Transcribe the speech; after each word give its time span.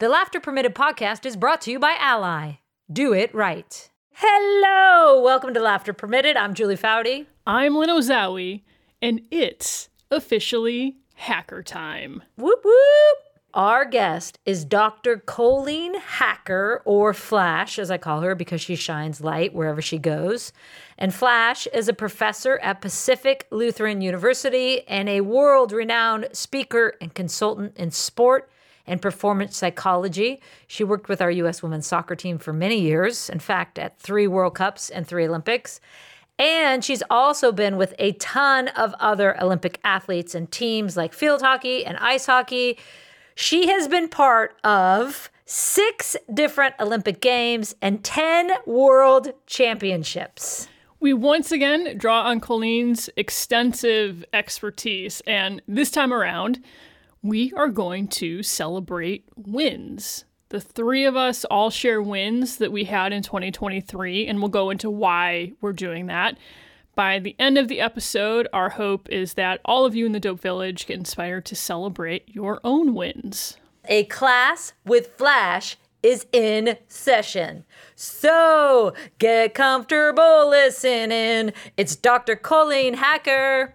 The 0.00 0.08
Laughter 0.08 0.38
Permitted 0.38 0.76
podcast 0.76 1.26
is 1.26 1.36
brought 1.36 1.60
to 1.62 1.72
you 1.72 1.80
by 1.80 1.96
Ally. 1.98 2.60
Do 2.88 3.12
it 3.12 3.34
right. 3.34 3.90
Hello, 4.12 5.20
welcome 5.20 5.52
to 5.54 5.58
Laughter 5.58 5.92
Permitted. 5.92 6.36
I'm 6.36 6.54
Julie 6.54 6.76
Foudy. 6.76 7.26
I'm 7.44 7.74
Lynn 7.74 7.90
Ozawi, 7.90 8.62
and 9.02 9.22
it's 9.32 9.88
officially 10.12 10.98
hacker 11.16 11.64
time. 11.64 12.22
Whoop 12.36 12.60
whoop. 12.64 13.18
Our 13.54 13.84
guest 13.84 14.38
is 14.46 14.64
Dr. 14.64 15.16
Colleen 15.16 15.94
Hacker, 15.98 16.80
or 16.84 17.12
Flash, 17.12 17.76
as 17.76 17.90
I 17.90 17.98
call 17.98 18.20
her, 18.20 18.36
because 18.36 18.60
she 18.60 18.76
shines 18.76 19.20
light 19.20 19.52
wherever 19.52 19.82
she 19.82 19.98
goes. 19.98 20.52
And 20.96 21.12
Flash 21.12 21.66
is 21.74 21.88
a 21.88 21.92
professor 21.92 22.60
at 22.60 22.80
Pacific 22.80 23.48
Lutheran 23.50 24.00
University 24.00 24.86
and 24.86 25.08
a 25.08 25.22
world 25.22 25.72
renowned 25.72 26.28
speaker 26.34 26.94
and 27.00 27.12
consultant 27.12 27.76
in 27.76 27.90
sport 27.90 28.48
and 28.88 29.00
performance 29.00 29.56
psychology. 29.56 30.40
She 30.66 30.82
worked 30.82 31.08
with 31.08 31.20
our 31.22 31.30
U.S. 31.30 31.62
women's 31.62 31.86
soccer 31.86 32.16
team 32.16 32.38
for 32.38 32.52
many 32.52 32.80
years, 32.80 33.28
in 33.30 33.38
fact, 33.38 33.78
at 33.78 33.98
three 33.98 34.26
World 34.26 34.54
Cups 34.54 34.90
and 34.90 35.06
three 35.06 35.26
Olympics. 35.26 35.80
And 36.38 36.84
she's 36.84 37.02
also 37.10 37.52
been 37.52 37.76
with 37.76 37.94
a 37.98 38.12
ton 38.12 38.68
of 38.68 38.94
other 39.00 39.40
Olympic 39.42 39.80
athletes 39.82 40.34
and 40.34 40.50
teams 40.50 40.96
like 40.96 41.12
field 41.12 41.42
hockey 41.42 41.84
and 41.84 41.96
ice 41.98 42.26
hockey. 42.26 42.78
She 43.34 43.68
has 43.68 43.88
been 43.88 44.08
part 44.08 44.56
of 44.64 45.30
six 45.44 46.16
different 46.32 46.74
Olympic 46.78 47.20
Games 47.20 47.74
and 47.82 48.04
10 48.04 48.52
World 48.66 49.32
Championships. 49.46 50.68
We 51.00 51.14
once 51.14 51.52
again 51.52 51.96
draw 51.96 52.22
on 52.24 52.40
Colleen's 52.40 53.08
extensive 53.16 54.24
expertise, 54.32 55.22
and 55.28 55.62
this 55.68 55.92
time 55.92 56.12
around, 56.12 56.60
we 57.22 57.52
are 57.54 57.68
going 57.68 58.08
to 58.08 58.42
celebrate 58.42 59.24
wins. 59.36 60.24
The 60.50 60.60
three 60.60 61.04
of 61.04 61.16
us 61.16 61.44
all 61.44 61.70
share 61.70 62.00
wins 62.00 62.56
that 62.56 62.72
we 62.72 62.84
had 62.84 63.12
in 63.12 63.22
2023, 63.22 64.26
and 64.26 64.38
we'll 64.38 64.48
go 64.48 64.70
into 64.70 64.88
why 64.88 65.52
we're 65.60 65.72
doing 65.72 66.06
that. 66.06 66.38
By 66.94 67.18
the 67.18 67.36
end 67.38 67.58
of 67.58 67.68
the 67.68 67.80
episode, 67.80 68.48
our 68.52 68.70
hope 68.70 69.08
is 69.08 69.34
that 69.34 69.60
all 69.64 69.84
of 69.84 69.94
you 69.94 70.06
in 70.06 70.12
the 70.12 70.20
Dope 70.20 70.40
Village 70.40 70.86
get 70.86 70.98
inspired 70.98 71.44
to 71.46 71.54
celebrate 71.54 72.28
your 72.28 72.60
own 72.64 72.94
wins. 72.94 73.56
A 73.84 74.04
class 74.04 74.72
with 74.84 75.08
Flash 75.16 75.76
is 76.02 76.26
in 76.32 76.76
session. 76.88 77.64
So 77.94 78.94
get 79.18 79.54
comfortable 79.54 80.48
listening. 80.48 81.52
It's 81.76 81.94
Dr. 81.94 82.36
Colleen 82.36 82.94
Hacker. 82.94 83.74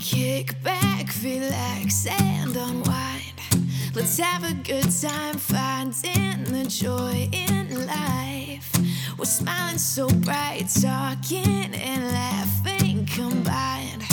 Kick 0.00 0.62
back, 0.62 1.08
relax, 1.22 2.06
and 2.06 2.56
unwind. 2.56 3.40
Let's 3.94 4.18
have 4.18 4.44
a 4.44 4.54
good 4.54 4.90
time 5.00 5.36
finding 5.38 6.44
the 6.44 6.66
joy 6.68 7.28
in 7.32 7.86
life. 7.86 8.72
We're 9.18 9.24
smiling 9.24 9.78
so 9.78 10.08
bright, 10.08 10.68
talking 10.80 11.74
and 11.74 12.04
laughing 12.12 13.06
combined. 13.06 14.04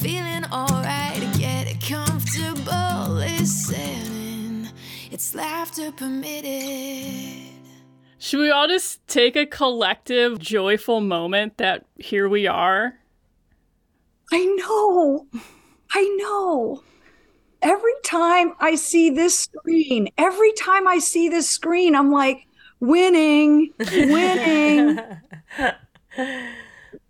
Feeling 0.00 0.44
alright, 0.52 1.22
get 1.38 1.80
comfortable 1.80 3.14
listening. 3.14 4.68
It's 5.10 5.34
laughter 5.34 5.92
permitted. 5.92 7.48
Should 8.18 8.40
we 8.40 8.50
all 8.50 8.66
just 8.66 9.06
take 9.06 9.36
a 9.36 9.46
collective, 9.46 10.38
joyful 10.38 11.00
moment 11.00 11.58
that 11.58 11.86
here 11.96 12.28
we 12.28 12.46
are? 12.46 12.98
I 14.32 14.44
know. 14.44 15.26
I 15.94 16.16
know. 16.18 16.82
Every 17.60 17.92
time 18.02 18.54
I 18.58 18.74
see 18.74 19.10
this 19.10 19.38
screen, 19.38 20.08
every 20.18 20.52
time 20.54 20.88
I 20.88 20.98
see 20.98 21.28
this 21.28 21.48
screen, 21.48 21.94
I'm 21.94 22.10
like, 22.10 22.46
winning, 22.80 23.70
winning. 23.78 24.98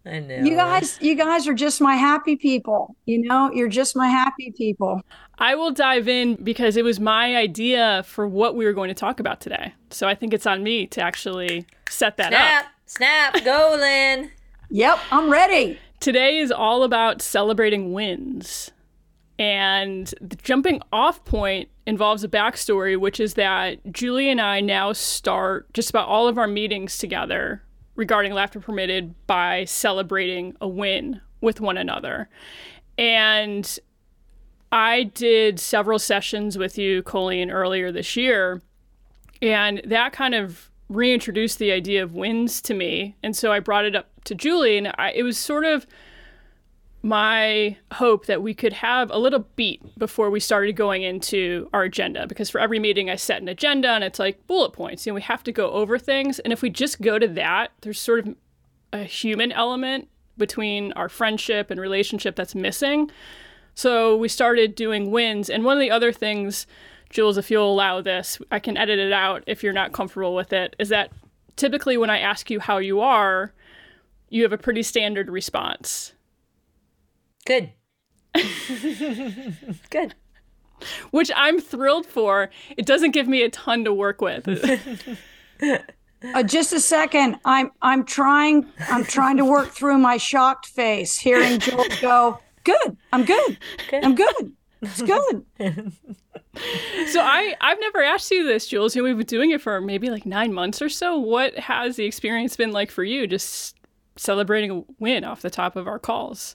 I 0.05 0.19
know. 0.19 0.37
You 0.43 0.57
guys, 0.57 0.99
you 1.01 1.15
guys 1.15 1.47
are 1.47 1.55
just 1.55 1.81
my 1.81 1.95
happy 1.95 2.35
people. 2.35 2.97
You 3.07 3.23
know, 3.23 3.53
you're 3.53 3.69
just 3.69 3.95
my 3.95 4.09
happy 4.09 4.53
people. 4.57 5.01
I 5.39 5.55
will 5.55 5.71
dive 5.71 6.09
in 6.09 6.35
because 6.35 6.77
it 6.77 6.85
was 6.85 6.99
my 6.99 7.37
idea 7.37 8.03
for 8.05 8.27
what 8.27 8.57
we 8.57 8.65
were 8.65 8.73
going 8.73 8.89
to 8.89 8.95
talk 8.95 9.21
about 9.21 9.41
today. 9.41 9.75
So 9.91 10.09
I 10.09 10.17
think 10.17 10.35
it's 10.35 10.47
on 10.47 10.65
me 10.65 10.89
to 10.89 11.01
actually 11.01 11.67
set 11.89 12.17
that 12.17 12.29
snap, 12.29 12.65
up. 12.65 12.71
snap, 12.87 13.37
snap, 13.37 13.45
go, 13.45 13.77
Lynn. 13.79 14.31
Yep, 14.75 15.01
I'm 15.11 15.29
ready. 15.31 15.79
Today 16.03 16.39
is 16.39 16.51
all 16.51 16.83
about 16.83 17.23
celebrating 17.23 17.93
wins. 17.93 18.73
And 19.39 20.13
the 20.21 20.35
jumping 20.35 20.83
off 20.93 21.25
point 21.25 21.69
involves 21.87 22.25
a 22.25 22.29
backstory, 22.29 22.99
which 22.99 23.21
is 23.21 23.35
that 23.35 23.79
Julie 23.93 24.29
and 24.29 24.41
I 24.41 24.61
now 24.61 24.95
start 24.95 25.73
just 25.73 25.91
about 25.91 26.09
all 26.09 26.27
of 26.27 26.39
our 26.39 26.49
meetings 26.49 26.99
together 26.99 27.63
regarding 27.95 28.33
Laughter 28.33 28.59
Permitted 28.59 29.15
by 29.29 29.65
celebrating 29.65 30.57
a 30.61 30.67
win 30.67 31.21
with 31.41 31.61
one 31.61 31.77
another. 31.77 32.29
And 32.99 33.79
I 34.73 35.05
did 35.05 35.61
several 35.61 36.01
sessions 36.01 36.59
with 36.59 36.79
you, 36.79 37.05
Colleen, 37.05 37.49
earlier 37.49 37.93
this 37.93 38.17
year. 38.17 38.61
And 39.41 39.81
that 39.85 40.13
kind 40.13 40.35
of 40.35 40.69
reintroduced 40.95 41.59
the 41.59 41.73
idea 41.73 42.03
of 42.03 42.15
wins 42.15 42.61
to 42.63 42.75
me. 42.75 43.17
And 43.23 43.37
so 43.37 43.53
I 43.53 43.61
brought 43.61 43.85
it 43.85 43.97
up 43.97 44.09
to 44.25 44.35
Julie, 44.35 44.79
and 44.79 44.93
I, 44.99 45.13
it 45.13 45.23
was 45.23 45.39
sort 45.39 45.65
of 45.65 45.87
my 47.03 47.77
hope 47.95 48.27
that 48.27 48.43
we 48.43 48.55
could 48.55 48.73
have 48.73 49.11
a 49.11 49.19
little 49.19 49.47
beat 49.57 49.83
before 49.99 50.31
we 50.31 50.39
started 50.39 50.77
going 50.77 51.03
into 51.03 51.69
our 51.73 51.83
agenda 51.83 52.29
because 52.29 52.49
for 52.49 52.61
every 52.61 52.79
meeting 52.79 53.11
I 53.11 53.17
set 53.17 53.43
an 53.43 53.49
agenda 53.49 53.89
and 53.89 54.05
it's 54.05 54.21
like 54.21 54.47
bullet 54.47 54.73
points. 54.73 55.05
You 55.05 55.11
know, 55.11 55.17
we 55.17 55.23
have 55.23 55.43
to 55.45 55.53
go 55.53 55.71
over 55.71 55.99
things. 55.99 56.39
And 56.39 56.53
if 56.53 56.63
we 56.63 56.71
just 56.71 57.01
go 57.01 57.19
to 57.19 57.27
that, 57.27 57.73
there's 57.81 58.01
sort 58.01 58.21
of 58.21 58.37
a 58.93 59.03
human 59.03 59.51
element 59.51 60.09
between 60.39 60.93
our 60.93 61.09
friendship 61.09 61.71
and 61.73 61.81
relationship 61.81 62.37
that's 62.37 62.55
missing. 62.55 63.11
So 63.75 64.17
we 64.17 64.29
started 64.29 64.75
doing 64.75 65.11
wins. 65.11 65.51
And 65.51 65.65
one 65.65 65.77
of 65.77 65.81
the 65.81 65.91
other 65.91 66.13
things, 66.13 66.67
Jules, 67.13 67.39
if 67.39 67.51
you'll 67.51 67.71
allow 67.71 68.01
this, 68.01 68.39
I 68.51 68.59
can 68.59 68.77
edit 68.77 68.99
it 68.99 69.13
out 69.13 69.45
if 69.47 69.63
you're 69.63 69.73
not 69.73 69.93
comfortable 69.93 70.35
with 70.35 70.53
it, 70.53 70.75
is 70.79 70.89
that 70.89 71.11
typically 71.57 71.97
when 71.97 72.11
I 72.11 72.19
ask 72.19 72.51
you 72.51 72.59
how 72.59 72.79
you 72.79 73.01
are, 73.01 73.53
you 74.29 74.43
have 74.43 74.53
a 74.53 74.59
pretty 74.59 74.83
standard 74.83 75.31
response. 75.31 76.15
Good. 77.45 77.71
Good. 79.91 80.15
Which 81.11 81.31
I'm 81.37 81.61
thrilled 81.61 82.07
for. 82.07 82.51
It 82.77 82.87
doesn't 82.87 83.13
give 83.13 83.29
me 83.29 83.43
a 83.43 83.51
ton 83.51 83.85
to 83.85 83.93
work 83.95 84.21
with. 84.21 84.49
Uh, 86.35 86.43
just 86.43 86.73
a 86.73 86.79
second. 86.79 87.37
I'm 87.45 87.73
I'm 87.83 88.05
trying 88.05 88.67
I'm 88.89 89.05
trying 89.05 89.37
to 89.39 89.45
work 89.45 89.71
through 89.71 89.99
my 89.99 90.19
shocked 90.19 90.67
face, 90.67 91.19
hearing 91.19 91.59
Jules 91.59 92.01
go, 92.01 92.39
"Good, 92.63 92.97
I'm 93.13 93.25
good, 93.25 93.59
I'm 93.93 94.15
good, 94.15 94.53
it's 94.83 95.03
good." 95.03 95.45
so 96.55 97.21
I 97.21 97.55
I've 97.61 97.81
never 97.81 98.03
asked 98.03 98.31
you 98.31 98.47
this, 98.47 98.67
Jules. 98.67 98.95
You 98.95 99.03
know, 99.03 99.09
we've 99.09 99.17
been 99.17 99.27
doing 99.27 99.51
it 99.51 99.61
for 99.61 99.81
maybe 99.81 100.11
like 100.11 100.27
nine 100.27 100.53
months 100.53 100.83
or 100.83 100.89
so. 100.89 101.19
What 101.19 101.59
has 101.59 101.97
the 101.97 102.05
experience 102.05 102.57
been 102.57 102.73
like 102.73 102.91
for 102.91 103.05
you? 103.05 103.27
Just 103.27 103.77
celebrating 104.17 104.71
a 104.71 104.85
win 104.99 105.25
off 105.25 105.43
the 105.43 105.51
top 105.51 105.77
of 105.77 105.87
our 105.87 105.99
calls. 105.99 106.55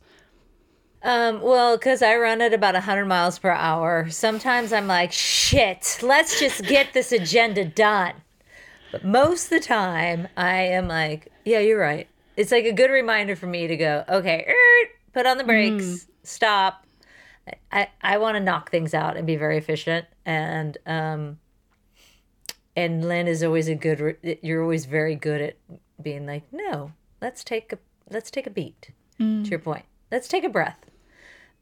Um, 1.04 1.42
well, 1.42 1.78
because 1.78 2.02
I 2.02 2.16
run 2.18 2.42
at 2.42 2.54
about 2.54 2.74
100 2.74 3.06
miles 3.06 3.40
per 3.40 3.52
hour. 3.52 4.10
Sometimes 4.10 4.74
I'm 4.74 4.88
like, 4.88 5.12
shit, 5.12 6.00
let's 6.02 6.40
just 6.40 6.66
get 6.66 6.94
this 6.94 7.12
agenda 7.12 7.66
done. 7.66 8.14
But 8.92 9.06
most 9.06 9.46
of 9.46 9.50
the 9.52 9.60
time, 9.60 10.28
I 10.36 10.54
am 10.54 10.88
like, 10.88 11.32
yeah, 11.46 11.60
you're 11.60 11.80
right. 11.80 12.08
It's 12.36 12.52
like 12.52 12.66
a 12.66 12.72
good 12.72 12.92
reminder 12.92 13.36
for 13.36 13.48
me 13.48 13.68
to 13.68 13.78
go, 13.78 14.04
okay, 14.10 14.46
er, 14.48 14.90
put 15.14 15.26
on 15.26 15.38
the 15.38 15.44
brakes, 15.44 15.86
mm. 15.86 16.06
stop. 16.24 16.86
I, 17.72 17.90
I 18.02 18.18
want 18.18 18.36
to 18.36 18.40
knock 18.40 18.72
things 18.72 18.94
out 18.94 19.18
and 19.18 19.26
be 19.26 19.36
very 19.36 19.58
efficient. 19.58 20.06
And, 20.26 20.78
um, 20.86 21.40
and 22.76 23.08
Lynn 23.08 23.28
is 23.28 23.44
always 23.44 23.68
a 23.68 23.76
good, 23.76 24.18
you're 24.42 24.62
always 24.62 24.86
very 24.86 25.16
good 25.16 25.42
at 25.42 25.58
being 26.02 26.26
like, 26.26 26.44
no, 26.52 26.92
let's 27.22 27.44
take 27.44 27.74
a, 27.74 27.80
let's 28.10 28.30
take 28.30 28.48
a 28.48 28.52
beat 28.52 28.92
mm. 29.20 29.44
to 29.44 29.50
your 29.50 29.60
point. 29.60 29.86
Let's 30.12 30.28
take 30.28 30.44
a 30.44 30.50
breath 30.50 30.88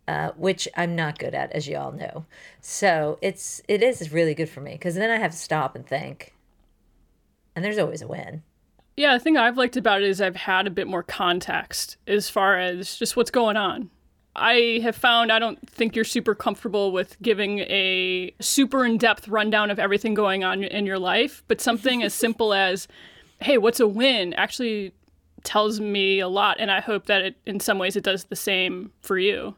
uh, 0.08 0.32
which 0.38 0.68
I'm 0.76 0.96
not 0.96 1.20
good 1.20 1.34
at, 1.34 1.52
as 1.52 1.68
you 1.68 1.78
all 1.78 1.92
know. 1.92 2.26
So 2.62 3.18
it's 3.22 3.62
it 3.68 3.82
is 3.82 4.12
really 4.12 4.34
good 4.34 4.50
for 4.50 4.62
me 4.62 4.74
because 4.74 4.96
then 4.96 5.10
I 5.10 5.18
have 5.18 5.32
to 5.32 5.38
stop 5.38 5.76
and 5.76 5.86
think, 5.86 6.34
and 7.56 7.64
there's 7.64 7.78
always 7.78 8.02
a 8.02 8.08
win. 8.08 8.44
Yeah, 8.98 9.14
the 9.14 9.20
thing 9.20 9.36
I've 9.36 9.58
liked 9.58 9.76
about 9.76 10.02
it 10.02 10.10
is 10.10 10.22
I've 10.22 10.36
had 10.36 10.68
a 10.68 10.72
bit 10.72 10.88
more 10.88 11.04
context 11.04 11.98
as 12.08 12.30
far 12.30 12.58
as 12.58 12.96
just 12.96 13.18
what's 13.18 13.32
going 13.32 13.58
on. 13.58 13.90
I 14.36 14.80
have 14.84 14.96
found 14.96 15.32
I 15.32 15.40
don't 15.40 15.60
think 15.70 15.96
you're 15.96 16.04
super 16.06 16.36
comfortable 16.36 16.92
with 16.92 17.16
giving 17.22 17.60
a 17.60 18.34
super 18.42 18.86
in 18.86 18.98
depth 18.98 19.28
rundown 19.28 19.72
of 19.72 19.80
everything 19.80 20.14
going 20.14 20.44
on 20.44 20.64
in 20.64 20.86
your 20.86 21.00
life, 21.00 21.44
but 21.48 21.62
something 21.62 22.04
as 22.04 22.14
simple 22.26 22.54
as, 22.54 22.88
hey, 23.42 23.58
what's 23.58 23.80
a 23.80 23.88
win 23.88 24.34
actually 24.34 24.92
tells 25.44 25.80
me 25.80 26.20
a 26.20 26.28
lot. 26.28 26.58
And 26.60 26.70
I 26.72 26.82
hope 26.82 27.06
that 27.06 27.22
it, 27.22 27.36
in 27.46 27.60
some 27.60 27.78
ways, 27.78 27.96
it 27.96 28.04
does 28.04 28.26
the 28.26 28.36
same 28.36 28.92
for 29.02 29.18
you. 29.18 29.56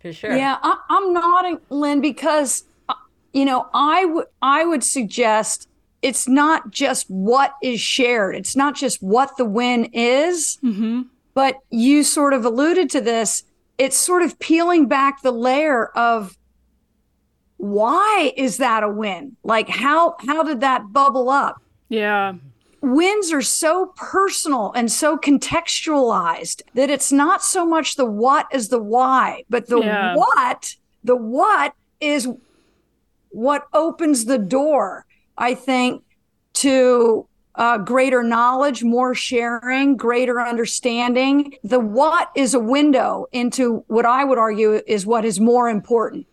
For 0.00 0.12
sure. 0.12 0.34
Yeah, 0.34 0.56
I, 0.62 0.78
I'm 0.88 1.12
nodding, 1.12 1.58
Lynn, 1.68 2.00
because 2.00 2.64
uh, 2.88 2.94
you 3.34 3.44
know 3.44 3.68
I 3.74 4.06
would 4.06 4.26
I 4.40 4.64
would 4.64 4.82
suggest 4.82 5.68
it's 6.00 6.26
not 6.26 6.70
just 6.70 7.10
what 7.10 7.54
is 7.62 7.78
shared. 7.82 8.34
It's 8.34 8.56
not 8.56 8.74
just 8.74 9.02
what 9.02 9.36
the 9.36 9.44
win 9.44 9.84
is, 9.92 10.56
Mm-hmm. 10.64 11.02
but 11.34 11.58
you 11.68 12.02
sort 12.02 12.32
of 12.32 12.46
alluded 12.46 12.88
to 12.90 13.02
this. 13.02 13.42
It's 13.80 13.96
sort 13.96 14.22
of 14.22 14.38
peeling 14.38 14.88
back 14.88 15.22
the 15.22 15.32
layer 15.32 15.86
of 15.96 16.36
why 17.56 18.32
is 18.36 18.58
that 18.58 18.82
a 18.82 18.88
win? 18.90 19.36
Like 19.42 19.68
how 19.70 20.16
how 20.26 20.42
did 20.42 20.60
that 20.60 20.92
bubble 20.92 21.30
up? 21.30 21.56
Yeah. 21.88 22.34
wins 22.82 23.32
are 23.32 23.42
so 23.42 23.92
personal 23.96 24.72
and 24.74 24.90
so 24.92 25.16
contextualized 25.16 26.62
that 26.74 26.88
it's 26.90 27.10
not 27.10 27.42
so 27.42 27.66
much 27.66 27.96
the 27.96 28.04
what 28.06 28.46
as 28.52 28.68
the 28.68 28.82
why, 28.82 29.44
but 29.50 29.66
the 29.66 29.80
Yeah. 29.80 30.14
what, 30.14 30.76
the 31.04 31.16
what 31.16 31.72
is 32.00 32.28
what 33.30 33.66
opens 33.72 34.24
the 34.26 34.38
door, 34.38 35.04
I 35.36 35.54
think, 35.54 36.02
to 36.54 37.26
uh, 37.56 37.78
greater 37.78 38.22
knowledge, 38.22 38.84
more 38.84 39.14
sharing, 39.14 39.96
greater 39.96 40.40
understanding. 40.40 41.54
The 41.64 41.80
what 41.80 42.30
is 42.36 42.54
a 42.54 42.60
window 42.60 43.26
into 43.32 43.84
what 43.88 44.06
I 44.06 44.24
would 44.24 44.38
argue 44.38 44.80
is 44.86 45.04
what 45.04 45.24
is 45.24 45.40
more 45.40 45.68
important, 45.68 46.26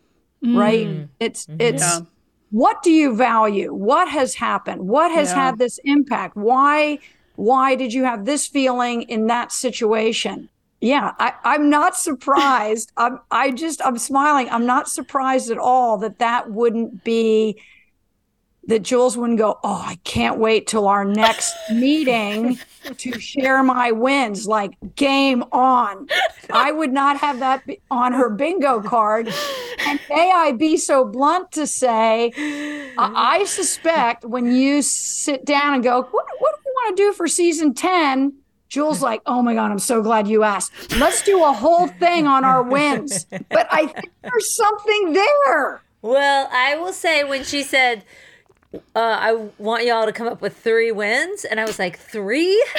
mm. 0.44 0.58
right? 0.58 0.88
Mm-hmm. 0.88 1.06
It's, 1.20 1.46
mm-hmm. 1.48 1.62
it's, 1.62 1.82
Yeah. 1.82 2.00
what 2.52 2.84
do 2.84 2.92
you 2.92 3.16
value? 3.16 3.74
What 3.74 4.08
has 4.10 4.36
happened? 4.36 4.88
What 4.88 5.12
has 5.12 5.30
Yeah. 5.30 5.46
had 5.46 5.58
this 5.58 5.80
impact? 5.84 6.36
Why 6.36 7.00
why 7.36 7.76
did 7.76 7.94
you 7.94 8.04
have 8.04 8.26
this 8.26 8.48
feeling 8.48 9.04
in 9.04 9.28
that 9.28 9.52
situation? 9.52 10.50
Yeah 10.82 11.12
I, 11.20 11.34
i'm 11.44 11.70
not 11.70 11.96
surprised. 11.98 12.92
I'm 12.98 13.20
i 13.32 13.52
just 13.52 13.82
i'm 13.86 13.98
smiling. 13.98 14.50
I'm 14.50 14.66
not 14.66 14.88
surprised 14.90 15.52
at 15.52 15.58
all 15.58 15.98
that 16.00 16.20
that 16.20 16.52
wouldn't 16.52 17.04
be 17.04 17.60
that 18.68 18.84
jules 18.84 19.18
wouldn't 19.18 19.40
go 19.40 19.60
oh 19.64 19.84
i 19.86 19.96
can't 20.04 20.40
wait 20.40 20.68
till 20.68 20.88
our 20.88 21.04
next 21.04 21.54
meeting 21.72 22.60
to 22.98 23.20
share 23.20 23.64
my 23.64 23.92
wins 23.92 24.48
like 24.48 24.78
game 24.96 25.44
on 25.52 26.08
i 26.52 26.72
would 26.72 26.92
not 26.92 27.18
have 27.18 27.40
that 27.40 27.64
on 27.90 28.14
her 28.14 28.30
bingo 28.30 28.82
card 28.82 29.30
and 29.88 30.00
may 30.10 30.32
I 30.32 30.52
be 30.52 30.78
so 30.78 31.06
blunt 31.06 31.52
to 31.54 31.66
say, 31.66 32.32
I, 32.98 33.40
I 33.40 33.46
suspect 33.46 34.26
when 34.26 34.52
you 34.52 34.82
sit 34.82 35.46
down 35.46 35.76
and 35.76 35.84
go, 35.84 36.02
what, 36.02 36.26
what 36.40 36.56
do 36.56 36.62
we 36.66 36.72
want 36.72 36.98
to 36.98 37.04
do 37.04 37.14
for 37.14 37.28
season 37.28 37.74
10? 37.74 38.34
Jules 38.70 39.02
like, 39.02 39.22
oh 39.26 39.42
my 39.42 39.54
God, 39.54 39.72
I'm 39.72 39.80
so 39.80 40.02
glad 40.02 40.28
you 40.28 40.44
asked. 40.44 40.98
Let's 40.98 41.22
do 41.24 41.44
a 41.44 41.54
whole 41.54 41.88
thing 41.88 42.28
on 42.28 42.44
our 42.44 42.62
wins. 42.64 43.26
But 43.50 43.68
I 43.72 43.88
think 43.88 44.12
there's 44.22 44.54
something 44.54 45.14
there. 45.14 45.82
Well, 46.02 46.50
I 46.52 46.76
will 46.76 46.94
say 46.94 47.24
when 47.24 47.46
she 47.46 47.64
said, 47.64 48.04
uh, 48.74 48.80
I 48.96 49.34
want 49.58 49.86
y'all 49.86 50.06
to 50.06 50.12
come 50.12 50.28
up 50.28 50.42
with 50.42 50.58
three 50.58 50.92
wins, 50.92 51.46
and 51.46 51.60
I 51.60 51.66
was 51.66 51.80
like, 51.80 51.98
three? 52.00 52.64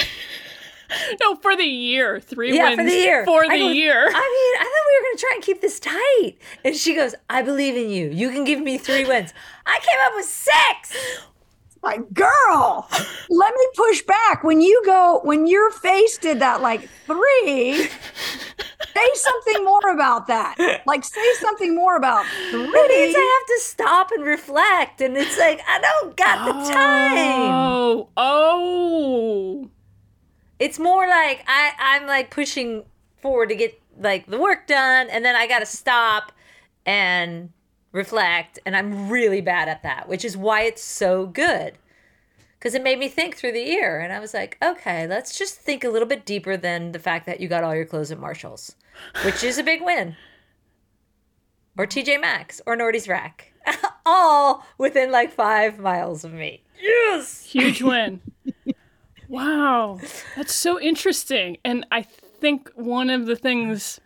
No, 1.21 1.35
for 1.35 1.55
the 1.55 1.63
year. 1.65 2.19
Three 2.19 2.51
Yeah, 2.51 2.63
wins 2.69 2.79
for 2.79 2.83
the 2.83 2.91
year. 2.91 3.23
For 3.23 3.43
I 3.45 3.59
the 3.59 3.59
go, 3.59 3.69
year. 3.69 4.07
I 4.07 4.07
mean, 4.07 4.11
I 4.11 4.63
thought 4.63 4.87
we 4.87 4.97
were 4.97 5.03
going 5.05 5.17
to 5.17 5.21
try 5.21 5.31
and 5.35 5.43
keep 5.43 5.61
this 5.61 5.79
tight. 5.79 6.33
And 6.65 6.75
she 6.75 6.95
goes, 6.95 7.13
I 7.29 7.43
believe 7.43 7.75
in 7.77 7.91
you. 7.91 8.09
You 8.09 8.31
can 8.31 8.43
give 8.43 8.59
me 8.59 8.79
three 8.79 9.05
wins. 9.05 9.31
I 9.67 9.79
came 9.83 9.99
up 10.05 10.13
with 10.15 10.25
six. 10.25 10.97
Like, 11.81 12.13
girl, 12.13 12.89
let 13.29 13.53
me 13.53 13.67
push 13.75 14.01
back. 14.01 14.43
When 14.43 14.61
you 14.61 14.81
go, 14.85 15.21
when 15.23 15.47
your 15.47 15.71
face 15.71 16.17
did 16.17 16.39
that, 16.39 16.61
like 16.61 16.89
three, 17.05 17.87
say 18.93 19.09
something 19.13 19.63
more 19.63 19.91
about 19.91 20.27
that. 20.27 20.55
Like, 20.85 21.05
say 21.05 21.33
something 21.39 21.73
more 21.73 21.95
about 21.95 22.25
It 22.51 22.53
means 22.53 23.15
three. 23.15 23.15
I 23.15 23.39
have 23.39 23.57
to 23.57 23.63
stop 23.65 24.11
and 24.11 24.25
reflect. 24.25 24.99
And 25.01 25.15
it's 25.15 25.37
like, 25.37 25.61
I 25.67 25.79
don't 25.79 26.17
got 26.17 26.45
the 26.45 26.73
time. 26.73 27.51
Oh, 27.53 28.09
oh. 28.17 29.69
It's 30.59 30.79
more 30.79 31.07
like 31.07 31.45
I, 31.47 31.71
I'm 31.79 32.07
like 32.07 32.29
pushing 32.29 32.83
forward 33.21 33.49
to 33.49 33.55
get 33.55 33.81
like 33.97 34.27
the 34.27 34.37
work 34.37 34.67
done. 34.67 35.07
And 35.09 35.23
then 35.23 35.35
I 35.37 35.47
got 35.47 35.59
to 35.59 35.65
stop 35.65 36.33
and 36.85 37.51
reflect. 37.91 38.59
And 38.65 38.75
I'm 38.75 39.09
really 39.09 39.41
bad 39.41 39.67
at 39.67 39.83
that, 39.83 40.07
which 40.07 40.23
is 40.25 40.37
why 40.37 40.63
it's 40.63 40.83
so 40.83 41.25
good. 41.25 41.77
Because 42.57 42.75
it 42.75 42.83
made 42.83 42.99
me 42.99 43.07
think 43.07 43.35
through 43.35 43.53
the 43.53 43.61
year. 43.61 43.99
And 43.99 44.11
I 44.11 44.19
was 44.19 44.33
like, 44.33 44.57
okay, 44.61 45.07
let's 45.07 45.37
just 45.37 45.55
think 45.55 45.83
a 45.83 45.89
little 45.89 46.07
bit 46.07 46.25
deeper 46.25 46.57
than 46.57 46.91
the 46.91 46.99
fact 46.99 47.25
that 47.25 47.39
you 47.39 47.47
got 47.47 47.63
all 47.63 47.75
your 47.75 47.85
clothes 47.85 48.11
at 48.11 48.19
Marshall's, 48.19 48.75
which 49.23 49.43
is 49.43 49.57
a 49.57 49.63
big 49.63 49.81
win. 49.81 50.17
Or 51.77 51.87
TJ 51.87 52.19
Maxx 52.19 52.61
or 52.65 52.75
Nordy's 52.75 53.07
Rack. 53.07 53.53
all 54.05 54.65
within 54.77 55.11
like 55.11 55.31
five 55.31 55.79
miles 55.79 56.23
of 56.23 56.33
me. 56.33 56.63
Yes. 56.81 57.43
Huge 57.45 57.81
win. 57.81 58.21
wow. 59.27 59.99
That's 60.35 60.53
so 60.53 60.79
interesting. 60.79 61.57
And 61.63 61.85
I 61.91 62.01
think 62.01 62.71
one 62.75 63.09
of 63.09 63.25
the 63.25 63.35
things 63.35 63.99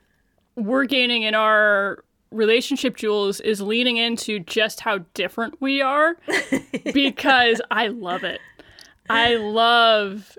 we're 0.56 0.86
gaining 0.86 1.24
in 1.24 1.34
our 1.36 2.04
relationship, 2.34 2.98
Jules 2.98 3.40
is 3.40 3.62
leaning 3.62 3.98
into 3.98 4.40
just 4.40 4.82
how 4.82 5.00
different 5.14 5.62
we 5.62 5.82
are 5.82 6.18
because 6.94 7.62
I 7.72 7.88
love 7.88 8.24
it. 8.24 8.40
I 9.10 9.36
love 9.36 10.38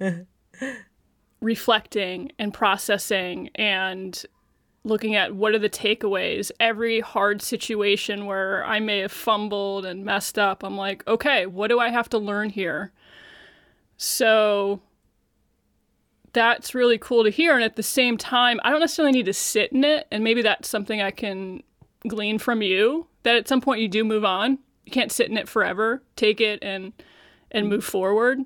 reflecting 1.41 2.33
and 2.39 2.53
processing 2.53 3.51
and 3.55 4.25
looking 4.85 5.15
at 5.15 5.35
what 5.35 5.55
are 5.55 5.59
the 5.59 5.71
takeaways. 5.71 6.51
Every 6.61 7.01
hard 7.01 7.41
situation 7.43 8.27
where 8.27 8.65
I 8.65 8.81
may 8.81 8.99
have 9.01 9.13
fumbled 9.13 9.87
and 9.87 10.05
messed 10.05 10.39
up, 10.39 10.63
I'm 10.63 10.77
like, 10.77 11.07
okay, 11.07 11.47
what 11.47 11.69
do 11.69 11.79
I 11.79 11.91
have 11.91 12.09
to 12.11 12.19
learn 12.19 12.51
here? 12.51 12.93
So 13.97 14.81
that's 16.33 16.75
really 16.75 16.99
cool 16.99 17.25
to 17.25 17.31
hear. 17.31 17.55
And 17.55 17.65
at 17.65 17.77
the 17.77 17.83
same 17.83 18.19
time, 18.19 18.61
I 18.63 18.71
don't 18.71 18.81
necessarily 18.81 19.13
need 19.13 19.27
to 19.27 19.33
sit 19.33 19.73
in 19.73 19.85
it. 19.85 20.07
And 20.11 20.23
maybe 20.23 20.43
that's 20.43 20.69
something 20.69 21.01
I 21.01 21.11
can 21.11 21.63
glean 22.07 22.39
from 22.39 22.63
you 22.63 23.07
that 23.23 23.37
at 23.37 23.49
some 23.49 23.61
point 23.61 23.81
you 23.81 23.89
do 23.89 24.05
move 24.05 24.25
on. 24.25 24.59
You 24.85 24.93
can't 24.93 25.13
sit 25.13 25.29
in 25.29 25.37
it 25.37 25.49
forever. 25.49 26.03
Take 26.17 26.41
it 26.41 26.59
and 26.63 26.93
and 27.51 27.69
move 27.69 27.85
forward. 27.85 28.41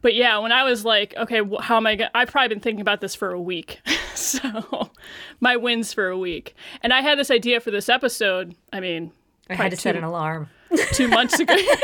But 0.00 0.14
yeah, 0.14 0.38
when 0.38 0.52
I 0.52 0.64
was 0.64 0.84
like, 0.84 1.14
okay, 1.16 1.40
wh- 1.40 1.62
how 1.62 1.76
am 1.76 1.86
I 1.86 1.96
going 1.96 2.10
I've 2.14 2.30
probably 2.30 2.48
been 2.48 2.60
thinking 2.60 2.80
about 2.80 3.00
this 3.00 3.14
for 3.14 3.32
a 3.32 3.40
week. 3.40 3.80
so 4.14 4.90
my 5.40 5.56
wins 5.56 5.92
for 5.92 6.08
a 6.08 6.18
week. 6.18 6.54
And 6.82 6.92
I 6.92 7.00
had 7.00 7.18
this 7.18 7.30
idea 7.30 7.60
for 7.60 7.70
this 7.70 7.88
episode. 7.88 8.54
I 8.72 8.80
mean, 8.80 9.12
I 9.48 9.54
had 9.54 9.70
to 9.70 9.76
set 9.76 9.96
an 9.96 10.04
alarm. 10.04 10.48
two 10.92 11.08
months 11.08 11.38
ago. 11.38 11.54
to 11.54 11.78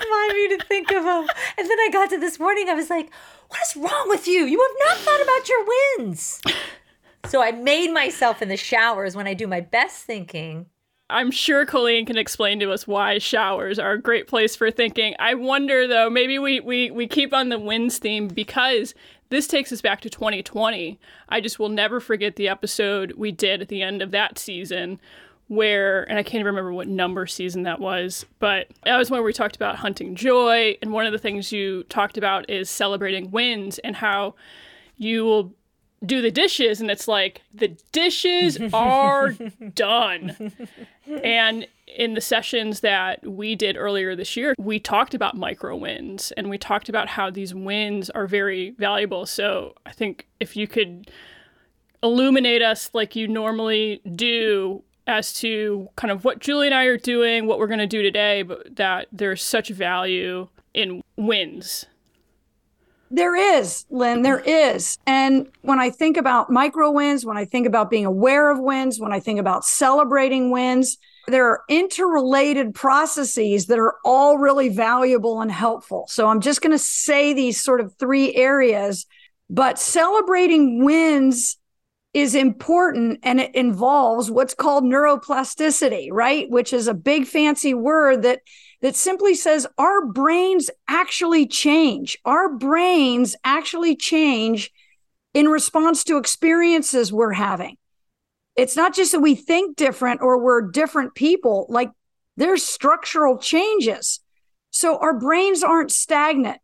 remind 0.00 0.32
me 0.32 0.56
to 0.56 0.64
think 0.66 0.90
of 0.90 1.04
them. 1.04 1.26
And 1.58 1.68
then 1.68 1.78
I 1.78 1.88
got 1.92 2.10
to 2.10 2.18
this 2.18 2.38
morning, 2.38 2.68
I 2.68 2.74
was 2.74 2.90
like, 2.90 3.10
what 3.48 3.60
is 3.62 3.76
wrong 3.76 4.08
with 4.08 4.26
you? 4.26 4.44
You 4.44 4.60
have 4.60 4.88
not 4.88 4.96
thought 4.98 5.22
about 5.22 5.48
your 5.48 5.64
wins. 5.98 6.40
So 7.26 7.42
I 7.42 7.52
made 7.52 7.92
myself 7.92 8.42
in 8.42 8.48
the 8.48 8.56
showers 8.56 9.16
when 9.16 9.26
I 9.26 9.34
do 9.34 9.46
my 9.46 9.60
best 9.60 10.04
thinking. 10.04 10.66
I'm 11.08 11.30
sure 11.30 11.66
Colleen 11.66 12.06
can 12.06 12.16
explain 12.16 12.58
to 12.60 12.72
us 12.72 12.86
why 12.86 13.18
showers 13.18 13.78
are 13.78 13.92
a 13.92 14.00
great 14.00 14.26
place 14.26 14.56
for 14.56 14.70
thinking. 14.70 15.14
I 15.18 15.34
wonder 15.34 15.86
though, 15.86 16.08
maybe 16.08 16.38
we, 16.38 16.60
we, 16.60 16.90
we 16.90 17.06
keep 17.06 17.34
on 17.34 17.50
the 17.50 17.58
wins 17.58 17.98
theme 17.98 18.28
because 18.28 18.94
this 19.28 19.46
takes 19.46 19.72
us 19.72 19.82
back 19.82 20.00
to 20.02 20.10
2020. 20.10 20.98
I 21.28 21.40
just 21.40 21.58
will 21.58 21.68
never 21.68 22.00
forget 22.00 22.36
the 22.36 22.48
episode 22.48 23.12
we 23.12 23.30
did 23.30 23.60
at 23.60 23.68
the 23.68 23.82
end 23.82 24.00
of 24.00 24.10
that 24.12 24.38
season 24.38 25.00
where, 25.48 26.04
and 26.04 26.18
I 26.18 26.22
can't 26.22 26.36
even 26.36 26.46
remember 26.46 26.72
what 26.72 26.88
number 26.88 27.26
season 27.26 27.64
that 27.64 27.78
was, 27.78 28.24
but 28.38 28.68
that 28.84 28.96
was 28.96 29.10
when 29.10 29.22
we 29.22 29.34
talked 29.34 29.56
about 29.56 29.76
hunting 29.76 30.14
joy. 30.14 30.78
And 30.80 30.92
one 30.92 31.04
of 31.04 31.12
the 31.12 31.18
things 31.18 31.52
you 31.52 31.82
talked 31.84 32.16
about 32.16 32.48
is 32.48 32.70
celebrating 32.70 33.30
wins 33.30 33.78
and 33.80 33.96
how 33.96 34.34
you 34.96 35.24
will 35.24 35.52
do 36.04 36.20
the 36.20 36.30
dishes 36.30 36.80
and 36.80 36.90
it's 36.90 37.06
like 37.06 37.42
the 37.54 37.76
dishes 37.92 38.58
are 38.72 39.32
done. 39.74 40.52
And 41.22 41.66
in 41.86 42.14
the 42.14 42.20
sessions 42.20 42.80
that 42.80 43.26
we 43.26 43.54
did 43.54 43.76
earlier 43.76 44.16
this 44.16 44.36
year, 44.36 44.54
we 44.58 44.78
talked 44.78 45.14
about 45.14 45.36
micro 45.36 45.76
wins 45.76 46.32
and 46.36 46.48
we 46.48 46.58
talked 46.58 46.88
about 46.88 47.08
how 47.08 47.30
these 47.30 47.54
wins 47.54 48.10
are 48.10 48.26
very 48.26 48.70
valuable. 48.70 49.26
So 49.26 49.74
I 49.86 49.92
think 49.92 50.26
if 50.40 50.56
you 50.56 50.66
could 50.66 51.10
illuminate 52.02 52.62
us 52.62 52.90
like 52.92 53.14
you 53.14 53.28
normally 53.28 54.00
do 54.14 54.82
as 55.06 55.32
to 55.34 55.88
kind 55.96 56.10
of 56.10 56.24
what 56.24 56.38
Julie 56.38 56.66
and 56.66 56.74
I 56.74 56.84
are 56.84 56.96
doing, 56.96 57.46
what 57.46 57.58
we're 57.58 57.66
going 57.66 57.78
to 57.78 57.86
do 57.86 58.02
today, 58.02 58.42
but 58.42 58.76
that 58.76 59.08
there's 59.12 59.42
such 59.42 59.68
value 59.68 60.48
in 60.74 61.02
wins. 61.16 61.86
There 63.14 63.36
is, 63.36 63.84
Lynn, 63.90 64.22
there 64.22 64.40
is. 64.40 64.96
And 65.06 65.46
when 65.60 65.78
I 65.78 65.90
think 65.90 66.16
about 66.16 66.48
micro 66.48 66.90
wins, 66.90 67.26
when 67.26 67.36
I 67.36 67.44
think 67.44 67.66
about 67.66 67.90
being 67.90 68.06
aware 68.06 68.50
of 68.50 68.58
wins, 68.58 68.98
when 68.98 69.12
I 69.12 69.20
think 69.20 69.38
about 69.38 69.66
celebrating 69.66 70.50
wins, 70.50 70.96
there 71.28 71.46
are 71.46 71.60
interrelated 71.68 72.74
processes 72.74 73.66
that 73.66 73.78
are 73.78 73.96
all 74.02 74.38
really 74.38 74.70
valuable 74.70 75.42
and 75.42 75.52
helpful. 75.52 76.06
So 76.08 76.26
I'm 76.26 76.40
just 76.40 76.62
going 76.62 76.72
to 76.72 76.78
say 76.78 77.34
these 77.34 77.60
sort 77.60 77.82
of 77.82 77.94
three 77.98 78.34
areas, 78.34 79.04
but 79.50 79.78
celebrating 79.78 80.82
wins 80.82 81.58
is 82.14 82.34
important 82.34 83.20
and 83.22 83.40
it 83.40 83.54
involves 83.54 84.30
what's 84.30 84.54
called 84.54 84.84
neuroplasticity, 84.84 86.08
right? 86.10 86.48
Which 86.50 86.72
is 86.72 86.88
a 86.88 86.94
big 86.94 87.26
fancy 87.26 87.74
word 87.74 88.22
that 88.22 88.40
that 88.82 88.96
simply 88.96 89.34
says 89.34 89.66
our 89.78 90.04
brains 90.04 90.68
actually 90.88 91.46
change. 91.46 92.18
Our 92.24 92.52
brains 92.52 93.36
actually 93.44 93.96
change 93.96 94.70
in 95.32 95.48
response 95.48 96.04
to 96.04 96.18
experiences 96.18 97.12
we're 97.12 97.32
having. 97.32 97.76
It's 98.56 98.76
not 98.76 98.94
just 98.94 99.12
that 99.12 99.20
we 99.20 99.34
think 99.34 99.76
different 99.76 100.20
or 100.20 100.38
we're 100.38 100.70
different 100.70 101.14
people, 101.14 101.66
like 101.70 101.90
there's 102.36 102.62
structural 102.62 103.38
changes. 103.38 104.20
So 104.70 104.98
our 104.98 105.18
brains 105.18 105.62
aren't 105.62 105.90
stagnant. 105.90 106.58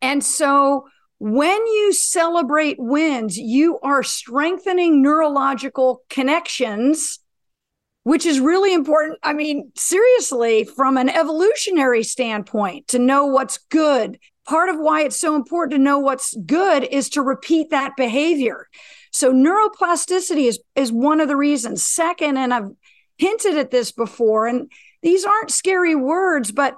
And 0.00 0.24
so 0.24 0.88
when 1.18 1.66
you 1.66 1.92
celebrate 1.92 2.76
wins, 2.78 3.36
you 3.36 3.80
are 3.80 4.02
strengthening 4.02 5.02
neurological 5.02 6.02
connections, 6.08 7.18
which 8.08 8.24
is 8.24 8.40
really 8.40 8.72
important. 8.72 9.18
I 9.22 9.34
mean, 9.34 9.70
seriously, 9.76 10.64
from 10.64 10.96
an 10.96 11.10
evolutionary 11.10 12.02
standpoint, 12.02 12.88
to 12.88 12.98
know 12.98 13.26
what's 13.26 13.58
good. 13.68 14.18
Part 14.46 14.70
of 14.70 14.78
why 14.78 15.02
it's 15.02 15.20
so 15.20 15.36
important 15.36 15.72
to 15.72 15.84
know 15.84 15.98
what's 15.98 16.34
good 16.46 16.84
is 16.84 17.10
to 17.10 17.20
repeat 17.20 17.68
that 17.68 17.96
behavior. 17.98 18.66
So, 19.12 19.30
neuroplasticity 19.30 20.48
is, 20.48 20.58
is 20.74 20.90
one 20.90 21.20
of 21.20 21.28
the 21.28 21.36
reasons. 21.36 21.82
Second, 21.82 22.38
and 22.38 22.54
I've 22.54 22.70
hinted 23.18 23.58
at 23.58 23.70
this 23.70 23.92
before, 23.92 24.46
and 24.46 24.72
these 25.02 25.26
aren't 25.26 25.50
scary 25.50 25.94
words, 25.94 26.50
but 26.50 26.76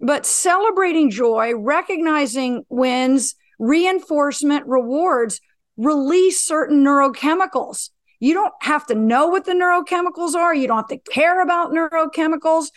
but 0.00 0.24
celebrating 0.24 1.10
joy, 1.10 1.54
recognizing 1.54 2.64
wins, 2.70 3.34
reinforcement 3.58 4.66
rewards 4.66 5.42
release 5.76 6.40
certain 6.40 6.82
neurochemicals. 6.82 7.90
You 8.20 8.34
don't 8.34 8.54
have 8.60 8.86
to 8.86 8.94
know 8.94 9.28
what 9.28 9.44
the 9.44 9.52
neurochemicals 9.52 10.34
are, 10.34 10.54
you 10.54 10.66
don't 10.66 10.76
have 10.78 10.88
to 10.88 11.10
care 11.10 11.42
about 11.42 11.72
neurochemicals. 11.72 12.70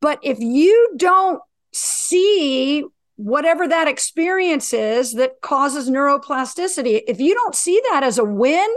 But 0.00 0.18
if 0.22 0.38
you 0.38 0.94
don't 0.96 1.40
see 1.72 2.84
whatever 3.16 3.66
that 3.66 3.88
experience 3.88 4.72
is 4.72 5.14
that 5.14 5.40
causes 5.40 5.90
neuroplasticity, 5.90 7.02
if 7.08 7.20
you 7.20 7.34
don't 7.34 7.54
see 7.54 7.80
that 7.90 8.02
as 8.02 8.18
a 8.18 8.24
win, 8.24 8.68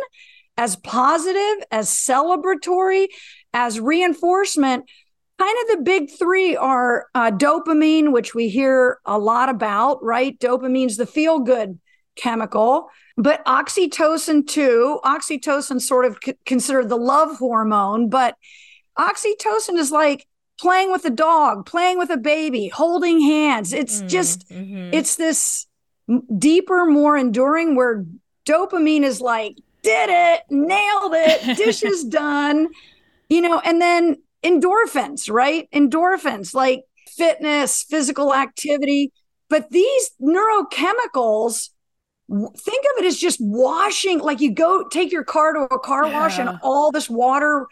as 0.58 0.76
positive, 0.76 1.66
as 1.72 1.90
celebratory, 1.90 3.08
as 3.54 3.80
reinforcement, 3.80 4.86
kind 5.40 5.58
of 5.64 5.78
the 5.78 5.84
big 5.84 6.10
three 6.10 6.56
are 6.56 7.08
uh, 7.16 7.32
dopamine, 7.32 8.12
which 8.12 8.36
we 8.36 8.50
hear 8.50 9.00
a 9.06 9.18
lot 9.18 9.50
about, 9.50 10.04
right? 10.04 10.40
Dopamine's 10.40 10.98
the 10.98 11.06
feel 11.06 11.40
good 11.40 11.80
chemical, 12.16 12.90
but 13.22 13.46
oxytocin 13.46 14.48
too. 14.48 15.00
Oxytocin 15.06 15.80
sort 15.80 16.06
of 16.06 16.18
c- 16.24 16.34
considered 16.46 16.90
the 16.90 16.98
love 16.98 17.38
hormone, 17.38 18.10
but 18.10 18.36
oxytocin 18.98 19.78
is 19.78 19.92
like 19.92 20.28
playing 20.60 20.92
with 20.92 21.06
a 21.06 21.12
dog, 21.12 21.66
playing 21.68 22.00
with 22.00 22.10
a 22.10 22.18
baby, 22.18 22.68
holding 22.68 23.22
hands. 23.22 23.74
It's 23.74 24.02
mm, 24.02 24.10
just, 24.10 24.50
mm-hmm. 24.50 24.94
it's 24.94 25.16
this 25.18 25.68
deeper, 26.38 26.86
more 26.86 27.16
enduring 27.16 27.76
where 27.76 28.06
dopamine 28.46 29.04
is 29.04 29.22
like, 29.22 29.56
did 29.84 30.10
it, 30.10 30.42
nailed 30.50 31.14
it, 31.16 31.58
dishes 31.58 32.04
done, 32.04 32.70
you 33.30 33.42
know, 33.42 33.60
and 33.60 33.80
then 33.80 34.18
endorphins, 34.44 35.32
right? 35.32 35.70
Endorphins 35.72 36.56
like 36.56 36.86
fitness, 37.08 37.84
physical 37.84 38.34
activity. 38.34 39.12
But 39.48 39.70
these 39.70 40.12
neurochemicals, 40.20 41.70
think 42.32 42.86
of 42.86 43.04
it 43.04 43.06
as 43.06 43.18
just 43.18 43.40
washing, 43.42 44.20
like 44.20 44.40
you 44.40 44.54
go 44.54 44.88
take 44.88 45.12
your 45.12 45.24
car 45.24 45.54
to 45.54 45.60
a 45.62 45.80
car 45.80 46.06
yeah. 46.06 46.14
wash 46.14 46.40
and 46.40 46.60
all 46.64 46.92
this 46.92 47.10
water, 47.10 47.68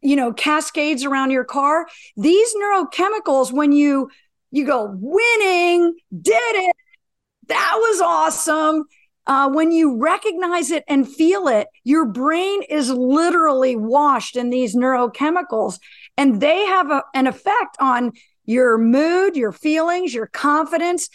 you 0.00 0.16
know, 0.16 0.32
cascades 0.32 1.04
around 1.04 1.30
your 1.30 1.44
car. 1.44 1.86
These 2.16 2.54
neurochemicals, 2.54 3.52
when 3.52 3.72
you 3.72 4.10
you 4.50 4.64
go 4.66 4.96
winning, 4.98 5.96
did 6.20 6.34
it, 6.34 6.76
that 7.48 7.74
was 7.76 8.00
awesome 8.00 8.86
uh, 9.30 9.48
when 9.48 9.70
you 9.70 9.96
recognize 9.96 10.72
it 10.72 10.82
and 10.88 11.06
feel 11.06 11.46
it, 11.46 11.68
your 11.84 12.04
brain 12.04 12.62
is 12.68 12.90
literally 12.90 13.76
washed 13.76 14.36
in 14.36 14.50
these 14.50 14.74
neurochemicals, 14.74 15.78
and 16.16 16.40
they 16.40 16.64
have 16.66 16.90
a, 16.90 17.04
an 17.14 17.28
effect 17.28 17.76
on 17.78 18.12
your 18.44 18.76
mood, 18.76 19.36
your 19.36 19.52
feelings, 19.52 20.12
your 20.12 20.26
confidence, 20.26 21.08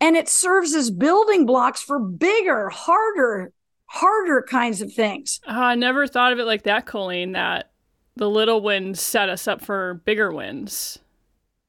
and 0.00 0.16
it 0.16 0.28
serves 0.28 0.74
as 0.74 0.90
building 0.90 1.46
blocks 1.46 1.82
for 1.82 1.98
bigger, 1.98 2.70
harder, 2.70 3.52
harder 3.86 4.42
kinds 4.42 4.80
of 4.80 4.92
things. 4.92 5.40
Uh, 5.46 5.52
I 5.52 5.74
never 5.74 6.06
thought 6.06 6.32
of 6.32 6.38
it 6.38 6.46
like 6.46 6.62
that, 6.64 6.86
Colleen. 6.86 7.32
That 7.32 7.70
the 8.16 8.28
little 8.28 8.60
wins 8.60 9.00
set 9.00 9.28
us 9.28 9.46
up 9.46 9.62
for 9.62 10.02
bigger 10.04 10.32
wins. 10.32 10.98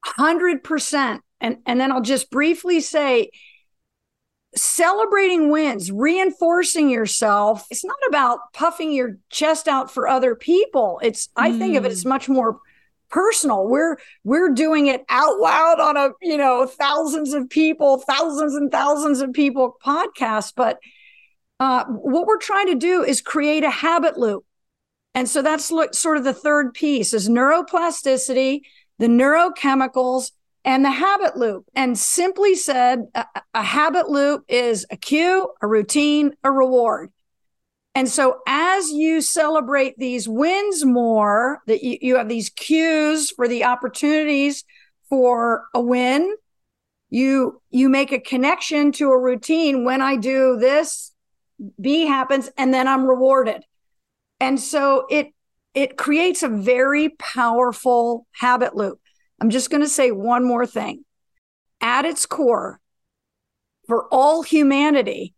Hundred 0.04 0.64
percent, 0.64 1.22
and 1.40 1.58
and 1.66 1.80
then 1.80 1.92
I'll 1.92 2.02
just 2.02 2.32
briefly 2.32 2.80
say 2.80 3.30
celebrating 4.56 5.50
wins, 5.50 5.92
reinforcing 5.92 6.90
yourself. 6.90 7.66
It's 7.70 7.86
not 7.86 7.98
about 8.08 8.54
puffing 8.54 8.92
your 8.92 9.18
chest 9.30 9.68
out 9.68 9.92
for 9.92 10.08
other 10.08 10.36
people. 10.36 11.00
It's 11.04 11.30
I 11.36 11.52
mm. 11.52 11.58
think 11.58 11.76
of 11.76 11.86
it 11.86 11.92
as 11.92 12.04
mm. 12.04 12.10
much 12.10 12.28
more 12.30 12.60
personal. 13.12 13.68
We're 13.68 13.98
we're 14.24 14.50
doing 14.50 14.88
it 14.88 15.04
out 15.10 15.40
loud 15.40 15.80
on 15.80 15.98
a, 15.98 16.10
you 16.22 16.38
know, 16.38 16.66
thousands 16.66 17.34
of 17.34 17.50
people, 17.50 18.00
thousands 18.00 18.56
and 18.56 18.72
thousands 18.72 19.22
of 19.22 19.34
people 19.34 19.78
podcast, 19.86 20.54
but 20.56 20.80
uh, 21.60 21.86
what 21.86 22.26
we're 22.26 22.40
trying 22.40 22.68
to 22.68 22.76
do 22.76 23.04
is 23.04 23.22
create 23.22 23.64
a 23.64 23.70
habit 23.70 24.18
loop. 24.18 24.44
And 25.14 25.30
so 25.30 25.42
that's 25.42 25.72
look, 25.72 25.94
sort 25.94 26.18
of 26.18 26.24
the 26.24 26.34
third 26.34 26.74
piece 26.74 27.14
is 27.14 27.30
neuroplasticity, 27.30 28.62
the 28.98 29.08
neurochemicals, 29.08 30.32
and 30.64 30.84
the 30.84 30.92
habit 30.92 31.38
loop. 31.38 31.66
And 31.76 31.98
simply 31.98 32.56
said, 32.56 33.08
a, 33.14 33.26
a, 33.54 33.64
habit 33.64 34.10
loop 34.10 34.44
is 34.48 34.86
a 34.90 34.98
cue, 34.98 35.52
a 35.62 35.68
routine, 35.68 36.34
a 36.44 36.52
reward. 36.52 37.12
And 37.94 38.08
so 38.08 38.40
as 38.48 38.90
you 38.90 39.22
celebrate 39.22 39.98
these 39.98 40.28
wins 40.28 40.86
more, 40.86 41.62
that 41.68 41.84
you, 41.84 41.98
you 42.02 42.16
have 42.18 42.30
these 42.30 42.50
cues 42.50 43.32
for 43.32 43.48
the 43.48 43.66
opportunities 43.66 44.64
for 45.10 45.66
a 45.74 45.82
win, 45.82 46.36
you 47.10 47.62
you 47.70 47.90
make 47.90 48.14
a 48.14 48.20
connection 48.20 48.94
to 48.94 49.12
a 49.12 49.20
routine. 49.20 49.84
When 49.84 50.02
I 50.02 50.16
do 50.16 50.58
this, 50.58 51.12
B 51.80 52.06
happens, 52.06 52.50
and 52.58 52.74
then 52.74 52.88
I'm 52.88 53.06
rewarded. 53.06 53.64
And 54.40 54.58
so 54.60 55.06
it 55.10 55.34
it 55.74 55.98
creates 55.98 56.44
a 56.44 56.48
very 56.48 57.10
powerful 57.10 58.26
habit 58.32 58.76
loop. 58.76 59.00
I'm 59.42 59.50
just 59.50 59.70
going 59.70 59.84
to 59.84 59.90
say 59.90 60.12
one 60.12 60.46
more 60.46 60.66
thing. 60.66 61.04
At 61.82 62.06
its 62.06 62.26
core, 62.26 62.80
for 63.88 64.08
all 64.12 64.44
humanity, 64.44 65.34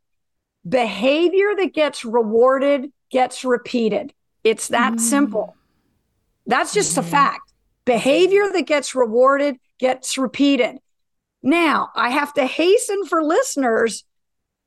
behavior 0.67 1.55
that 1.57 1.73
gets 1.73 2.05
rewarded 2.05 2.91
gets 3.09 3.43
repeated. 3.43 4.13
It's 4.43 4.69
that 4.69 4.93
mm. 4.93 4.99
simple. 4.99 5.55
That's 6.45 6.73
just 6.73 6.95
mm. 6.95 6.99
a 6.99 7.03
fact. 7.03 7.53
Behavior 7.85 8.49
that 8.51 8.65
gets 8.65 8.95
rewarded 8.95 9.57
gets 9.79 10.17
repeated. 10.17 10.77
Now, 11.41 11.89
I 11.95 12.09
have 12.09 12.33
to 12.35 12.45
hasten 12.45 13.05
for 13.05 13.23
listeners 13.23 14.05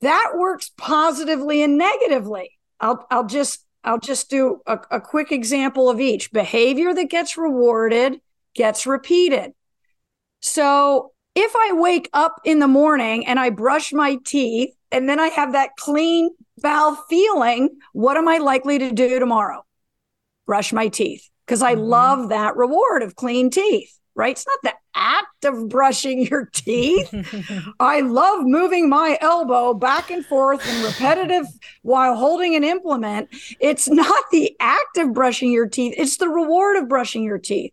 that 0.03 0.33
works 0.37 0.71
positively 0.77 1.63
and 1.63 1.79
negatively. 1.79 2.59
I'll, 2.81 3.07
I'll 3.11 3.27
just 3.27 3.65
I'll 3.83 3.99
just 3.99 4.29
do 4.29 4.61
a, 4.67 4.79
a 4.91 5.01
quick 5.01 5.33
example 5.33 5.89
of 5.89 6.01
each. 6.01 6.33
Behavior 6.33 6.93
that 6.93 7.09
gets 7.09 7.39
rewarded 7.39 8.21
gets 8.55 8.87
repeated. 8.87 9.53
So 10.41 11.13
if 11.35 11.53
I 11.55 11.73
wake 11.73 12.11
up 12.13 12.41
in 12.45 12.59
the 12.59 12.69
morning 12.69 13.27
and 13.27 13.39
I 13.39 13.51
brush 13.51 13.93
my 13.93 14.19
teeth 14.25 14.76
and 14.93 15.09
then 15.09 15.21
I 15.21 15.29
have 15.29 15.53
that 15.53 15.71
clean 15.77 16.31
mouth 16.63 16.99
feeling, 17.09 17.71
what 17.93 18.17
am 18.17 18.29
I 18.29 18.39
likely 18.39 18.79
to 18.79 18.93
do 18.93 19.19
tomorrow? 19.19 19.65
Brush 20.47 20.73
my 20.73 20.89
teeth 20.89 21.29
because 21.47 21.63
I 21.63 21.75
mm-hmm. 21.75 21.85
love 21.85 22.29
that 22.31 22.57
reward 22.57 23.03
of 23.03 23.17
clean 23.17 23.51
teeth, 23.51 23.99
right? 24.15 24.33
It's 24.33 24.47
not 24.47 24.59
the 24.63 24.75
act 24.95 25.45
of 25.45 25.69
brushing 25.69 26.23
your 26.23 26.49
teeth. 26.53 27.13
I 27.81 28.01
love 28.01 28.45
moving 28.45 28.89
my 28.89 29.19
elbow 29.21 29.75
back 29.75 30.11
and 30.11 30.25
forth 30.25 30.67
and 30.67 30.85
repetitive 30.85 31.47
while 31.83 32.17
holding 32.17 32.55
an 32.55 32.65
implement. 32.65 33.29
It's 33.61 33.89
not 33.89 34.25
the 34.33 34.57
act 34.61 34.99
of 34.99 35.13
brushing 35.13 35.51
your 35.51 35.69
teeth, 35.69 35.95
it's 35.97 36.17
the 36.17 36.29
reward 36.29 36.77
of 36.77 36.89
brushing 36.89 37.23
your 37.25 37.39
teeth. 37.39 37.73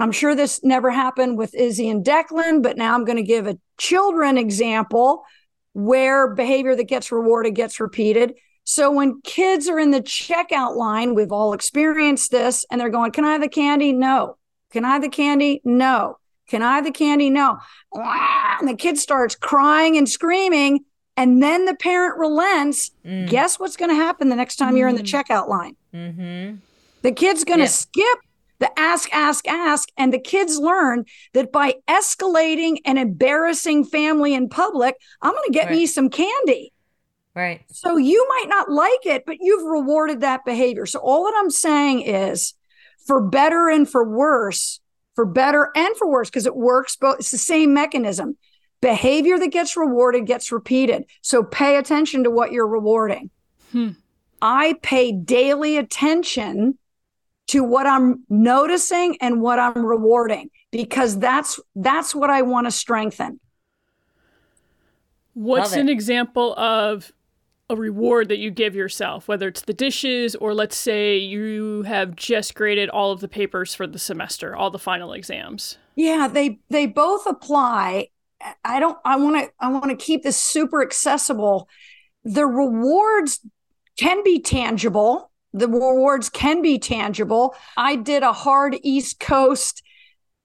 I'm 0.00 0.12
sure 0.12 0.36
this 0.36 0.62
never 0.62 0.90
happened 0.90 1.38
with 1.38 1.56
Izzy 1.56 1.88
and 1.88 2.04
Declan, 2.04 2.62
but 2.62 2.76
now 2.76 2.94
I'm 2.94 3.04
going 3.04 3.16
to 3.16 3.22
give 3.22 3.48
a 3.48 3.58
children 3.78 4.38
example 4.38 5.24
where 5.72 6.34
behavior 6.34 6.74
that 6.74 6.84
gets 6.84 7.12
rewarded 7.12 7.54
gets 7.54 7.80
repeated. 7.80 8.34
So 8.64 8.90
when 8.90 9.20
kids 9.22 9.68
are 9.68 9.78
in 9.78 9.90
the 9.90 10.02
checkout 10.02 10.76
line, 10.76 11.14
we've 11.14 11.32
all 11.32 11.52
experienced 11.52 12.30
this, 12.30 12.66
and 12.70 12.80
they're 12.80 12.90
going, 12.90 13.12
Can 13.12 13.24
I 13.24 13.32
have 13.32 13.40
the 13.40 13.48
candy? 13.48 13.92
No. 13.92 14.36
Can 14.70 14.84
I 14.84 14.92
have 14.92 15.02
the 15.02 15.08
candy? 15.08 15.60
No. 15.64 16.18
Can 16.48 16.62
I 16.62 16.76
have 16.76 16.84
the 16.84 16.90
candy? 16.90 17.30
No. 17.30 17.58
And 17.92 18.68
the 18.68 18.74
kid 18.74 18.98
starts 18.98 19.34
crying 19.34 19.96
and 19.96 20.08
screaming. 20.08 20.84
And 21.16 21.42
then 21.42 21.64
the 21.64 21.74
parent 21.74 22.18
relents. 22.18 22.90
Mm. 23.04 23.28
Guess 23.28 23.58
what's 23.58 23.76
going 23.76 23.90
to 23.90 23.96
happen 23.96 24.28
the 24.28 24.36
next 24.36 24.56
time 24.56 24.68
mm-hmm. 24.68 24.76
you're 24.76 24.88
in 24.88 24.96
the 24.96 25.02
mm-hmm. 25.02 25.32
checkout 25.32 25.48
line? 25.48 25.76
Mm-hmm. 25.92 26.56
The 27.02 27.12
kid's 27.12 27.44
going 27.44 27.58
to 27.58 27.64
yeah. 27.64 27.70
skip 27.70 28.18
the 28.58 28.78
ask, 28.78 29.08
ask, 29.12 29.46
ask. 29.46 29.88
And 29.96 30.12
the 30.12 30.18
kids 30.18 30.58
learn 30.58 31.04
that 31.32 31.52
by 31.52 31.74
escalating 31.88 32.78
and 32.84 32.98
embarrassing 32.98 33.84
family 33.84 34.34
in 34.34 34.48
public, 34.48 34.96
I'm 35.22 35.32
going 35.32 35.46
to 35.46 35.52
get 35.52 35.66
right. 35.66 35.76
me 35.76 35.86
some 35.86 36.10
candy. 36.10 36.72
Right. 37.34 37.62
So 37.70 37.96
you 37.96 38.26
might 38.28 38.48
not 38.48 38.70
like 38.70 39.06
it, 39.06 39.24
but 39.24 39.36
you've 39.40 39.64
rewarded 39.64 40.20
that 40.20 40.44
behavior. 40.44 40.86
So 40.86 40.98
all 40.98 41.24
that 41.24 41.34
I'm 41.38 41.50
saying 41.50 42.02
is 42.02 42.54
for 43.06 43.20
better 43.20 43.68
and 43.68 43.88
for 43.88 44.08
worse, 44.08 44.80
for 45.14 45.24
better 45.24 45.70
and 45.76 45.96
for 45.96 46.08
worse, 46.08 46.30
because 46.30 46.46
it 46.46 46.56
works 46.56 46.96
both, 46.96 47.20
it's 47.20 47.30
the 47.30 47.38
same 47.38 47.72
mechanism. 47.72 48.36
Behavior 48.80 49.38
that 49.38 49.48
gets 49.48 49.76
rewarded 49.76 50.26
gets 50.26 50.52
repeated. 50.52 51.04
So 51.22 51.42
pay 51.42 51.76
attention 51.76 52.24
to 52.24 52.30
what 52.30 52.52
you're 52.52 52.66
rewarding. 52.66 53.30
Hmm. 53.72 53.90
I 54.40 54.74
pay 54.82 55.12
daily 55.12 55.76
attention 55.76 56.77
to 57.48 57.64
what 57.64 57.86
I'm 57.86 58.24
noticing 58.28 59.16
and 59.20 59.40
what 59.40 59.58
I'm 59.58 59.84
rewarding 59.84 60.50
because 60.70 61.18
that's 61.18 61.58
that's 61.74 62.14
what 62.14 62.30
I 62.30 62.42
want 62.42 62.66
to 62.66 62.70
strengthen. 62.70 63.40
What's 65.34 65.72
an 65.72 65.88
example 65.88 66.54
of 66.58 67.12
a 67.70 67.76
reward 67.76 68.28
that 68.28 68.38
you 68.38 68.50
give 68.50 68.74
yourself, 68.74 69.28
whether 69.28 69.46
it's 69.46 69.62
the 69.62 69.74
dishes 69.74 70.34
or 70.34 70.54
let's 70.54 70.76
say 70.76 71.18
you 71.18 71.82
have 71.82 72.16
just 72.16 72.54
graded 72.54 72.88
all 72.88 73.12
of 73.12 73.20
the 73.20 73.28
papers 73.28 73.74
for 73.74 73.86
the 73.86 73.98
semester, 73.98 74.56
all 74.56 74.70
the 74.70 74.78
final 74.78 75.12
exams. 75.12 75.76
Yeah, 75.94 76.28
they 76.28 76.60
they 76.70 76.86
both 76.86 77.26
apply. 77.26 78.08
I 78.64 78.80
don't 78.80 78.98
I 79.04 79.16
want 79.16 79.44
to 79.44 79.52
I 79.60 79.68
want 79.68 79.90
to 79.90 79.96
keep 79.96 80.22
this 80.22 80.36
super 80.36 80.82
accessible. 80.82 81.68
The 82.24 82.46
rewards 82.46 83.40
can 83.98 84.22
be 84.22 84.40
tangible. 84.40 85.27
The 85.58 85.68
rewards 85.68 86.28
can 86.28 86.62
be 86.62 86.78
tangible. 86.78 87.54
I 87.76 87.96
did 87.96 88.22
a 88.22 88.32
hard 88.32 88.76
East 88.82 89.20
Coast 89.20 89.82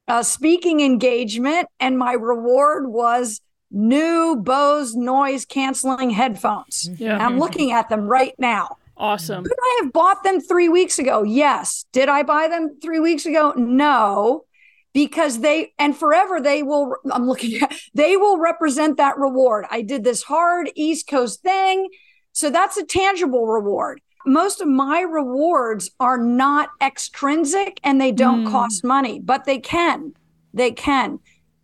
uh, 0.07 0.23
speaking 0.23 0.81
engagement, 0.81 1.67
and 1.79 1.97
my 1.97 2.13
reward 2.13 2.87
was 2.87 3.41
new 3.71 4.35
Bose 4.35 4.95
noise 4.95 5.45
canceling 5.45 6.11
headphones. 6.11 6.89
Yeah. 6.97 7.17
I'm 7.17 7.39
looking 7.39 7.71
at 7.71 7.89
them 7.89 8.07
right 8.07 8.33
now. 8.37 8.77
Awesome. 8.95 9.43
Could 9.43 9.57
I 9.59 9.81
have 9.83 9.91
bought 9.91 10.23
them 10.23 10.39
three 10.39 10.69
weeks 10.69 10.99
ago? 10.99 11.23
Yes. 11.23 11.85
Did 11.91 12.09
I 12.09 12.23
buy 12.23 12.47
them 12.47 12.77
three 12.81 12.99
weeks 12.99 13.25
ago? 13.25 13.53
No. 13.57 14.45
Because 14.93 15.39
they 15.39 15.73
and 15.79 15.97
forever 15.97 16.39
they 16.39 16.61
will 16.61 16.95
I'm 17.11 17.25
looking 17.25 17.59
at 17.63 17.75
they 17.95 18.15
will 18.15 18.37
represent 18.37 18.97
that 18.97 19.17
reward. 19.17 19.65
I 19.71 19.81
did 19.81 20.03
this 20.03 20.21
hard 20.21 20.69
East 20.75 21.07
Coast 21.07 21.41
thing. 21.41 21.89
So 22.31 22.51
that's 22.51 22.77
a 22.77 22.85
tangible 22.85 23.47
reward. 23.47 24.01
Most 24.25 24.61
of 24.61 24.67
my 24.67 25.01
rewards 25.01 25.91
are 25.99 26.17
not 26.17 26.69
extrinsic 26.81 27.79
and 27.83 27.99
they 27.99 28.11
don't 28.11 28.45
mm. 28.45 28.51
cost 28.51 28.83
money, 28.83 29.19
but 29.19 29.45
they 29.45 29.59
can. 29.59 30.13
They 30.53 30.71
can. 30.71 31.19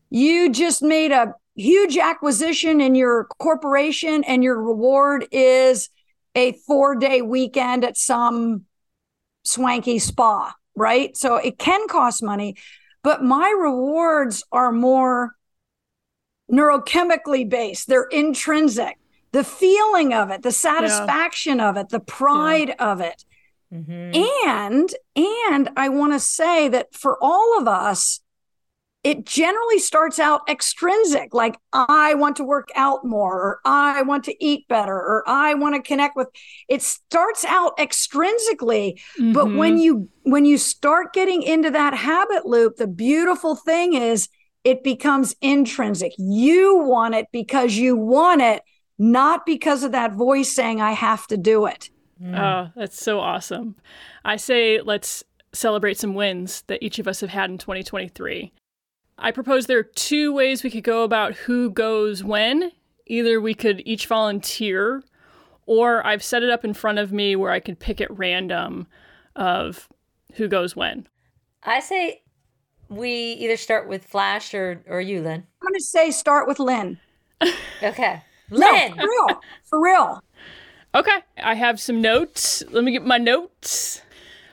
You 0.09 0.51
just 0.51 0.81
made 0.81 1.11
a 1.11 1.33
huge 1.55 1.97
acquisition 1.97 2.81
in 2.81 2.95
your 2.95 3.25
corporation 3.39 4.23
and 4.23 4.43
your 4.43 4.61
reward 4.61 5.27
is 5.31 5.89
a 6.35 6.53
four 6.67 6.95
day 6.95 7.21
weekend 7.21 7.83
at 7.83 7.97
some 7.97 8.65
swanky 9.43 9.99
spa, 9.99 10.53
right? 10.75 11.15
So 11.17 11.35
it 11.35 11.57
can 11.57 11.87
cost 11.87 12.23
money, 12.23 12.55
but 13.03 13.23
my 13.23 13.49
rewards 13.59 14.43
are 14.51 14.71
more 14.71 15.31
neurochemically 16.51 17.47
based, 17.47 17.87
they're 17.87 18.07
intrinsic. 18.11 18.98
The 19.31 19.43
feeling 19.43 20.13
of 20.13 20.31
it, 20.31 20.41
the 20.41 20.51
satisfaction 20.51 21.59
yeah. 21.59 21.69
of 21.69 21.77
it, 21.77 21.89
the 21.89 21.99
pride 21.99 22.69
yeah. 22.69 22.91
of 22.91 23.01
it. 23.01 23.23
Mm-hmm. 23.73 24.47
And 24.49 24.89
and 25.15 25.69
I 25.77 25.89
want 25.89 26.13
to 26.13 26.19
say 26.19 26.69
that 26.69 26.93
for 26.93 27.17
all 27.21 27.59
of 27.59 27.67
us, 27.67 28.21
it 29.03 29.25
generally 29.25 29.79
starts 29.79 30.19
out 30.19 30.41
extrinsic, 30.49 31.33
like 31.33 31.57
I 31.71 32.15
want 32.15 32.35
to 32.37 32.43
work 32.43 32.67
out 32.75 33.05
more, 33.05 33.41
or 33.41 33.59
I 33.63 34.01
want 34.01 34.25
to 34.25 34.43
eat 34.43 34.67
better, 34.67 34.93
or 34.93 35.23
I 35.25 35.53
want 35.53 35.75
to 35.75 35.81
connect 35.81 36.17
with. 36.17 36.27
It 36.67 36.81
starts 36.81 37.45
out 37.45 37.77
extrinsically, 37.77 38.99
mm-hmm. 39.17 39.31
but 39.31 39.53
when 39.53 39.77
you 39.77 40.09
when 40.23 40.43
you 40.43 40.57
start 40.57 41.13
getting 41.13 41.43
into 41.43 41.69
that 41.71 41.93
habit 41.93 42.45
loop, 42.45 42.75
the 42.75 42.87
beautiful 42.87 43.55
thing 43.55 43.93
is 43.93 44.27
it 44.63 44.83
becomes 44.83 45.33
intrinsic. 45.41 46.11
You 46.17 46.79
want 46.83 47.15
it 47.15 47.27
because 47.31 47.75
you 47.75 47.95
want 47.95 48.41
it, 48.41 48.63
not 48.99 49.45
because 49.45 49.83
of 49.83 49.93
that 49.93 50.13
voice 50.13 50.53
saying 50.53 50.81
I 50.81 50.91
have 50.91 51.25
to 51.27 51.37
do 51.37 51.65
it. 51.65 51.89
Mm. 52.21 52.37
Oh, 52.37 52.71
that's 52.75 53.01
so 53.01 53.19
awesome. 53.19 53.77
I 54.25 54.35
say 54.35 54.81
let's 54.81 55.23
celebrate 55.53 55.97
some 55.97 56.13
wins 56.13 56.63
that 56.67 56.83
each 56.83 56.99
of 56.99 57.07
us 57.07 57.21
have 57.21 57.29
had 57.29 57.49
in 57.49 57.57
2023. 57.57 58.51
I 59.17 59.31
propose 59.31 59.65
there 59.65 59.79
are 59.79 59.83
two 59.83 60.33
ways 60.33 60.63
we 60.63 60.69
could 60.69 60.83
go 60.83 61.03
about 61.03 61.33
who 61.33 61.71
goes 61.71 62.23
when. 62.23 62.71
Either 63.07 63.41
we 63.41 63.53
could 63.53 63.81
each 63.85 64.05
volunteer, 64.05 65.01
or 65.65 66.05
I've 66.05 66.23
set 66.23 66.43
it 66.43 66.49
up 66.49 66.63
in 66.63 66.73
front 66.73 66.99
of 66.99 67.11
me 67.11 67.35
where 67.35 67.51
I 67.51 67.59
could 67.59 67.79
pick 67.79 67.99
at 68.01 68.15
random 68.15 68.87
of 69.35 69.89
who 70.33 70.47
goes 70.47 70.75
when. 70.75 71.07
I 71.63 71.79
say 71.79 72.21
we 72.87 73.09
either 73.09 73.57
start 73.57 73.87
with 73.87 74.05
Flash 74.05 74.53
or, 74.53 74.83
or 74.87 75.01
you, 75.01 75.21
Lynn. 75.21 75.45
I'm 75.61 75.67
going 75.67 75.73
to 75.73 75.83
say 75.83 76.11
start 76.11 76.47
with 76.47 76.59
Lynn. 76.59 76.99
okay. 77.83 78.23
Lynn! 78.51 78.95
No, 78.95 79.01
for 79.01 79.07
real. 79.07 79.41
For 79.63 79.81
real. 79.81 80.23
Okay. 80.95 81.17
I 81.37 81.55
have 81.55 81.79
some 81.79 82.01
notes. 82.01 82.63
Let 82.69 82.83
me 82.83 82.91
get 82.91 83.05
my 83.05 83.17
notes. 83.17 84.01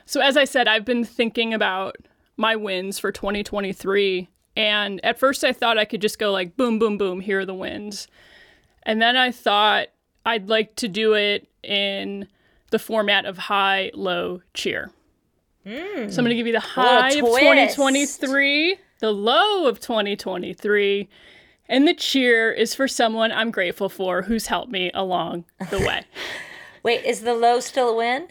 So, 0.05 0.21
as 0.21 0.37
I 0.37 0.45
said, 0.45 0.67
I've 0.67 0.85
been 0.85 1.03
thinking 1.03 1.53
about 1.53 1.97
my 2.37 2.55
wins 2.55 2.99
for 2.99 3.11
2023 3.11 4.29
and 4.57 4.99
at 5.05 5.19
first, 5.19 5.43
I 5.43 5.53
thought 5.53 5.77
I 5.77 5.85
could 5.85 6.01
just 6.01 6.17
go 6.17 6.31
like 6.31 6.57
boom, 6.57 6.79
boom, 6.79 6.97
boom, 6.97 7.19
here 7.19 7.41
are 7.41 7.45
the 7.45 7.53
wins. 7.53 8.07
And 8.81 8.99
then 8.99 9.15
I 9.15 9.31
thought 9.31 9.89
I'd 10.25 10.49
like 10.49 10.75
to 10.77 10.87
do 10.87 11.13
it 11.13 11.47
in 11.61 12.27
the 12.71 12.79
format 12.79 13.25
of 13.25 13.37
high, 13.37 13.91
low, 13.93 14.41
cheer. 14.55 14.89
Mm. 15.63 16.11
So 16.11 16.17
I'm 16.19 16.25
going 16.25 16.29
to 16.29 16.35
give 16.35 16.47
you 16.47 16.53
the 16.53 16.59
high 16.59 17.09
of 17.09 17.23
2023, 17.23 18.77
the 18.99 19.11
low 19.11 19.67
of 19.67 19.79
2023, 19.79 21.07
and 21.69 21.87
the 21.87 21.93
cheer 21.93 22.51
is 22.51 22.73
for 22.75 22.87
someone 22.87 23.31
I'm 23.31 23.51
grateful 23.51 23.89
for 23.89 24.21
who's 24.21 24.47
helped 24.47 24.71
me 24.71 24.91
along 24.93 25.45
the 25.69 25.79
way. 25.79 26.03
Wait, 26.83 27.03
is 27.05 27.21
the 27.21 27.33
low 27.33 27.59
still 27.59 27.89
a 27.89 27.95
win? 27.95 28.27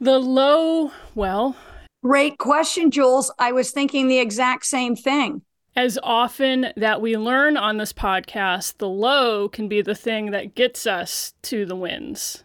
The 0.00 0.18
low, 0.18 0.92
well, 1.14 1.56
Great 2.02 2.38
question, 2.38 2.90
Jules. 2.90 3.30
I 3.38 3.52
was 3.52 3.72
thinking 3.72 4.08
the 4.08 4.18
exact 4.20 4.64
same 4.64 4.96
thing. 4.96 5.42
As 5.76 5.98
often 6.02 6.72
that 6.76 7.00
we 7.00 7.16
learn 7.16 7.56
on 7.56 7.76
this 7.76 7.92
podcast, 7.92 8.78
the 8.78 8.88
low 8.88 9.48
can 9.48 9.68
be 9.68 9.82
the 9.82 9.94
thing 9.94 10.30
that 10.30 10.54
gets 10.54 10.86
us 10.86 11.34
to 11.42 11.66
the 11.66 11.76
wins. 11.76 12.42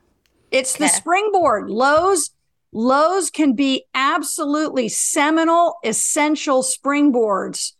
It's 0.51 0.78
the 0.78 0.88
springboard. 0.89 1.69
Lows 1.69 2.32
lows 2.71 3.30
can 3.30 3.54
be 3.54 3.86
absolutely 3.95 4.89
seminal, 4.89 5.78
essential 5.86 6.62
springboards 6.62 7.71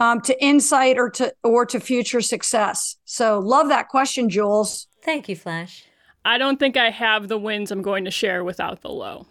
um, 0.00 0.20
to 0.22 0.44
insight 0.44 0.98
or 0.98 1.10
to 1.10 1.34
or 1.42 1.66
to 1.66 1.80
future 1.80 2.20
success. 2.20 2.96
So 3.04 3.38
love 3.38 3.68
that 3.68 3.88
question, 3.88 4.28
Jules. 4.28 4.88
Thank 5.02 5.28
you, 5.28 5.36
Flash. 5.36 5.84
I 6.24 6.38
don't 6.38 6.58
think 6.58 6.76
I 6.76 6.90
have 6.90 7.28
the 7.28 7.38
wins 7.38 7.70
I'm 7.70 7.82
going 7.82 8.04
to 8.06 8.10
share 8.10 8.42
without 8.44 8.80
the 8.80 8.88
low. 8.88 9.26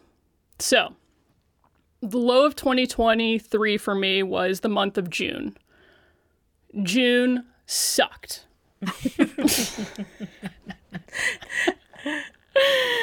So 0.60 0.94
the 2.02 2.18
low 2.18 2.46
of 2.46 2.56
2023 2.56 3.78
for 3.78 3.96
me 3.96 4.22
was 4.24 4.60
the 4.60 4.70
month 4.70 4.98
of 4.98 5.10
June. 5.10 5.58
June 6.84 7.46
sucked. 7.66 8.46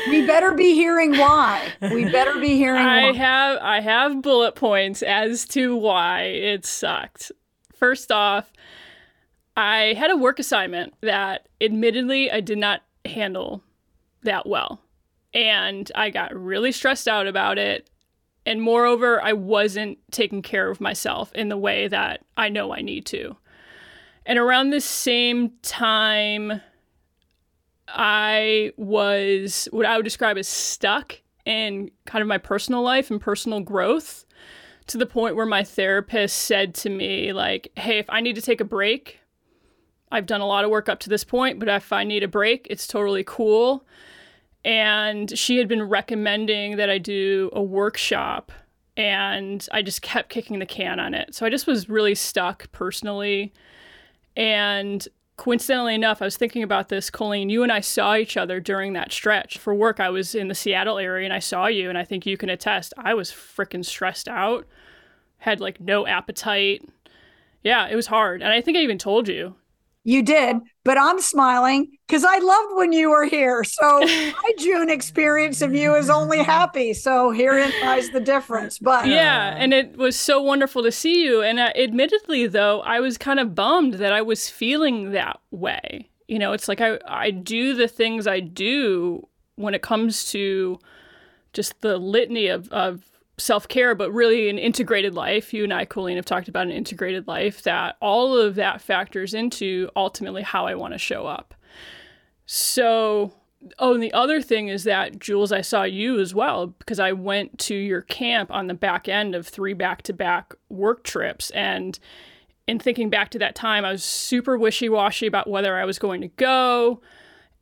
we 0.09 0.27
better 0.27 0.53
be 0.53 0.75
hearing 0.75 1.17
why. 1.17 1.67
We 1.81 2.05
better 2.11 2.39
be 2.39 2.57
hearing 2.57 2.85
I 2.85 3.07
why. 3.07 3.13
have 3.17 3.59
I 3.61 3.81
have 3.81 4.23
bullet 4.23 4.55
points 4.55 5.03
as 5.03 5.47
to 5.49 5.77
why 5.77 6.23
it 6.23 6.65
sucked. 6.67 7.33
First 7.81 8.13
off, 8.13 8.53
I 9.57 9.95
had 9.97 10.11
a 10.11 10.17
work 10.17 10.39
assignment 10.39 10.95
that 11.01 11.49
admittedly 11.61 12.31
I 12.31 12.41
did 12.41 12.59
not 12.59 12.83
handle 13.05 13.63
that 14.23 14.47
well. 14.47 14.81
And 15.33 15.91
I 15.95 16.11
got 16.11 16.35
really 16.35 16.73
stressed 16.73 17.09
out 17.09 17.27
about 17.27 17.59
it. 17.59 17.89
And 18.45 18.61
moreover, 18.61 19.23
I 19.23 19.33
wasn't 19.33 19.99
taking 20.11 20.43
care 20.43 20.71
of 20.71 20.81
myself 20.81 21.33
in 21.35 21.49
the 21.49 21.57
way 21.57 21.89
that 21.89 22.25
I 22.37 22.49
know 22.51 22.73
I 22.73 22.83
need 22.83 23.07
to. 23.07 23.37
And 24.27 24.39
around 24.39 24.71
the 24.71 24.81
same 24.81 25.53
time, 25.63 26.61
I 27.89 28.73
was 28.77 29.69
what 29.73 29.87
I 29.87 29.97
would 29.97 30.05
describe 30.05 30.37
as 30.37 30.49
stuck 30.49 31.21
in 31.47 31.91
kind 32.05 32.23
of 32.23 32.29
my 32.29 32.39
personal 32.39 32.83
life 32.83 33.11
and 33.11 33.21
personal 33.21 33.61
growth 33.61 34.25
to 34.87 34.99
the 34.99 35.07
point 35.07 35.37
where 35.37 35.47
my 35.47 35.63
therapist 35.63 36.37
said 36.37 36.75
to 36.77 36.91
me, 36.91 37.33
like, 37.33 37.73
hey, 37.77 37.99
if 37.99 38.07
I 38.09 38.21
need 38.21 38.37
to 38.37 38.43
take 38.43 38.61
a 38.61 38.65
break, 38.65 39.21
I've 40.13 40.27
done 40.27 40.41
a 40.41 40.47
lot 40.47 40.65
of 40.65 40.71
work 40.71 40.89
up 40.89 40.99
to 41.01 41.09
this 41.09 41.25
point, 41.25 41.59
but 41.59 41.69
if 41.69 41.93
I 41.93 42.05
need 42.05 42.23
a 42.23 42.29
break, 42.29 42.67
it's 42.69 42.87
totally 42.87 43.23
cool. 43.25 43.87
And 44.65 45.39
she 45.39 45.57
had 45.57 45.69
been 45.69 45.85
recommending 45.85 46.77
that 46.77 46.91
I 46.91 46.99
do 46.99 47.51
a 47.53 47.63
workshop, 47.63 48.53
and 48.97 49.67
I 49.73 49.83
just 49.83 50.03
kept 50.03 50.29
kicking 50.29 50.59
the 50.59 50.67
can 50.67 51.01
on 51.01 51.15
it. 51.15 51.35
So 51.35 51.47
I 51.47 51.51
just 51.51 51.67
was 51.67 51.89
really 51.89 52.15
stuck 52.15 52.71
personally. 52.73 53.53
And 54.37 55.07
coincidentally 55.41 55.95
enough, 55.95 56.21
I 56.21 56.27
was 56.27 56.37
thinking 56.37 56.63
about 56.63 56.91
this, 56.91 57.09
Colleen. 57.09 57.49
You 57.49 57.63
and 57.63 57.73
I 57.73 57.81
saw 57.81 58.15
each 58.15 58.37
other 58.37 58.61
during 58.61 58.93
that 58.93 59.11
stretch 59.11 59.57
for 59.57 59.75
work. 59.75 59.99
I 59.99 60.11
was 60.11 60.35
in 60.35 60.49
the 60.49 60.55
Seattle 60.55 60.99
area 60.99 61.25
and 61.25 61.33
I 61.33 61.39
saw 61.39 61.67
you, 61.67 61.89
and 61.89 61.97
I 61.97 62.05
think 62.05 62.27
you 62.27 62.37
can 62.37 62.51
attest. 62.51 62.93
I 62.99 63.15
was 63.15 63.31
freaking 63.31 63.83
stressed 63.83 64.29
out, 64.29 64.67
had 65.39 65.59
like 65.59 65.81
no 65.81 66.07
appetite. 66.07 66.87
Yeah, 67.63 67.89
it 67.89 67.97
was 67.97 68.09
hard. 68.09 68.43
And 68.43 68.53
I 68.53 68.61
think 68.61 68.77
I 68.77 68.83
even 68.83 68.99
told 68.99 69.29
you. 69.29 69.55
You 70.03 70.23
did, 70.23 70.57
but 70.83 70.97
I'm 70.97 71.21
smiling 71.21 71.89
because 72.07 72.25
I 72.25 72.39
loved 72.39 72.77
when 72.77 72.93
you 72.93 73.11
were 73.11 73.27
here. 73.27 73.65
So 73.65 74.01
my 74.01 74.53
June 74.59 74.89
experience 74.89 75.61
of 75.61 75.75
you 75.75 75.95
is 75.95 76.09
only 76.09 76.43
happy. 76.43 76.95
So 76.95 77.31
herein 77.31 77.71
lies 77.83 78.11
the 78.11 78.21
difference. 78.21 78.79
But 78.79 79.07
Yeah, 79.07 79.55
and 79.59 79.75
it 79.75 79.99
was 79.99 80.19
so 80.19 80.41
wonderful 80.41 80.83
to 80.85 80.93
see 80.93 81.25
you. 81.25 81.43
And 81.43 81.59
uh, 81.59 81.73
admittedly, 81.77 82.47
though, 82.47 82.81
I 82.81 83.01
was 83.01 83.19
kind 83.19 83.39
of 83.39 83.55
bummed 83.55 83.95
that 83.95 84.13
I 84.13 84.23
was 84.23 84.49
feeling 84.49 85.13
that 85.13 85.39
way. 85.51 86.09
You 86.29 86.39
know, 86.39 86.53
it's 86.53 86.69
like 86.69 86.81
I, 86.81 86.99
I 87.07 87.31
do 87.31 87.75
the 87.75 87.89
things 87.89 88.27
I 88.27 88.41
do 88.41 89.27
when 89.57 89.75
it 89.75 89.83
comes 89.83 90.31
to 90.33 90.79
just 91.53 91.81
the 91.83 91.99
litany 91.99 92.47
of, 92.47 92.69
of 92.71 93.10
self 93.41 93.69
care, 93.69 93.95
but 93.95 94.13
really 94.13 94.49
an 94.49 94.59
integrated 94.59 95.15
life. 95.15 95.53
You 95.53 95.65
and 95.65 95.73
I, 95.73 95.85
Colleen, 95.85 96.17
have 96.17 96.25
talked 96.25 96.49
about 96.49 96.67
an 96.67 96.73
integrated 96.73 97.27
life 97.27 97.63
that 97.63 97.97
all 98.01 98.37
of 98.37 98.55
that 98.57 98.81
factors 98.81 99.35
into 99.35 99.89
ultimately 99.97 100.43
how 100.43 100.67
I 100.67 100.75
want 100.75 100.95
to 100.95 100.99
show 100.99 101.27
up. 101.27 101.55
So, 102.47 103.33
oh, 103.79 103.95
and 103.95 104.03
the 104.03 104.13
other 104.13 104.43
thing 104.43 104.69
is 104.69 104.85
that, 104.85 105.19
Jules, 105.19 105.53
I 105.53 105.61
saw 105.61 105.85
you 105.85 106.19
as 106.19 106.35
well 106.35 106.69
because 106.69 106.99
I 106.99 107.13
went 107.13 107.59
to 107.61 107.75
your 107.75 108.03
camp 108.03 108.51
on 108.51 108.67
the 108.67 108.75
back 108.75 109.09
end 109.09 109.35
of 109.35 109.47
three 109.47 109.75
back 109.75 110.03
to 110.03 110.13
back 110.13 110.55
work 110.69 111.05
trips. 111.05 111.51
And 111.51 111.99
in 112.67 112.79
thinking 112.79 113.11
back 113.11 113.31
to 113.31 113.39
that 113.39 113.55
time, 113.55 113.85
I 113.85 113.93
was 113.93 114.05
super 114.05 114.59
wishy 114.59 114.89
washy 114.89 115.27
about 115.27 115.49
whether 115.49 115.77
I 115.77 115.85
was 115.85 115.99
going 115.99 116.21
to 116.21 116.29
go. 116.29 117.01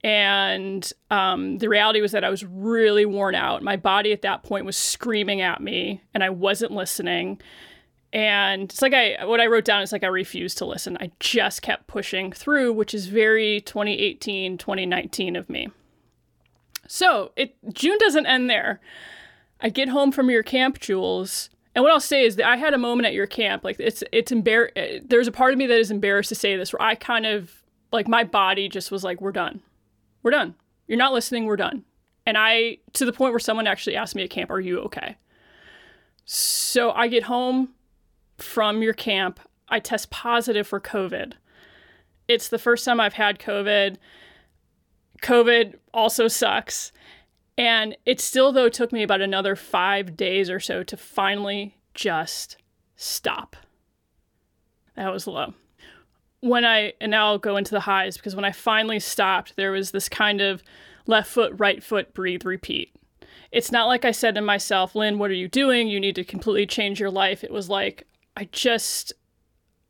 And 0.05 0.91
um, 1.11 1.59
the 1.59 1.69
reality 1.69 2.01
was 2.01 2.13
that 2.13 2.25
I 2.25 2.31
was 2.31 2.45
really 2.45 3.05
worn 3.05 3.35
out. 3.35 3.63
My 3.63 3.77
body 3.77 4.13
at 4.13 4.23
that 4.23 4.45
point 4.45 4.65
was 4.65 4.77
screaming 4.77 5.41
at 5.41 5.61
me, 5.61 6.03
and 6.15 6.23
I 6.23 6.31
wasn't 6.31 6.73
listening. 6.73 7.41
And 8.13 8.65
it's 8.65 8.81
like 8.81 8.95
I, 8.95 9.25
what 9.25 9.41
I 9.41 9.47
wrote 9.47 9.65
down 9.65 9.83
is 9.83 9.93
like 9.93 10.05
I 10.05 10.09
refused 10.09 10.59
to 10.59 10.67
listen. 10.67 10.97
I 11.01 11.11
just 11.21 11.63
kept 11.63 11.89
pushing 11.89 12.33
through, 12.33 12.73
which 12.73 12.95
is 12.95 13.07
very 13.07 13.61
2018, 13.61 14.57
2019 14.57 15.37
of 15.37 15.51
me. 15.51 15.69
So 16.87 17.33
it 17.37 17.57
June 17.73 17.99
doesn't 17.99 18.27
end 18.27 18.49
there. 18.49 18.81
I 19.61 19.69
get 19.69 19.89
home 19.89 20.13
from 20.13 20.31
your 20.31 20.43
camp, 20.43 20.79
Jules, 20.81 21.51
and 21.75 21.83
what 21.83 21.93
I'll 21.93 22.01
say 22.01 22.25
is 22.25 22.37
that 22.37 22.47
I 22.49 22.57
had 22.57 22.73
a 22.73 22.79
moment 22.79 23.07
at 23.07 23.13
your 23.13 23.27
camp. 23.27 23.63
Like 23.63 23.77
it's 23.79 24.03
it's 24.11 24.33
embar- 24.33 25.03
There's 25.07 25.29
a 25.29 25.33
part 25.33 25.53
of 25.53 25.59
me 25.59 25.67
that 25.67 25.79
is 25.79 25.91
embarrassed 25.91 26.31
to 26.31 26.35
say 26.35 26.57
this, 26.57 26.73
where 26.73 26.83
I 26.83 26.95
kind 26.95 27.27
of 27.27 27.63
like 27.93 28.09
my 28.09 28.25
body 28.25 28.69
just 28.69 28.91
was 28.91 29.05
like, 29.05 29.21
"We're 29.21 29.33
done, 29.33 29.61
we're 30.23 30.31
done. 30.31 30.55
You're 30.87 30.99
not 30.99 31.13
listening. 31.13 31.45
We're 31.45 31.57
done." 31.57 31.85
And 32.27 32.37
I 32.37 32.79
to 32.95 33.05
the 33.05 33.13
point 33.13 33.33
where 33.33 33.39
someone 33.39 33.67
actually 33.67 33.97
asked 33.97 34.15
me 34.15 34.25
at 34.25 34.31
camp, 34.31 34.51
"Are 34.51 34.61
you 34.61 34.81
okay?" 34.81 35.17
So 36.25 36.93
I 36.93 37.09
get 37.09 37.25
home 37.25 37.75
from 38.37 38.83
your 38.83 38.95
camp. 38.95 39.41
I 39.69 39.81
test 39.81 40.11
positive 40.11 40.67
for 40.67 40.81
COVID. 40.81 41.35
It's 42.27 42.49
the 42.49 42.59
first 42.59 42.85
time 42.85 43.01
I've 43.01 43.15
had 43.15 43.39
COVID. 43.39 43.97
COVID 45.23 45.79
also 45.93 46.29
sucks. 46.29 46.93
And 47.57 47.97
it 48.07 48.21
still, 48.21 48.53
though, 48.53 48.69
took 48.69 48.93
me 48.93 49.03
about 49.03 49.21
another 49.21 49.57
five 49.57 50.17
days 50.17 50.49
or 50.49 50.61
so 50.61 50.85
to 50.85 50.97
finally 50.97 51.77
just 51.93 52.57
stop. 52.95 53.57
That 54.95 55.13
was 55.13 55.27
low. 55.27 55.55
When 56.41 56.65
I, 56.65 56.93
and 57.01 57.11
now 57.11 57.27
I'll 57.27 57.39
go 57.39 57.57
into 57.57 57.73
the 57.73 57.81
highs 57.81 58.17
because 58.17 58.37
when 58.37 58.45
I 58.45 58.53
finally 58.53 59.01
stopped, 59.01 59.57
there 59.57 59.73
was 59.73 59.91
this 59.91 60.09
kind 60.09 60.41
of 60.41 60.63
left 61.07 61.31
foot, 61.31 61.53
right 61.57 61.83
foot, 61.83 62.15
breathe, 62.15 62.45
repeat. 62.45 62.95
It's 63.51 63.73
not 63.73 63.87
like 63.87 64.05
I 64.05 64.13
said 64.13 64.35
to 64.35 64.41
myself, 64.41 64.95
Lynn, 64.95 65.19
what 65.19 65.31
are 65.31 65.35
you 65.35 65.49
doing? 65.49 65.89
You 65.89 65.99
need 65.99 66.15
to 66.17 66.25
completely 66.25 66.67
change 66.67 67.01
your 67.01 67.11
life. 67.11 67.43
It 67.43 67.53
was 67.53 67.69
like, 67.69 68.07
I 68.37 68.49
just, 68.53 69.13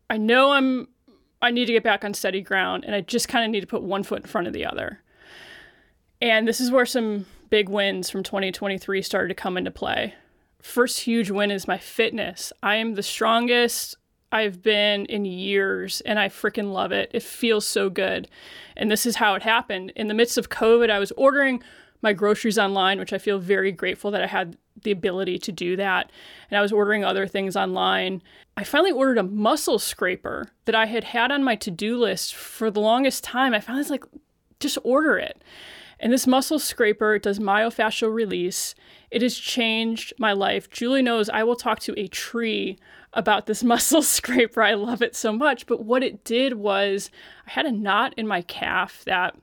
I 0.08 0.16
know 0.16 0.52
I'm, 0.52 0.88
I 1.42 1.50
need 1.50 1.66
to 1.66 1.72
get 1.72 1.82
back 1.82 2.04
on 2.04 2.14
steady 2.14 2.40
ground 2.40 2.84
and 2.84 2.94
I 2.94 3.00
just 3.00 3.28
kind 3.28 3.44
of 3.44 3.50
need 3.50 3.61
to 3.61 3.66
put 3.66 3.82
one 3.82 4.02
foot 4.02 4.22
in 4.22 4.28
front 4.28 4.46
of 4.46 4.52
the 4.52 4.64
other. 4.64 5.00
And 6.22 6.48
this 6.48 6.61
is 6.61 6.70
where 6.70 6.87
some 6.87 7.26
big 7.50 7.68
wins 7.68 8.11
from 8.11 8.22
2023 8.22 9.02
started 9.02 9.28
to 9.28 9.34
come 9.34 9.56
into 9.56 9.70
play. 9.70 10.14
First 10.61 11.00
huge 11.00 11.30
win 11.30 11.50
is 11.50 11.68
my 11.68 11.78
fitness. 11.78 12.52
I 12.62 12.76
am 12.76 12.94
the 12.94 13.02
strongest 13.02 13.96
I've 14.31 14.62
been 14.62 15.07
in 15.07 15.25
years 15.25 16.01
and 16.03 16.19
I 16.19 16.29
freaking 16.29 16.73
love 16.73 16.93
it. 16.93 17.11
It 17.14 17.23
feels 17.23 17.67
so 17.67 17.88
good. 17.88 18.29
And 18.77 18.91
this 18.91 19.07
is 19.07 19.17
how 19.17 19.35
it 19.35 19.43
happened. 19.43 19.93
In 19.97 20.09
the 20.09 20.14
midst 20.14 20.37
of 20.37 20.51
COVID, 20.51 20.91
I 20.91 20.99
was 20.99 21.12
ordering 21.12 21.62
my 22.03 22.12
groceries 22.12 22.59
online, 22.59 22.99
which 22.99 23.12
I 23.12 23.19
feel 23.19 23.38
very 23.38 23.73
grateful 23.73 24.11
that 24.11 24.23
I 24.23 24.27
had 24.27 24.57
the 24.83 24.91
ability 24.91 25.38
to 25.38 25.53
do 25.53 25.77
that. 25.77 26.12
And 26.51 26.59
I 26.59 26.62
was 26.62 26.73
ordering 26.73 27.05
other 27.05 27.27
things 27.27 27.57
online. 27.57 28.23
I 28.57 28.64
finally 28.64 28.93
ordered 28.93 29.19
a 29.19 29.23
muscle 29.23 29.79
scraper 29.79 30.51
that 30.67 30.75
I 30.75 30.87
had 30.87 31.05
had 31.05 31.33
on 31.33 31.43
my 31.43 31.57
to 31.57 31.71
do 31.71 31.99
list 31.99 32.35
for 32.35 32.71
the 32.71 32.81
longest 32.81 33.25
time. 33.25 33.55
I 33.55 33.61
finally 33.61 33.81
was 33.81 33.91
like, 33.91 34.05
just 34.61 34.79
order 34.85 35.17
it. 35.19 35.43
And 36.01 36.12
this 36.12 36.27
muscle 36.27 36.59
scraper 36.59 37.19
does 37.19 37.41
myofascial 37.41 38.12
release. 38.12 38.75
It 39.11 39.23
has 39.23 39.37
changed 39.37 40.12
my 40.19 40.33
life. 40.33 40.71
Julie 40.71 41.03
knows 41.03 41.29
I 41.29 41.43
will 41.43 41.57
talk 41.57 41.81
to 41.81 41.99
a 41.99 42.07
tree 42.07 42.79
about 43.18 43.46
this 43.46 43.62
muscle 43.64 44.02
scraper. 44.02 44.62
I 44.62 44.74
love 44.74 45.02
it 45.02 45.14
so 45.14 45.33
much. 45.33 45.66
But 45.66 45.85
what 45.85 46.02
it 46.02 46.24
did 46.24 46.54
was 46.54 47.11
I 47.46 47.50
had 47.50 47.66
a 47.66 47.72
knot 47.72 48.14
in 48.16 48.26
my 48.26 48.42
calf 48.42 49.02
that 49.04 49.37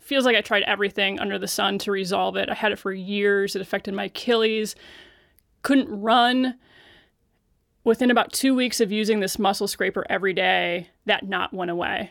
feels 0.00 0.24
like 0.24 0.36
I 0.36 0.40
tried 0.40 0.62
everything 0.62 1.20
under 1.20 1.38
the 1.38 1.46
sun 1.46 1.78
to 1.80 1.92
resolve 1.92 2.36
it. 2.36 2.48
I 2.48 2.54
had 2.54 2.72
it 2.72 2.78
for 2.78 2.92
years. 2.92 3.54
It 3.54 3.62
affected 3.62 3.94
my 3.94 4.04
Achilles. 4.04 4.74
Couldn't 5.62 5.88
run. 5.88 6.54
Within 7.84 8.10
about 8.10 8.32
two 8.32 8.54
weeks 8.54 8.80
of 8.80 8.92
using 8.92 9.20
this 9.20 9.38
muscle 9.38 9.68
scraper 9.68 10.04
every 10.10 10.32
day, 10.34 10.88
that 11.06 11.26
knot 11.26 11.54
went 11.54 11.70
away. 11.70 12.10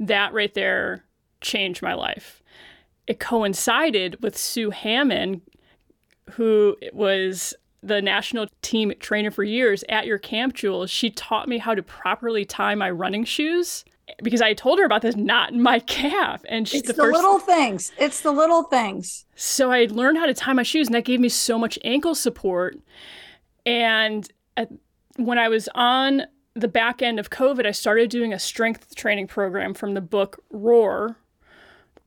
That 0.00 0.32
right 0.32 0.52
there 0.54 1.04
changed 1.40 1.82
my 1.82 1.94
life 1.94 2.42
it 3.08 3.18
coincided 3.18 4.22
with 4.22 4.36
Sue 4.36 4.70
Hammond, 4.70 5.40
who 6.32 6.76
was 6.92 7.54
the 7.82 8.02
national 8.02 8.46
team 8.62 8.92
trainer 9.00 9.30
for 9.30 9.44
years 9.44 9.84
at 9.88 10.06
your 10.06 10.18
camp, 10.18 10.54
Jules. 10.54 10.90
She 10.90 11.10
taught 11.10 11.48
me 11.48 11.58
how 11.58 11.74
to 11.74 11.82
properly 11.82 12.44
tie 12.44 12.74
my 12.74 12.90
running 12.90 13.24
shoes 13.24 13.84
because 14.22 14.40
I 14.40 14.54
told 14.54 14.78
her 14.78 14.84
about 14.84 15.02
this 15.02 15.16
knot 15.16 15.52
in 15.52 15.62
my 15.62 15.80
calf. 15.80 16.42
And 16.48 16.66
she's 16.66 16.82
the, 16.82 16.92
the, 16.92 17.02
first. 17.02 17.16
little 17.16 17.38
things. 17.38 17.92
It's 17.98 18.20
the 18.20 18.32
little 18.32 18.64
things. 18.64 19.26
So 19.36 19.70
I 19.70 19.86
learned 19.90 20.18
how 20.18 20.26
to 20.26 20.34
tie 20.34 20.52
my 20.52 20.62
shoes, 20.62 20.88
and 20.88 20.94
that 20.94 21.04
gave 21.04 21.20
me 21.20 21.28
so 21.28 21.58
much 21.58 21.78
ankle 21.84 22.14
support. 22.14 22.78
And 23.66 24.28
at, 24.56 24.70
when 25.16 25.38
I 25.38 25.48
was 25.48 25.68
on 25.74 26.22
the 26.54 26.68
back 26.68 27.02
end 27.02 27.20
of 27.20 27.30
COVID, 27.30 27.66
I 27.66 27.70
started 27.70 28.10
doing 28.10 28.32
a 28.32 28.38
strength 28.38 28.94
training 28.96 29.28
program 29.28 29.74
from 29.74 29.94
the 29.94 30.00
book 30.00 30.42
Roar 30.50 31.16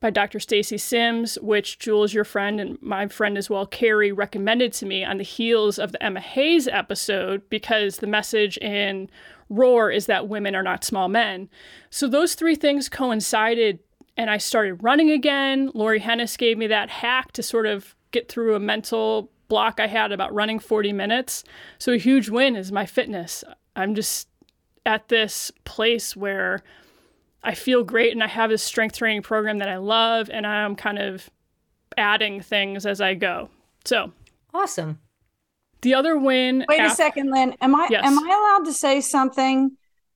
by 0.02 0.10
Dr. 0.10 0.40
Stacy 0.40 0.78
Sims, 0.78 1.38
which 1.40 1.78
Jules, 1.78 2.12
your 2.12 2.24
friend, 2.24 2.60
and 2.60 2.82
my 2.82 3.06
friend 3.06 3.38
as 3.38 3.48
well, 3.48 3.64
Carrie, 3.64 4.10
recommended 4.10 4.72
to 4.74 4.86
me 4.86 5.04
on 5.04 5.16
the 5.16 5.24
heels 5.24 5.78
of 5.78 5.92
the 5.92 6.02
Emma 6.02 6.18
Hayes 6.18 6.66
episode 6.66 7.48
because 7.48 7.98
the 7.98 8.08
message 8.08 8.58
in 8.58 9.08
Roar 9.48 9.92
is 9.92 10.06
that 10.06 10.26
women 10.26 10.56
are 10.56 10.62
not 10.62 10.82
small 10.82 11.08
men. 11.08 11.48
So 11.88 12.08
those 12.08 12.34
three 12.34 12.56
things 12.56 12.88
coincided 12.88 13.78
and 14.16 14.28
I 14.28 14.38
started 14.38 14.82
running 14.82 15.10
again. 15.10 15.70
Lori 15.72 16.00
Hennis 16.00 16.36
gave 16.36 16.58
me 16.58 16.66
that 16.66 16.90
hack 16.90 17.30
to 17.32 17.42
sort 17.42 17.66
of 17.66 17.94
get 18.10 18.28
through 18.28 18.56
a 18.56 18.60
mental 18.60 19.30
block 19.46 19.78
I 19.78 19.86
had 19.86 20.10
about 20.10 20.34
running 20.34 20.58
40 20.58 20.92
minutes. 20.92 21.44
So 21.78 21.92
a 21.92 21.96
huge 21.96 22.28
win 22.28 22.56
is 22.56 22.72
my 22.72 22.86
fitness. 22.86 23.44
I'm 23.76 23.94
just 23.94 24.28
at 24.84 25.08
this 25.08 25.52
place 25.64 26.16
where 26.16 26.62
I 27.44 27.54
feel 27.54 27.82
great 27.82 28.12
and 28.12 28.22
I 28.22 28.28
have 28.28 28.50
this 28.50 28.62
strength 28.62 28.96
training 28.96 29.22
program 29.22 29.58
that 29.58 29.68
I 29.68 29.78
love 29.78 30.30
and 30.30 30.46
I'm 30.46 30.76
kind 30.76 30.98
of 30.98 31.28
adding 31.96 32.40
things 32.40 32.86
as 32.86 33.00
I 33.00 33.14
go. 33.14 33.50
So 33.84 34.12
awesome. 34.54 35.00
The 35.82 35.94
other 35.94 36.16
win. 36.16 36.64
Wait 36.68 36.80
a 36.80 36.90
second, 36.90 37.30
Lynn. 37.32 37.56
Am 37.60 37.74
I 37.74 37.88
yes. 37.90 38.04
am 38.04 38.18
I 38.18 38.28
allowed 38.28 38.66
to 38.66 38.72
say 38.72 39.00
something? 39.00 39.72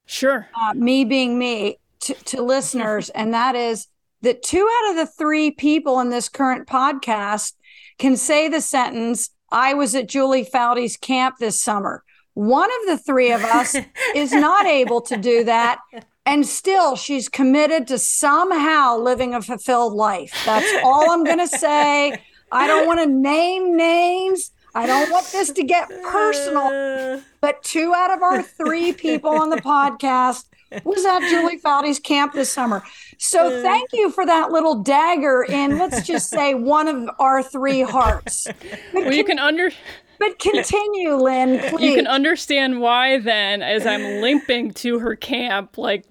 Sure. 0.07 0.49
Uh, 0.55 0.75
me 0.75 1.05
being 1.05 1.39
me 1.39 1.79
to, 2.01 2.15
to 2.15 2.43
listeners, 2.43 3.11
and 3.11 3.35
that 3.35 3.57
is 3.57 3.89
that 4.23 4.43
two 4.45 4.69
out 4.79 4.91
of 4.91 4.97
the 4.97 5.07
three 5.07 5.51
people 5.51 5.99
in 5.99 6.11
this 6.11 6.29
current 6.29 6.69
podcast 6.69 7.55
can 7.99 8.17
say 8.17 8.49
the 8.49 8.61
sentence, 8.61 9.31
"I 9.51 9.75
was 9.75 9.97
at 9.97 10.09
Julie 10.09 10.45
Foudy's 10.45 10.97
camp 10.97 11.37
this 11.41 11.61
summer." 11.61 12.05
One 12.35 12.71
of 12.83 12.87
the 12.87 12.99
three 12.99 13.33
of 13.33 13.43
us 13.43 13.75
is 14.15 14.33
not 14.33 14.67
able 14.67 15.01
to 15.01 15.17
do 15.17 15.43
that. 15.45 15.81
And 16.27 16.45
still, 16.45 16.97
she's 16.97 17.29
committed 17.29 17.87
to 17.87 17.99
somehow 17.99 18.99
living 18.99 19.33
a 19.33 19.41
fulfilled 19.41 19.95
life. 19.95 20.33
That's 20.45 20.71
all 20.85 21.11
I'm 21.11 21.23
going 21.23 21.39
to 21.49 21.49
say. 21.49 22.21
I 22.51 22.67
don't 22.67 22.87
want 22.87 23.01
to 23.01 23.07
name 23.07 23.77
names. 23.77 24.51
I 24.75 24.87
don't 24.87 25.11
want 25.11 25.27
this 25.33 25.51
to 25.53 25.63
get 25.63 25.89
personal. 26.03 27.23
But 27.41 27.63
two 27.63 27.95
out 27.95 28.13
of 28.13 28.23
our 28.23 28.43
three 28.43 28.93
people 28.93 29.31
on 29.31 29.51
the 29.51 29.59
podcast 29.59 30.47
was 30.83 31.05
at 31.05 31.21
Julie 31.29 31.59
Foudy's 31.59 32.01
camp 32.01 32.33
this 32.33 32.51
summer. 32.51 32.83
So 33.19 33.63
thank 33.63 33.91
you 33.93 34.11
for 34.11 34.27
that 34.27 34.51
little 34.51 34.83
dagger 34.83 35.45
in, 35.49 35.79
let's 35.79 36.05
just 36.05 36.29
say, 36.29 36.55
one 36.55 36.89
of 36.89 37.09
our 37.21 37.45
three 37.45 37.83
hearts. 37.83 38.49
But 38.93 39.05
well, 39.05 39.13
you 39.13 39.23
can 39.23 39.39
under 39.39 39.71
but 40.19 40.39
continue, 40.39 41.15
Lynn. 41.15 41.59
Please. 41.71 41.91
You 41.91 41.95
can 41.95 42.07
understand 42.07 42.81
why 42.81 43.19
then, 43.19 43.63
as 43.63 43.87
I'm 43.87 44.21
limping 44.21 44.73
to 44.75 44.99
her 44.99 45.17
camp, 45.17 45.79
like 45.79 46.05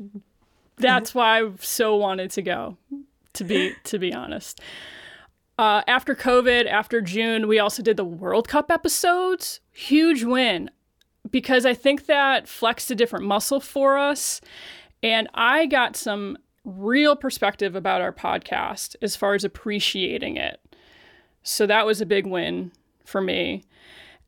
that's 0.77 1.15
why 1.15 1.41
I 1.41 1.51
so 1.59 1.95
wanted 1.95 2.31
to 2.31 2.41
go. 2.41 2.77
To 3.33 3.43
be 3.43 3.73
to 3.85 3.99
be 3.99 4.13
honest. 4.13 4.61
Uh, 5.57 5.81
after 5.87 6.15
COVID, 6.15 6.67
after 6.67 7.01
June, 7.01 7.47
we 7.47 7.59
also 7.59 7.81
did 7.81 7.97
the 7.97 8.05
World 8.05 8.47
Cup 8.47 8.69
episodes. 8.69 9.61
Huge 9.71 10.23
win 10.23 10.69
because 11.31 11.65
I 11.65 11.73
think 11.73 12.05
that 12.05 12.47
flexed 12.47 12.91
a 12.91 12.95
different 12.95 13.25
muscle 13.25 13.59
for 13.59 13.97
us. 13.97 14.41
And 15.01 15.29
I 15.33 15.65
got 15.65 15.95
some 15.95 16.37
real 16.63 17.15
perspective 17.15 17.75
about 17.75 18.01
our 18.01 18.11
podcast 18.11 18.95
as 19.01 19.15
far 19.15 19.33
as 19.33 19.43
appreciating 19.43 20.37
it. 20.37 20.59
So 21.43 21.67
that 21.67 21.85
was 21.85 22.01
a 22.01 22.05
big 22.05 22.25
win 22.25 22.71
for 23.05 23.21
me. 23.21 23.63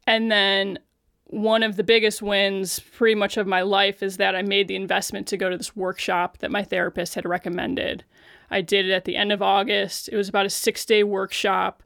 And 0.07 0.31
then 0.31 0.79
one 1.25 1.61
of 1.61 1.75
the 1.75 1.83
biggest 1.83 2.21
wins 2.21 2.79
pretty 2.79 3.13
much 3.13 3.35
of 3.35 3.45
my 3.45 3.61
life 3.61 4.01
is 4.01 4.17
that 4.17 4.35
I 4.35 4.41
made 4.41 4.69
the 4.69 4.77
investment 4.77 5.27
to 5.27 5.37
go 5.37 5.49
to 5.49 5.57
this 5.57 5.75
workshop 5.75 6.37
that 6.37 6.51
my 6.51 6.63
therapist 6.63 7.15
had 7.15 7.25
recommended. 7.25 8.05
I 8.49 8.61
did 8.61 8.87
it 8.87 8.93
at 8.93 9.03
the 9.03 9.17
end 9.17 9.33
of 9.33 9.41
August. 9.41 10.07
It 10.09 10.15
was 10.15 10.29
about 10.29 10.45
a 10.45 10.49
six 10.49 10.85
day 10.85 11.03
workshop. 11.03 11.83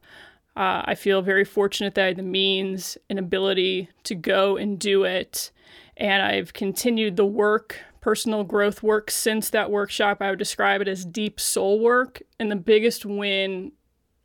Uh, 0.54 0.82
I 0.84 0.94
feel 0.94 1.22
very 1.22 1.44
fortunate 1.44 1.94
that 1.96 2.04
I 2.04 2.08
had 2.08 2.16
the 2.16 2.22
means 2.22 2.96
and 3.10 3.18
ability 3.18 3.88
to 4.04 4.14
go 4.14 4.56
and 4.56 4.78
do 4.78 5.02
it. 5.02 5.50
And 5.96 6.22
I've 6.22 6.52
continued 6.52 7.16
the 7.16 7.26
work, 7.26 7.80
personal 8.00 8.44
growth 8.44 8.82
work 8.82 9.10
since 9.10 9.50
that 9.50 9.70
workshop. 9.70 10.18
I 10.20 10.30
would 10.30 10.38
describe 10.38 10.80
it 10.82 10.88
as 10.88 11.04
deep 11.04 11.40
soul 11.40 11.80
work. 11.80 12.22
And 12.38 12.50
the 12.50 12.56
biggest 12.56 13.04
win 13.04 13.72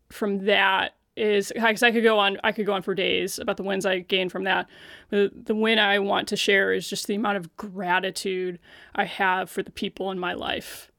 from 0.10 0.45
that 0.45 0.96
is 1.17 1.51
because 1.53 1.84
I 1.84 1.91
could 1.91 2.03
go 2.03 2.19
on 2.19 2.38
I 2.43 2.51
could 2.51 2.65
go 2.65 2.73
on 2.73 2.82
for 2.82 2.93
days 2.93 3.39
about 3.39 3.58
the 3.58 3.63
wins 3.63 3.86
I 3.86 3.99
gained 3.99 4.32
from 4.32 4.43
that. 4.43 4.67
The 5.10 5.32
the 5.34 5.56
win 5.56 5.80
I 5.80 5.99
want 5.99 6.27
to 6.30 6.38
share 6.38 6.71
is 6.71 6.89
just 6.89 7.08
the 7.08 7.15
amount 7.15 7.38
of 7.38 7.56
gratitude 7.58 8.60
I 8.95 9.06
have 9.06 9.49
for 9.49 9.63
the 9.63 9.71
people 9.71 10.12
in 10.12 10.19
my 10.19 10.34
life. 10.34 10.91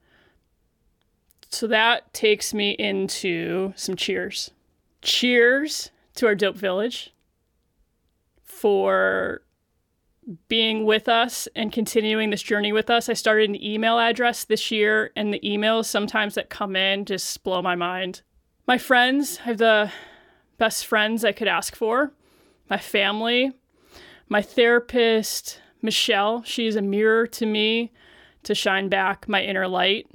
So 1.50 1.66
that 1.68 2.12
takes 2.12 2.52
me 2.52 2.72
into 2.72 3.72
some 3.76 3.96
cheers. 3.96 4.50
Cheers 5.00 5.90
to 6.16 6.26
our 6.26 6.34
dope 6.34 6.56
village 6.56 7.14
for 8.42 9.42
being 10.48 10.84
with 10.84 11.08
us 11.08 11.48
and 11.56 11.72
continuing 11.72 12.30
this 12.30 12.42
journey 12.42 12.72
with 12.72 12.90
us. 12.90 13.08
I 13.08 13.14
started 13.14 13.48
an 13.48 13.62
email 13.62 13.98
address 13.98 14.44
this 14.44 14.70
year, 14.70 15.10
and 15.16 15.32
the 15.32 15.40
emails 15.40 15.86
sometimes 15.86 16.34
that 16.34 16.50
come 16.50 16.76
in 16.76 17.06
just 17.06 17.42
blow 17.42 17.62
my 17.62 17.74
mind. 17.74 18.22
My 18.66 18.76
friends, 18.76 19.38
I 19.40 19.48
have 19.48 19.58
the 19.58 19.90
best 20.58 20.86
friends 20.86 21.24
I 21.24 21.32
could 21.32 21.48
ask 21.48 21.74
for, 21.74 22.12
my 22.68 22.78
family, 22.78 23.52
my 24.28 24.42
therapist, 24.42 25.60
Michelle. 25.80 26.42
She 26.42 26.66
is 26.66 26.76
a 26.76 26.82
mirror 26.82 27.26
to 27.28 27.46
me 27.46 27.92
to 28.42 28.54
shine 28.54 28.88
back 28.88 29.28
my 29.28 29.42
inner 29.42 29.68
light. 29.68 30.08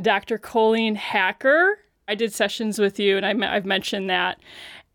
Dr. 0.00 0.38
Colleen 0.38 0.94
Hacker. 0.96 1.78
I 2.06 2.14
did 2.14 2.32
sessions 2.32 2.78
with 2.78 2.98
you, 2.98 3.16
and 3.16 3.24
I, 3.24 3.54
I've 3.54 3.64
mentioned 3.64 4.10
that. 4.10 4.38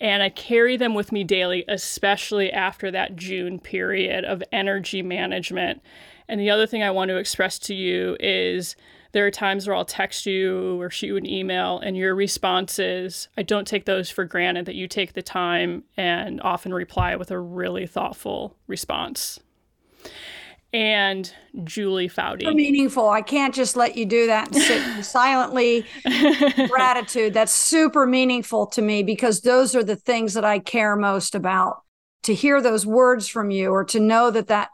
And 0.01 0.23
I 0.23 0.29
carry 0.29 0.77
them 0.77 0.93
with 0.93 1.11
me 1.11 1.23
daily, 1.23 1.65
especially 1.67 2.51
after 2.51 2.89
that 2.91 3.15
June 3.15 3.59
period 3.59 4.23
of 4.23 4.43
energy 4.51 5.01
management. 5.01 5.81
And 6.27 6.39
the 6.39 6.49
other 6.49 6.67
thing 6.67 6.83
I 6.83 6.91
want 6.91 7.09
to 7.09 7.17
express 7.17 7.59
to 7.59 7.73
you 7.73 8.15
is 8.19 8.75
there 9.11 9.25
are 9.25 9.31
times 9.31 9.67
where 9.67 9.75
I'll 9.75 9.85
text 9.85 10.25
you 10.25 10.79
or 10.81 10.89
shoot 10.89 11.07
you 11.07 11.17
an 11.17 11.25
email, 11.25 11.79
and 11.79 11.97
your 11.97 12.15
responses, 12.15 13.27
I 13.37 13.43
don't 13.43 13.67
take 13.67 13.85
those 13.85 14.09
for 14.09 14.25
granted 14.25 14.65
that 14.65 14.75
you 14.75 14.87
take 14.87 15.13
the 15.13 15.21
time 15.21 15.83
and 15.97 16.41
often 16.41 16.73
reply 16.73 17.15
with 17.15 17.31
a 17.31 17.39
really 17.39 17.87
thoughtful 17.87 18.55
response 18.67 19.39
and 20.71 21.33
Julie 21.63 22.09
Foudy. 22.09 22.43
So 22.43 22.53
meaningful. 22.53 23.09
I 23.09 23.21
can't 23.21 23.53
just 23.53 23.75
let 23.75 23.97
you 23.97 24.05
do 24.05 24.27
that 24.27 24.47
and 24.47 24.61
sit 24.61 25.03
silently. 25.03 25.85
Gratitude. 26.67 27.33
That's 27.33 27.51
super 27.51 28.05
meaningful 28.05 28.67
to 28.67 28.81
me 28.81 29.03
because 29.03 29.41
those 29.41 29.75
are 29.75 29.83
the 29.83 29.95
things 29.95 30.33
that 30.35 30.45
I 30.45 30.59
care 30.59 30.95
most 30.95 31.35
about. 31.35 31.81
To 32.23 32.35
hear 32.35 32.61
those 32.61 32.85
words 32.85 33.27
from 33.29 33.49
you 33.49 33.71
or 33.71 33.85
to 33.85 33.99
know 33.99 34.29
that 34.29 34.47
that 34.47 34.69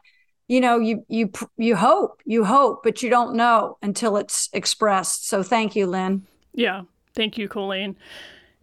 you 0.47 0.61
know 0.61 0.79
you 0.79 1.05
you 1.07 1.31
you 1.57 1.75
hope 1.75 2.21
you 2.25 2.45
hope 2.45 2.83
but 2.83 3.01
you 3.01 3.09
don't 3.09 3.35
know 3.35 3.77
until 3.81 4.17
it's 4.17 4.49
expressed 4.53 5.27
so 5.27 5.41
thank 5.41 5.75
you 5.75 5.87
lynn 5.87 6.25
yeah 6.53 6.83
thank 7.13 7.37
you 7.37 7.47
colleen 7.47 7.95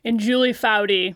and 0.04 0.20
julie 0.20 0.52
foudy 0.52 1.14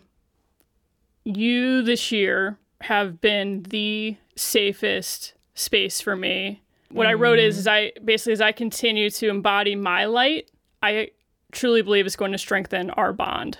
you 1.27 1.81
this 1.81 2.11
year 2.11 2.57
have 2.81 3.19
been 3.19 3.63
the 3.63 4.15
safest 4.35 5.33
space 5.55 5.99
for 5.99 6.15
me. 6.15 6.61
What 6.89 7.05
mm. 7.05 7.09
I 7.09 7.13
wrote 7.13 7.39
is, 7.39 7.57
is 7.57 7.67
I 7.67 7.91
basically 8.03 8.33
as 8.33 8.41
I 8.41 8.51
continue 8.51 9.09
to 9.09 9.29
embody 9.29 9.75
my 9.75 10.05
light, 10.05 10.49
I 10.81 11.09
truly 11.51 11.81
believe 11.81 12.05
it's 12.05 12.15
going 12.15 12.31
to 12.31 12.37
strengthen 12.37 12.91
our 12.91 13.11
bond. 13.11 13.57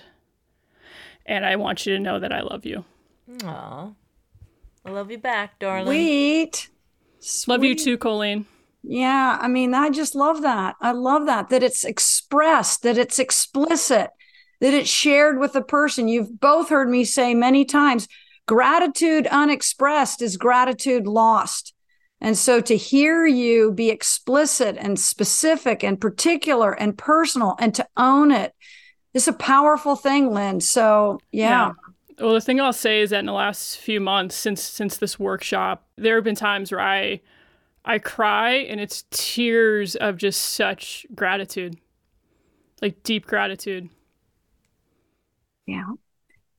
And 1.25 1.45
I 1.45 1.57
want 1.57 1.85
you 1.85 1.93
to 1.93 1.99
know 1.99 2.19
that 2.19 2.31
I 2.31 2.41
love 2.41 2.65
you. 2.65 2.85
Aw. 3.43 3.89
I 4.85 4.89
love 4.89 5.11
you 5.11 5.17
back, 5.17 5.59
darling. 5.59 5.87
Sweet. 5.87 6.69
Sweet. 7.19 7.51
Love 7.51 7.63
you 7.63 7.75
too, 7.75 7.97
Colleen. 7.97 8.45
Yeah, 8.83 9.37
I 9.41 9.47
mean, 9.47 9.73
I 9.73 9.89
just 9.89 10.15
love 10.15 10.43
that. 10.43 10.75
I 10.81 10.91
love 10.91 11.25
that 11.25 11.49
that 11.49 11.63
it's 11.63 11.83
expressed, 11.83 12.83
that 12.83 12.97
it's 12.97 13.19
explicit, 13.19 14.11
that 14.61 14.73
it's 14.73 14.89
shared 14.89 15.39
with 15.39 15.53
the 15.53 15.61
person. 15.61 16.07
You've 16.07 16.39
both 16.39 16.69
heard 16.69 16.89
me 16.89 17.03
say 17.03 17.33
many 17.33 17.65
times, 17.65 18.07
gratitude 18.47 19.27
unexpressed 19.27 20.21
is 20.21 20.37
gratitude 20.37 21.05
lost. 21.05 21.73
And 22.21 22.37
so 22.37 22.61
to 22.61 22.75
hear 22.75 23.25
you 23.27 23.71
be 23.71 23.89
explicit 23.89 24.77
and 24.79 24.99
specific 24.99 25.83
and 25.83 25.99
particular 25.99 26.71
and 26.71 26.97
personal 26.97 27.55
and 27.59 27.75
to 27.75 27.87
own 27.95 28.31
it 28.31 28.53
is 29.13 29.27
a 29.27 29.33
powerful 29.33 29.95
thing, 29.95 30.33
Lynn. 30.33 30.61
So, 30.61 31.19
yeah. 31.31 31.67
yeah. 31.67 31.71
Well, 32.19 32.33
the 32.33 32.41
thing 32.41 32.59
I'll 32.59 32.73
say 32.73 33.01
is 33.01 33.11
that 33.11 33.19
in 33.19 33.27
the 33.27 33.33
last 33.33 33.77
few 33.77 34.01
months 34.01 34.35
since 34.35 34.61
since 34.63 34.97
this 34.97 35.19
workshop, 35.19 35.87
there 35.97 36.15
have 36.15 36.23
been 36.23 36.35
times 36.35 36.71
where 36.71 36.81
I 36.81 37.21
I 37.85 37.99
cry 37.99 38.53
and 38.53 38.81
it's 38.81 39.05
tears 39.11 39.95
of 39.95 40.17
just 40.17 40.41
such 40.41 41.05
gratitude. 41.13 41.77
Like 42.81 43.03
deep 43.03 43.25
gratitude. 43.25 43.89
Yeah. 45.65 45.91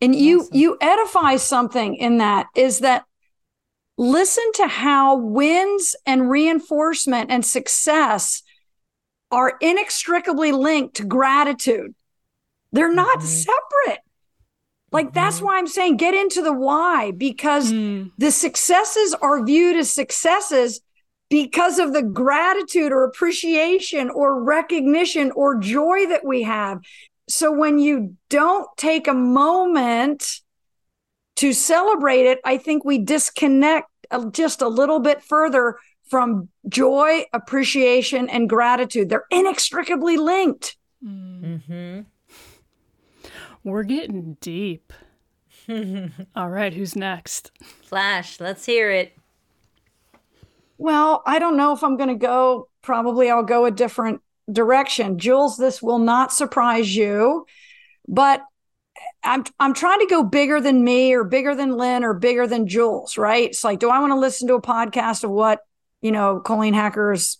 And 0.00 0.14
you 0.14 0.40
awesome. 0.40 0.56
you 0.56 0.76
edify 0.80 1.36
something 1.36 1.96
in 1.96 2.18
that 2.18 2.46
is 2.54 2.80
that 2.80 3.04
listen 3.96 4.44
to 4.54 4.68
how 4.68 5.16
wins 5.16 5.96
and 6.06 6.30
reinforcement 6.30 7.30
and 7.30 7.44
success 7.44 8.42
are 9.30 9.58
inextricably 9.60 10.52
linked 10.52 10.96
to 10.96 11.04
gratitude. 11.04 11.94
They're 12.72 12.94
not 12.94 13.18
mm-hmm. 13.18 13.26
Separate. 14.88 14.94
Like 14.94 15.06
mm-hmm. 15.06 15.14
that's 15.14 15.40
why 15.40 15.58
I'm 15.58 15.66
saying 15.66 15.96
get 15.96 16.14
into 16.14 16.42
the 16.42 16.52
why 16.52 17.12
because 17.12 17.72
mm. 17.72 18.10
the 18.18 18.30
successes 18.30 19.14
are 19.20 19.44
viewed 19.44 19.76
as 19.76 19.92
successes 19.92 20.80
because 21.30 21.78
of 21.78 21.92
the 21.92 22.02
gratitude 22.02 22.92
or 22.92 23.04
appreciation 23.04 24.10
or 24.10 24.42
recognition 24.42 25.30
or 25.32 25.58
joy 25.58 26.06
that 26.06 26.24
we 26.24 26.42
have. 26.42 26.80
So 27.28 27.52
when 27.52 27.78
you 27.78 28.16
don't 28.30 28.66
take 28.76 29.06
a 29.06 29.14
moment 29.14 30.40
to 31.36 31.52
celebrate 31.52 32.24
it, 32.24 32.40
I 32.44 32.56
think 32.56 32.84
we 32.84 32.98
disconnect 32.98 33.88
just 34.32 34.62
a 34.62 34.68
little 34.68 35.00
bit 35.00 35.22
further 35.22 35.76
from 36.08 36.48
joy, 36.68 37.24
appreciation, 37.32 38.30
and 38.30 38.48
gratitude. 38.48 39.10
They're 39.10 39.26
inextricably 39.30 40.16
linked. 40.16 40.76
Mm-hmm. 41.04 42.00
We're 43.64 43.82
getting 43.82 44.36
deep. 44.40 44.92
All 46.36 46.48
right, 46.48 46.72
who's 46.72 46.96
next? 46.96 47.50
Flash, 47.82 48.40
let's 48.40 48.64
hear 48.64 48.90
it. 48.90 49.12
Well, 50.78 51.22
I 51.26 51.38
don't 51.38 51.56
know 51.56 51.72
if 51.72 51.82
I'm 51.82 51.96
going 51.96 52.08
to 52.08 52.14
go. 52.14 52.68
Probably 52.82 53.30
I'll 53.30 53.42
go 53.42 53.64
a 53.64 53.70
different 53.70 54.22
direction. 54.50 55.18
Jules, 55.18 55.56
this 55.56 55.82
will 55.82 55.98
not 55.98 56.32
surprise 56.32 56.94
you, 56.94 57.46
but 58.06 58.42
I'm 59.22 59.44
I'm 59.58 59.74
trying 59.74 60.00
to 60.00 60.06
go 60.06 60.22
bigger 60.22 60.60
than 60.60 60.84
me 60.84 61.12
or 61.14 61.24
bigger 61.24 61.54
than 61.54 61.76
Lynn 61.76 62.04
or 62.04 62.14
bigger 62.14 62.46
than 62.46 62.68
Jules, 62.68 63.18
right? 63.18 63.50
It's 63.50 63.64
like, 63.64 63.80
do 63.80 63.90
I 63.90 63.98
want 64.00 64.12
to 64.12 64.18
listen 64.18 64.48
to 64.48 64.54
a 64.54 64.62
podcast 64.62 65.24
of 65.24 65.30
what, 65.30 65.60
you 66.00 66.12
know, 66.12 66.40
Colleen 66.40 66.74
Hacker's 66.74 67.38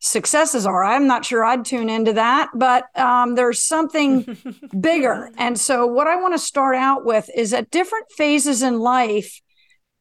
successes 0.00 0.66
are? 0.66 0.82
I'm 0.82 1.06
not 1.06 1.24
sure 1.24 1.44
I'd 1.44 1.64
tune 1.64 1.88
into 1.88 2.14
that, 2.14 2.50
but 2.54 2.84
um, 2.98 3.34
there's 3.34 3.60
something 3.62 4.36
bigger. 4.80 5.30
And 5.36 5.58
so 5.58 5.86
what 5.86 6.06
I 6.06 6.16
want 6.16 6.34
to 6.34 6.38
start 6.38 6.74
out 6.74 7.04
with 7.04 7.30
is 7.34 7.52
at 7.52 7.70
different 7.70 8.10
phases 8.10 8.62
in 8.62 8.80
life, 8.80 9.40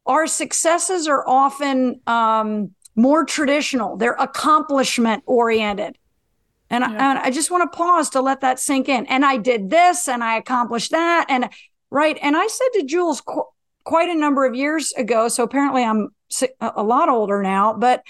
our 0.06 0.26
successes 0.26 1.08
are 1.08 1.28
often 1.28 2.02
um, 2.08 2.72
more 2.96 3.26
traditional. 3.26 3.98
They're 3.98 4.14
accomplishment 4.14 5.24
oriented. 5.28 5.98
And, 6.70 6.84
yeah. 6.84 6.92
I, 6.92 7.10
and 7.12 7.20
I 7.20 7.30
just 7.30 7.52
want 7.52 7.70
to 7.72 7.78
pause 7.78 8.10
to 8.12 8.22
let 8.22 8.42
that 8.42 8.60
sink 8.60 8.90
in. 8.90 9.06
And 9.08 9.26
I 9.26 9.38
did 9.38 9.70
this 9.70 10.08
and 10.08 10.24
I 10.24 10.38
accomplished 10.38 10.92
that. 10.92 11.26
And 11.30 11.50
right. 11.90 12.18
And 12.22 12.38
I 12.38 12.48
said 12.48 12.68
to 12.76 12.86
Jules 12.86 13.22
qu- 13.22 13.48
quite 13.84 14.10
a 14.10 14.16
number 14.16 14.46
of 14.46 14.56
years 14.56 14.92
ago. 14.94 15.28
So 15.28 15.44
apparently 15.44 15.84
I'm 15.84 16.10
a 16.62 16.84
lot 16.84 17.10
older 17.10 17.42
now, 17.42 17.74
but 17.74 18.04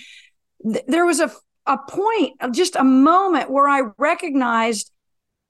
th- 0.61 0.85
there 0.87 1.05
was 1.05 1.19
a, 1.19 1.31
a 1.65 1.77
point, 1.77 2.33
just 2.51 2.75
a 2.75 2.83
moment 2.83 3.49
where 3.49 3.67
I 3.67 3.81
recognized 3.97 4.91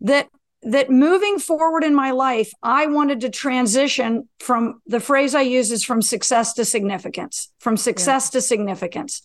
that 0.02 0.30
that 0.62 0.90
moving 0.90 1.40
forward 1.40 1.84
in 1.84 1.96
my 1.96 2.12
life, 2.12 2.52
I 2.62 2.88
wanted 2.88 3.22
to 3.22 3.30
transition 3.30 4.28
from 4.40 4.82
the 4.86 5.00
phrase 5.00 5.34
I 5.34 5.42
use 5.42 5.72
is 5.72 5.86
from 5.86 6.02
success 6.02 6.54
to 6.54 6.66
significance, 6.66 7.50
from 7.60 7.78
success 7.78 8.28
yeah. 8.28 8.40
to 8.40 8.42
significance. 8.42 9.22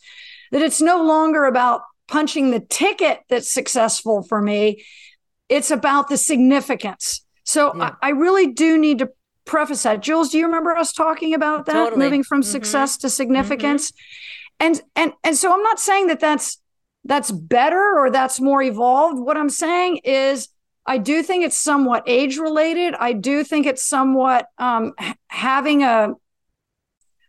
That 0.53 0.62
it's 0.62 0.81
no 0.81 1.03
longer 1.03 1.47
about 1.47 1.83
punching 2.07 2.51
the 2.51 2.61
ticket 2.61 3.20
that's 3.29 3.51
successful 3.51 4.23
for 4.23 4.40
me. 4.40 4.85
It's 5.49 5.70
about 5.70 6.09
the 6.09 6.16
significance. 6.16 7.25
So 7.44 7.75
yeah. 7.75 7.94
I, 8.01 8.09
I, 8.09 8.11
really 8.11 8.53
do 8.53 8.79
need 8.79 9.01
to 9.01 9.11
preface 9.44 9.83
that. 9.83 10.01
Jules, 10.01 10.31
do 10.31 10.38
you 10.38 10.47
remember 10.47 10.77
us 10.77 10.92
talking 10.92 11.35
about 11.35 11.66
that? 11.66 11.73
Totally. 11.73 12.03
Moving 12.03 12.23
from 12.23 12.42
mm-hmm. 12.42 12.51
success 12.51 12.97
to 12.99 13.11
significance. 13.11 13.90
Mm-hmm. 13.90 13.97
And 14.61 14.83
and 14.94 15.12
and 15.25 15.37
so 15.37 15.53
I'm 15.53 15.62
not 15.62 15.81
saying 15.81 16.07
that 16.07 16.20
that's 16.20 16.61
that's 17.05 17.31
better 17.31 17.99
or 17.99 18.11
that's 18.11 18.40
more 18.40 18.62
evolved. 18.62 19.19
What 19.19 19.37
I'm 19.37 19.51
saying 19.51 19.99
is 20.05 20.49
I 20.87 20.99
do 20.99 21.23
think 21.23 21.45
it's 21.45 21.57
somewhat 21.57 22.05
age 22.07 22.37
related. 22.38 22.95
I 22.95 23.12
do 23.12 23.45
think 23.45 23.67
it's 23.67 23.85
somewhat 23.85 24.47
um, 24.59 24.93
having 25.29 25.83
a 25.83 26.14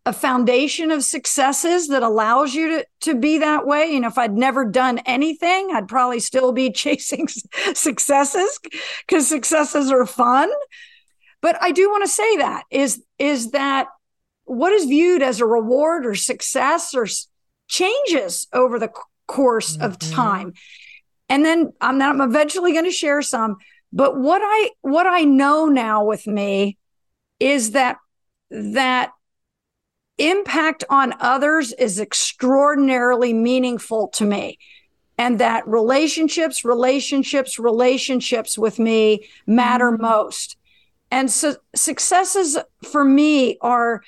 a 0.08 0.14
foundation 0.14 0.92
of 0.92 1.04
successes 1.04 1.88
that 1.88 2.04
allows 2.04 2.54
you 2.54 2.68
to, 2.68 2.86
to 3.02 3.16
be 3.16 3.40
that 3.40 3.66
way. 3.66 3.92
You 3.92 4.00
know, 4.00 4.08
if 4.08 4.20
I'd 4.20 4.34
never 4.34 4.64
done 4.64 5.00
anything, 5.00 5.72
I'd 5.74 5.88
probably 5.88 6.20
still 6.20 6.52
be 6.52 6.72
chasing 6.72 7.28
successes 7.74 8.60
because 9.08 9.28
successes 9.28 9.92
are 9.92 10.06
fun. 10.06 10.52
But 11.42 11.58
I 11.62 11.72
do 11.72 11.90
want 11.90 12.04
to 12.04 12.10
say 12.10 12.38
that 12.38 12.64
is 12.70 13.04
is 13.18 13.52
that 13.52 13.88
what 14.46 14.74
is 14.74 14.86
viewed 14.86 15.24
as 15.24 15.42
a 15.42 15.46
reward 15.46 16.06
or 16.06 16.14
success 16.14 16.94
or 16.94 17.08
changes 17.68 18.48
over 18.54 18.78
the 18.78 18.92
course 19.28 19.74
mm-hmm. 19.74 19.86
of 19.86 20.00
time. 20.00 20.54
And 21.30 21.44
then 21.44 21.74
I'm 21.82 22.02
I'm 22.02 22.22
eventually 22.22 22.74
going 22.74 22.86
to 22.86 22.92
share 22.92 23.22
some, 23.22 23.58
but 23.92 24.18
what 24.18 24.42
I 24.44 24.72
what 24.82 25.08
I 25.08 25.24
know 25.24 25.66
now 25.66 26.04
with 26.04 26.28
me 26.28 26.78
is 27.40 27.72
that 27.72 27.98
that 28.50 29.12
impact 30.18 30.84
on 30.90 31.14
others 31.20 31.74
is 31.74 32.00
extraordinarily 32.00 33.34
meaningful 33.34 34.08
to 34.10 34.24
me 34.24 34.58
and 35.18 35.40
that 35.40 35.68
relationships 35.68 36.64
relationships 36.64 37.60
relationships 37.60 38.58
with 38.58 38.80
me 38.80 39.28
matter 39.46 39.92
mm-hmm. 39.92 40.04
most 40.04 40.58
and 41.12 41.30
so 41.30 41.56
successes 41.76 42.58
for 42.84 43.04
me 43.04 43.58
are 43.62 44.04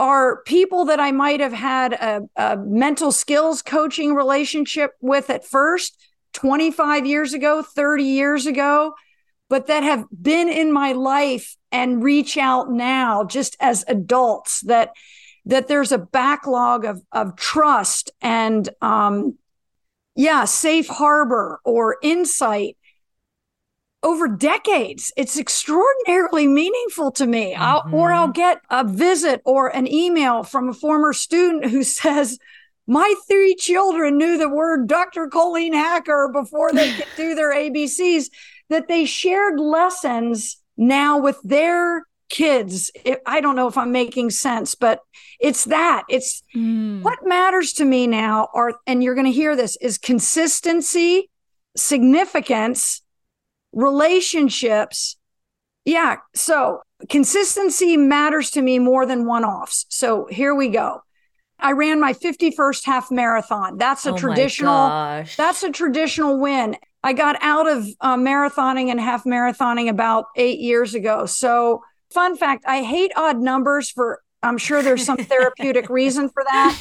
are 0.00 0.42
people 0.44 0.86
that 0.86 0.98
i 0.98 1.12
might 1.12 1.38
have 1.38 1.52
had 1.52 1.92
a, 1.92 2.22
a 2.36 2.56
mental 2.56 3.12
skills 3.12 3.62
coaching 3.62 4.14
relationship 4.14 4.92
with 5.00 5.30
at 5.30 5.44
first 5.44 5.96
25 6.32 7.06
years 7.06 7.34
ago 7.34 7.62
30 7.62 8.04
years 8.04 8.46
ago 8.46 8.94
but 9.48 9.66
that 9.66 9.82
have 9.82 10.06
been 10.10 10.48
in 10.48 10.72
my 10.72 10.92
life 10.92 11.56
and 11.70 12.02
reach 12.02 12.38
out 12.38 12.70
now 12.70 13.24
just 13.24 13.56
as 13.60 13.84
adults 13.86 14.62
that 14.62 14.92
that 15.44 15.68
there's 15.68 15.92
a 15.92 15.98
backlog 15.98 16.84
of 16.84 17.02
of 17.12 17.36
trust 17.36 18.10
and 18.22 18.70
um 18.80 19.36
yeah 20.16 20.44
safe 20.44 20.88
harbor 20.88 21.60
or 21.64 21.98
insight 22.02 22.76
over 24.02 24.28
decades 24.28 25.12
it's 25.16 25.38
extraordinarily 25.38 26.46
meaningful 26.46 27.10
to 27.10 27.26
me 27.26 27.52
mm-hmm. 27.52 27.62
I'll, 27.62 27.84
or 27.92 28.12
i'll 28.12 28.28
get 28.28 28.60
a 28.70 28.84
visit 28.84 29.42
or 29.44 29.68
an 29.68 29.86
email 29.86 30.42
from 30.42 30.68
a 30.68 30.74
former 30.74 31.12
student 31.12 31.66
who 31.66 31.82
says 32.00 32.38
my 32.86 33.14
three 33.28 33.54
children 33.54 34.16
knew 34.18 34.38
the 34.38 34.48
word 34.48 34.86
dr 34.86 35.28
colleen 35.28 35.72
hacker 35.72 36.30
before 36.32 36.72
they 36.72 36.92
could 36.94 37.06
do 37.16 37.34
their 37.34 37.54
abcs 37.54 38.28
that 38.70 38.88
they 38.88 39.04
shared 39.04 39.60
lessons 39.60 40.60
now 40.76 41.18
with 41.18 41.38
their 41.44 42.06
kids. 42.30 42.90
It, 43.04 43.20
I 43.26 43.42
don't 43.42 43.56
know 43.56 43.68
if 43.68 43.76
I'm 43.76 43.92
making 43.92 44.30
sense, 44.30 44.74
but 44.74 45.00
it's 45.38 45.66
that. 45.66 46.04
It's 46.08 46.42
mm. 46.56 47.02
what 47.02 47.18
matters 47.26 47.74
to 47.74 47.84
me 47.84 48.06
now 48.06 48.48
are, 48.54 48.72
and 48.86 49.04
you're 49.04 49.14
going 49.14 49.26
to 49.26 49.32
hear 49.32 49.54
this, 49.54 49.76
is 49.82 49.98
consistency, 49.98 51.28
significance, 51.76 53.02
relationships. 53.72 55.16
Yeah. 55.84 56.16
So 56.34 56.80
consistency 57.08 57.96
matters 57.96 58.50
to 58.52 58.62
me 58.62 58.78
more 58.78 59.06
than 59.06 59.26
one 59.26 59.44
offs. 59.44 59.86
So 59.88 60.26
here 60.30 60.54
we 60.54 60.68
go. 60.68 61.02
I 61.58 61.72
ran 61.72 62.00
my 62.00 62.14
51st 62.14 62.84
half 62.84 63.10
marathon. 63.10 63.76
That's 63.76 64.06
a 64.06 64.12
oh 64.12 64.16
traditional 64.16 64.88
that's 65.36 65.62
a 65.62 65.70
traditional 65.70 66.38
win. 66.38 66.76
I 67.02 67.12
got 67.12 67.36
out 67.40 67.68
of 67.68 67.86
uh, 68.00 68.16
marathoning 68.16 68.90
and 68.90 69.00
half 69.00 69.24
marathoning 69.24 69.88
about 69.88 70.26
8 70.36 70.58
years 70.58 70.94
ago. 70.94 71.24
So, 71.24 71.82
fun 72.10 72.36
fact, 72.36 72.64
I 72.66 72.82
hate 72.82 73.12
odd 73.16 73.38
numbers 73.38 73.90
for 73.90 74.22
I'm 74.42 74.58
sure 74.58 74.82
there's 74.82 75.04
some 75.04 75.16
therapeutic 75.32 75.88
reason 75.88 76.28
for 76.28 76.44
that. 76.50 76.78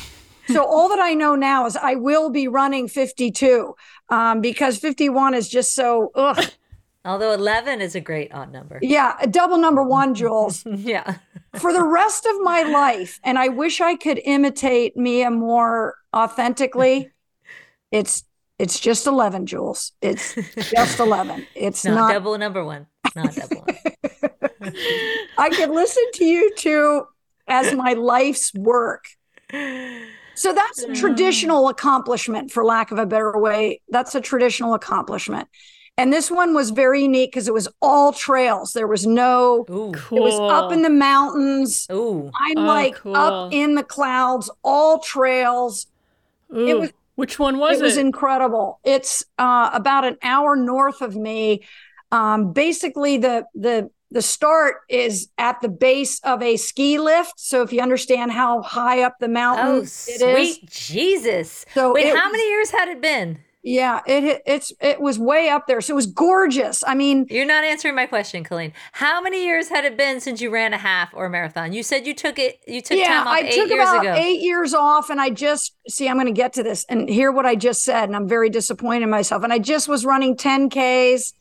So 0.47 0.65
all 0.65 0.89
that 0.89 0.99
I 0.99 1.13
know 1.13 1.35
now 1.35 1.67
is 1.67 1.75
I 1.77 1.95
will 1.95 2.31
be 2.31 2.47
running 2.47 2.87
52 2.87 3.75
um, 4.09 4.41
because 4.41 4.77
51 4.79 5.35
is 5.35 5.47
just 5.47 5.73
so 5.73 6.11
ugh. 6.15 6.43
Although 7.05 7.31
11 7.33 7.81
is 7.81 7.95
a 7.95 8.01
great 8.01 8.33
odd 8.33 8.51
number. 8.51 8.77
Yeah, 8.81 9.15
a 9.21 9.27
double 9.27 9.57
number 9.57 9.83
one, 9.83 10.13
Jules. 10.13 10.65
yeah. 10.65 11.15
For 11.57 11.71
the 11.71 11.83
rest 11.83 12.25
of 12.25 12.35
my 12.41 12.63
life, 12.63 13.19
and 13.23 13.39
I 13.39 13.47
wish 13.47 13.81
I 13.81 13.95
could 13.95 14.19
imitate 14.23 14.97
Mia 14.97 15.31
more 15.31 15.95
authentically, 16.15 17.09
it's 17.91 18.23
it's 18.59 18.77
just 18.77 19.07
11, 19.07 19.45
Jules. 19.45 19.93
It's 20.01 20.35
just 20.69 20.99
11. 20.99 21.47
It's 21.55 21.85
not, 21.85 21.95
not 21.95 22.11
double 22.11 22.37
number 22.37 22.65
one. 22.65 22.87
Not 23.15 23.33
double 23.33 23.61
one. 23.61 24.73
I 25.37 25.49
can 25.49 25.73
listen 25.73 26.03
to 26.15 26.25
you 26.25 26.53
too 26.55 27.05
as 27.47 27.73
my 27.73 27.93
life's 27.93 28.53
work. 28.53 29.05
So 30.35 30.53
that's 30.53 30.83
a 30.83 30.93
traditional 30.93 31.69
accomplishment, 31.69 32.51
for 32.51 32.65
lack 32.65 32.91
of 32.91 32.99
a 32.99 33.05
better 33.05 33.37
way. 33.39 33.81
That's 33.89 34.13
a 34.13 34.21
traditional 34.21 34.73
accomplishment. 34.73 35.47
And 35.99 36.13
this 36.13 36.31
one 36.31 36.53
was 36.53 36.69
very 36.69 37.01
unique 37.01 37.31
because 37.31 37.49
it 37.49 37.53
was 37.53 37.67
all 37.81 38.13
trails. 38.13 38.71
There 38.71 38.87
was 38.87 39.05
no, 39.05 39.65
Ooh, 39.69 39.91
cool. 39.93 40.17
it 40.17 40.21
was 40.21 40.39
up 40.39 40.71
in 40.71 40.81
the 40.81 40.89
mountains. 40.89 41.87
Ooh. 41.91 42.31
I'm 42.39 42.57
oh, 42.57 42.61
like 42.61 42.95
cool. 42.95 43.17
up 43.17 43.53
in 43.53 43.75
the 43.75 43.83
clouds, 43.83 44.49
all 44.63 44.99
trails. 44.99 45.87
Ooh, 46.55 46.65
it 46.65 46.79
was 46.79 46.91
which 47.15 47.37
one 47.37 47.57
was 47.57 47.75
it? 47.75 47.81
It 47.81 47.83
was 47.83 47.97
incredible. 47.97 48.79
It's 48.85 49.25
uh, 49.37 49.71
about 49.73 50.05
an 50.05 50.15
hour 50.23 50.55
north 50.55 51.01
of 51.01 51.17
me. 51.17 51.63
Um, 52.13 52.53
basically, 52.53 53.17
the 53.17 53.43
the 53.53 53.91
the 54.09 54.21
start 54.21 54.75
is 54.87 55.27
at 55.37 55.59
the 55.59 55.67
base 55.67 56.21
of 56.21 56.41
a 56.41 56.55
ski 56.55 56.97
lift. 56.97 57.33
So 57.37 57.61
if 57.61 57.73
you 57.73 57.81
understand 57.81 58.31
how 58.31 58.61
high 58.61 59.01
up 59.01 59.19
the 59.19 59.27
mountain 59.27 59.65
Oh, 59.67 59.77
it 59.79 59.83
is, 59.83 60.19
sweet 60.21 60.69
Jesus. 60.69 61.65
So 61.73 61.93
Wait, 61.93 62.05
it 62.05 62.15
how 62.15 62.31
many 62.31 62.49
years 62.49 62.71
had 62.71 62.87
it 62.87 63.01
been? 63.01 63.39
Yeah, 63.61 63.99
it 64.07 64.41
it's 64.45 64.71
it 64.79 65.01
was 65.01 65.19
way 65.19 65.49
up 65.49 65.67
there. 65.67 65.81
So 65.81 65.93
it 65.93 65.95
was 65.95 66.05
gorgeous. 66.07 66.83
I 66.87 66.95
mean, 66.95 67.25
You're 67.29 67.45
not 67.45 67.63
answering 67.65 67.93
my 67.95 68.05
question, 68.05 68.43
Colleen. 68.43 68.71
How 68.93 69.21
many 69.21 69.43
years 69.45 69.67
had 69.69 69.83
it 69.85 69.97
been 69.97 70.21
since 70.21 70.39
you 70.39 70.49
ran 70.49 70.73
a 70.73 70.77
half 70.77 71.13
or 71.13 71.25
a 71.25 71.29
marathon? 71.29 71.73
You 71.73 71.83
said 71.83 72.07
you 72.07 72.13
took 72.13 72.39
it. 72.39 72.59
You 72.67 72.81
took 72.81 72.97
yeah, 72.97 73.07
time 73.07 73.27
off 73.27 73.33
I 73.33 73.39
eight 73.41 73.55
took 73.55 73.69
years 73.69 73.89
about 73.89 74.01
ago. 74.05 74.13
eight 74.15 74.41
years 74.41 74.73
off, 74.73 75.09
and 75.09 75.19
I 75.19 75.29
just 75.29 75.75
see. 75.89 76.07
I'm 76.07 76.15
going 76.15 76.27
to 76.27 76.31
get 76.31 76.53
to 76.53 76.63
this 76.63 76.85
and 76.87 77.09
hear 77.09 77.31
what 77.31 77.45
I 77.45 77.55
just 77.55 77.81
said, 77.81 78.05
and 78.05 78.15
I'm 78.15 78.27
very 78.29 78.49
disappointed 78.49 79.03
in 79.03 79.09
myself. 79.09 79.43
And 79.43 79.51
I 79.51 79.59
just 79.59 79.89
was 79.89 80.05
running 80.05 80.37
10ks, 80.37 81.33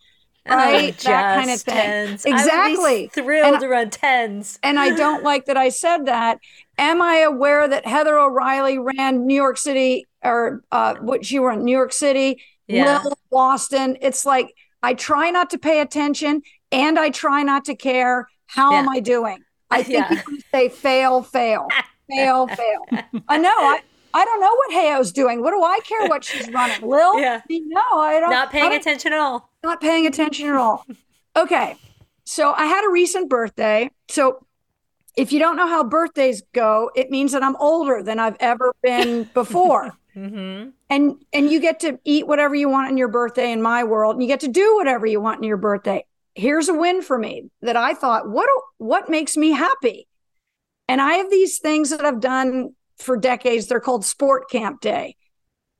Oh, 0.50 0.54
right? 0.56 0.96
that 0.98 1.36
kind 1.38 1.50
of 1.50 1.60
thing. 1.60 1.74
Tens. 1.74 2.26
I 2.26 2.30
would 2.30 2.34
be 2.36 2.40
Exactly. 2.42 3.06
thrilled 3.14 3.52
And- 3.54 3.60
to 3.60 3.68
run 3.68 3.90
tens. 3.90 4.58
and 4.64 4.78
I 4.80 4.90
don't 4.90 5.22
like 5.22 5.44
that 5.44 5.56
I 5.56 5.68
said 5.68 6.06
that. 6.06 6.38
Am 6.78 7.00
I 7.00 7.18
aware 7.18 7.68
that 7.68 7.86
Heather 7.86 8.18
O'Reilly 8.18 8.78
ran 8.78 9.26
New 9.26 9.34
York 9.34 9.58
City 9.58 10.06
or 10.22 10.62
uh, 10.72 10.94
what 11.00 11.24
she 11.24 11.38
ran 11.38 11.64
New 11.64 11.72
York 11.76 11.92
City, 11.92 12.42
Yeah. 12.66 13.00
Lil, 13.04 13.18
Boston? 13.30 13.96
It's 14.00 14.24
like 14.26 14.54
I 14.82 14.94
try 14.94 15.30
not 15.30 15.50
to 15.50 15.58
pay 15.58 15.80
attention 15.80 16.42
and 16.72 16.98
I 16.98 17.10
try 17.10 17.42
not 17.42 17.64
to 17.66 17.74
care. 17.74 18.28
How 18.46 18.72
am 18.74 18.88
I 18.88 19.00
doing? 19.00 19.38
I 19.70 19.82
think 19.82 19.98
Yeah. 20.10 20.22
you 20.28 20.40
say 20.52 20.68
fail, 20.68 21.22
fail, 21.22 21.68
fail, 22.10 22.46
fail. 22.46 22.80
I 23.28 23.38
know. 23.38 23.50
I, 23.54 23.80
I 24.14 24.24
don't 24.24 24.40
know 24.40 24.54
what 24.54 24.70
Heyo's 24.72 25.12
doing. 25.12 25.42
What 25.42 25.50
do 25.50 25.62
I 25.62 25.80
care 25.84 26.06
what 26.08 26.24
she's 26.24 26.48
running? 26.50 26.80
Lil? 26.88 27.20
Yeah. 27.20 27.42
No, 27.50 27.82
I 27.98 28.18
don't. 28.20 28.30
Not 28.30 28.50
paying 28.50 28.70
don't- 28.70 28.80
attention 28.80 29.12
at 29.12 29.18
all. 29.18 29.50
not 29.62 29.80
paying 29.80 30.06
attention 30.06 30.48
at 30.48 30.54
all. 30.56 30.84
Okay. 31.36 31.76
So 32.24 32.52
I 32.52 32.64
had 32.66 32.84
a 32.84 32.90
recent 32.90 33.28
birthday. 33.30 33.90
So 34.08 34.44
if 35.16 35.32
you 35.32 35.38
don't 35.38 35.56
know 35.56 35.68
how 35.68 35.84
birthdays 35.84 36.42
go, 36.52 36.90
it 36.96 37.10
means 37.10 37.30
that 37.30 37.44
I'm 37.44 37.54
older 37.56 38.02
than 38.02 38.18
I've 38.18 38.36
ever 38.40 38.74
been 38.82 39.30
before. 39.34 39.96
Mm-hmm. 40.16 40.70
and 40.90 41.24
and 41.32 41.50
you 41.50 41.60
get 41.60 41.80
to 41.80 41.98
eat 42.04 42.26
whatever 42.26 42.54
you 42.54 42.68
want 42.68 42.90
on 42.90 42.96
your 42.96 43.08
birthday 43.08 43.52
in 43.52 43.62
my 43.62 43.84
world, 43.84 44.14
and 44.16 44.22
you 44.22 44.28
get 44.28 44.40
to 44.40 44.48
do 44.48 44.76
whatever 44.76 45.06
you 45.06 45.20
want 45.20 45.38
in 45.38 45.44
your 45.44 45.56
birthday. 45.58 46.04
Here's 46.34 46.68
a 46.68 46.74
win 46.74 47.02
for 47.02 47.18
me 47.18 47.50
that 47.62 47.76
I 47.76 47.94
thought, 47.94 48.28
what 48.28 48.48
what 48.78 49.08
makes 49.08 49.36
me 49.36 49.52
happy? 49.52 50.08
And 50.88 51.00
I 51.00 51.14
have 51.14 51.30
these 51.30 51.58
things 51.58 51.90
that 51.90 52.04
I've 52.04 52.20
done 52.20 52.70
for 52.96 53.16
decades. 53.16 53.66
They're 53.66 53.80
called 53.80 54.04
Sport 54.04 54.50
Camp 54.50 54.80
Day. 54.80 55.16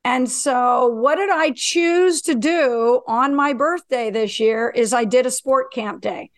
And 0.05 0.31
so, 0.31 0.87
what 0.87 1.16
did 1.16 1.31
I 1.31 1.53
choose 1.55 2.22
to 2.22 2.35
do 2.35 3.03
on 3.07 3.35
my 3.35 3.53
birthday 3.53 4.11
this 4.11 4.39
year? 4.39 4.70
Is 4.70 4.93
I 4.93 5.05
did 5.05 5.26
a 5.26 5.31
sport 5.31 5.72
camp 5.72 6.01
day. 6.03 6.31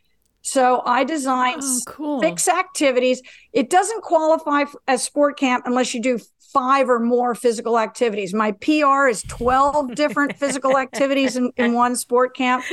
So 0.43 0.83
I 0.87 1.05
designed 1.05 1.61
Oh, 1.63 1.81
cool. 1.87 2.21
six 2.23 2.49
activities. 2.49 3.21
It 3.53 3.69
doesn't 3.69 4.03
qualify 4.03 4.65
as 4.89 5.03
sport 5.03 5.39
camp 5.39 5.65
unless 5.67 5.93
you 5.93 6.01
do 6.01 6.19
five 6.53 6.89
or 6.89 6.99
more 6.99 7.35
physical 7.35 7.79
activities. 7.79 8.35
My 8.35 8.53
PR 8.53 9.09
is 9.09 9.23
12 9.23 9.95
different 9.95 10.37
physical 10.37 10.79
activities 10.79 11.37
in, 11.37 11.53
in 11.57 11.75
one 11.75 11.97
sport 11.97 12.37
camp. 12.37 12.65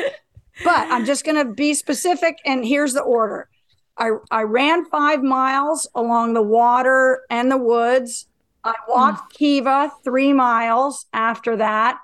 But 0.63 0.87
I'm 0.91 1.05
just 1.05 1.23
going 1.23 1.37
to 1.37 1.53
be 1.53 1.73
specific. 1.73 2.39
And 2.45 2.65
here's 2.65 2.93
the 2.93 3.01
order 3.01 3.49
I, 3.97 4.11
I 4.31 4.43
ran 4.43 4.85
five 4.85 5.23
miles 5.23 5.87
along 5.95 6.33
the 6.33 6.41
water 6.41 7.23
and 7.29 7.51
the 7.51 7.57
woods. 7.57 8.27
I 8.63 8.73
walked 8.87 9.33
hmm. 9.33 9.37
Kiva 9.37 9.91
three 10.03 10.33
miles 10.33 11.05
after 11.13 11.57
that. 11.57 11.99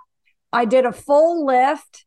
I 0.51 0.65
did 0.65 0.85
a 0.85 0.93
full 0.93 1.45
lift. 1.45 2.05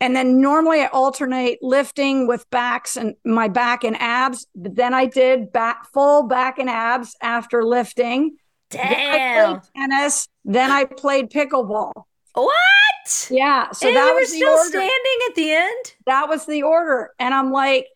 And 0.00 0.14
then 0.14 0.40
normally 0.40 0.80
I 0.80 0.86
alternate 0.86 1.60
lifting 1.62 2.26
with 2.26 2.50
backs 2.50 2.96
and 2.96 3.14
my 3.24 3.48
back 3.48 3.84
and 3.84 3.96
abs. 3.98 4.46
But 4.54 4.74
then 4.74 4.92
I 4.92 5.06
did 5.06 5.52
back 5.52 5.86
full 5.92 6.24
back 6.24 6.58
and 6.58 6.68
abs 6.68 7.16
after 7.22 7.64
lifting. 7.64 8.36
Then 8.74 8.86
I 8.86 9.18
Damn. 9.18 9.60
played 9.60 9.62
tennis. 9.76 10.28
Then 10.44 10.70
I 10.70 10.84
played 10.84 11.30
pickleball. 11.30 11.92
What? 12.34 13.28
Yeah. 13.30 13.70
So 13.72 13.88
and 13.88 13.96
that 13.96 14.06
you 14.06 14.14
were 14.14 14.20
was 14.20 14.30
the 14.30 14.36
still 14.36 14.50
order. 14.50 14.68
standing 14.68 15.18
at 15.28 15.34
the 15.34 15.50
end? 15.52 15.94
That 16.06 16.28
was 16.28 16.46
the 16.46 16.62
order. 16.62 17.10
And 17.18 17.32
I'm 17.32 17.52
like, 17.52 17.86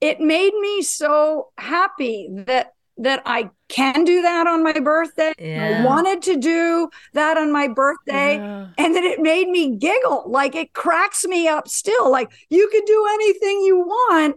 it 0.00 0.20
made 0.20 0.54
me 0.54 0.82
so 0.82 1.48
happy 1.56 2.28
that 2.46 2.72
that 2.98 3.22
I 3.26 3.50
can 3.68 4.04
do 4.04 4.22
that 4.22 4.46
on 4.46 4.62
my 4.62 4.80
birthday. 4.80 5.34
Yeah. 5.38 5.82
I 5.82 5.84
wanted 5.84 6.22
to 6.22 6.36
do 6.36 6.88
that 7.12 7.36
on 7.36 7.52
my 7.52 7.68
birthday. 7.68 8.36
Yeah. 8.36 8.68
And 8.78 8.94
then 8.94 9.04
it 9.04 9.20
made 9.20 9.48
me 9.48 9.76
giggle. 9.76 10.24
Like 10.26 10.54
it 10.54 10.72
cracks 10.72 11.26
me 11.26 11.46
up 11.46 11.68
still. 11.68 12.10
Like 12.10 12.30
you 12.48 12.68
could 12.72 12.84
do 12.86 13.06
anything 13.12 13.60
you 13.60 13.78
want. 13.80 14.36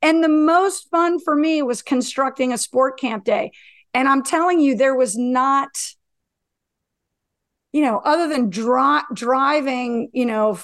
And 0.00 0.22
the 0.24 0.28
most 0.28 0.88
fun 0.90 1.18
for 1.20 1.34
me 1.36 1.60
was 1.60 1.82
constructing 1.82 2.52
a 2.52 2.58
sport 2.58 2.98
camp 2.98 3.24
day. 3.24 3.50
And 3.94 4.08
I'm 4.08 4.22
telling 4.22 4.60
you, 4.60 4.76
there 4.76 4.94
was 4.94 5.16
not, 5.16 5.70
you 7.72 7.82
know, 7.82 7.98
other 7.98 8.28
than 8.28 8.50
dri- 8.50 9.02
driving, 9.14 10.10
you 10.12 10.26
know, 10.26 10.58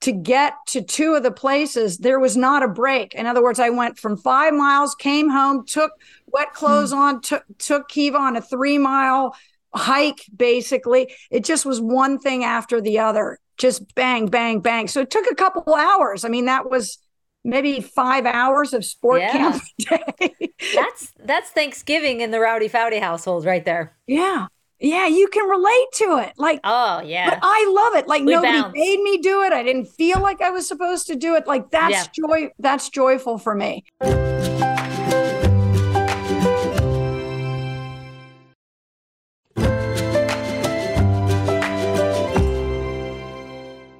to 0.00 0.12
get 0.12 0.54
to 0.68 0.82
two 0.82 1.14
of 1.14 1.22
the 1.22 1.30
places, 1.30 1.98
there 1.98 2.18
was 2.18 2.36
not 2.36 2.62
a 2.62 2.68
break. 2.68 3.14
In 3.14 3.26
other 3.26 3.42
words, 3.42 3.60
I 3.60 3.70
went 3.70 3.98
from 3.98 4.16
five 4.16 4.54
miles, 4.54 4.94
came 4.94 5.28
home, 5.28 5.66
took 5.66 5.92
wet 6.26 6.48
hmm. 6.48 6.56
clothes 6.56 6.92
on, 6.92 7.20
took 7.20 7.44
took 7.58 7.88
Kiva 7.88 8.16
on 8.16 8.36
a 8.36 8.40
three 8.40 8.78
mile 8.78 9.36
hike. 9.74 10.24
Basically, 10.34 11.14
it 11.30 11.44
just 11.44 11.66
was 11.66 11.80
one 11.80 12.18
thing 12.18 12.44
after 12.44 12.80
the 12.80 12.98
other, 13.00 13.38
just 13.58 13.94
bang, 13.94 14.26
bang, 14.26 14.60
bang. 14.60 14.88
So 14.88 15.02
it 15.02 15.10
took 15.10 15.26
a 15.30 15.34
couple 15.34 15.74
hours. 15.74 16.24
I 16.24 16.28
mean, 16.28 16.46
that 16.46 16.70
was 16.70 16.98
maybe 17.44 17.80
five 17.80 18.26
hours 18.26 18.72
of 18.74 18.84
sport 18.84 19.20
Yeah. 19.20 19.32
camp 19.32 19.62
day. 19.78 20.34
That's 20.74 21.12
that's 21.24 21.50
Thanksgiving 21.50 22.20
in 22.20 22.30
the 22.30 22.40
Rowdy 22.40 22.68
Foudy 22.68 23.00
household 23.00 23.44
right 23.44 23.64
there. 23.64 23.96
yeah, 24.06 24.46
yeah, 24.78 25.06
you 25.06 25.28
can 25.28 25.48
relate 25.48 25.86
to 25.94 26.18
it. 26.26 26.32
Like 26.36 26.60
Oh 26.64 27.00
yeah. 27.02 27.30
But. 27.30 27.38
I 27.42 27.72
love 27.74 27.94
it. 28.02 28.08
Like 28.08 28.24
We 28.24 28.32
nobody 28.34 28.60
bounce. 28.60 28.72
made 28.74 29.00
me 29.02 29.18
do 29.18 29.42
it. 29.42 29.52
I 29.52 29.62
didn't 29.62 29.86
feel 29.86 30.20
like 30.20 30.40
I 30.42 30.50
was 30.50 30.66
supposed 30.68 31.06
to 31.08 31.16
do 31.16 31.34
it. 31.34 31.46
Like 31.46 31.70
that's 31.70 31.92
Yeah. 31.92 32.04
joy. 32.26 32.50
That's 32.58 32.88
joyful 32.88 33.38
for 33.38 33.54
me. 33.54 33.84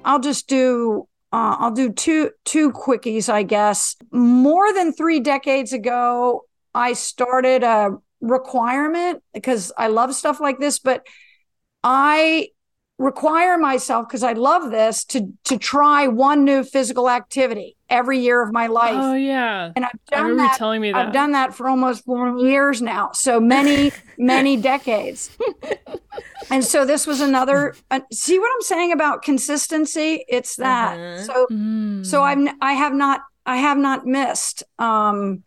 I'll 0.03 0.19
just 0.19 0.47
do. 0.47 1.07
Uh, 1.31 1.55
I'll 1.59 1.71
do 1.71 1.91
two 1.91 2.31
two 2.43 2.71
quickies, 2.71 3.29
I 3.29 3.43
guess. 3.43 3.95
More 4.11 4.73
than 4.73 4.91
three 4.91 5.19
decades 5.21 5.71
ago, 5.71 6.45
I 6.73 6.93
started 6.93 7.63
a 7.63 7.97
requirement 8.19 9.23
because 9.33 9.71
I 9.77 9.87
love 9.87 10.13
stuff 10.13 10.39
like 10.39 10.59
this, 10.59 10.79
but 10.79 11.05
I 11.83 12.49
require 13.01 13.57
myself 13.57 14.07
because 14.07 14.23
I 14.23 14.33
love 14.33 14.69
this 14.71 15.03
to 15.05 15.31
to 15.45 15.57
try 15.57 16.07
one 16.07 16.45
new 16.45 16.63
physical 16.63 17.09
activity 17.09 17.75
every 17.89 18.19
year 18.19 18.41
of 18.41 18.53
my 18.53 18.67
life. 18.67 18.95
Oh 18.95 19.13
yeah. 19.15 19.71
and 19.75 19.83
I've 19.85 20.05
done 20.07 20.37
that. 20.37 20.55
telling 20.57 20.81
me 20.81 20.91
that. 20.91 21.07
I've 21.07 21.13
done 21.13 21.31
that 21.31 21.53
for 21.53 21.67
almost 21.67 22.05
four 22.05 22.37
years 22.37 22.81
now. 22.81 23.11
So 23.13 23.39
many, 23.39 23.91
many 24.17 24.55
decades. 24.57 25.29
and 26.49 26.63
so 26.63 26.85
this 26.85 27.07
was 27.07 27.21
another 27.21 27.75
uh, 27.89 27.99
see 28.11 28.39
what 28.39 28.49
I'm 28.53 28.61
saying 28.61 28.91
about 28.91 29.23
consistency? 29.23 30.23
It's 30.27 30.55
that. 30.57 30.97
Mhm. 30.97 31.25
So 31.25 31.47
Mm. 31.51 32.05
so 32.05 32.21
I'm 32.23 32.47
I 32.61 32.73
have 32.73 32.93
not 32.93 33.21
I 33.45 33.57
have 33.57 33.77
not 33.77 34.05
missed 34.05 34.63
um 34.79 35.43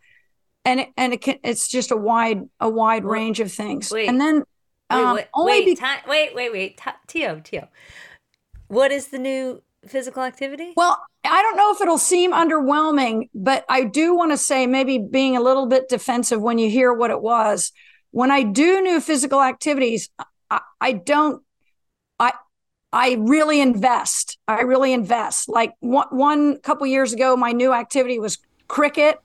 and 0.65 0.79
it, 0.81 0.89
and 0.97 1.13
it 1.13 1.21
can, 1.21 1.37
it's 1.43 1.67
just 1.67 1.91
a 1.91 1.95
wide 1.97 2.41
a 2.59 2.69
wide 2.69 3.05
range 3.05 3.39
of 3.39 3.51
things. 3.51 3.91
wait. 3.91 4.09
and 4.09 4.19
then 4.19 4.43
um, 4.89 5.15
wait, 5.15 5.27
only 5.33 5.51
wait, 5.51 5.65
be- 5.65 5.75
ti- 5.75 6.07
wait, 6.07 6.35
wait, 6.35 6.51
wait. 6.51 6.77
Ti- 6.77 6.91
Tio, 7.07 7.41
Tio. 7.43 7.67
What 8.67 8.91
is 8.91 9.07
the 9.07 9.19
new 9.19 9.61
physical 9.87 10.23
activity? 10.23 10.73
Well, 10.75 10.99
I 11.23 11.41
don't 11.41 11.57
know 11.57 11.71
if 11.73 11.81
it'll 11.81 11.97
seem 11.97 12.33
underwhelming, 12.33 13.29
but 13.33 13.65
I 13.69 13.83
do 13.83 14.15
want 14.15 14.31
to 14.31 14.37
say 14.37 14.67
maybe 14.67 14.97
being 14.97 15.35
a 15.35 15.41
little 15.41 15.65
bit 15.65 15.89
defensive 15.89 16.41
when 16.41 16.57
you 16.57 16.69
hear 16.69 16.93
what 16.93 17.11
it 17.11 17.21
was. 17.21 17.71
When 18.11 18.31
I 18.31 18.43
do 18.43 18.81
new 18.81 19.01
physical 19.01 19.41
activities, 19.41 20.09
I, 20.49 20.61
I 20.79 20.91
don't. 20.93 21.43
I 22.19 22.33
I 22.93 23.17
really 23.19 23.59
invest. 23.59 24.37
I 24.47 24.61
really 24.61 24.93
invest. 24.93 25.49
Like 25.49 25.73
one, 25.79 26.07
one 26.11 26.59
couple 26.59 26.87
years 26.87 27.11
ago, 27.11 27.35
my 27.35 27.51
new 27.51 27.73
activity 27.73 28.19
was 28.19 28.37
cricket, 28.67 29.19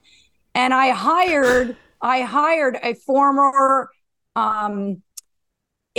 and 0.55 0.75
I 0.75 0.91
hired 0.91 1.77
I 2.03 2.23
hired 2.23 2.79
a 2.83 2.95
former 2.95 3.91
um, 4.35 5.03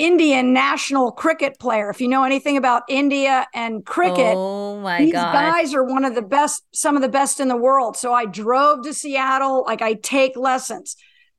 Indian 0.02 0.52
national 0.52 1.12
cricket 1.12 1.60
player. 1.60 1.89
If 1.91 2.02
you 2.02 2.08
know 2.08 2.24
anything 2.24 2.58
about 2.58 2.84
India 2.89 3.45
and 3.54 3.86
cricket, 3.86 4.34
Oh 4.36 4.80
my 4.80 4.97
these 4.97 5.14
god. 5.14 5.32
guys 5.32 5.76
are 5.76 5.84
one 5.84 6.06
of 6.06 6.16
the 6.16 6.24
best, 6.24 6.64
some 6.74 6.95
of 6.95 7.04
the 7.04 7.10
best 7.10 7.39
in 7.39 7.47
the 7.47 7.56
world. 7.56 7.95
So 7.97 8.12
I 8.12 8.26
drove 8.26 8.84
to 8.84 8.93
Seattle, 8.95 9.64
like 9.68 9.84
I 9.84 9.93
take 9.93 10.36
lessons. 10.36 10.95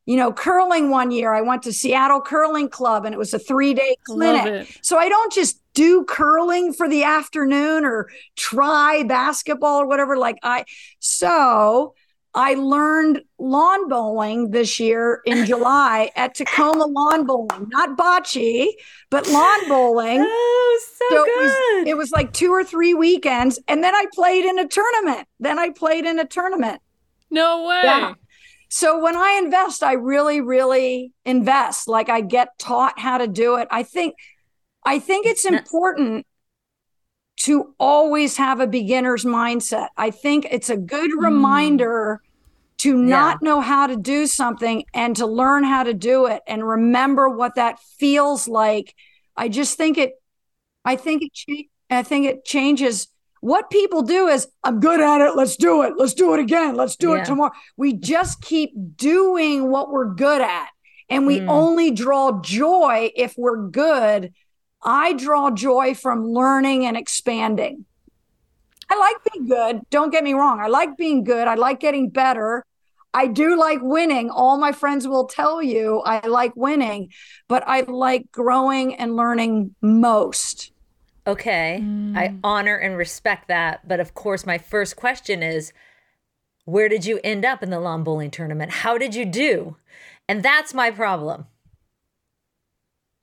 You 0.06 0.16
know, 0.16 0.32
curling 0.32 0.90
one 0.90 1.10
year, 1.12 1.32
I 1.32 1.42
went 1.42 1.62
to 1.62 1.72
Seattle 1.72 2.20
Curling 2.20 2.68
Club 2.68 3.04
and 3.04 3.14
it 3.14 3.18
was 3.18 3.34
a 3.34 3.38
three 3.38 3.74
day 3.74 3.96
clinic. 4.04 4.78
So 4.82 4.96
I 4.98 5.08
don't 5.08 5.32
just 5.32 5.60
do 5.74 6.04
curling 6.04 6.72
for 6.72 6.88
the 6.88 7.04
afternoon 7.04 7.84
or 7.84 8.10
try 8.36 9.04
basketball 9.04 9.80
or 9.80 9.86
whatever. 9.86 10.16
Like 10.16 10.38
I, 10.42 10.64
so 10.98 11.94
I 12.34 12.54
learned 12.54 13.22
lawn 13.38 13.88
bowling 13.88 14.50
this 14.50 14.80
year 14.80 15.20
in 15.26 15.44
July 15.52 16.10
at 16.16 16.34
Tacoma 16.34 16.86
Lawn 16.86 17.26
Bowling, 17.26 17.68
not 17.68 17.96
bocce, 17.98 18.68
but 19.10 19.28
lawn 19.28 19.68
bowling. 19.68 20.26
Oh, 20.74 20.80
so, 20.98 21.04
So 21.10 21.22
it 21.24 21.26
good. 21.26 21.42
was, 21.42 21.88
it 21.88 21.96
was 21.96 22.10
like 22.12 22.32
two 22.32 22.50
or 22.50 22.64
three 22.64 22.94
weekends. 22.94 23.58
And 23.68 23.84
then 23.84 23.94
I 23.94 24.06
played 24.14 24.44
in 24.46 24.58
a 24.58 24.66
tournament. 24.66 25.28
Then 25.38 25.58
I 25.58 25.68
played 25.70 26.06
in 26.06 26.18
a 26.18 26.24
tournament. 26.24 26.80
No 27.30 27.66
way. 27.68 27.80
Yeah. 27.84 28.14
So 28.70 28.98
when 29.02 29.14
I 29.16 29.38
invest, 29.42 29.82
I 29.82 29.92
really, 29.94 30.40
really 30.40 31.12
invest. 31.26 31.88
Like 31.88 32.08
I 32.08 32.22
get 32.22 32.58
taught 32.58 32.98
how 32.98 33.18
to 33.18 33.26
do 33.26 33.56
it. 33.56 33.68
I 33.70 33.82
think, 33.82 34.14
I 34.84 34.98
think 34.98 35.26
it's 35.26 35.44
important 35.44 36.26
to 37.44 37.74
always 37.80 38.36
have 38.36 38.60
a 38.60 38.66
beginner's 38.66 39.24
mindset. 39.24 39.88
I 39.96 40.10
think 40.10 40.46
it's 40.50 40.70
a 40.70 40.76
good 40.76 41.10
reminder 41.16 42.20
to 42.78 42.94
not 42.96 43.42
know 43.42 43.60
how 43.60 43.86
to 43.86 43.96
do 43.96 44.26
something 44.26 44.84
and 44.94 45.16
to 45.16 45.26
learn 45.26 45.64
how 45.64 45.82
to 45.82 45.94
do 45.94 46.26
it 46.26 46.42
and 46.46 46.66
remember 46.66 47.28
what 47.28 47.54
that 47.56 47.78
feels 47.98 48.48
like. 48.48 48.94
I 49.36 49.48
just 49.48 49.76
think 49.76 49.98
it, 49.98 50.12
I 50.84 50.96
think 50.96 51.22
it, 51.22 51.32
cha- 51.32 51.68
I 51.98 52.02
think 52.02 52.26
it 52.26 52.44
changes. 52.44 53.08
What 53.40 53.70
people 53.70 54.02
do 54.02 54.28
is, 54.28 54.46
I'm 54.62 54.78
good 54.78 55.00
at 55.00 55.20
it. 55.20 55.34
Let's 55.36 55.56
do 55.56 55.82
it. 55.82 55.94
Let's 55.96 56.14
do 56.14 56.34
it 56.34 56.40
again. 56.40 56.76
Let's 56.76 56.94
do 56.96 57.10
Yeah. 57.10 57.22
it 57.22 57.24
tomorrow. 57.24 57.52
We 57.76 57.92
just 57.92 58.40
keep 58.40 58.70
doing 58.96 59.68
what 59.68 59.90
we're 59.90 60.14
good 60.14 60.40
at. 60.42 60.68
And 61.08 61.26
we 61.26 61.40
Mm. 61.40 61.48
only 61.48 61.90
draw 61.90 62.40
joy 62.40 63.10
if 63.16 63.34
we're 63.36 63.66
good. 63.68 64.32
I 64.82 65.12
draw 65.12 65.50
joy 65.50 65.94
from 65.94 66.26
learning 66.26 66.84
and 66.86 66.96
expanding. 66.96 67.84
I 68.90 68.98
like 68.98 69.16
being 69.32 69.48
good. 69.48 69.80
Don't 69.90 70.10
get 70.10 70.24
me 70.24 70.34
wrong. 70.34 70.60
I 70.60 70.66
like 70.66 70.96
being 70.96 71.24
good. 71.24 71.48
I 71.48 71.54
like 71.54 71.80
getting 71.80 72.10
better. 72.10 72.64
I 73.14 73.26
do 73.26 73.58
like 73.58 73.78
winning. 73.82 74.30
All 74.30 74.58
my 74.58 74.72
friends 74.72 75.06
will 75.06 75.26
tell 75.26 75.62
you 75.62 76.00
I 76.00 76.26
like 76.26 76.56
winning, 76.56 77.10
but 77.48 77.62
I 77.66 77.82
like 77.82 78.30
growing 78.32 78.94
and 78.94 79.16
learning 79.16 79.74
most. 79.80 80.72
Okay. 81.26 81.80
Mm. 81.82 82.16
I 82.16 82.34
honor 82.42 82.76
and 82.76 82.96
respect 82.96 83.48
that. 83.48 83.86
But 83.86 84.00
of 84.00 84.14
course, 84.14 84.44
my 84.44 84.58
first 84.58 84.96
question 84.96 85.42
is 85.42 85.72
where 86.64 86.88
did 86.88 87.04
you 87.04 87.20
end 87.22 87.44
up 87.44 87.62
in 87.62 87.70
the 87.70 87.80
lawn 87.80 88.02
bowling 88.02 88.30
tournament? 88.30 88.72
How 88.72 88.98
did 88.98 89.14
you 89.14 89.24
do? 89.24 89.76
And 90.28 90.42
that's 90.42 90.72
my 90.72 90.90
problem. 90.90 91.46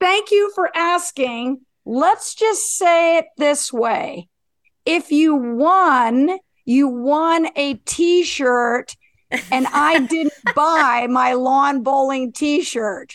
Thank 0.00 0.30
you 0.30 0.50
for 0.54 0.70
asking. 0.74 1.60
Let's 1.84 2.34
just 2.34 2.76
say 2.76 3.18
it 3.18 3.26
this 3.36 3.72
way 3.72 4.28
if 4.86 5.12
you 5.12 5.34
won, 5.34 6.38
you 6.64 6.88
won 6.88 7.48
a 7.56 7.74
t 7.74 8.22
shirt, 8.24 8.96
and 9.52 9.66
I 9.72 9.98
didn't 10.06 10.32
buy 10.54 11.06
my 11.08 11.34
lawn 11.34 11.82
bowling 11.82 12.32
t 12.32 12.62
shirt. 12.62 13.12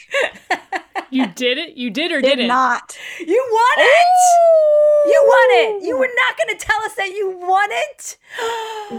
You 1.09 1.27
did 1.27 1.57
it? 1.57 1.77
You 1.77 1.89
did 1.91 2.11
or 2.11 2.21
Did 2.21 2.29
didn't? 2.38 2.47
not. 2.47 2.97
You 3.19 3.49
won 3.51 3.86
it! 3.86 5.07
You 5.07 5.23
won 5.27 5.49
it! 5.81 5.86
You 5.86 5.97
were 5.97 6.09
not 6.25 6.38
going 6.38 6.57
to 6.57 6.65
tell 6.65 6.81
us 6.83 6.95
that 6.95 7.09
you 7.09 7.38
won 7.39 7.69
it! 7.71 8.17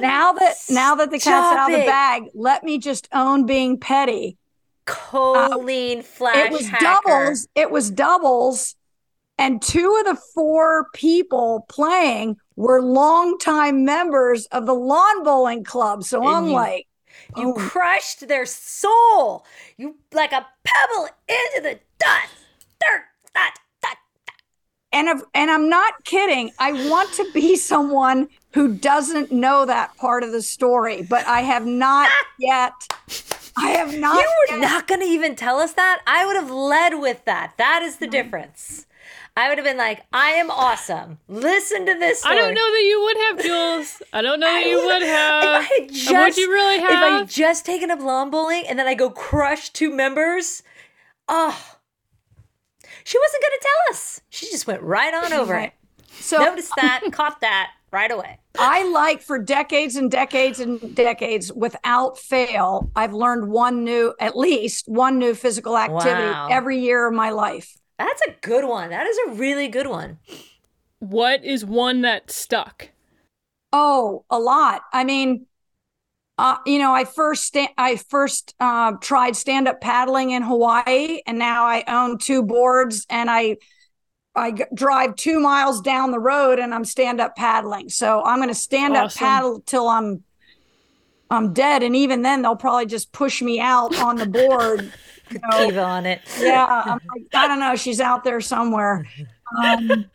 Now 0.00 0.32
that 0.32 0.54
now 0.70 0.94
that 0.94 1.10
the 1.10 1.18
cat's 1.18 1.24
Stop 1.24 1.58
out 1.58 1.70
of 1.70 1.76
the 1.76 1.82
it. 1.82 1.86
bag, 1.86 2.22
let 2.34 2.62
me 2.62 2.78
just 2.78 3.08
own 3.12 3.44
being 3.46 3.78
petty. 3.78 4.38
Uh, 4.86 4.92
Colleen 5.50 6.02
Flash 6.02 6.46
it 6.46 6.52
was 6.52 6.66
Hacker. 6.68 6.84
doubles. 7.08 7.48
It 7.54 7.70
was 7.70 7.90
doubles. 7.90 8.74
And 9.38 9.60
two 9.60 9.94
of 10.00 10.06
the 10.06 10.20
four 10.34 10.86
people 10.94 11.66
playing 11.68 12.36
were 12.56 12.80
longtime 12.80 13.84
members 13.84 14.46
of 14.46 14.64
the 14.64 14.72
lawn 14.74 15.24
bowling 15.24 15.62
club. 15.64 16.04
So 16.04 16.20
And 16.22 16.28
I'm 16.30 16.46
you- 16.46 16.52
like, 16.52 16.86
You 17.36 17.50
oh, 17.50 17.54
crushed 17.54 18.26
their 18.28 18.46
soul. 18.46 19.44
You 19.76 19.96
like 20.12 20.32
a 20.32 20.46
pebble 20.64 21.08
into 21.28 21.60
the 21.62 21.78
dust. 21.98 22.32
Dirt. 22.80 23.02
Dot, 23.34 23.52
dot. 23.82 23.96
and 24.92 25.08
if, 25.08 25.20
and 25.34 25.50
I'm 25.50 25.68
not 25.68 25.92
kidding. 26.04 26.50
I 26.58 26.88
want 26.88 27.12
to 27.14 27.30
be 27.32 27.56
someone 27.72 28.28
who 28.52 28.74
doesn't 28.74 29.30
know 29.32 29.66
that 29.66 29.94
part 29.98 30.22
of 30.22 30.32
the 30.32 30.40
story, 30.42 31.02
but 31.10 31.26
I 31.26 31.40
have 31.42 31.66
not 31.66 32.08
yet. 32.38 32.72
I 33.56 33.70
have 33.70 33.96
not. 33.98 34.16
You 34.16 34.30
were 34.50 34.58
yet- 34.58 34.68
not 34.68 34.86
going 34.86 35.00
to 35.00 35.06
even 35.06 35.34
tell 35.36 35.58
us 35.58 35.72
that? 35.72 36.02
I 36.06 36.26
would 36.26 36.36
have 36.36 36.50
led 36.50 37.00
with 37.00 37.24
that. 37.24 37.54
That 37.56 37.82
is 37.82 37.96
the 37.96 38.06
difference. 38.06 38.86
I 39.38 39.48
would 39.50 39.58
have 39.58 39.66
been 39.66 39.76
like, 39.76 40.02
I 40.14 40.30
am 40.30 40.50
awesome. 40.50 41.18
Listen 41.28 41.84
to 41.84 41.94
this 41.94 42.24
I 42.24 42.34
don't 42.34 42.54
know 42.54 42.72
that 42.72 42.82
you 42.82 43.02
would 43.02 43.16
have, 43.26 43.42
Jules. 43.44 44.02
I 44.12 44.22
don't 44.22 44.40
know 44.40 44.46
that 44.52 44.66
you 44.66 44.82
would 44.84 45.02
have. 45.02 45.44
If 45.44 45.50
I 45.50 45.80
had 45.80 45.92
just, 45.92 46.10
would 46.12 46.36
you 46.38 46.50
really 46.50 46.78
have? 46.80 46.90
If 46.90 46.96
I 46.96 47.18
had 47.18 47.28
just 47.28 47.66
taken 47.66 47.90
up 47.90 48.00
lawn 48.00 48.30
bowling 48.30 48.64
and 48.66 48.78
then 48.78 48.86
I 48.86 48.94
go 48.94 49.10
crush 49.10 49.68
two 49.70 49.94
members, 49.94 50.62
oh, 51.28 51.76
she 53.04 53.18
wasn't 53.18 53.42
going 53.42 53.52
to 53.58 53.60
tell 53.62 53.94
us. 53.94 54.20
She 54.30 54.46
just 54.46 54.66
went 54.66 54.80
right 54.82 55.12
on 55.12 55.32
over 55.34 55.56
it. 55.56 55.72
So 56.12 56.38
Noticed 56.38 56.72
that, 56.76 57.02
caught 57.12 57.42
that 57.42 57.72
right 57.96 58.10
away. 58.10 58.38
I 58.58 58.88
like 58.90 59.22
for 59.22 59.38
decades 59.38 59.96
and 59.96 60.10
decades 60.10 60.60
and 60.60 60.94
decades 60.94 61.50
without 61.52 62.18
fail, 62.18 62.90
I've 62.94 63.14
learned 63.14 63.48
one 63.50 63.84
new, 63.84 64.14
at 64.20 64.36
least 64.36 64.86
one 64.86 65.18
new 65.18 65.34
physical 65.34 65.78
activity 65.78 66.28
Wow. 66.28 66.48
every 66.50 66.78
year 66.78 67.06
of 67.08 67.14
my 67.14 67.30
life. 67.30 67.74
That's 67.98 68.20
a 68.28 68.34
good 68.42 68.66
one. 68.66 68.90
That 68.90 69.06
is 69.06 69.18
a 69.26 69.30
really 69.32 69.68
good 69.68 69.86
one. 69.86 70.18
What 70.98 71.42
is 71.42 71.64
one 71.64 72.02
that 72.02 72.30
stuck? 72.30 72.90
Oh, 73.72 74.24
a 74.30 74.38
lot. 74.38 74.82
I 74.92 75.04
mean, 75.04 75.46
uh, 76.38 76.58
you 76.66 76.78
know, 76.78 76.94
I 76.94 77.04
first 77.04 77.44
sta- 77.44 77.74
I 77.78 77.96
first 77.96 78.54
uh, 78.60 78.92
tried 79.00 79.36
stand 79.36 79.68
up 79.68 79.80
paddling 79.80 80.30
in 80.30 80.42
Hawaii, 80.42 81.20
and 81.26 81.38
now 81.38 81.64
I 81.64 81.82
own 81.88 82.18
two 82.18 82.42
boards, 82.42 83.06
and 83.08 83.30
I 83.30 83.56
I 84.36 84.52
drive 84.74 85.16
two 85.16 85.40
miles 85.40 85.80
down 85.80 86.10
the 86.10 86.18
road, 86.18 86.58
and 86.58 86.74
I'm 86.74 86.84
stand 86.84 87.20
up 87.20 87.36
paddling. 87.36 87.88
So 87.88 88.22
I'm 88.22 88.38
going 88.38 88.48
to 88.48 88.54
stand 88.54 88.96
up 88.96 89.14
paddle 89.14 89.60
till 89.66 89.88
I'm 89.88 90.22
I'm 91.30 91.52
dead, 91.52 91.82
and 91.82 91.96
even 91.96 92.22
then 92.22 92.42
they'll 92.42 92.56
probably 92.56 92.86
just 92.86 93.10
push 93.12 93.42
me 93.42 93.58
out 93.60 93.98
on 93.98 94.16
the 94.16 94.26
board. 94.26 94.92
you 95.30 95.38
know. 95.40 95.66
Kiva 95.66 95.82
on 95.82 96.06
it. 96.06 96.20
yeah, 96.40 96.64
I'm 96.86 97.00
like, 97.08 97.26
I 97.34 97.48
don't 97.48 97.58
know. 97.58 97.74
She's 97.76 98.00
out 98.00 98.22
there 98.24 98.40
somewhere. 98.40 99.06
Um, 99.64 100.06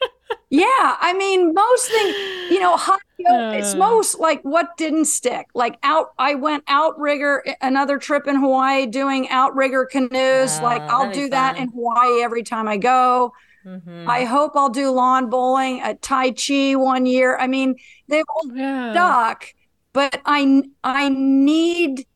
yeah, 0.50 0.96
I 1.00 1.14
mean, 1.16 1.52
most 1.52 1.90
things, 1.90 2.14
you 2.50 2.60
know, 2.60 2.76
hot 2.76 3.00
yoga, 3.18 3.58
it's 3.58 3.74
Uh. 3.74 3.78
most 3.78 4.18
like 4.18 4.40
what 4.42 4.76
didn't 4.76 5.06
stick. 5.06 5.48
Like 5.54 5.78
out, 5.82 6.12
I 6.18 6.34
went 6.36 6.64
outrigger 6.68 7.44
another 7.60 7.98
trip 7.98 8.26
in 8.26 8.36
Hawaii 8.36 8.86
doing 8.86 9.28
outrigger 9.28 9.84
canoes. 9.84 10.60
like 10.60 10.82
Oh, 10.82 10.86
I'll 10.88 11.12
do 11.12 11.28
that 11.30 11.58
in 11.58 11.68
Hawaii 11.68 12.22
every 12.22 12.42
time 12.42 12.68
I 12.68 12.76
go. 12.76 13.34
Mhm. 13.66 14.06
I 14.06 14.24
hope 14.24 14.52
I'll 14.56 14.70
do 14.70 14.90
lawn 14.90 15.30
bowling, 15.30 15.82
a 15.82 15.94
Tai 15.94 16.32
Chi 16.32 16.74
one 16.76 17.06
year. 17.06 17.36
I 17.38 17.46
mean, 17.48 17.76
they've 18.08 18.24
all 18.28 18.44
Yeah. 18.44 18.92
stuck, 18.92 19.46
but 19.92 20.20
I 20.24 20.62
I 20.84 21.08
need 21.10 22.06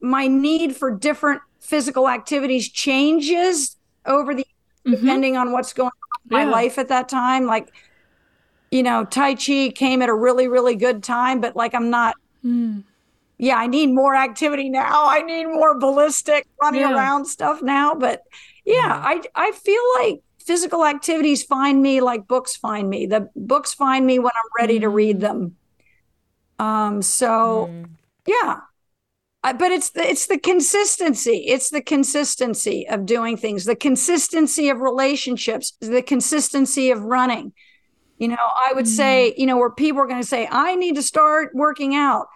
my 0.00 0.28
need 0.28 0.76
for 0.76 0.90
different 0.90 1.42
physical 1.60 2.08
activities 2.08 2.70
changes 2.70 3.76
over 4.06 4.34
the 4.34 4.44
Mhm. 4.84 4.96
depending 5.00 5.36
on 5.36 5.52
what's 5.52 5.72
going 5.72 5.86
on 5.88 6.20
in 6.24 6.30
my 6.32 6.44
Yeah. 6.44 6.50
life 6.52 6.78
at 6.78 6.88
that 6.88 7.08
time. 7.08 7.46
Like, 7.46 7.72
you 8.70 8.82
know, 8.82 9.04
Tai 9.04 9.34
Chi 9.34 9.70
came 9.74 10.02
at 10.02 10.08
a 10.08 10.14
really, 10.14 10.48
really 10.48 10.76
good 10.76 11.02
time, 11.02 11.40
but 11.40 11.56
like 11.56 11.74
I'm 11.74 11.90
not 11.90 12.16
Mm. 12.44 12.84
yeah, 13.38 13.56
I 13.56 13.66
need 13.66 13.88
more 13.88 14.14
activity 14.14 14.70
now. 14.70 15.08
I 15.08 15.22
need 15.22 15.44
more 15.44 15.78
ballistic 15.78 16.46
running 16.60 16.82
Yeah. 16.82 16.86
around 16.86 17.26
stuff 17.26 17.60
now. 17.62 17.94
But 17.94 18.22
yeah, 18.64 18.74
I 19.02 19.20
I 19.34 19.52
feel 19.52 19.82
like 20.00 20.20
physical 20.46 20.84
activities 20.84 21.42
find 21.42 21.82
me 21.82 22.00
like 22.00 22.26
books 22.28 22.56
find 22.56 22.88
me. 22.88 23.06
The 23.06 23.28
books 23.34 23.74
find 23.74 24.06
me 24.06 24.18
when 24.18 24.32
I'm 24.34 24.50
ready 24.62 24.80
to 24.80 24.88
read 24.88 25.20
them. 25.20 25.56
Um, 26.58 27.02
so 27.02 27.66
Mm. 27.70 27.88
yeah. 28.26 28.60
I, 29.42 29.52
but 29.52 29.70
it's 29.70 29.90
the, 29.90 30.04
it's 30.08 30.26
the 30.26 30.38
consistency. 30.38 31.44
It's 31.46 31.70
the 31.70 31.82
consistency 31.82 32.88
of 32.88 33.06
doing 33.06 33.36
things, 33.36 33.64
the 33.64 33.76
consistency 33.76 34.68
of 34.70 34.80
relationships, 34.80 35.72
the 35.80 36.02
consistency 36.02 36.90
of 36.90 37.02
running. 37.02 37.52
You 38.18 38.28
know, 38.28 38.36
I 38.40 38.72
would 38.72 38.88
say, 38.88 39.34
you 39.36 39.46
know, 39.46 39.58
where 39.58 39.70
people 39.70 40.00
are 40.00 40.06
going 40.06 40.22
to 40.22 40.26
say, 40.26 40.48
I 40.50 40.74
need 40.74 40.94
to 40.96 41.02
start 41.02 41.50
working 41.54 41.94
out. 41.94 42.26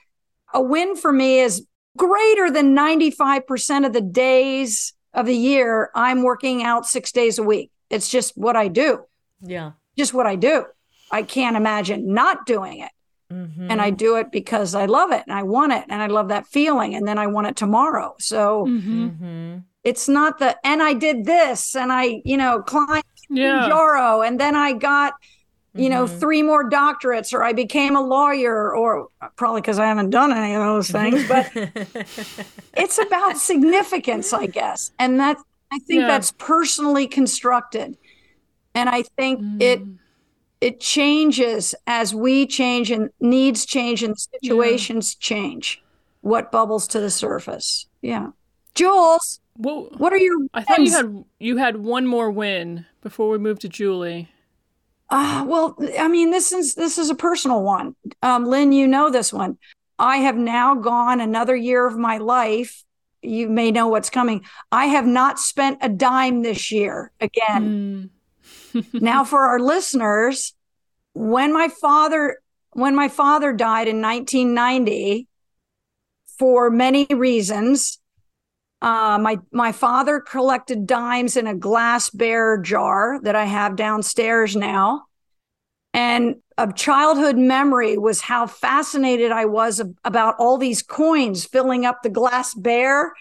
A 0.53 0.61
win 0.61 0.95
for 0.95 1.11
me 1.11 1.41
is 1.41 1.67
greater 1.97 2.51
than 2.51 2.77
95% 2.77 3.87
of 3.87 3.93
the 3.93 4.03
days 4.03 4.93
of 5.15 5.27
the 5.27 5.35
year 5.37 5.91
I'm 5.95 6.23
working 6.23 6.63
out 6.63 6.87
six 6.87 7.11
days 7.13 7.39
a 7.39 7.43
week. 7.43 7.73
It's 7.91 8.09
just 8.09 8.37
what 8.37 8.57
I 8.57 8.69
do, 8.69 9.05
Yeah. 9.43 9.73
just 9.99 10.15
what 10.15 10.27
I 10.27 10.37
do. 10.37 10.65
I 11.11 11.23
can't 11.23 11.57
imagine 11.57 12.15
not 12.15 12.47
doing 12.47 12.79
it 12.81 12.93
Mhm. 13.33 13.67
and 13.71 13.81
I 13.83 13.91
do 13.91 14.17
it 14.17 14.31
because 14.31 14.75
I 14.75 14.87
love 14.87 15.11
it 15.13 15.25
and 15.27 15.37
I 15.37 15.43
want 15.43 15.73
it 15.73 15.85
and 15.89 16.01
I 16.01 16.07
love 16.07 16.29
that 16.29 16.47
feeling 16.47 16.95
and 16.95 17.07
then 17.07 17.19
I 17.19 17.27
want 17.27 17.49
it 17.49 17.57
tomorrow. 17.57 18.15
So 18.19 18.65
Mhm. 18.67 19.19
Mhm. 19.21 19.63
it's 19.85 20.09
not 20.09 20.39
the 20.39 20.57
and 20.65 20.83
I 20.83 20.95
did 20.95 21.25
this 21.25 21.75
and 21.75 21.93
I, 21.93 22.23
you 22.25 22.37
know, 22.37 22.63
climbed 22.63 23.03
Yeah. 23.29 23.69
Jaro 23.69 24.27
and 24.27 24.39
then 24.41 24.55
I 24.57 24.73
got, 24.73 25.15
you 25.75 25.89
know, 25.89 26.07
three 26.09 26.43
more 26.43 26.69
doctorates, 26.69 27.33
or 27.33 27.45
I 27.45 27.53
became 27.53 27.95
a 27.95 28.01
lawyer, 28.03 28.75
or 28.75 29.07
probably 29.37 29.61
because 29.61 29.79
I 29.79 29.87
haven't 29.87 30.11
done 30.11 30.33
any 30.33 30.55
of 30.55 30.63
those 30.65 30.91
things, 30.91 31.27
but 31.29 31.47
it's 32.77 32.99
about 32.99 33.37
significance, 33.39 34.33
I 34.33 34.47
guess. 34.47 34.91
And 34.99 35.21
that 35.21 35.37
I 35.73 35.79
think 35.79 36.01
Yeah. 36.03 36.07
that's 36.09 36.33
personally 36.33 37.07
constructed. 37.07 37.97
And 38.75 38.89
I 38.89 39.03
think 39.03 39.41
it 39.63 39.83
it 40.61 40.79
changes 40.81 41.75
as 41.87 42.15
we 42.15 42.47
change 42.47 42.91
and 42.91 43.11
needs 43.21 43.65
change 43.65 44.03
and 44.03 44.15
situations 44.19 45.15
change 45.15 45.83
what 46.21 46.53
bubbles 46.53 46.87
to 46.89 47.01
the 47.01 47.11
surface. 47.11 47.87
Yeah. 48.03 48.29
Jules, 48.75 49.41
Whoa. 49.57 49.89
what 49.97 50.13
are 50.13 50.19
your 50.19 50.37
I 50.55 50.63
thought 50.63 50.81
you 50.81 50.93
had 50.93 51.25
you 51.39 51.57
had 51.57 51.77
one 51.79 52.07
more 52.07 52.31
win 52.31 52.87
before 53.01 53.29
we 53.31 53.39
moved 53.39 53.63
to 53.63 53.69
Julie. 53.69 54.29
Uh, 55.09 55.45
well, 55.47 55.77
I 55.99 56.07
mean, 56.07 56.31
this 56.31 56.53
is 56.53 56.75
this 56.77 56.97
is 56.97 57.11
a 57.11 57.17
personal 57.17 57.63
one. 57.65 57.97
Um, 58.23 58.45
Lynn, 58.47 58.71
you 58.73 58.87
know 58.87 59.11
this 59.11 59.33
one. 59.33 59.59
I 59.99 60.19
have 60.19 60.37
now 60.37 60.75
gone 60.77 61.21
another 61.21 61.57
year 61.57 61.87
of 61.87 61.99
my 61.99 62.19
life. 62.19 62.85
You 63.23 63.49
may 63.49 63.71
know 63.71 63.89
what's 63.89 64.11
coming. 64.11 64.45
I 64.73 64.87
have 64.87 65.07
not 65.07 65.39
spent 65.39 65.79
a 65.83 65.89
dime 65.89 66.43
this 66.43 66.71
year 66.71 67.13
again. 67.21 68.11
now, 68.93 69.25
for 69.25 69.41
our 69.41 69.61
listeners, 69.61 70.55
when 71.13 71.53
my 71.53 71.69
father 71.69 72.39
when 72.73 72.95
my 72.95 73.09
father 73.09 73.53
died 73.53 73.89
in 73.89 74.01
1990, 74.01 75.27
for 76.39 76.71
many 76.71 77.07
reasons, 77.11 77.99
uh, 78.81 79.19
my 79.21 79.39
my 79.53 79.73
father 79.73 80.21
collected 80.21 80.87
dimes 80.87 81.37
in 81.37 81.47
a 81.47 81.55
glass 81.55 82.11
bear 82.11 82.57
jar 82.59 83.21
that 83.23 83.37
I 83.37 83.45
have 83.45 83.77
downstairs 83.77 84.57
now, 84.57 85.03
and 85.93 86.37
a 86.57 86.73
childhood 86.73 87.37
memory 87.37 87.99
was 87.99 88.21
how 88.21 88.47
fascinated 88.47 89.33
I 89.33 89.47
was 89.47 89.81
ab- 89.81 89.97
about 90.05 90.37
all 90.39 90.59
these 90.59 90.83
coins 90.83 91.45
filling 91.45 91.85
up 91.85 92.03
the 92.03 92.11
glass 92.11 92.55
bear. 92.55 93.15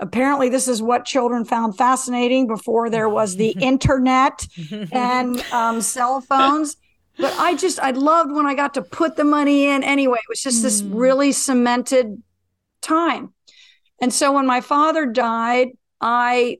Apparently, 0.00 0.48
this 0.48 0.68
is 0.68 0.80
what 0.80 1.04
children 1.04 1.44
found 1.44 1.76
fascinating 1.76 2.46
before 2.46 2.90
there 2.90 3.08
was 3.08 3.36
the 3.36 3.50
internet 3.60 4.46
and 4.90 5.40
um, 5.52 5.80
cell 5.80 6.20
phones. 6.20 6.76
But 7.18 7.34
I 7.38 7.54
just 7.56 7.80
I 7.80 7.90
loved 7.90 8.32
when 8.32 8.46
I 8.46 8.54
got 8.54 8.74
to 8.74 8.82
put 8.82 9.16
the 9.16 9.24
money 9.24 9.66
in. 9.66 9.82
Anyway, 9.82 10.18
it 10.18 10.28
was 10.28 10.40
just 10.40 10.62
this 10.62 10.82
really 10.82 11.32
cemented 11.32 12.22
time. 12.80 13.34
And 14.00 14.12
so 14.12 14.32
when 14.32 14.46
my 14.46 14.60
father 14.60 15.04
died, 15.04 15.70
I 16.00 16.58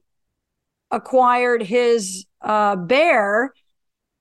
acquired 0.91 1.63
his 1.63 2.27
uh, 2.43 2.75
bear 2.77 3.53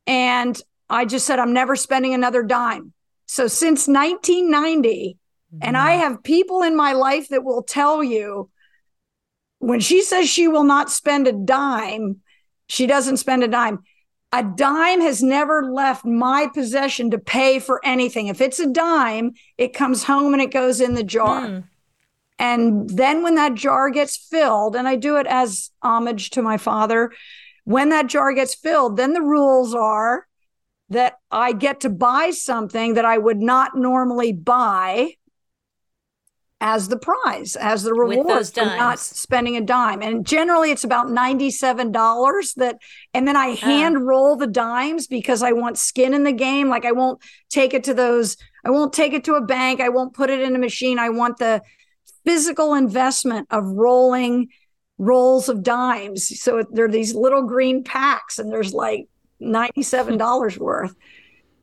and 0.05 0.61
I 0.89 1.05
just 1.05 1.25
said, 1.25 1.39
I'm 1.39 1.53
never 1.53 1.75
spending 1.75 2.13
another 2.13 2.43
dime. 2.43 2.93
So 3.25 3.47
since 3.47 3.87
1990, 3.87 5.17
and 5.61 5.77
I 5.77 5.91
mm-hmm. 5.93 6.01
have 6.01 6.23
people 6.23 6.61
in 6.61 6.75
my 6.75 6.93
life 6.93 7.29
that 7.29 7.43
will 7.43 7.63
tell 7.63 8.03
you 8.03 8.49
when 9.59 9.79
she 9.79 10.01
says 10.01 10.29
she 10.29 10.47
will 10.47 10.63
not 10.63 10.91
spend 10.91 11.27
a 11.27 11.31
dime, 11.31 12.17
she 12.67 12.85
doesn't 12.85 13.17
spend 13.17 13.43
a 13.43 13.47
dime. 13.47 13.79
A 14.33 14.43
dime 14.43 15.01
has 15.01 15.23
never 15.23 15.63
left 15.63 16.05
my 16.05 16.47
possession 16.53 17.11
to 17.11 17.17
pay 17.17 17.59
for 17.59 17.83
anything. 17.83 18.27
If 18.27 18.41
it's 18.41 18.59
a 18.59 18.67
dime, 18.67 19.33
it 19.57 19.73
comes 19.73 20.03
home 20.03 20.33
and 20.33 20.41
it 20.41 20.51
goes 20.51 20.81
in 20.81 20.95
the 20.95 21.03
jar. 21.03 21.47
Hmm. 21.47 21.59
And 22.37 22.89
then 22.89 23.23
when 23.23 23.35
that 23.35 23.55
jar 23.55 23.89
gets 23.89 24.15
filled, 24.15 24.75
and 24.75 24.87
I 24.87 24.95
do 24.95 25.17
it 25.17 25.25
as 25.27 25.71
homage 25.81 26.29
to 26.31 26.41
my 26.41 26.57
father, 26.57 27.11
when 27.63 27.89
that 27.89 28.07
jar 28.07 28.33
gets 28.33 28.53
filled, 28.53 28.97
then 28.97 29.13
the 29.13 29.21
rules 29.21 29.73
are 29.73 30.27
that 30.89 31.15
I 31.31 31.53
get 31.53 31.81
to 31.81 31.89
buy 31.89 32.31
something 32.31 32.93
that 32.93 33.05
I 33.05 33.17
would 33.17 33.39
not 33.39 33.75
normally 33.75 34.31
buy 34.31 35.13
as 36.59 36.87
the 36.87 36.97
prize, 36.97 37.55
as 37.55 37.83
the 37.83 37.93
reward 37.93 38.47
for 38.47 38.65
not 38.65 38.97
spending 38.97 39.57
a 39.57 39.61
dime. 39.61 40.01
And 40.01 40.25
generally 40.25 40.71
it's 40.71 40.83
about 40.83 41.07
$97 41.07 42.55
that 42.55 42.79
and 43.13 43.27
then 43.27 43.35
I 43.35 43.49
hand 43.49 44.07
roll 44.07 44.35
the 44.35 44.47
dimes 44.47 45.05
because 45.05 45.43
I 45.43 45.51
want 45.51 45.77
skin 45.77 46.15
in 46.15 46.23
the 46.23 46.31
game. 46.31 46.67
Like 46.67 46.83
I 46.85 46.93
won't 46.93 47.21
take 47.49 47.75
it 47.75 47.83
to 47.83 47.93
those, 47.93 48.37
I 48.65 48.71
won't 48.71 48.91
take 48.93 49.13
it 49.13 49.23
to 49.25 49.35
a 49.35 49.45
bank, 49.45 49.81
I 49.81 49.89
won't 49.89 50.15
put 50.15 50.31
it 50.31 50.39
in 50.39 50.55
a 50.55 50.59
machine. 50.59 50.97
I 50.97 51.09
want 51.09 51.37
the 51.37 51.61
physical 52.25 52.73
investment 52.73 53.47
of 53.51 53.63
rolling 53.65 54.47
rolls 54.97 55.49
of 55.49 55.61
dimes. 55.63 56.41
So 56.41 56.63
there 56.71 56.85
are 56.85 56.91
these 56.91 57.13
little 57.13 57.43
green 57.43 57.83
packs, 57.83 58.39
and 58.39 58.51
there's 58.51 58.73
like 58.73 59.07
$97 59.39 60.57
worth. 60.57 60.95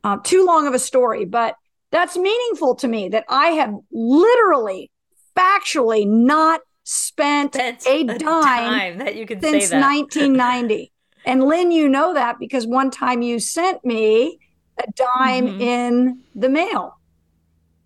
Uh, 0.03 0.19
too 0.23 0.45
long 0.45 0.67
of 0.67 0.75
a 0.75 0.79
story, 0.79 1.25
but 1.25 1.57
that's 1.91 2.17
meaningful 2.17 2.75
to 2.77 2.89
me 2.89 3.09
that 3.11 3.25
I 3.29 3.49
have 3.51 3.75
literally, 3.93 4.91
factually 5.37 6.07
not 6.07 6.61
spent 6.85 7.57
Spent 7.57 7.81
a 7.87 8.05
a 8.07 8.19
dime 8.19 8.39
time 8.41 8.99
that 8.99 9.15
you 9.17 9.27
can 9.27 9.41
say 9.43 9.67
since 9.67 9.69
that. 9.69 9.97
1990. 9.97 10.93
And 11.25 11.45
Lynn, 11.45 11.73
you 11.73 11.89
know 11.89 12.15
that 12.15 12.39
because 12.39 12.67
one 12.67 12.91
time 12.91 13.23
you 13.23 13.39
sent 13.41 13.85
me 13.85 14.39
a 14.79 14.85
dime 14.97 15.49
Mm-hmm. 15.49 15.59
in 15.59 16.25
the 16.35 16.49
mail. 16.51 16.95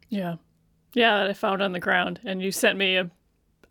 Yeah. 0.09 0.37
Yeah, 0.95 1.19
that 1.19 1.29
I 1.31 1.33
found 1.35 1.63
on 1.63 1.73
the 1.73 1.81
ground. 1.81 2.21
And 2.25 2.43
you 2.43 2.53
sent 2.53 2.79
me 2.79 2.97
a 2.97 3.11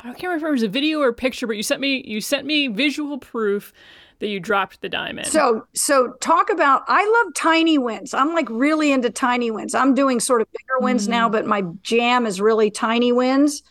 I 0.02 0.14
can't 0.14 0.24
remember 0.26 0.48
if 0.48 0.50
it 0.50 0.54
was 0.54 0.64
a 0.64 0.70
video 0.70 1.00
or 1.02 1.10
a 1.10 1.14
picture, 1.14 1.48
but 1.48 1.58
you 1.58 1.64
sent 1.64 1.82
me 1.82 2.04
you 2.08 2.22
sent 2.22 2.46
me 2.46 2.68
visual 2.68 3.18
proof 3.20 3.74
that 4.20 4.28
you 4.28 4.40
dropped 4.40 4.82
the 4.82 4.90
dime 4.90 5.20
in. 5.20 5.26
So, 5.26 5.68
so 5.74 6.14
talk 6.20 6.50
about. 6.50 6.84
I 6.88 7.06
love 7.24 7.34
tiny 7.36 7.78
wins. 7.78 8.14
I'm 8.14 8.34
like 8.34 8.50
really 8.50 8.92
into 8.92 9.10
tiny 9.10 9.52
wins. 9.52 9.76
I'm 9.76 9.94
doing 9.94 10.20
sort 10.20 10.42
of 10.42 10.48
bigger 10.52 10.80
wins 10.80 11.04
Mm-hmm. 11.04 11.12
now, 11.12 11.30
but 11.30 11.46
my 11.46 11.64
jam 11.84 12.26
is 12.26 12.42
really 12.42 12.72
tiny 12.72 13.12
wins. 13.12 13.64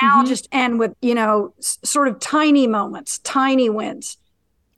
And 0.00 0.10
I'll 0.10 0.26
just 0.26 0.48
end 0.52 0.78
with 0.78 0.92
you 1.00 1.14
know 1.14 1.54
s- 1.58 1.78
sort 1.84 2.08
of 2.08 2.20
tiny 2.20 2.66
moments, 2.66 3.18
tiny 3.20 3.70
wins. 3.70 4.18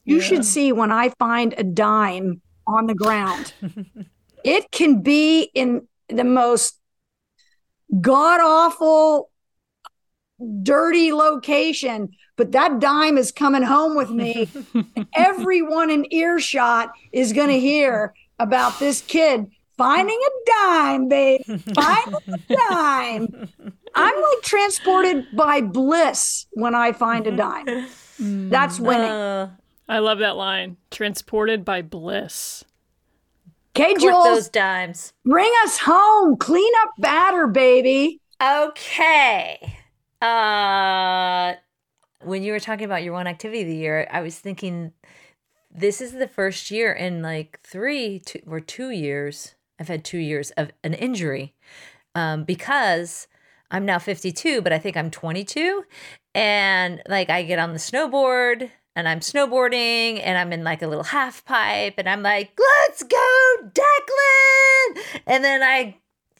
You 0.04 0.20
should 0.20 0.44
see 0.44 0.72
when 0.72 0.90
I 0.90 1.10
find 1.18 1.54
a 1.58 1.64
dime 1.64 2.40
on 2.66 2.86
the 2.86 2.94
ground. 2.94 3.52
it 4.44 4.70
can 4.70 5.02
be 5.02 5.50
in 5.54 5.86
the 6.08 6.24
most 6.24 6.78
god 8.00 8.40
awful 8.40 9.30
dirty 10.62 11.12
location, 11.12 12.10
but 12.38 12.52
that 12.52 12.78
dime 12.80 13.18
is 13.18 13.30
coming 13.30 13.62
home 13.62 13.94
with 13.94 14.08
me. 14.10 14.48
Everyone 15.14 15.90
in 15.90 16.06
earshot 16.10 16.92
is 17.12 17.34
going 17.34 17.48
to 17.48 17.60
hear 17.60 18.14
about 18.38 18.78
this 18.78 19.02
kid 19.02 19.50
finding 19.76 20.18
a 20.18 20.50
dime, 20.52 21.08
babe. 21.08 21.40
Finding 21.74 22.14
a 22.28 22.38
dime. 22.70 23.48
I'm 23.94 24.14
like 24.22 24.42
transported 24.42 25.26
by 25.34 25.60
bliss 25.60 26.46
when 26.52 26.74
I 26.74 26.92
find 26.92 27.26
a 27.26 27.36
dime. 27.36 27.86
That's 28.18 28.78
winning. 28.78 29.10
Uh, 29.10 29.50
I 29.88 29.98
love 29.98 30.18
that 30.20 30.36
line. 30.36 30.76
Transported 30.90 31.64
by 31.64 31.82
bliss. 31.82 32.64
Okay, 33.76 33.94
collect 33.94 34.00
Jules, 34.00 34.24
those 34.24 34.48
dimes. 34.48 35.12
bring 35.24 35.52
us 35.64 35.78
home. 35.78 36.36
Clean 36.36 36.72
up 36.82 36.90
batter, 36.98 37.46
baby. 37.48 38.20
Okay. 38.40 39.74
Uh 40.20 41.54
when 42.22 42.42
you 42.42 42.52
were 42.52 42.60
talking 42.60 42.84
about 42.84 43.02
your 43.02 43.12
one 43.12 43.26
activity 43.26 43.62
of 43.62 43.68
the 43.68 43.76
year, 43.76 44.06
I 44.10 44.20
was 44.20 44.38
thinking 44.38 44.92
this 45.70 46.00
is 46.00 46.12
the 46.12 46.28
first 46.28 46.70
year 46.70 46.92
in 46.92 47.22
like 47.22 47.60
three 47.62 48.20
two, 48.20 48.40
or 48.46 48.60
two 48.60 48.90
years. 48.90 49.54
I've 49.78 49.88
had 49.88 50.04
two 50.04 50.18
years 50.18 50.50
of 50.52 50.70
an 50.82 50.94
injury 50.94 51.54
um, 52.14 52.44
because 52.44 53.28
I'm 53.70 53.84
now 53.84 53.98
52, 53.98 54.62
but 54.62 54.72
I 54.72 54.78
think 54.78 54.96
I'm 54.96 55.10
22. 55.10 55.84
And 56.34 57.02
like 57.08 57.30
I 57.30 57.42
get 57.42 57.58
on 57.58 57.72
the 57.72 57.78
snowboard 57.78 58.70
and 58.96 59.08
I'm 59.08 59.20
snowboarding 59.20 60.20
and 60.24 60.36
I'm 60.36 60.52
in 60.52 60.64
like 60.64 60.82
a 60.82 60.88
little 60.88 61.04
half 61.04 61.44
pipe 61.44 61.94
and 61.98 62.08
I'm 62.08 62.22
like, 62.22 62.58
let's 62.58 63.02
go, 63.02 63.54
Declan. 63.62 65.20
And 65.26 65.44
then 65.44 65.62
I 65.62 65.98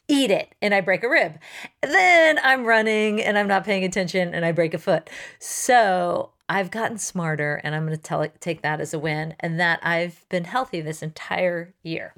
eat 0.09 0.31
it 0.31 0.55
and 0.61 0.75
I 0.75 0.81
break 0.81 1.05
a 1.05 1.09
rib. 1.09 1.39
Then 1.83 2.39
I'm 2.43 2.65
running 2.65 3.23
and 3.23 3.39
I'm 3.39 3.47
not 3.47 3.65
paying 3.65 3.85
attention 3.85 4.35
and 4.35 4.45
I 4.45 4.53
break 4.53 4.75
a 4.75 4.79
foot. 4.79 5.09
So 5.39 6.31
I've 6.49 6.71
gotten 6.71 6.99
smarter 6.99 7.61
and 7.63 7.75
I'm 7.75 7.85
going 7.85 7.97
to 7.97 8.03
tell 8.03 8.27
take 8.41 8.63
that 8.63 8.81
as 8.81 8.95
a 8.95 8.99
win 8.99 9.35
and 9.41 9.61
that 9.61 9.81
I've 9.83 10.27
been 10.31 10.45
healthy 10.45 10.81
this 10.81 11.03
entire 11.03 11.75
year 11.83 12.15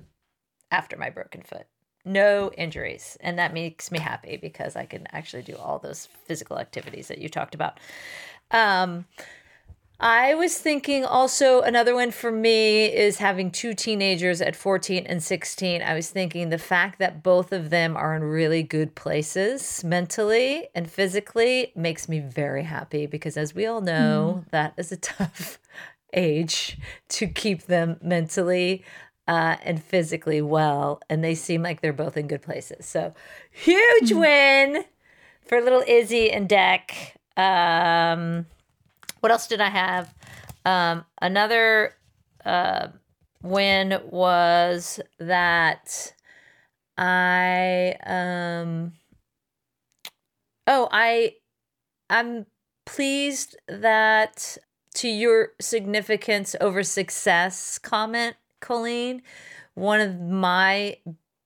after 0.70 0.96
my 0.96 1.10
broken 1.10 1.42
foot. 1.42 1.66
No 2.04 2.50
injuries. 2.56 3.18
And 3.20 3.38
that 3.38 3.52
makes 3.52 3.90
me 3.90 3.98
happy 3.98 4.36
because 4.36 4.76
I 4.76 4.86
can 4.86 5.06
actually 5.12 5.42
do 5.42 5.56
all 5.56 5.78
those 5.78 6.06
physical 6.06 6.58
activities 6.58 7.08
that 7.08 7.18
you 7.18 7.28
talked 7.28 7.54
about. 7.54 7.78
Um, 8.52 9.04
I 10.00 10.32
was 10.34 10.56
thinking 10.56 11.04
also 11.04 11.60
another 11.60 11.94
one 11.94 12.10
for 12.10 12.32
me 12.32 12.86
is 12.86 13.18
having 13.18 13.50
two 13.50 13.74
teenagers 13.74 14.40
at 14.40 14.56
14 14.56 15.04
and 15.04 15.22
16. 15.22 15.82
I 15.82 15.92
was 15.92 16.08
thinking 16.08 16.48
the 16.48 16.56
fact 16.56 16.98
that 17.00 17.22
both 17.22 17.52
of 17.52 17.68
them 17.68 17.98
are 17.98 18.16
in 18.16 18.24
really 18.24 18.62
good 18.62 18.94
places 18.94 19.84
mentally 19.84 20.68
and 20.74 20.90
physically 20.90 21.72
makes 21.76 22.08
me 22.08 22.18
very 22.18 22.64
happy 22.64 23.04
because, 23.04 23.36
as 23.36 23.54
we 23.54 23.66
all 23.66 23.82
know, 23.82 24.46
that 24.52 24.72
is 24.78 24.90
a 24.90 24.96
tough 24.96 25.58
age 26.14 26.78
to 27.10 27.26
keep 27.26 27.64
them 27.64 27.98
mentally 28.00 28.82
uh, 29.28 29.56
and 29.62 29.84
physically 29.84 30.40
well, 30.40 31.02
and 31.10 31.22
they 31.22 31.34
seem 31.34 31.62
like 31.62 31.82
they're 31.82 31.92
both 31.92 32.16
in 32.16 32.26
good 32.26 32.42
places. 32.42 32.86
So, 32.86 33.12
huge 33.50 34.12
win 34.12 34.84
for 35.46 35.60
little 35.60 35.84
Izzy 35.86 36.32
and 36.32 36.48
Deck. 36.48 37.16
Um, 37.36 38.46
what 39.20 39.32
else 39.32 39.46
did 39.46 39.60
I 39.60 39.68
have? 39.68 40.14
Um, 40.64 41.04
another 41.20 41.94
uh, 42.44 42.88
win 43.42 44.00
was 44.10 45.00
that 45.18 46.12
I 46.98 47.96
um 48.04 48.92
oh 50.66 50.88
I 50.92 51.36
I'm 52.10 52.46
pleased 52.84 53.56
that 53.68 54.58
to 54.96 55.08
your 55.08 55.50
significance 55.60 56.56
over 56.60 56.82
success 56.82 57.78
comment, 57.78 58.36
Colleen, 58.60 59.22
one 59.74 60.00
of 60.00 60.20
my 60.20 60.96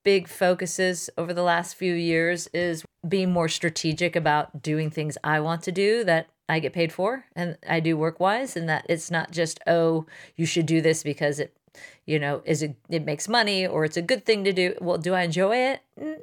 big 0.04 0.28
focuses 0.28 1.08
over 1.16 1.32
the 1.32 1.42
last 1.42 1.74
few 1.76 1.94
years 1.94 2.46
is 2.48 2.84
being 3.06 3.30
more 3.30 3.48
strategic 3.48 4.16
about 4.16 4.62
doing 4.62 4.90
things 4.90 5.16
I 5.22 5.40
want 5.40 5.62
to 5.64 5.72
do 5.72 6.04
that 6.04 6.28
I 6.48 6.58
get 6.58 6.72
paid 6.72 6.92
for 6.92 7.24
and 7.34 7.56
I 7.68 7.80
do 7.80 7.96
work 7.96 8.20
wise 8.20 8.56
and 8.56 8.68
that 8.68 8.86
it's 8.88 9.10
not 9.10 9.30
just 9.30 9.60
oh 9.66 10.06
you 10.36 10.44
should 10.46 10.66
do 10.66 10.80
this 10.80 11.02
because 11.02 11.40
it 11.40 11.56
you 12.04 12.18
know 12.18 12.42
is 12.44 12.62
it 12.62 12.76
it 12.88 13.04
makes 13.04 13.28
money 13.28 13.66
or 13.66 13.84
it's 13.84 13.96
a 13.96 14.02
good 14.02 14.24
thing 14.24 14.44
to 14.44 14.52
do. 14.52 14.74
Well 14.80 14.98
do 14.98 15.14
I 15.14 15.22
enjoy 15.22 15.56
it? 15.56 15.80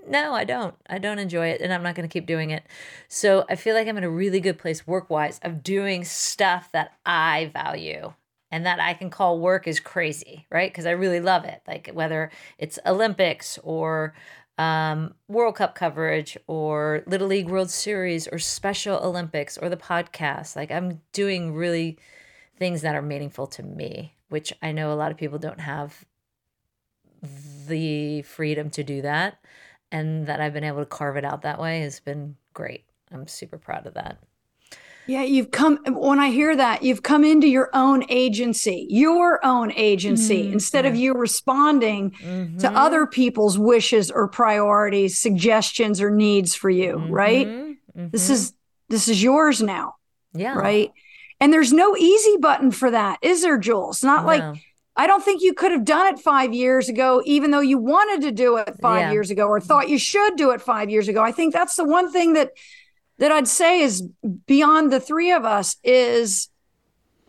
No 0.07 0.33
I 0.33 0.43
don't. 0.43 0.75
I 0.87 0.99
don't 0.99 1.19
enjoy 1.19 1.47
it 1.47 1.61
and 1.61 1.73
I'm 1.73 1.83
not 1.83 1.95
going 1.95 2.07
to 2.07 2.13
keep 2.13 2.27
doing 2.27 2.51
it. 2.51 2.63
So 3.07 3.45
I 3.49 3.55
feel 3.55 3.75
like 3.75 3.87
I'm 3.87 3.97
in 3.97 4.03
a 4.03 4.09
really 4.09 4.39
good 4.39 4.59
place 4.59 4.85
work 4.85 5.09
wise 5.09 5.39
of 5.43 5.63
doing 5.63 6.03
stuff 6.03 6.71
that 6.71 6.93
I 7.05 7.49
value 7.53 8.13
and 8.51 8.65
that 8.65 8.79
I 8.79 8.93
can 8.93 9.09
call 9.09 9.39
work 9.39 9.67
is 9.67 9.79
crazy 9.79 10.45
right? 10.51 10.71
Because 10.71 10.85
I 10.85 10.91
really 10.91 11.19
love 11.19 11.45
it 11.45 11.61
like 11.67 11.89
whether 11.93 12.29
it's 12.59 12.77
Olympics 12.85 13.57
or 13.63 14.13
um, 14.61 15.15
World 15.27 15.55
Cup 15.55 15.73
coverage 15.73 16.37
or 16.45 17.03
Little 17.07 17.27
League 17.27 17.49
World 17.49 17.71
Series 17.71 18.27
or 18.27 18.37
Special 18.37 18.99
Olympics 18.99 19.57
or 19.57 19.69
the 19.69 19.77
podcast. 19.77 20.55
Like 20.55 20.69
I'm 20.69 21.01
doing 21.13 21.55
really 21.55 21.97
things 22.57 22.83
that 22.83 22.93
are 22.93 23.01
meaningful 23.01 23.47
to 23.47 23.63
me, 23.63 24.13
which 24.29 24.53
I 24.61 24.71
know 24.71 24.93
a 24.93 24.93
lot 24.93 25.09
of 25.09 25.17
people 25.17 25.39
don't 25.39 25.61
have 25.61 26.05
the 27.67 28.21
freedom 28.21 28.69
to 28.71 28.83
do 28.83 29.01
that. 29.01 29.39
And 29.91 30.27
that 30.27 30.39
I've 30.39 30.53
been 30.53 30.63
able 30.63 30.79
to 30.79 30.85
carve 30.85 31.17
it 31.17 31.25
out 31.25 31.41
that 31.41 31.59
way 31.59 31.81
has 31.81 31.99
been 31.99 32.35
great. 32.53 32.85
I'm 33.11 33.27
super 33.27 33.57
proud 33.57 33.87
of 33.87 33.95
that. 33.95 34.19
Yeah, 35.07 35.23
you've 35.23 35.51
come 35.51 35.79
when 35.87 36.19
I 36.19 36.29
hear 36.29 36.55
that, 36.55 36.83
you've 36.83 37.03
come 37.03 37.23
into 37.23 37.47
your 37.47 37.69
own 37.73 38.05
agency, 38.09 38.87
your 38.89 39.43
own 39.45 39.71
agency, 39.75 40.43
mm-hmm. 40.43 40.53
instead 40.53 40.85
of 40.85 40.95
you 40.95 41.13
responding 41.13 42.11
mm-hmm. 42.11 42.57
to 42.59 42.71
other 42.71 43.05
people's 43.07 43.57
wishes 43.57 44.11
or 44.11 44.27
priorities, 44.27 45.17
suggestions 45.17 46.01
or 46.01 46.11
needs 46.11 46.55
for 46.55 46.69
you, 46.69 46.93
mm-hmm. 46.97 47.11
right? 47.11 47.47
This 47.95 48.25
mm-hmm. 48.25 48.33
is 48.33 48.53
this 48.89 49.07
is 49.07 49.21
yours 49.21 49.61
now. 49.61 49.95
Yeah. 50.33 50.53
Right. 50.53 50.91
And 51.39 51.51
there's 51.51 51.73
no 51.73 51.97
easy 51.97 52.37
button 52.37 52.71
for 52.71 52.91
that, 52.91 53.17
is 53.21 53.41
there, 53.41 53.57
Jules? 53.57 54.03
Not 54.03 54.21
no. 54.21 54.27
like 54.27 54.63
I 54.95 55.07
don't 55.07 55.23
think 55.23 55.41
you 55.41 55.53
could 55.53 55.71
have 55.71 55.85
done 55.85 56.13
it 56.13 56.19
five 56.19 56.53
years 56.53 56.89
ago, 56.89 57.21
even 57.25 57.51
though 57.51 57.61
you 57.61 57.77
wanted 57.77 58.21
to 58.21 58.31
do 58.31 58.57
it 58.57 58.75
five 58.81 59.01
yeah. 59.01 59.11
years 59.11 59.31
ago 59.31 59.47
or 59.47 59.59
thought 59.59 59.89
you 59.89 59.97
should 59.97 60.35
do 60.35 60.51
it 60.51 60.61
five 60.61 60.89
years 60.89 61.07
ago. 61.07 61.23
I 61.23 61.31
think 61.31 61.53
that's 61.53 61.75
the 61.75 61.85
one 61.85 62.11
thing 62.11 62.33
that 62.33 62.51
that 63.21 63.31
I'd 63.31 63.47
say 63.47 63.81
is 63.81 64.01
beyond 64.47 64.91
the 64.91 64.99
three 64.99 65.31
of 65.31 65.45
us 65.45 65.75
is 65.83 66.49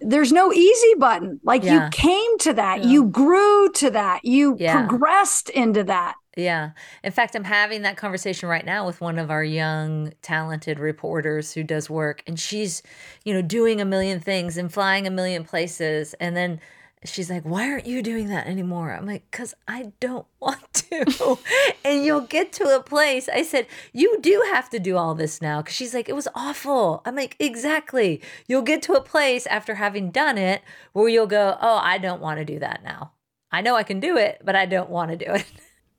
there's 0.00 0.32
no 0.32 0.50
easy 0.50 0.94
button. 0.98 1.38
Like 1.44 1.62
yeah. 1.62 1.84
you 1.84 1.90
came 1.90 2.38
to 2.38 2.54
that, 2.54 2.82
yeah. 2.82 2.90
you 2.90 3.04
grew 3.04 3.70
to 3.72 3.90
that, 3.90 4.24
you 4.24 4.56
yeah. 4.58 4.72
progressed 4.86 5.50
into 5.50 5.84
that. 5.84 6.14
Yeah. 6.34 6.70
In 7.04 7.12
fact, 7.12 7.34
I'm 7.34 7.44
having 7.44 7.82
that 7.82 7.98
conversation 7.98 8.48
right 8.48 8.64
now 8.64 8.86
with 8.86 9.02
one 9.02 9.18
of 9.18 9.30
our 9.30 9.44
young, 9.44 10.14
talented 10.22 10.78
reporters 10.78 11.52
who 11.52 11.62
does 11.62 11.90
work. 11.90 12.22
And 12.26 12.40
she's, 12.40 12.82
you 13.26 13.34
know, 13.34 13.42
doing 13.42 13.78
a 13.78 13.84
million 13.84 14.18
things 14.18 14.56
and 14.56 14.72
flying 14.72 15.06
a 15.06 15.10
million 15.10 15.44
places. 15.44 16.14
And 16.14 16.34
then 16.34 16.58
she's 17.04 17.30
like, 17.30 17.42
Why 17.44 17.70
aren't 17.70 17.86
you 17.86 18.02
doing 18.02 18.28
that 18.28 18.46
anymore? 18.46 18.92
I'm 18.92 19.06
like, 19.06 19.30
Because 19.30 19.54
I 19.68 19.92
don't 20.00 20.26
want 20.40 20.72
to. 20.74 21.38
and 21.84 22.04
you'll 22.04 22.20
get 22.22 22.52
to 22.54 22.64
a 22.76 22.82
place. 22.82 23.28
I 23.28 23.42
said, 23.42 23.66
You 23.92 24.18
do 24.20 24.42
have 24.52 24.68
to 24.70 24.78
do 24.78 24.96
all 24.96 25.14
this 25.14 25.40
now. 25.42 25.62
Because 25.62 25.74
she's 25.74 25.94
like, 25.94 26.08
It 26.08 26.14
was 26.14 26.28
awful. 26.34 27.02
I'm 27.04 27.16
like, 27.16 27.36
Exactly. 27.38 28.20
You'll 28.46 28.62
get 28.62 28.82
to 28.82 28.94
a 28.94 29.00
place 29.02 29.46
after 29.46 29.76
having 29.76 30.10
done 30.10 30.38
it 30.38 30.62
where 30.92 31.08
you'll 31.08 31.26
go, 31.26 31.56
Oh, 31.60 31.78
I 31.82 31.98
don't 31.98 32.20
want 32.20 32.38
to 32.38 32.44
do 32.44 32.58
that 32.58 32.82
now. 32.84 33.12
I 33.50 33.60
know 33.60 33.76
I 33.76 33.82
can 33.82 34.00
do 34.00 34.16
it, 34.16 34.40
but 34.44 34.56
I 34.56 34.66
don't 34.66 34.90
want 34.90 35.10
to 35.10 35.16
do 35.16 35.32
it. 35.32 35.46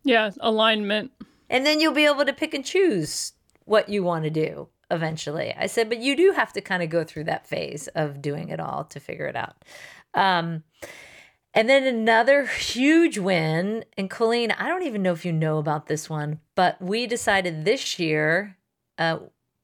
Yeah, 0.06 0.32
alignment. 0.41 1.12
And 1.49 1.66
then 1.66 1.80
you'll 1.80 1.93
be 1.93 2.06
able 2.06 2.26
to 2.26 2.34
pick 2.34 2.54
and 2.54 2.66
choose 2.66 3.32
what 3.64 3.88
you 3.88 4.04
want 4.04 4.26
to 4.26 4.30
do 4.30 4.68
eventually. 4.91 5.54
I 5.58 5.68
said, 5.68 5.88
but 5.88 5.99
you 5.99 6.18
do 6.18 6.34
have 6.34 6.51
to 6.54 6.62
kind 6.62 6.84
of 6.84 6.89
go 6.89 7.06
through 7.06 7.24
that 7.24 7.47
phase 7.47 7.88
of 7.95 8.22
doing 8.22 8.49
it 8.49 8.60
all 8.60 8.84
to 8.84 8.99
figure 8.99 9.28
it 9.28 9.38
out. 9.38 9.56
Um, 10.14 10.64
and 11.54 11.70
then 11.70 11.84
another 11.84 12.45
huge 12.45 13.18
win, 13.18 13.86
and 13.97 14.10
Colleen, 14.10 14.51
I 14.51 14.68
don't 14.68 14.84
even 14.84 15.04
know 15.04 15.14
if 15.14 15.26
you 15.26 15.32
know 15.32 15.58
about 15.58 15.88
this 15.88 16.10
one, 16.10 16.39
but 16.56 16.82
we 16.82 17.06
decided 17.06 17.64
this 17.64 17.99
year 17.99 18.58
uh, 18.97 19.20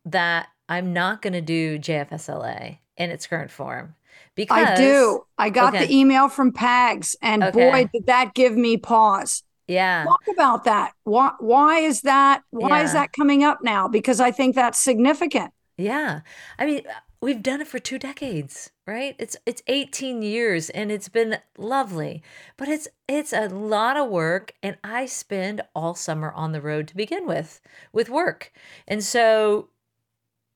that 0.05 0.49
I'm 0.67 0.93
not 0.93 1.21
going 1.21 1.33
to 1.33 1.41
do 1.41 1.79
JFSLA 1.79 2.77
in 2.97 3.09
its 3.09 3.25
current 3.25 3.51
form. 3.51 3.95
Because 4.35 4.67
I 4.67 4.75
do. 4.75 5.25
I 5.37 5.49
got 5.49 5.75
okay. 5.75 5.85
the 5.85 5.93
email 5.93 6.29
from 6.29 6.53
PAGS, 6.53 7.15
and 7.21 7.43
okay. 7.43 7.69
boy, 7.69 7.89
did 7.91 8.05
that 8.05 8.33
give 8.33 8.55
me 8.55 8.77
pause. 8.77 9.43
Yeah. 9.67 10.05
Talk 10.05 10.23
about 10.31 10.63
that. 10.63 10.93
Why, 11.03 11.31
why 11.39 11.79
is 11.79 12.01
that? 12.01 12.43
Why 12.49 12.79
yeah. 12.79 12.85
is 12.85 12.93
that 12.93 13.11
coming 13.11 13.43
up 13.43 13.59
now? 13.63 13.87
Because 13.87 14.19
I 14.19 14.31
think 14.31 14.55
that's 14.55 14.79
significant. 14.79 15.51
Yeah. 15.77 16.21
I 16.57 16.65
mean, 16.65 16.83
we've 17.21 17.43
done 17.43 17.61
it 17.61 17.67
for 17.67 17.79
two 17.79 17.99
decades 17.99 18.71
right? 18.89 19.15
It's 19.19 19.37
it's 19.45 19.61
18 19.67 20.23
years 20.23 20.71
and 20.71 20.91
it's 20.91 21.09
been 21.09 21.37
lovely 21.57 22.23
but 22.57 22.67
it's 22.67 22.87
it's 23.07 23.31
a 23.31 23.47
lot 23.47 23.97
of 23.97 24.09
work 24.09 24.53
and 24.63 24.77
i 24.83 25.05
spend 25.05 25.61
all 25.75 25.93
summer 25.93 26.31
on 26.31 26.53
the 26.53 26.61
road 26.61 26.87
to 26.87 26.95
begin 26.95 27.27
with 27.27 27.61
with 27.93 28.09
work. 28.09 28.51
And 28.87 29.03
so 29.03 29.69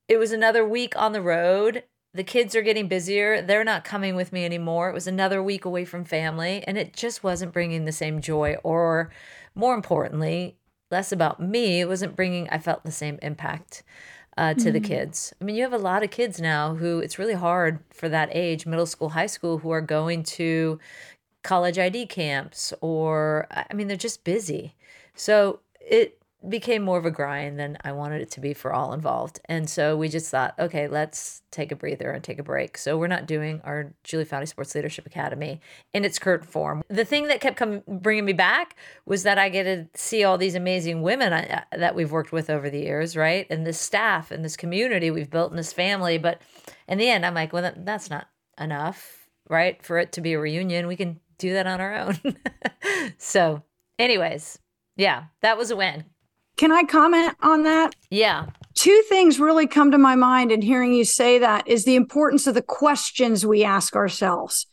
it 0.07 0.17
was 0.17 0.31
another 0.31 0.67
week 0.67 0.95
on 0.97 1.13
the 1.13 1.21
road. 1.21 1.83
The 2.15 2.23
kids 2.23 2.55
are 2.55 2.61
getting 2.61 2.87
busier. 2.87 3.41
They're 3.41 3.63
not 3.63 3.83
coming 3.83 4.15
with 4.15 4.33
me 4.33 4.45
anymore. 4.45 4.89
It 4.89 4.93
was 4.93 5.07
another 5.07 5.41
week 5.41 5.65
away 5.65 5.85
from 5.85 6.03
family 6.05 6.63
and 6.65 6.77
it 6.77 6.93
just 6.93 7.23
wasn't 7.23 7.53
bringing 7.53 7.85
the 7.85 7.91
same 7.91 8.19
joy 8.19 8.55
or 8.63 9.11
more 9.55 9.75
importantly 9.75 10.57
less 10.91 11.11
about 11.11 11.39
me 11.39 11.81
it 11.81 11.87
wasn't 11.87 12.15
bringing 12.15 12.47
i 12.49 12.57
felt 12.59 12.83
the 12.83 12.91
same 12.91 13.17
impact 13.23 13.81
uh, 14.37 14.53
to 14.53 14.59
mm-hmm. 14.59 14.71
the 14.71 14.79
kids. 14.79 15.33
I 15.39 15.43
mean, 15.43 15.55
you 15.55 15.63
have 15.63 15.73
a 15.73 15.77
lot 15.77 16.03
of 16.03 16.11
kids 16.11 16.39
now 16.39 16.75
who 16.75 16.99
it's 16.99 17.19
really 17.19 17.33
hard 17.33 17.79
for 17.91 18.09
that 18.09 18.29
age, 18.31 18.65
middle 18.65 18.85
school, 18.85 19.09
high 19.09 19.27
school, 19.27 19.59
who 19.59 19.71
are 19.71 19.81
going 19.81 20.23
to 20.23 20.79
college 21.43 21.77
ID 21.77 22.07
camps 22.07 22.73
or, 22.81 23.47
I 23.51 23.73
mean, 23.73 23.87
they're 23.87 23.97
just 23.97 24.23
busy. 24.23 24.75
So 25.13 25.59
it 25.79 26.17
became 26.47 26.83
more 26.83 26.97
of 26.97 27.05
a 27.05 27.11
grind 27.11 27.57
than 27.59 27.77
I 27.83 27.91
wanted 27.93 28.21
it 28.21 28.31
to 28.31 28.41
be 28.41 28.53
for 28.53 28.73
all 28.73 28.93
involved. 28.93 29.39
And 29.45 29.69
so 29.69 29.95
we 29.95 30.09
just 30.09 30.29
thought, 30.29 30.53
okay, 30.59 30.87
let's 30.87 31.41
take 31.51 31.71
a 31.71 31.75
breather 31.75 32.11
and 32.11 32.23
take 32.23 32.39
a 32.39 32.43
break. 32.43 32.77
So 32.77 32.97
we're 32.97 33.07
not 33.07 33.25
doing 33.25 33.61
our 33.63 33.93
Julie 34.03 34.25
Foudy 34.25 34.47
Sports 34.47 34.75
Leadership 34.75 35.05
Academy 35.05 35.61
in 35.93 36.03
its 36.03 36.19
current 36.19 36.45
form. 36.45 36.83
The 36.89 37.05
thing 37.05 37.27
that 37.27 37.39
kept 37.39 37.55
coming 37.55 37.83
bringing 37.87 38.25
me 38.25 38.33
back 38.33 38.75
was 39.05 39.23
that 39.23 39.37
I 39.37 39.49
get 39.49 39.63
to 39.63 39.87
see 39.95 40.23
all 40.23 40.37
these 40.37 40.55
amazing 40.55 41.01
women 41.01 41.31
I, 41.31 41.45
uh, 41.45 41.77
that 41.77 41.95
we've 41.95 42.11
worked 42.11 42.31
with 42.31 42.49
over 42.49 42.69
the 42.69 42.79
years, 42.79 43.15
right? 43.15 43.47
And 43.49 43.65
this 43.65 43.79
staff 43.79 44.31
and 44.31 44.43
this 44.43 44.57
community 44.57 45.11
we've 45.11 45.29
built 45.29 45.51
in 45.51 45.57
this 45.57 45.73
family. 45.73 46.17
But 46.17 46.41
in 46.87 46.97
the 46.97 47.09
end, 47.09 47.25
I'm 47.25 47.35
like, 47.35 47.53
well, 47.53 47.73
that's 47.77 48.09
not 48.09 48.27
enough, 48.59 49.29
right? 49.49 49.81
For 49.83 49.97
it 49.97 50.11
to 50.13 50.21
be 50.21 50.33
a 50.33 50.39
reunion, 50.39 50.87
we 50.87 50.95
can 50.95 51.19
do 51.37 51.53
that 51.53 51.67
on 51.67 51.79
our 51.79 51.95
own. 51.95 52.19
so, 53.17 53.63
anyways, 53.97 54.59
yeah, 54.97 55.25
that 55.41 55.57
was 55.57 55.71
a 55.71 55.75
win. 55.75 56.05
Can 56.63 56.71
I 56.71 56.83
comment 56.83 57.35
on 57.41 57.63
that? 57.63 57.93
Yeah. 58.09 58.45
Two 58.73 59.03
things 59.09 59.37
really 59.37 59.67
come 59.67 59.91
to 59.91 59.97
my 59.97 60.15
mind 60.15 60.49
in 60.49 60.61
hearing 60.61 60.93
you 60.93 61.03
say 61.03 61.39
that 61.39 61.67
is 61.67 61.83
the 61.83 61.97
importance 61.97 62.47
of 62.47 62.53
the 62.53 62.61
questions 62.61 63.45
we 63.45 63.65
ask 63.65 63.97
ourselves. 63.97 64.65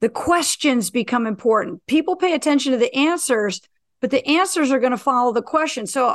The 0.00 0.10
questions 0.10 0.92
become 0.92 1.26
important. 1.26 1.84
People 1.88 2.14
pay 2.14 2.34
attention 2.34 2.70
to 2.70 2.78
the 2.78 2.94
answers, 2.94 3.60
but 4.00 4.12
the 4.12 4.24
answers 4.28 4.70
are 4.70 4.78
going 4.78 4.92
to 4.92 4.96
follow 4.96 5.32
the 5.32 5.42
question. 5.42 5.88
So 5.88 6.14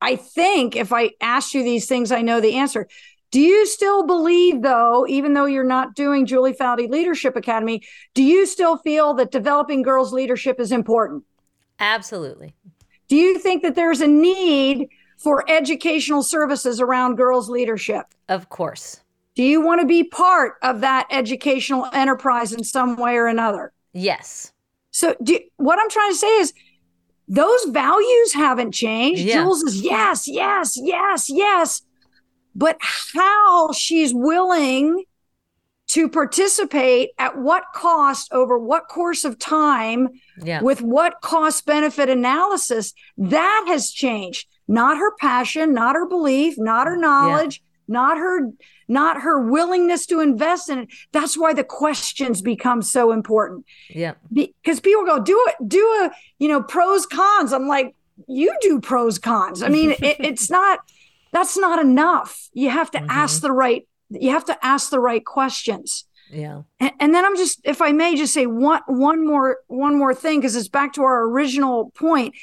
I 0.00 0.16
think 0.16 0.76
if 0.76 0.94
I 0.94 1.10
ask 1.20 1.52
you 1.52 1.62
these 1.62 1.86
things, 1.86 2.10
I 2.10 2.22
know 2.22 2.40
the 2.40 2.54
answer. 2.54 2.88
Do 3.32 3.40
you 3.42 3.66
still 3.66 4.06
believe, 4.06 4.62
though, 4.62 5.06
even 5.06 5.34
though 5.34 5.44
you're 5.44 5.62
not 5.62 5.94
doing 5.94 6.24
Julie 6.24 6.54
Foudy 6.54 6.88
Leadership 6.88 7.36
Academy, 7.36 7.82
do 8.14 8.22
you 8.22 8.46
still 8.46 8.78
feel 8.78 9.12
that 9.12 9.30
developing 9.30 9.82
girls' 9.82 10.14
leadership 10.14 10.58
is 10.58 10.72
important? 10.72 11.24
Absolutely. 11.78 12.54
Do 13.08 13.16
you 13.16 13.38
think 13.38 13.62
that 13.62 13.74
there's 13.74 14.00
a 14.00 14.06
need 14.06 14.88
for 15.18 15.44
educational 15.48 16.22
services 16.22 16.80
around 16.80 17.16
girls' 17.16 17.48
leadership? 17.48 18.06
Of 18.28 18.48
course. 18.48 19.00
Do 19.34 19.42
you 19.42 19.60
want 19.60 19.80
to 19.80 19.86
be 19.86 20.04
part 20.04 20.54
of 20.62 20.80
that 20.80 21.06
educational 21.10 21.86
enterprise 21.92 22.52
in 22.52 22.64
some 22.64 22.96
way 22.96 23.16
or 23.16 23.26
another? 23.26 23.72
Yes. 23.92 24.52
So 24.90 25.14
do, 25.22 25.38
what 25.56 25.78
I'm 25.78 25.90
trying 25.90 26.10
to 26.12 26.16
say 26.16 26.38
is 26.38 26.52
those 27.28 27.64
values 27.66 28.32
haven't 28.32 28.72
changed. 28.72 29.22
Yeah. 29.22 29.42
Jules 29.42 29.62
is 29.62 29.82
yes, 29.82 30.26
yes, 30.26 30.78
yes, 30.80 31.28
yes. 31.28 31.82
But 32.54 32.78
how 32.80 33.72
she's 33.72 34.14
willing 34.14 35.04
to 35.96 36.10
participate 36.10 37.08
at 37.18 37.38
what 37.38 37.64
cost 37.74 38.30
over 38.30 38.58
what 38.58 38.86
course 38.86 39.24
of 39.24 39.38
time 39.38 40.10
Yeah. 40.42 40.60
with 40.60 40.82
what 40.82 41.22
cost 41.22 41.64
benefit 41.64 42.10
analysis 42.10 42.92
that 43.16 43.64
has 43.66 43.90
changed. 43.90 44.46
Not 44.68 44.98
her 44.98 45.16
passion 45.16 45.72
not 45.72 45.96
her 45.96 46.06
belief 46.06 46.58
not 46.58 46.86
her 46.86 46.98
knowledge 46.98 47.62
not 47.88 48.18
her 48.18 48.52
not 48.88 49.22
her 49.22 49.40
willingness 49.40 50.04
to 50.06 50.20
invest 50.20 50.68
in 50.68 50.80
it. 50.80 50.88
That's 51.12 51.38
why 51.38 51.54
the 51.54 51.64
questions 51.64 52.42
become 52.42 52.82
so 52.82 53.10
important. 53.10 53.64
Yeah. 53.88 54.14
because 54.30 54.80
people 54.80 55.06
go 55.06 55.18
do 55.18 55.42
it 55.48 55.66
do 55.66 55.82
a 56.02 56.10
you 56.38 56.48
know 56.48 56.62
pros 56.62 57.06
cons. 57.06 57.54
I'm 57.54 57.68
like 57.68 57.94
you 58.28 58.54
do 58.60 58.82
pros 58.82 59.18
cons. 59.18 59.62
I 59.62 59.68
mean 59.68 59.92
it, 59.92 59.98
it's 60.20 60.50
not 60.50 60.80
that's 61.32 61.56
not 61.56 61.78
enough. 61.78 62.50
You 62.52 62.68
have 62.68 62.90
to 62.90 63.02
ask 63.08 63.38
mm-hmm. 63.38 63.46
the 63.46 63.52
right 63.52 63.88
you 64.10 64.30
have 64.30 64.44
to 64.44 64.56
ask 64.64 64.90
the 64.90 65.00
right 65.00 65.24
questions 65.24 66.04
Yeah. 66.30 66.62
and, 66.80 66.92
and 67.00 67.14
then 67.14 67.24
i'm 67.24 67.36
just 67.36 67.60
if 67.64 67.80
i 67.82 67.92
may 67.92 68.14
just 68.16 68.32
say 68.34 68.46
one 68.46 68.82
one 68.86 69.26
more 69.26 69.58
one 69.68 69.98
more 69.98 70.14
thing 70.14 70.40
because 70.40 70.56
it's 70.56 70.68
back 70.68 70.92
to 70.94 71.02
our 71.02 71.24
original 71.28 71.90
point 71.96 72.34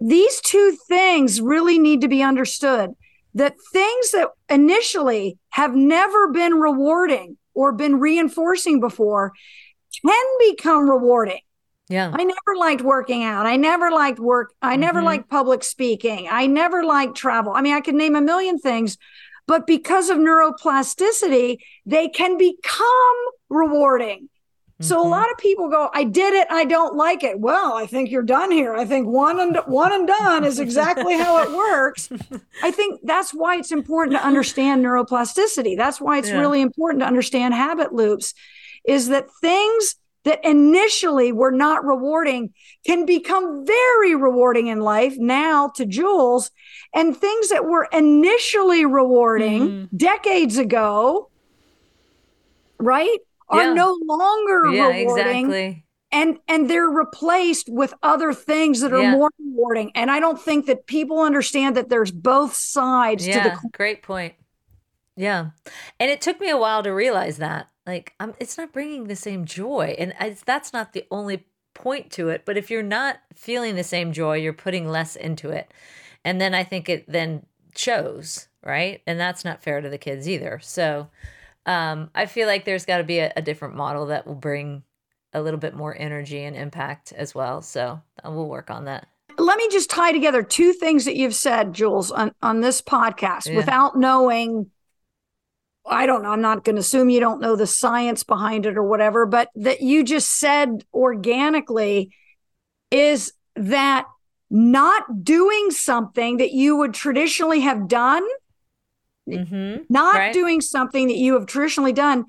these 0.00 0.40
two 0.42 0.76
things 0.88 1.40
really 1.40 1.78
need 1.78 2.02
to 2.02 2.08
be 2.08 2.22
understood 2.22 2.90
that 3.34 3.54
things 3.72 4.12
that 4.12 4.28
initially 4.50 5.38
have 5.50 5.74
never 5.74 6.28
been 6.32 6.54
rewarding 6.54 7.36
or 7.54 7.72
been 7.72 7.98
reinforcing 7.98 8.80
before 8.80 9.32
can 10.04 10.24
become 10.50 10.88
rewarding 10.90 11.40
Yeah. 11.88 12.10
I 12.12 12.24
never 12.24 12.56
liked 12.58 12.82
working 12.82 13.22
out. 13.24 13.46
I 13.46 13.56
never 13.56 13.90
liked 13.90 14.18
work. 14.18 14.52
I 14.60 14.74
never 14.76 15.00
Mhm. 15.00 15.04
liked 15.04 15.30
public 15.30 15.62
speaking. 15.64 16.26
I 16.30 16.46
never 16.48 16.82
liked 16.84 17.14
travel. 17.16 17.52
I 17.54 17.60
mean, 17.62 17.74
I 17.74 17.80
could 17.80 17.94
name 17.94 18.16
a 18.16 18.20
million 18.20 18.58
things, 18.58 18.98
but 19.46 19.66
because 19.66 20.10
of 20.10 20.18
neuroplasticity, 20.18 21.58
they 21.84 22.08
can 22.08 22.36
become 22.38 23.16
rewarding. 23.48 24.28
So 24.82 25.00
a 25.00 25.06
Mhm. 25.06 25.10
lot 25.10 25.30
of 25.30 25.38
people 25.38 25.70
go, 25.70 25.88
I 25.94 26.04
did 26.04 26.34
it, 26.34 26.46
I 26.50 26.66
don't 26.66 26.94
like 26.96 27.24
it. 27.24 27.40
Well, 27.40 27.72
I 27.72 27.86
think 27.86 28.10
you're 28.10 28.22
done 28.22 28.50
here. 28.50 28.74
I 28.74 28.84
think 28.84 29.06
one 29.06 29.40
and 29.40 29.56
one 29.66 29.90
and 29.90 30.06
done 30.06 30.44
is 30.44 30.58
exactly 30.60 31.14
how 31.14 31.42
it 31.44 31.50
works. 31.50 32.10
I 32.62 32.70
think 32.70 33.00
that's 33.02 33.32
why 33.32 33.56
it's 33.56 33.72
important 33.72 34.18
to 34.18 34.24
understand 34.24 34.84
neuroplasticity. 34.84 35.78
That's 35.78 35.98
why 35.98 36.18
it's 36.18 36.28
Yeah. 36.28 36.40
really 36.40 36.60
important 36.60 37.00
to 37.00 37.06
understand 37.06 37.54
habit 37.54 37.94
loops 37.94 38.34
is 38.84 39.08
that 39.08 39.28
things 39.40 39.96
that 40.24 40.44
initially 40.44 41.32
were 41.32 41.52
not 41.52 41.84
rewarding 41.84 42.52
can 42.84 43.06
become 43.06 43.64
very 43.64 44.14
rewarding 44.14 44.66
in 44.66 44.80
life 44.80 45.16
now 45.16 45.68
to 45.76 45.86
Jules 45.86 46.50
and 46.96 47.16
things 47.16 47.50
that 47.50 47.64
were 47.64 47.86
initially 47.92 48.84
rewarding 48.86 49.60
Mm-hmm. 49.68 49.96
decades 49.96 50.58
ago 50.58 51.28
right 52.78 53.18
are 53.48 53.62
Yeah. 53.64 53.74
no 53.74 53.96
longer 54.02 54.66
Yeah, 54.72 54.88
rewarding 54.88 55.46
exactly. 55.46 55.84
and 56.12 56.38
and 56.48 56.68
they're 56.68 56.88
replaced 56.88 57.68
with 57.68 57.94
other 58.02 58.32
things 58.32 58.80
that 58.80 58.92
are 58.92 59.02
Yeah. 59.02 59.12
more 59.12 59.30
rewarding 59.38 59.92
and 59.94 60.10
i 60.10 60.18
don't 60.20 60.40
think 60.40 60.66
that 60.66 60.86
people 60.86 61.20
understand 61.20 61.76
that 61.76 61.88
there's 61.88 62.10
both 62.10 62.54
sides 62.54 63.24
to 63.26 63.40
the 63.40 63.58
great 63.72 64.02
point. 64.02 64.34
Yeah, 65.18 65.52
and 65.98 66.10
it 66.10 66.20
took 66.20 66.40
me 66.40 66.50
a 66.50 66.58
while 66.58 66.82
to 66.82 66.90
realize 66.90 67.38
that. 67.38 67.68
Like, 67.86 68.12
I'm, 68.20 68.34
it's 68.38 68.58
not 68.58 68.70
bringing 68.72 69.04
the 69.04 69.16
same 69.16 69.46
joy, 69.46 69.94
and 69.98 70.12
I, 70.20 70.36
that's 70.44 70.74
not 70.74 70.92
the 70.92 71.06
only 71.10 71.46
point 71.72 72.10
to 72.12 72.28
it. 72.28 72.42
But 72.44 72.58
if 72.58 72.70
you're 72.70 72.82
not 72.82 73.20
feeling 73.34 73.76
the 73.76 73.82
same 73.84 74.12
joy, 74.12 74.36
you're 74.36 74.52
putting 74.52 74.86
less 74.90 75.16
into 75.16 75.48
it, 75.48 75.72
and 76.26 76.40
then 76.40 76.54
I 76.54 76.64
think 76.64 76.88
it 76.90 77.04
then 77.10 77.46
shows, 77.74 78.48
right? 78.62 79.00
And 79.06 79.18
that's 79.18 79.44
not 79.44 79.62
fair 79.62 79.80
to 79.80 79.88
the 79.88 79.96
kids 79.98 80.28
either. 80.28 80.58
So, 80.62 81.08
um, 81.66 82.10
I 82.14 82.26
feel 82.26 82.46
like 82.46 82.64
there's 82.64 82.84
got 82.84 82.98
to 82.98 83.04
be 83.04 83.18
a, 83.20 83.32
a 83.36 83.42
different 83.42 83.74
model 83.76 84.06
that 84.06 84.26
will 84.26 84.34
bring 84.34 84.82
a 85.32 85.40
little 85.40 85.60
bit 85.60 85.74
more 85.74 85.96
energy 85.98 86.42
and 86.42 86.56
impact 86.56 87.12
as 87.12 87.34
well. 87.34 87.62
So, 87.62 88.00
uh, 88.24 88.30
we'll 88.30 88.48
work 88.48 88.70
on 88.70 88.84
that. 88.86 89.06
let 89.38 89.58
me 89.58 89.68
just 89.70 89.90
tie 89.90 90.12
together 90.12 90.42
two 90.42 90.72
things 90.72 91.04
that 91.04 91.16
you've 91.16 91.34
said 91.34 91.72
jules 91.74 92.10
on, 92.10 92.32
on 92.42 92.60
this 92.60 92.80
podcast 92.82 93.46
Yeah. 93.48 93.56
without 93.56 93.96
knowing 93.98 94.70
i 95.88 96.06
don't 96.06 96.22
know 96.22 96.30
i'm 96.30 96.40
not 96.40 96.64
going 96.64 96.74
to 96.76 96.80
assume 96.80 97.10
you 97.10 97.20
don't 97.20 97.40
know 97.40 97.54
the 97.54 97.66
science 97.66 98.24
behind 98.24 98.66
it 98.66 98.76
or 98.76 98.82
whatever 98.82 99.24
but 99.26 99.50
that 99.54 99.80
you 99.82 100.02
just 100.02 100.40
said 100.40 100.82
organically 100.94 102.10
is 102.90 103.32
that 103.56 104.06
not 104.50 105.24
doing 105.24 105.70
something 105.70 106.36
that 106.38 106.52
you 106.52 106.76
would 106.76 106.94
traditionally 106.94 107.60
have 107.60 107.88
done 107.88 108.26
Mm-hmm. 109.28 109.82
not 109.88 110.14
Right. 110.14 110.32
doing 110.32 110.60
something 110.60 111.08
that 111.08 111.16
you 111.16 111.34
have 111.34 111.46
traditionally 111.46 111.92
done, 111.92 112.26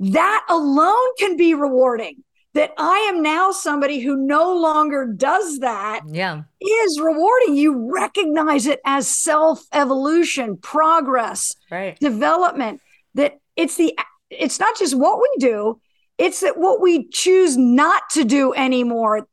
that 0.00 0.44
alone 0.50 1.14
can 1.18 1.36
be 1.36 1.54
rewarding. 1.54 2.24
That 2.54 2.72
I 2.76 2.98
am 3.08 3.22
now 3.22 3.52
somebody 3.52 4.00
who 4.00 4.16
no 4.16 4.52
longer 4.52 5.06
does 5.06 5.60
that 5.60 6.00
Yeah. 6.10 6.42
is 6.60 7.00
rewarding. 7.00 7.54
You 7.54 7.92
recognize 7.94 8.66
it 8.66 8.80
as 8.84 9.06
self 9.06 9.62
evolution, 9.72 10.56
progress, 10.56 11.54
Right. 11.70 11.96
development. 12.00 12.80
That 13.14 13.38
it's 13.54 13.76
the 13.76 13.96
it's 14.28 14.58
not 14.58 14.76
just 14.76 14.96
what 14.96 15.20
we 15.20 15.28
do, 15.38 15.80
it's 16.18 16.40
that 16.40 16.58
what 16.58 16.80
we 16.80 17.08
choose 17.10 17.56
not 17.56 18.02
to 18.10 18.24
do 18.24 18.52
anymore. 18.54 19.28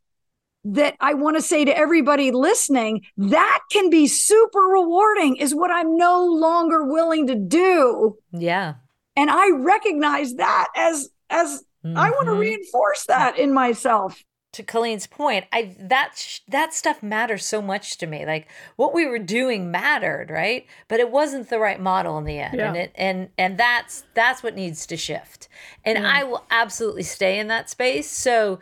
That 0.74 0.96
I 1.00 1.14
want 1.14 1.36
to 1.38 1.42
say 1.42 1.66
to 1.66 1.78
everybody 1.78 2.32
listening, 2.32 3.02
that 3.18 3.60
can 3.72 3.90
be 3.90 4.08
super 4.08 4.60
rewarding, 4.60 5.36
is 5.38 5.56
what 5.56 5.72
I'm 5.72 5.96
no 5.98 6.26
longer 6.26 6.84
willing 6.86 7.28
to 7.28 7.36
do. 7.36 8.18
Yeah. 8.32 8.76
And 9.16 9.30
I 9.30 9.50
recognize 9.52 10.36
that 10.36 10.68
as 10.76 11.10
as 11.30 11.64
I 11.86 12.10
want 12.10 12.28
to 12.28 12.34
Mhm. 12.34 12.40
reinforce 12.40 13.06
that 13.06 13.38
in 13.38 13.54
myself. 13.54 14.22
to 14.52 14.64
Colleen's 14.64 15.06
point, 15.06 15.46
I 15.54 15.76
that 15.80 16.14
sh- 16.18 16.40
that 16.48 16.74
stuff 16.74 17.04
matters 17.04 17.46
so 17.46 17.62
much 17.62 18.00
to 18.00 18.08
me. 18.08 18.26
Like 18.26 18.48
what 18.78 18.96
we 18.96 19.06
were 19.06 19.20
doing 19.20 19.70
mattered, 19.70 20.32
right? 20.32 20.66
But 20.88 21.00
it 21.00 21.12
wasn't 21.12 21.50
the 21.50 21.60
right 21.60 21.80
model 21.80 22.18
in 22.18 22.24
the 22.26 22.40
end, 22.40 22.60
and 22.60 22.76
it 22.76 22.92
and 22.96 23.30
and 23.38 23.60
that's 23.60 24.06
that's 24.16 24.42
what 24.42 24.56
needs 24.56 24.88
to 24.88 24.98
shift. 24.98 25.50
And 25.86 26.00
I 26.06 26.24
will 26.24 26.46
absolutely 26.50 27.04
stay 27.04 27.38
in 27.38 27.48
that 27.50 27.70
space. 27.70 28.10
So, 28.10 28.58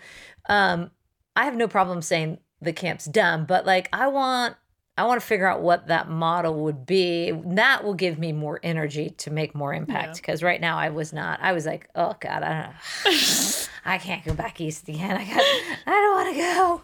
um, 0.49 0.91
I 1.37 1.45
have 1.45 1.55
no 1.55 1.67
problem 1.67 2.01
saying 2.01 2.39
the 2.61 2.73
camp's 2.73 3.05
dumb, 3.05 3.45
but 3.45 3.65
like 3.65 3.87
I 3.93 4.07
want. 4.07 4.55
I 4.99 5.05
want 5.05 5.21
to 5.21 5.27
figure 5.27 5.45
out 5.45 5.61
what 5.61 5.89
that 5.89 6.09
model 6.09 6.63
would 6.63 6.87
be. 6.87 7.29
That 7.29 7.83
will 7.83 7.93
give 7.93 8.17
me 8.17 8.31
more 8.31 8.59
energy 8.63 9.11
to 9.19 9.29
make 9.29 9.53
more 9.53 9.71
impact. 9.71 10.15
Because 10.15 10.41
right 10.41 10.59
now 10.59 10.75
I 10.79 10.89
was 10.89 11.13
not. 11.13 11.39
I 11.39 11.51
was 11.51 11.67
like, 11.67 11.87
oh 11.93 12.15
God, 12.19 12.41
I 12.41 12.71
don't 13.05 13.13
know. 13.13 13.51
I 13.85 13.99
can't 13.99 14.25
go 14.25 14.33
back 14.33 14.59
east 14.59 14.89
again. 14.89 15.15
I 15.15 15.23
got, 15.23 15.39
I 15.39 15.91
don't 15.91 16.15
want 16.15 16.35
to 16.35 16.41
go. 16.41 16.81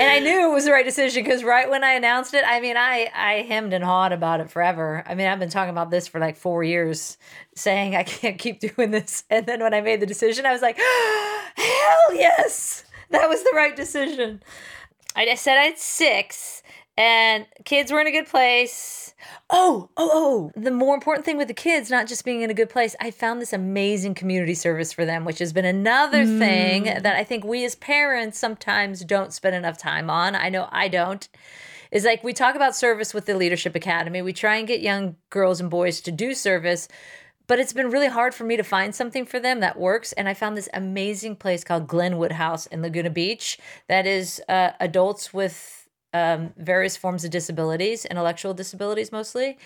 And 0.00 0.10
I 0.10 0.20
knew 0.20 0.48
it 0.50 0.54
was 0.54 0.66
the 0.66 0.70
right 0.70 0.84
decision 0.84 1.24
because 1.24 1.42
right 1.42 1.68
when 1.68 1.82
I 1.82 1.94
announced 1.94 2.32
it, 2.32 2.44
I 2.46 2.60
mean, 2.60 2.76
I 2.76 3.10
I 3.12 3.42
hemmed 3.42 3.72
and 3.72 3.82
hawed 3.82 4.12
about 4.12 4.38
it 4.38 4.48
forever. 4.48 5.02
I 5.04 5.16
mean, 5.16 5.26
I've 5.26 5.40
been 5.40 5.50
talking 5.50 5.70
about 5.70 5.90
this 5.90 6.06
for 6.06 6.20
like 6.20 6.36
four 6.36 6.62
years, 6.62 7.18
saying 7.56 7.96
I 7.96 8.04
can't 8.04 8.38
keep 8.38 8.60
doing 8.76 8.92
this. 8.92 9.24
And 9.28 9.46
then 9.46 9.60
when 9.60 9.74
I 9.74 9.80
made 9.80 9.98
the 9.98 10.06
decision, 10.06 10.46
I 10.46 10.52
was 10.52 10.62
like, 10.62 10.76
hell 11.56 12.14
yes, 12.14 12.84
that 13.12 13.28
was 13.28 13.42
the 13.42 13.52
right 13.54 13.76
decision. 13.76 14.42
I 15.14 15.26
just 15.26 15.42
said 15.42 15.58
I 15.58 15.64
had 15.64 15.78
six, 15.78 16.62
and 16.96 17.46
kids 17.64 17.92
were 17.92 18.00
in 18.00 18.06
a 18.06 18.12
good 18.12 18.26
place. 18.26 19.14
Oh, 19.50 19.90
oh, 19.96 20.10
oh. 20.56 20.60
The 20.60 20.70
more 20.70 20.94
important 20.94 21.24
thing 21.24 21.36
with 21.36 21.48
the 21.48 21.54
kids, 21.54 21.90
not 21.90 22.06
just 22.06 22.24
being 22.24 22.42
in 22.42 22.50
a 22.50 22.54
good 22.54 22.70
place, 22.70 22.96
I 23.00 23.10
found 23.10 23.40
this 23.40 23.52
amazing 23.52 24.14
community 24.14 24.54
service 24.54 24.92
for 24.92 25.04
them, 25.04 25.24
which 25.24 25.38
has 25.38 25.52
been 25.52 25.64
another 25.64 26.24
thing 26.24 26.84
mm. 26.84 27.02
that 27.02 27.16
I 27.16 27.24
think 27.24 27.44
we 27.44 27.64
as 27.64 27.74
parents 27.74 28.38
sometimes 28.38 29.04
don't 29.04 29.32
spend 29.32 29.54
enough 29.54 29.78
time 29.78 30.10
on. 30.10 30.34
I 30.34 30.48
know 30.48 30.68
I 30.70 30.88
don't. 30.88 31.28
Is 31.90 32.04
like 32.04 32.24
we 32.24 32.32
talk 32.32 32.54
about 32.54 32.74
service 32.74 33.12
with 33.12 33.26
the 33.26 33.36
Leadership 33.36 33.74
Academy. 33.74 34.22
We 34.22 34.32
try 34.32 34.56
and 34.56 34.66
get 34.66 34.80
young 34.80 35.16
girls 35.28 35.60
and 35.60 35.68
boys 35.68 36.00
to 36.00 36.10
do 36.10 36.32
service, 36.32 36.88
but 37.52 37.60
it's 37.60 37.74
been 37.74 37.90
really 37.90 38.08
hard 38.08 38.32
for 38.32 38.44
me 38.44 38.56
to 38.56 38.62
find 38.62 38.94
something 38.94 39.26
for 39.26 39.38
them 39.38 39.60
that 39.60 39.78
works. 39.78 40.12
And 40.12 40.26
I 40.26 40.32
found 40.32 40.56
this 40.56 40.70
amazing 40.72 41.36
place 41.36 41.64
called 41.64 41.86
Glenwood 41.86 42.32
House 42.32 42.64
in 42.64 42.80
Laguna 42.80 43.10
Beach 43.10 43.58
that 43.90 44.06
is 44.06 44.40
uh, 44.48 44.70
adults 44.80 45.34
with 45.34 45.86
um, 46.14 46.54
various 46.56 46.96
forms 46.96 47.26
of 47.26 47.30
disabilities, 47.30 48.06
intellectual 48.06 48.54
disabilities 48.54 49.12
mostly, 49.12 49.58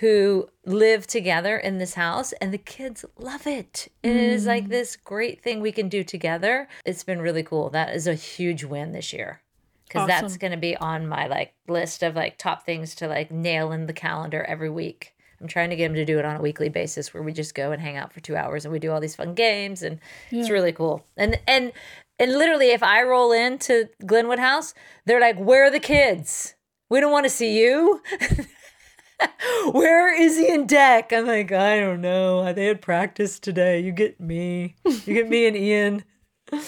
who 0.00 0.48
live 0.64 1.06
together 1.06 1.58
in 1.58 1.76
this 1.76 1.92
house, 1.92 2.32
and 2.40 2.54
the 2.54 2.58
kids 2.58 3.04
love 3.18 3.46
it. 3.46 3.88
It 4.02 4.16
is 4.16 4.46
like 4.46 4.70
this 4.70 4.96
great 4.96 5.42
thing 5.42 5.60
we 5.60 5.72
can 5.72 5.90
do 5.90 6.02
together. 6.04 6.68
It's 6.86 7.04
been 7.04 7.20
really 7.20 7.42
cool. 7.42 7.68
That 7.68 7.94
is 7.94 8.06
a 8.06 8.14
huge 8.14 8.64
win 8.64 8.92
this 8.92 9.12
year 9.12 9.42
because 9.86 10.08
that's 10.08 10.38
going 10.38 10.52
to 10.52 10.56
be 10.56 10.74
on 10.74 11.06
my 11.06 11.26
like 11.26 11.52
list 11.68 12.02
of 12.02 12.16
like 12.16 12.38
top 12.38 12.64
things 12.64 12.94
to 12.94 13.08
like 13.08 13.30
nail 13.30 13.72
in 13.72 13.84
the 13.84 13.92
calendar 13.92 14.42
every 14.44 14.70
week. 14.70 15.12
I'm 15.40 15.48
trying 15.48 15.70
to 15.70 15.76
get 15.76 15.90
him 15.90 15.94
to 15.94 16.04
do 16.04 16.18
it 16.18 16.24
on 16.24 16.36
a 16.36 16.40
weekly 16.40 16.68
basis 16.68 17.12
where 17.12 17.22
we 17.22 17.32
just 17.32 17.54
go 17.54 17.72
and 17.72 17.80
hang 17.82 17.96
out 17.96 18.12
for 18.12 18.20
two 18.20 18.36
hours 18.36 18.64
and 18.64 18.72
we 18.72 18.78
do 18.78 18.90
all 18.90 19.00
these 19.00 19.16
fun 19.16 19.34
games 19.34 19.82
and 19.82 19.98
it's 20.30 20.50
really 20.50 20.72
cool. 20.72 21.04
And 21.16 21.38
and 21.46 21.72
And 22.18 22.32
literally, 22.32 22.70
if 22.70 22.82
I 22.82 23.02
roll 23.02 23.32
into 23.32 23.88
Glenwood 24.06 24.38
House, 24.38 24.72
they're 25.04 25.20
like, 25.20 25.38
Where 25.38 25.66
are 25.66 25.70
the 25.70 25.80
kids? 25.80 26.54
We 26.88 27.00
don't 27.00 27.12
want 27.12 27.24
to 27.24 27.30
see 27.30 27.58
you. 27.60 28.00
Where 29.72 30.14
is 30.14 30.36
he 30.38 30.48
in 30.52 30.66
deck? 30.66 31.12
I'm 31.12 31.26
like, 31.26 31.50
I 31.52 31.80
don't 31.80 32.00
know. 32.00 32.52
They 32.52 32.66
had 32.66 32.80
practice 32.80 33.38
today. 33.38 33.80
You 33.80 33.92
get 33.92 34.20
me. 34.20 34.76
You 34.84 35.14
get 35.14 35.28
me 35.28 35.46
and 35.46 35.56
Ian. 35.56 36.04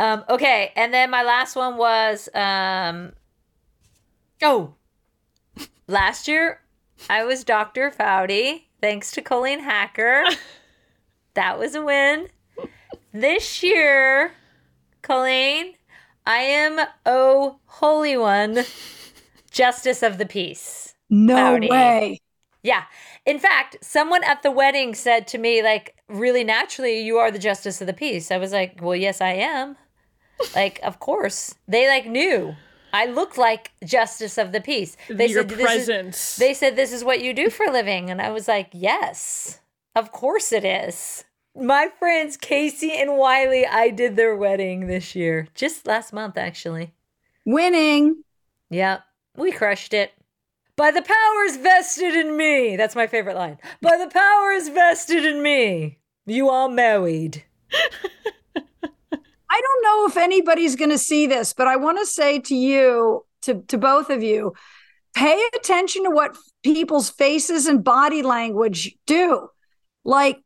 Um, 0.00 0.24
okay, 0.28 0.70
and 0.76 0.94
then 0.94 1.10
my 1.10 1.24
last 1.24 1.56
one 1.56 1.76
was 1.76 2.28
um, 2.32 3.14
oh, 4.42 4.74
last 5.88 6.28
year 6.28 6.60
I 7.08 7.24
was 7.24 7.44
Dr. 7.44 7.90
Foudy, 7.90 8.64
thanks 8.80 9.10
to 9.12 9.22
Colleen 9.22 9.60
Hacker. 9.60 10.24
that 11.34 11.58
was 11.58 11.74
a 11.74 11.82
win. 11.84 12.28
This 13.12 13.62
year, 13.62 14.32
Colleen, 15.02 15.74
I 16.26 16.38
am 16.38 16.80
oh 17.06 17.58
holy 17.66 18.16
one, 18.16 18.66
Justice 19.50 20.02
of 20.02 20.18
the 20.18 20.26
Peace. 20.26 20.94
No 21.10 21.34
Foudy. 21.34 21.68
way. 21.68 22.20
Yeah. 22.62 22.84
In 23.26 23.38
fact, 23.38 23.76
someone 23.82 24.24
at 24.24 24.42
the 24.42 24.50
wedding 24.50 24.94
said 24.94 25.26
to 25.28 25.38
me, 25.38 25.62
like, 25.62 25.96
really 26.08 26.44
naturally, 26.44 27.00
you 27.00 27.18
are 27.18 27.30
the 27.30 27.38
justice 27.38 27.80
of 27.80 27.86
the 27.86 27.92
peace. 27.92 28.30
I 28.30 28.38
was 28.38 28.52
like, 28.52 28.78
well, 28.82 28.96
yes, 28.96 29.20
I 29.20 29.32
am. 29.34 29.76
like, 30.54 30.80
of 30.82 31.00
course. 31.00 31.54
They 31.68 31.88
like 31.88 32.06
knew. 32.06 32.56
I 32.92 33.06
looked 33.06 33.38
like 33.38 33.72
justice 33.84 34.38
of 34.38 34.52
the 34.52 34.60
peace. 34.60 34.96
They 35.08 35.26
Your 35.26 35.42
said, 35.42 35.48
"This 35.50 35.58
is-" 35.58 35.64
presence. 35.64 36.36
they 36.36 36.54
said, 36.54 36.76
this 36.76 36.92
is 36.92 37.04
what 37.04 37.20
you 37.20 37.34
do 37.34 37.50
for 37.50 37.66
a 37.66 37.72
living. 37.72 38.10
And 38.10 38.20
I 38.20 38.30
was 38.30 38.48
like, 38.48 38.70
yes, 38.72 39.60
of 39.94 40.12
course 40.12 40.52
it 40.52 40.64
is. 40.64 41.24
My 41.56 41.88
friends 41.98 42.36
Casey 42.36 42.92
and 42.92 43.16
Wiley, 43.16 43.66
I 43.66 43.90
did 43.90 44.16
their 44.16 44.36
wedding 44.36 44.86
this 44.86 45.14
year, 45.16 45.48
just 45.54 45.86
last 45.86 46.12
month, 46.12 46.38
actually. 46.38 46.92
Winning. 47.44 48.22
Yep, 48.70 49.02
we 49.36 49.50
crushed 49.52 49.92
it. 49.92 50.12
By 50.76 50.92
the 50.92 51.02
powers 51.02 51.56
vested 51.56 52.14
in 52.14 52.36
me. 52.36 52.76
That's 52.76 52.94
my 52.94 53.08
favorite 53.08 53.34
line. 53.34 53.58
By 53.82 53.96
the 53.96 54.08
powers 54.08 54.68
vested 54.68 55.24
in 55.24 55.42
me, 55.42 55.98
you 56.26 56.48
are 56.48 56.68
married. 56.68 57.44
I 59.50 59.60
don't 59.60 59.82
know 59.82 60.06
if 60.06 60.16
anybody's 60.16 60.76
going 60.76 60.90
to 60.90 60.98
see 60.98 61.26
this, 61.26 61.52
but 61.52 61.66
I 61.66 61.76
want 61.76 61.98
to 61.98 62.06
say 62.06 62.38
to 62.40 62.54
you, 62.54 63.24
to, 63.42 63.62
to 63.68 63.78
both 63.78 64.10
of 64.10 64.22
you, 64.22 64.54
pay 65.14 65.42
attention 65.56 66.04
to 66.04 66.10
what 66.10 66.36
people's 66.62 67.10
faces 67.10 67.66
and 67.66 67.82
body 67.82 68.22
language 68.22 68.94
do. 69.06 69.48
Like 70.04 70.38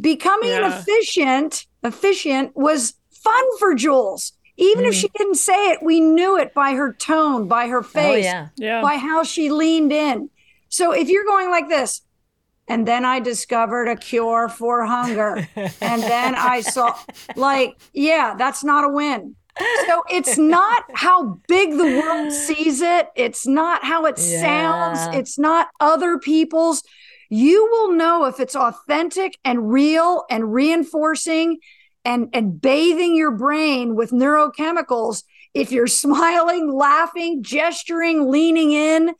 becoming 0.00 0.50
an 0.52 0.62
Yeah. 0.62 0.78
efficient, 0.80 1.66
efficient 1.82 2.52
was 2.56 2.94
fun 3.10 3.58
for 3.58 3.74
Jules. 3.74 4.32
Even 4.56 4.86
if 4.86 4.94
mm. 4.94 5.00
she 5.00 5.08
didn't 5.16 5.34
say 5.34 5.72
it, 5.72 5.82
we 5.82 6.00
knew 6.00 6.38
it 6.38 6.54
by 6.54 6.72
her 6.72 6.92
tone, 6.94 7.46
by 7.46 7.68
her 7.68 7.80
Oh, 7.80 7.82
face, 7.82 8.24
yeah. 8.24 8.48
yeah. 8.56 8.80
by 8.80 8.96
how 8.96 9.22
she 9.22 9.50
leaned 9.50 9.92
in. 9.92 10.30
So 10.70 10.92
if 10.92 11.08
you're 11.08 11.24
going 11.26 11.50
like 11.50 11.68
this, 11.68 12.00
and 12.68 12.86
then 12.86 13.04
I 13.04 13.20
discovered 13.20 13.88
a 13.88 13.96
cure 13.96 14.48
for 14.48 14.84
hunger, 14.84 15.46
and 15.56 16.02
then 16.02 16.34
I 16.34 16.60
saw, 16.60 16.94
like, 17.36 17.76
yeah, 17.92 18.34
that's 18.36 18.64
not 18.64 18.84
a 18.84 18.88
win. 18.88 19.36
So 19.86 20.02
it's 20.10 20.36
not 20.58 20.84
how 20.94 21.40
big 21.48 21.76
the 21.78 21.88
world 21.88 22.32
sees 22.32 22.82
it. 22.82 23.08
It's 23.16 23.46
not 23.46 23.84
how 23.84 24.04
it 24.06 24.18
Yeah. 24.18 24.40
sounds. 24.40 25.16
It's 25.16 25.38
not 25.38 25.68
other 25.80 26.18
people's. 26.18 26.82
You 27.30 27.68
will 27.70 27.92
know 27.92 28.26
if 28.26 28.38
it's 28.38 28.54
authentic 28.54 29.36
and 29.44 29.70
real 29.72 30.24
and 30.30 30.52
reinforcing 30.52 31.58
and, 32.04 32.28
and 32.32 32.60
bathing 32.60 33.16
your 33.16 33.32
brain 33.32 33.96
with 33.96 34.10
neurochemicals 34.12 35.22
if 35.54 35.72
you're 35.72 35.86
smiling, 36.04 36.70
laughing, 36.72 37.42
gesturing, 37.42 38.30
leaning 38.30 38.72
in. 38.72 39.14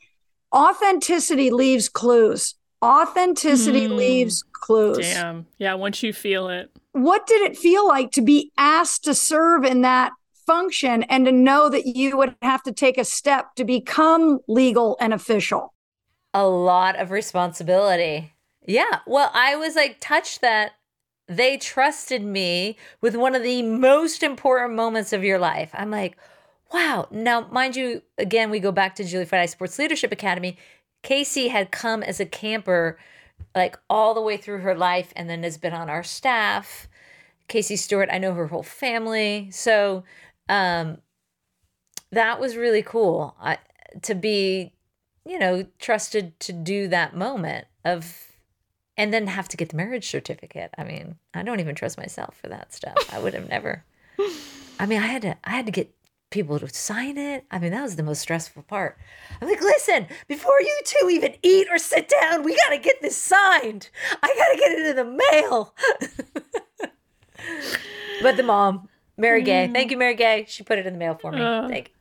Authenticity 0.55 1.49
leaves 1.51 1.89
clues. 1.89 2.55
Authenticity 2.83 3.87
Mm. 3.87 3.95
leaves 3.95 4.43
clues 4.51 4.97
Damn. 4.99 5.47
Yeah, 5.57 5.73
once 5.75 6.03
you 6.03 6.13
feel 6.13 6.47
it. 6.49 6.69
what 6.93 7.25
did 7.27 7.41
it 7.41 7.57
feel 7.57 7.87
like 7.87 8.11
to 8.11 8.21
be 8.21 8.51
asked 8.57 9.03
to 9.05 9.13
serve 9.13 9.63
in 9.63 9.81
that 9.81 10.11
function 10.45 11.03
and 11.03 11.25
to 11.25 11.31
know 11.31 11.69
that 11.69 11.85
you 11.85 12.17
would 12.17 12.35
have 12.41 12.63
to 12.63 12.71
take 12.71 12.97
a 12.97 13.03
step 13.05 13.55
to 13.55 13.65
become 13.65 14.39
legal 14.47 14.95
and 14.99 15.13
official? 15.13 15.73
A 16.33 16.47
lot 16.47 16.95
of 16.95 17.11
responsibility. 17.11 18.33
Yeah. 18.65 18.99
Well, 19.07 19.31
I 19.33 19.55
was 19.55 19.75
like 19.75 19.97
touched 19.99 20.41
that 20.41 20.73
they 21.27 21.57
trusted 21.57 22.23
me 22.23 22.77
with 23.01 23.15
one 23.15 23.35
of 23.35 23.43
the 23.43 23.61
most 23.63 24.23
important 24.23 24.75
moments 24.75 25.11
of 25.13 25.23
your 25.23 25.39
life. 25.39 25.69
I'm 25.73 25.91
like, 25.91 26.17
wow. 26.73 27.07
Now, 27.11 27.47
mind 27.51 27.75
you, 27.75 28.01
again, 28.17 28.49
we 28.49 28.59
go 28.59 28.71
back 28.71 28.95
to 28.95 29.03
Julie 29.03 29.25
Foudy 29.25 29.49
Sports 29.49 29.77
Leadership 29.79 30.11
Academy. 30.11 30.57
Casey 31.07 31.47
had 31.47 31.71
come 31.71 32.03
as 32.03 32.19
a 32.19 32.25
camper 32.25 32.99
like 33.55 33.79
all 33.89 34.13
the 34.13 34.19
way 34.21 34.35
through 34.35 34.57
her 34.57 34.75
life 34.75 35.13
and 35.15 35.29
then 35.29 35.43
has 35.43 35.57
been 35.57 35.71
on 35.71 35.89
our 35.89 36.03
staff. 36.03 36.89
Casey 37.47 37.77
Stewart, 37.77 38.09
I 38.11 38.17
know 38.17 38.33
her 38.33 38.47
whole 38.47 38.61
family. 38.61 39.47
So 39.49 40.03
um 40.49 40.97
that 42.11 42.41
was 42.41 42.57
really 42.57 42.81
cool. 42.81 43.37
I, 43.39 43.57
to 44.01 44.15
be, 44.15 44.73
you 45.25 45.39
know, 45.39 45.65
trusted 45.79 46.37
to 46.41 46.51
do 46.51 46.89
that 46.89 47.15
moment 47.15 47.67
of 47.85 48.33
and 48.97 49.13
then 49.13 49.27
have 49.27 49.47
to 49.47 49.55
get 49.55 49.69
the 49.69 49.77
marriage 49.77 50.09
certificate. 50.09 50.71
I 50.77 50.83
mean, 50.83 51.15
I 51.33 51.41
don't 51.41 51.61
even 51.61 51.73
trust 51.75 51.97
myself 51.97 52.35
for 52.35 52.49
that 52.49 52.73
stuff. 52.73 52.97
I 53.13 53.19
would 53.19 53.33
have 53.33 53.47
never. 53.47 53.85
I 54.77 54.85
mean, 54.85 55.01
I 55.01 55.07
had 55.07 55.21
to 55.21 55.37
I 55.45 55.51
had 55.51 55.67
to 55.67 55.71
get 55.71 55.89
people 56.29 56.59
to 56.59 56.67
sign 56.69 57.17
it. 57.17 57.45
I 57.51 57.59
mean, 57.59 57.71
that 57.71 57.81
was 57.81 57.95
the 57.95 58.03
most 58.03 58.21
stressful 58.21 58.63
part. 58.63 58.97
I'm 59.41 59.47
like, 59.47 59.61
listen, 59.61 60.07
before 60.27 60.59
you 60.59 60.79
two 60.83 61.09
even 61.09 61.35
eat 61.41 61.67
or 61.71 61.77
sit 61.77 62.09
down, 62.09 62.43
we 62.43 62.55
got 62.55 62.69
to 62.69 62.77
get 62.77 63.01
this 63.01 63.17
signed. 63.17 63.89
I 64.21 64.35
got 64.35 64.51
to 64.51 64.57
get 64.57 64.71
it 64.71 64.87
in 64.87 64.95
the 64.95 65.19
mail. 65.31 65.73
but 68.21 68.37
the 68.37 68.43
mom, 68.43 68.89
Mary 69.15 69.41
Gay, 69.41 69.69
thank 69.71 69.91
you, 69.91 69.97
Mary 69.97 70.15
Gay. 70.15 70.45
She 70.47 70.63
put 70.63 70.77
it 70.79 70.85
in 70.85 70.93
the 70.93 70.99
mail 70.99 71.15
for 71.15 71.31
me. 71.31 71.41
Uh. 71.41 71.67
Thank 71.67 71.93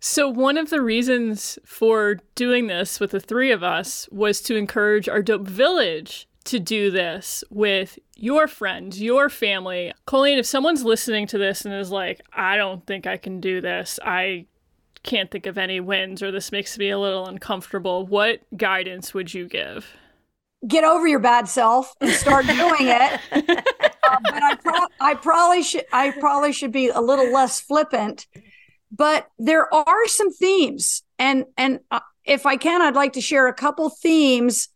So, 0.00 0.28
one 0.28 0.58
of 0.58 0.70
the 0.70 0.80
reasons 0.80 1.58
for 1.64 2.18
doing 2.34 2.66
this 2.66 2.98
with 2.98 3.12
the 3.12 3.20
three 3.20 3.52
of 3.52 3.62
us 3.62 4.08
was 4.10 4.40
to 4.42 4.56
encourage 4.56 5.08
our 5.08 5.22
Dope 5.22 5.46
Village 5.46 6.26
to 6.44 6.58
do 6.58 6.90
this 6.90 7.44
with 7.50 7.98
your 8.16 8.48
friends, 8.48 9.00
your 9.00 9.28
family. 9.28 9.92
Colleen, 10.06 10.38
if 10.38 10.46
someone's 10.46 10.84
listening 10.84 11.26
to 11.28 11.38
this 11.38 11.64
and 11.64 11.74
is 11.74 11.90
like, 11.90 12.20
I 12.32 12.56
don't 12.56 12.86
think 12.86 13.06
I 13.06 13.16
can 13.16 13.40
do 13.40 13.60
this, 13.60 13.98
I 14.02 14.46
can't 15.02 15.30
think 15.30 15.46
of 15.46 15.58
any 15.58 15.80
wins, 15.80 16.22
or 16.22 16.30
this 16.30 16.52
makes 16.52 16.76
me 16.78 16.90
a 16.90 16.98
little 16.98 17.26
uncomfortable, 17.26 18.06
what 18.06 18.40
guidance 18.56 19.14
would 19.14 19.32
you 19.32 19.48
give? 19.48 19.94
Get 20.66 20.84
over 20.84 21.06
your 21.06 21.20
bad 21.20 21.48
self 21.48 21.94
and 22.00 22.10
start 22.10 22.46
doing 22.46 22.80
it. 22.80 23.20
Uh, 23.32 23.40
but 24.24 24.42
I, 24.42 24.56
pro- 24.62 24.86
I 25.00 25.14
probably 25.14 25.62
should 25.62 25.86
I 25.90 26.10
probably 26.10 26.52
should 26.52 26.72
be 26.72 26.88
a 26.88 27.00
little 27.00 27.32
less 27.32 27.60
flippant. 27.60 28.26
But 28.92 29.28
there 29.38 29.72
are 29.72 30.06
some 30.06 30.30
themes, 30.32 31.02
and 31.18 31.46
and 31.56 31.80
uh, 31.90 32.00
if 32.26 32.44
I 32.44 32.56
can, 32.56 32.82
I'd 32.82 32.94
like 32.94 33.14
to 33.14 33.22
share 33.22 33.48
a 33.48 33.54
couple 33.54 33.88
themes 33.88 34.68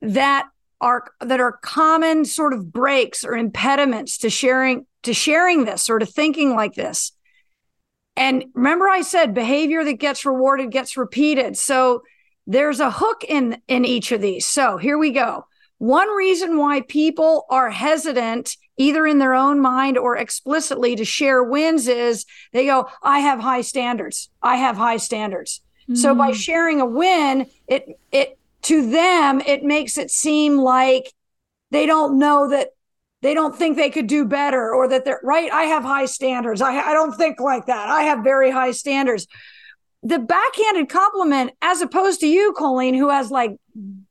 that 0.00 0.48
are 0.80 1.10
that 1.20 1.40
are 1.40 1.52
common 1.52 2.24
sort 2.24 2.52
of 2.52 2.72
breaks 2.72 3.24
or 3.24 3.36
impediments 3.36 4.18
to 4.18 4.30
sharing 4.30 4.86
to 5.02 5.12
sharing 5.12 5.64
this 5.64 5.90
or 5.90 5.98
to 5.98 6.06
thinking 6.06 6.54
like 6.54 6.74
this. 6.74 7.12
And 8.16 8.44
remember 8.54 8.88
I 8.88 9.02
said 9.02 9.34
behavior 9.34 9.84
that 9.84 9.94
gets 9.94 10.24
rewarded 10.24 10.70
gets 10.70 10.96
repeated. 10.96 11.56
So 11.56 12.02
there's 12.46 12.80
a 12.80 12.90
hook 12.90 13.24
in 13.28 13.60
in 13.68 13.84
each 13.84 14.12
of 14.12 14.20
these. 14.20 14.46
So 14.46 14.76
here 14.76 14.98
we 14.98 15.10
go. 15.10 15.46
One 15.78 16.08
reason 16.10 16.58
why 16.58 16.80
people 16.82 17.46
are 17.50 17.70
hesitant 17.70 18.56
either 18.76 19.06
in 19.06 19.18
their 19.18 19.34
own 19.34 19.60
mind 19.60 19.96
or 19.98 20.16
explicitly 20.16 20.96
to 20.96 21.04
share 21.04 21.42
wins 21.42 21.88
is 21.88 22.24
they 22.52 22.66
go 22.66 22.88
I 23.02 23.20
have 23.20 23.40
high 23.40 23.62
standards. 23.62 24.30
I 24.42 24.56
have 24.56 24.76
high 24.76 24.96
standards. 24.98 25.60
So 25.94 26.14
by 26.14 26.32
mm. 26.32 26.34
sharing 26.34 26.80
a 26.82 26.86
win, 26.86 27.46
it 27.66 27.98
it 28.12 28.37
to 28.68 28.90
them 28.90 29.40
it 29.40 29.62
makes 29.62 29.96
it 29.96 30.10
seem 30.10 30.58
like 30.58 31.14
they 31.70 31.86
don't 31.86 32.18
know 32.18 32.50
that 32.50 32.68
they 33.22 33.32
don't 33.32 33.56
think 33.56 33.76
they 33.76 33.88
could 33.88 34.06
do 34.06 34.26
better 34.26 34.74
or 34.74 34.88
that 34.88 35.06
they're 35.06 35.20
right. 35.24 35.50
I 35.50 35.64
have 35.64 35.82
high 35.82 36.04
standards. 36.04 36.60
I, 36.60 36.78
I 36.78 36.92
don't 36.92 37.16
think 37.16 37.40
like 37.40 37.66
that. 37.66 37.88
I 37.88 38.02
have 38.02 38.22
very 38.22 38.50
high 38.50 38.72
standards. 38.72 39.26
The 40.02 40.18
backhanded 40.18 40.90
compliment, 40.90 41.52
as 41.62 41.80
opposed 41.80 42.20
to 42.20 42.28
you, 42.28 42.54
Colleen, 42.56 42.94
who 42.94 43.08
has 43.08 43.30
like 43.30 43.56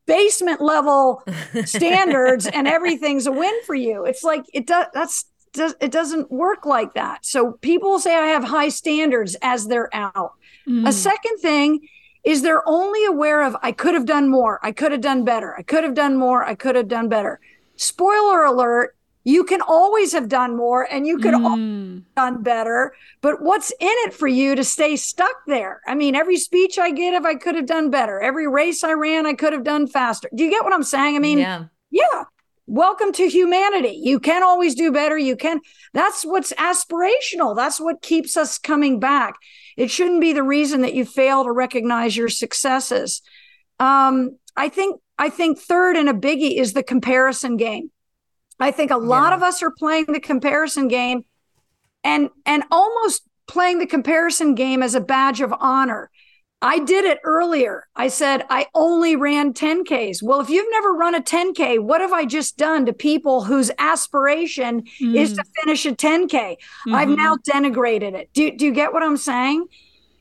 basement 0.08 0.60
level 0.60 1.24
standards 1.66 2.48
and 2.48 2.68
everything's 2.68 3.28
a 3.28 3.32
win 3.32 3.54
for 3.66 3.76
you. 3.76 4.06
It's 4.06 4.24
like 4.24 4.44
it 4.54 4.66
does. 4.66 4.88
That's 4.94 5.26
does 5.54 5.76
it 5.80 5.92
doesn't 5.92 6.32
work 6.32 6.66
like 6.66 6.96
that. 6.96 7.26
So 7.26 7.54
people 7.54 8.00
say 8.00 8.16
I 8.16 8.28
have 8.28 8.44
high 8.44 8.70
standards 8.70 9.38
as 9.42 9.68
they're 9.68 9.94
out. 9.96 10.34
A 10.68 10.70
mm. 10.70 10.94
second 10.94 11.38
thing 11.38 11.88
is 12.28 12.42
they're 12.42 12.68
only 12.68 13.06
aware 13.06 13.42
of 13.42 13.56
I 13.64 13.72
could 13.72 13.94
have 13.94 14.06
done 14.06 14.28
more, 14.28 14.60
I 14.62 14.72
could 14.74 14.92
have 14.92 15.02
done 15.02 15.24
better, 15.24 15.56
I 15.58 15.64
could 15.64 15.84
have 15.86 15.94
done 15.94 16.18
more, 16.18 16.44
I 16.44 16.56
could 16.56 16.76
have 16.76 16.90
done 16.90 17.08
better. 17.08 17.40
Spoiler 17.78 18.44
alert, 18.44 18.94
You 19.38 19.44
can 19.44 19.60
always 19.60 20.14
have 20.14 20.30
done 20.30 20.56
more 20.56 20.88
and 20.90 21.06
you 21.06 21.18
could 21.18 21.34
Mm. 21.34 21.44
have 21.44 22.04
done 22.16 22.44
better. 22.44 22.94
But 23.20 23.42
what's 23.42 23.72
in 23.72 23.98
it 24.06 24.14
for 24.14 24.30
you 24.30 24.56
to 24.56 24.64
stay 24.64 24.96
stuck 24.96 25.38
there? 25.48 25.82
I 25.86 25.96
mean, 25.96 26.16
every 26.16 26.38
speech 26.38 26.80
I 26.80 26.92
get, 26.92 27.12
give, 27.12 27.26
I 27.26 27.36
could 27.36 27.56
have 27.56 27.66
done 27.66 27.90
better. 27.90 28.22
Every 28.22 28.48
race 28.48 28.86
I 28.86 28.94
ran, 28.94 29.26
I 29.26 29.34
could 29.34 29.52
have 29.52 29.66
done 29.66 29.86
faster. 29.86 30.30
Do 30.34 30.46
you 30.46 30.50
get 30.50 30.64
what 30.64 30.72
I'm 30.72 30.90
saying? 30.96 31.18
I 31.18 31.20
mean, 31.20 31.40
yeah. 31.40 31.66
yeah. 31.92 32.24
Welcome 32.68 33.12
to 33.14 33.28
humanity. 33.28 34.00
You 34.02 34.20
can 34.20 34.44
always 34.44 34.76
do 34.76 34.94
better. 34.94 35.18
You 35.18 35.36
can. 35.36 35.60
That's 35.94 36.24
what's 36.24 36.54
aspirational. 36.54 37.54
That's 37.54 37.82
what 37.82 38.02
keeps 38.02 38.38
us 38.38 38.58
coming 38.58 38.98
back. 38.98 39.36
It 39.78 39.90
shouldn't 39.92 40.22
be 40.22 40.34
the 40.34 40.44
reason 40.44 40.82
that 40.82 40.96
you 40.96 41.06
fail 41.06 41.44
to 41.44 41.52
recognize 41.52 42.18
your 42.18 42.30
successes. 42.30 43.22
Um, 43.80 44.38
I 44.56 44.70
think. 44.70 45.00
I 45.20 45.30
think 45.30 45.58
third 45.58 45.96
and 45.98 46.10
a 46.10 46.14
biggie 46.14 46.60
is 46.60 46.74
the 46.74 46.84
comparison 46.84 47.58
game. 47.58 47.90
I 48.60 48.70
think 48.70 48.92
a 48.92 48.98
lot 48.98 49.32
Yeah. 49.32 49.38
of 49.38 49.42
us 49.44 49.64
are 49.64 49.72
playing 49.72 50.06
the 50.08 50.20
comparison 50.20 50.88
game, 50.88 51.24
and 52.04 52.30
and 52.46 52.64
almost 52.70 53.24
playing 53.48 53.80
the 53.80 53.88
comparison 53.88 54.54
game 54.54 54.84
as 54.84 54.94
a 54.94 55.02
badge 55.02 55.42
of 55.42 55.54
honor. 55.60 56.12
I 56.62 56.80
did 56.80 57.06
it 57.06 57.20
earlier. 57.24 57.88
I 57.96 58.08
said 58.08 58.44
I 58.50 58.66
only 58.74 59.16
ran 59.16 59.54
10Ks. 59.54 60.24
Well, 60.24 60.42
if 60.42 60.50
you've 60.50 60.66
never 60.72 60.94
run 60.94 61.14
a 61.14 61.22
10K, 61.22 61.78
what 61.78 62.02
have 62.02 62.14
I 62.14 62.26
just 62.26 62.58
done 62.58 62.86
to 62.88 62.94
people 62.94 63.44
whose 63.44 63.70
aspiration 63.78 64.84
is 65.00 65.34
to 65.34 65.44
finish 65.62 65.86
a 65.86 65.94
10K? 65.96 66.58
I've 66.92 67.10
Mhm. 67.10 67.18
now 67.18 67.36
denigrated 67.36 68.14
it. 68.16 68.30
Do, 68.34 68.50
do 68.52 68.66
you 68.66 68.72
get 68.72 68.92
what 68.92 69.04
I'm 69.04 69.18
saying? 69.18 69.68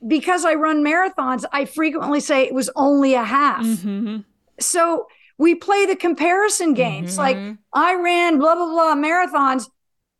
Because 0.05 0.45
I 0.45 0.53
run 0.53 0.83
marathons, 0.83 1.43
I 1.51 1.65
frequently 1.65 2.19
say 2.19 2.43
it 2.43 2.53
was 2.53 2.69
only 2.75 3.15
a 3.15 3.23
half. 3.23 3.65
Mhm. 3.65 4.23
So 4.59 5.07
we 5.39 5.55
play 5.55 5.87
the 5.87 5.95
comparison 5.95 6.75
games. 6.75 7.17
Like 7.17 7.37
I 7.73 7.95
ran 7.95 8.37
blah, 8.37 8.53
blah, 8.53 8.67
blah 8.69 8.93
marathons. 8.95 9.69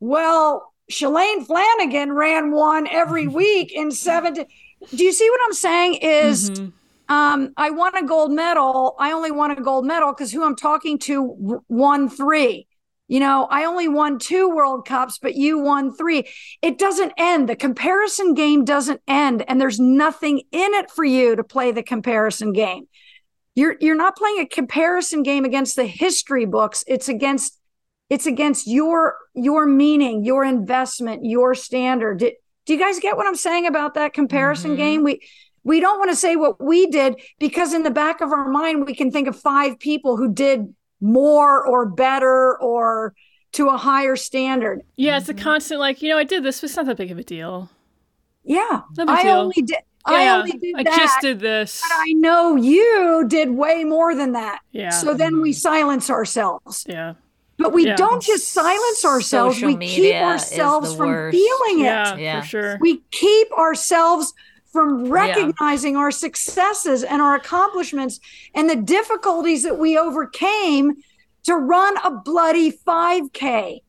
Well, 0.00 0.72
Shalane 0.90 1.46
Flanagan 1.46 2.12
ran 2.12 2.50
one 2.50 2.88
every 2.88 3.28
week 3.40 3.72
in 3.72 3.92
seven. 3.92 4.34
To, 4.34 4.46
do 4.94 5.04
you 5.04 5.12
see 5.12 5.28
what 5.30 5.40
I'm 5.44 5.52
saying? 5.52 5.94
Is 5.96 6.50
Mhm. 6.50 6.72
um, 7.08 7.52
I 7.56 7.70
won 7.70 7.96
a 7.96 8.04
gold 8.04 8.32
medal. 8.32 8.94
I 8.98 9.12
only 9.12 9.30
won 9.30 9.50
a 9.50 9.60
gold 9.60 9.86
medal 9.86 10.12
because 10.12 10.32
who 10.32 10.44
I'm 10.44 10.56
talking 10.56 10.98
to 11.00 11.62
won 11.68 12.08
three. 12.08 12.66
You 13.10 13.20
know, 13.20 13.46
I 13.50 13.64
only 13.64 13.88
won 13.88 14.18
two 14.18 14.50
World 14.50 14.86
Cups, 14.86 15.18
but 15.18 15.34
you 15.34 15.58
won 15.58 15.94
three. 15.94 16.28
It 16.60 16.78
doesn't 16.78 17.12
end. 17.16 17.48
The 17.48 17.56
comparison 17.56 18.34
game 18.34 18.66
doesn't 18.66 19.00
end, 19.08 19.44
and 19.48 19.58
there's 19.58 19.80
nothing 19.80 20.42
in 20.52 20.74
it 20.74 20.90
for 20.90 21.04
you 21.04 21.34
to 21.34 21.42
play 21.42 21.72
the 21.72 21.82
comparison 21.82 22.52
game. 22.52 22.86
You're 23.54 23.76
you're 23.80 23.96
not 23.96 24.16
playing 24.16 24.40
a 24.40 24.46
comparison 24.46 25.22
game 25.22 25.46
against 25.46 25.74
the 25.74 25.86
history 25.86 26.44
books. 26.44 26.84
It's 26.86 27.08
against 27.08 27.58
it's 28.10 28.26
against 28.26 28.66
your 28.66 29.16
your 29.34 29.64
meaning, 29.66 30.22
your 30.24 30.44
investment, 30.44 31.24
your 31.24 31.54
standard. 31.54 32.22
Do 32.68 32.74
you 32.74 32.78
guys 32.78 32.98
get 33.00 33.16
what 33.16 33.26
I'm 33.26 33.34
saying 33.34 33.66
about 33.66 33.94
that 33.94 34.12
comparison 34.12 34.72
Mhm. 34.72 34.76
game? 34.76 35.02
We 35.02 35.20
we 35.64 35.80
don't 35.80 35.98
want 35.98 36.10
to 36.10 36.16
say 36.16 36.36
what 36.36 36.62
we 36.62 36.86
did 36.86 37.16
because 37.38 37.72
in 37.74 37.82
the 37.82 37.90
back 37.90 38.20
of 38.20 38.30
our 38.30 38.48
mind 38.48 38.84
we 38.86 38.94
can 38.94 39.10
think 39.10 39.26
of 39.26 39.34
five 39.40 39.78
people 39.78 40.16
who 40.18 40.30
did 40.32 40.74
more 41.00 41.66
or 41.66 41.86
better 41.86 42.58
or 42.60 43.14
to 43.52 43.68
a 43.68 43.76
higher 43.78 44.16
standard. 44.16 44.82
Yeah, 44.96 45.16
it's 45.18 45.28
a 45.30 45.34
constant 45.34 45.80
like, 45.80 46.02
you 46.02 46.10
know, 46.10 46.18
I 46.18 46.24
did 46.24 46.42
this, 46.42 46.60
but 46.60 46.66
it's 46.68 46.76
not 46.76 46.86
that 46.86 46.96
big 46.98 47.10
of 47.10 47.18
a 47.18 47.24
deal. 47.24 47.70
Yeah. 48.44 48.82
No 48.98 49.06
big 49.06 49.08
I 49.08 49.22
deal. 49.22 49.32
only 49.36 49.62
did 49.62 49.78
I 50.04 50.24
Yeah, 50.24 50.36
only 50.38 50.52
did 50.52 50.74
I 50.76 50.82
that. 50.84 50.96
just 50.96 51.20
did 51.20 51.40
this. 51.40 51.82
but 51.82 51.94
I 51.94 52.12
know 52.12 52.56
you 52.56 53.24
did 53.28 53.50
way 53.50 53.84
more 53.84 54.14
than 54.14 54.32
that. 54.32 54.60
Yeah. 54.72 54.90
So 54.90 55.14
then 55.14 55.40
we 55.40 55.52
silence 55.52 56.08
ourselves. 56.10 56.84
yeah. 56.88 57.14
But 57.58 57.72
we 57.72 57.86
Yeah. 57.86 57.96
don't 57.96 58.22
just 58.22 58.48
silence 58.52 59.04
ourselves, 59.04 59.56
Social 59.56 59.76
we 59.76 59.86
keep 59.86 60.14
ourselves 60.14 60.94
from 60.94 61.08
worst. 61.08 61.36
feeling 61.36 61.80
it. 61.80 61.84
Yeah, 61.84 62.16
Yeah. 62.16 62.40
for 62.40 62.46
sure. 62.46 62.78
We 62.80 63.02
keep 63.10 63.50
ourselves 63.52 64.32
from 64.72 65.10
recognizing 65.10 65.96
our 65.96 66.10
successes 66.12 67.02
and 67.02 67.20
our 67.20 67.34
accomplishments 67.34 68.20
and 68.54 68.70
the 68.70 68.76
difficulties 68.76 69.62
that 69.64 69.76
we 69.78 69.98
overcame 69.98 70.96
to 71.44 71.54
run 71.56 71.96
a 72.04 72.10
bloody 72.10 72.70
5K. 72.70 73.80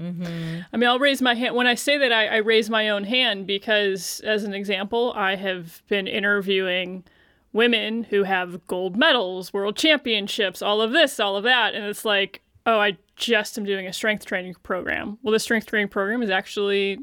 Mm-hmm. 0.00 0.60
I 0.72 0.76
mean, 0.76 0.88
I'll 0.88 1.00
raise 1.00 1.20
my 1.20 1.34
hand. 1.34 1.56
When 1.56 1.66
I 1.66 1.74
say 1.74 1.98
that, 1.98 2.12
I, 2.12 2.26
I 2.26 2.36
raise 2.36 2.70
my 2.70 2.88
own 2.88 3.02
hand 3.02 3.48
because, 3.48 4.20
as 4.24 4.44
an 4.44 4.54
example, 4.54 5.12
I 5.16 5.34
have 5.34 5.82
been 5.88 6.06
interviewing 6.06 7.02
women 7.52 8.04
who 8.04 8.22
have 8.22 8.64
gold 8.68 8.96
medals, 8.96 9.52
world 9.52 9.74
championships, 9.76 10.62
all 10.62 10.80
of 10.80 10.92
this, 10.92 11.18
all 11.18 11.34
of 11.36 11.42
that. 11.44 11.74
And 11.74 11.84
it's 11.86 12.04
like, 12.04 12.42
oh, 12.68 12.78
I 12.78 12.98
just 13.16 13.56
am 13.56 13.64
doing 13.64 13.86
a 13.86 13.92
strength 13.94 14.26
training 14.26 14.54
program. 14.62 15.18
Well, 15.22 15.32
the 15.32 15.40
strength 15.40 15.66
training 15.66 15.88
program 15.88 16.22
is 16.22 16.28
actually 16.28 16.98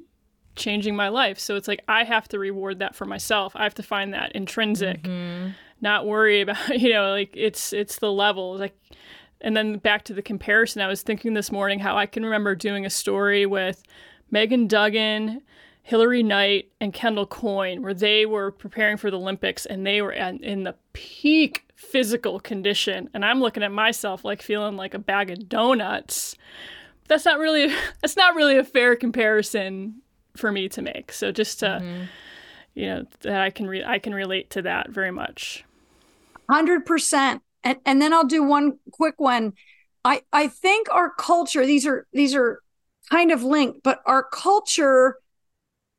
changing 0.55 0.95
my 0.95 1.09
life. 1.09 1.39
So 1.39 1.55
it's 1.55 1.67
like, 1.67 1.83
I 1.87 2.03
have 2.03 2.27
to 2.29 2.39
reward 2.39 2.79
that 2.79 2.93
for 2.93 3.05
myself. 3.05 3.53
I 3.55 3.63
have 3.63 3.73
to 3.75 3.83
find 3.83 4.13
that 4.13 4.31
intrinsic, 4.33 5.01
mm-hmm. 5.01 5.49
not 5.81 6.05
worry 6.05 6.41
about, 6.41 6.69
you 6.79 6.91
know, 6.93 7.09
like 7.09 7.33
it's, 7.35 7.73
it's 7.73 7.97
the 7.97 8.11
levels. 8.11 8.59
Like, 8.59 8.77
and 9.41 9.57
then 9.57 9.79
back 9.79 10.05
to 10.05 10.13
the 10.13 10.21
comparison, 10.21 10.83
I 10.83 10.87
was 10.87 11.01
thinking 11.01 11.33
this 11.33 11.51
morning 11.51 11.79
how 11.79 11.97
I 11.97 12.05
can 12.05 12.23
remember 12.23 12.53
doing 12.53 12.85
a 12.85 12.89
story 12.91 13.47
with 13.47 13.81
Megan 14.29 14.67
Duggan, 14.67 15.41
Hilary 15.81 16.21
Knight, 16.21 16.69
and 16.79 16.93
Kendall 16.93 17.25
Coyne, 17.25 17.81
where 17.81 17.93
they 17.95 18.27
were 18.27 18.51
preparing 18.51 18.97
for 18.97 19.09
the 19.09 19.17
Olympics 19.17 19.65
and 19.65 19.85
they 19.85 20.03
were 20.03 20.11
in 20.11 20.63
the 20.63 20.75
peak 20.93 21.64
physical 21.75 22.39
condition. 22.39 23.09
And 23.13 23.23
I'm 23.23 23.39
looking 23.39 23.63
at 23.63 23.71
myself 23.71 24.25
like 24.25 24.41
feeling 24.41 24.77
like 24.77 24.93
a 24.93 24.99
bag 24.99 25.29
of 25.29 25.47
donuts. 25.47 26.35
That's 27.07 27.25
not 27.25 27.39
really 27.39 27.73
that's 28.01 28.17
not 28.17 28.35
really 28.35 28.57
a 28.57 28.63
fair 28.63 28.95
comparison 28.95 30.01
for 30.35 30.51
me 30.51 30.69
to 30.69 30.81
make. 30.81 31.11
So 31.11 31.31
just 31.31 31.59
to 31.59 32.07
you 32.73 32.87
know 32.87 33.05
that 33.21 33.41
I 33.41 33.49
can 33.49 33.67
re- 33.67 33.85
I 33.85 33.99
can 33.99 34.13
relate 34.13 34.49
to 34.51 34.61
that 34.63 34.89
very 34.89 35.11
much. 35.11 35.63
Hundred 36.49 36.85
percent. 36.85 37.41
And 37.63 37.77
and 37.85 38.01
then 38.01 38.13
I'll 38.13 38.27
do 38.27 38.43
one 38.43 38.79
quick 38.91 39.15
one. 39.17 39.53
I 40.03 40.21
I 40.31 40.47
think 40.47 40.87
our 40.91 41.09
culture, 41.09 41.65
these 41.65 41.85
are 41.85 42.05
these 42.13 42.35
are 42.35 42.61
kind 43.09 43.31
of 43.31 43.43
linked, 43.43 43.81
but 43.83 44.01
our 44.05 44.23
culture, 44.23 45.17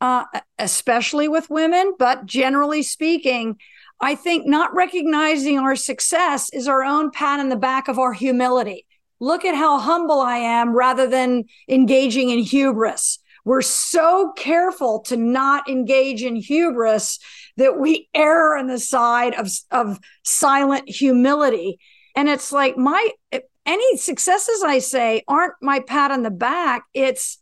uh, 0.00 0.24
especially 0.58 1.28
with 1.28 1.50
women, 1.50 1.94
but 1.98 2.26
generally 2.26 2.82
speaking, 2.82 3.56
I 4.00 4.14
think 4.14 4.46
not 4.46 4.74
recognizing 4.74 5.58
our 5.58 5.76
success 5.76 6.50
is 6.52 6.68
our 6.68 6.82
own 6.82 7.10
pat 7.10 7.40
in 7.40 7.48
the 7.48 7.56
back 7.56 7.88
of 7.88 7.98
our 7.98 8.12
humility. 8.12 8.86
Look 9.20 9.44
at 9.44 9.54
how 9.54 9.78
humble 9.78 10.20
I 10.20 10.36
am 10.36 10.74
rather 10.74 11.06
than 11.06 11.44
engaging 11.68 12.30
in 12.30 12.40
hubris. 12.40 13.18
We're 13.44 13.62
so 13.62 14.32
careful 14.36 15.00
to 15.02 15.16
not 15.16 15.68
engage 15.70 16.22
in 16.22 16.36
hubris 16.36 17.18
that 17.56 17.78
we 17.78 18.08
err 18.12 18.56
on 18.56 18.66
the 18.66 18.78
side 18.78 19.34
of, 19.34 19.48
of 19.70 20.00
silent 20.24 20.88
humility. 20.88 21.78
And 22.14 22.28
it's 22.28 22.52
like 22.52 22.76
my 22.76 23.08
any 23.64 23.96
successes 23.96 24.62
I 24.62 24.78
say 24.78 25.22
aren't 25.26 25.54
my 25.62 25.80
pat 25.80 26.10
on 26.10 26.22
the 26.22 26.30
back. 26.30 26.84
It's 26.92 27.38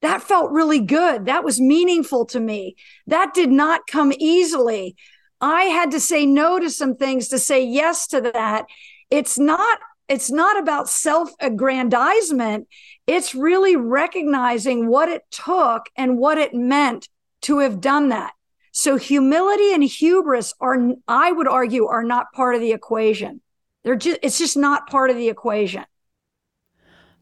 that 0.00 0.22
felt 0.22 0.50
really 0.50 0.80
good. 0.80 1.26
That 1.26 1.44
was 1.44 1.60
meaningful 1.60 2.26
to 2.26 2.40
me. 2.40 2.76
That 3.06 3.34
did 3.34 3.50
not 3.50 3.86
come 3.86 4.12
easily. 4.18 4.96
I 5.42 5.64
had 5.64 5.90
to 5.90 6.00
say 6.00 6.24
no 6.24 6.60
to 6.60 6.70
some 6.70 6.94
things 6.94 7.28
to 7.28 7.38
say 7.38 7.64
yes 7.64 8.06
to 8.08 8.20
that. 8.20 8.66
It's 9.10 9.38
not 9.38 9.80
it's 10.08 10.30
not 10.30 10.58
about 10.58 10.88
self-aggrandizement. 10.88 12.68
It's 13.06 13.34
really 13.34 13.76
recognizing 13.76 14.86
what 14.86 15.08
it 15.08 15.22
took 15.30 15.86
and 15.96 16.18
what 16.18 16.38
it 16.38 16.54
meant 16.54 17.08
to 17.42 17.60
have 17.60 17.80
done 17.80 18.10
that. 18.10 18.32
So 18.72 18.96
humility 18.96 19.72
and 19.72 19.82
hubris 19.82 20.54
are 20.60 20.78
I 21.08 21.32
would 21.32 21.48
argue 21.48 21.86
are 21.86 22.04
not 22.04 22.32
part 22.32 22.54
of 22.54 22.60
the 22.60 22.72
equation. 22.72 23.40
They're 23.82 23.96
just 23.96 24.20
it's 24.22 24.38
just 24.38 24.56
not 24.56 24.88
part 24.88 25.10
of 25.10 25.16
the 25.16 25.28
equation. 25.28 25.84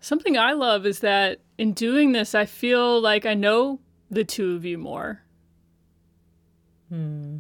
Something 0.01 0.37
I 0.37 0.53
love 0.53 0.85
is 0.85 1.01
that 1.01 1.41
in 1.59 1.73
doing 1.73 2.13
this, 2.13 2.35
I 2.35 2.45
feel 2.45 3.01
like 3.01 3.25
I 3.25 3.35
know 3.35 3.81
the 4.11 4.25
two 4.25 4.57
of 4.57 4.65
you 4.65 4.79
more. 4.79 5.23
Hmm. 6.89 7.39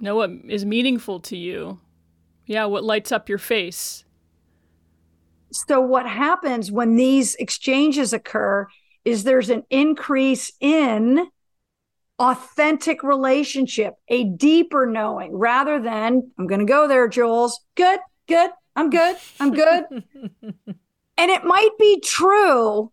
Know 0.00 0.16
what 0.16 0.30
is 0.48 0.64
meaningful 0.64 1.20
to 1.20 1.36
you. 1.36 1.80
Yeah, 2.46 2.66
what 2.66 2.84
lights 2.84 3.12
up 3.12 3.28
your 3.28 3.38
face. 3.38 4.04
So 5.52 5.80
what 5.80 6.06
happens 6.06 6.70
when 6.70 6.96
these 6.96 7.34
exchanges 7.36 8.12
occur 8.12 8.68
is 9.04 9.24
there's 9.24 9.50
an 9.50 9.62
increase 9.70 10.52
in 10.60 11.28
authentic 12.18 13.02
relationship, 13.02 13.94
a 14.08 14.24
deeper 14.24 14.86
knowing 14.86 15.36
rather 15.36 15.80
than 15.80 16.30
I'm 16.38 16.46
going 16.46 16.60
to 16.60 16.66
go 16.66 16.88
there 16.88 17.08
Jules. 17.08 17.60
Good, 17.74 18.00
good. 18.26 18.50
I'm 18.74 18.90
good. 18.90 19.16
I'm 19.40 19.52
good. 19.52 19.84
and 21.16 21.30
it 21.30 21.44
might 21.44 21.70
be 21.78 22.00
true, 22.00 22.92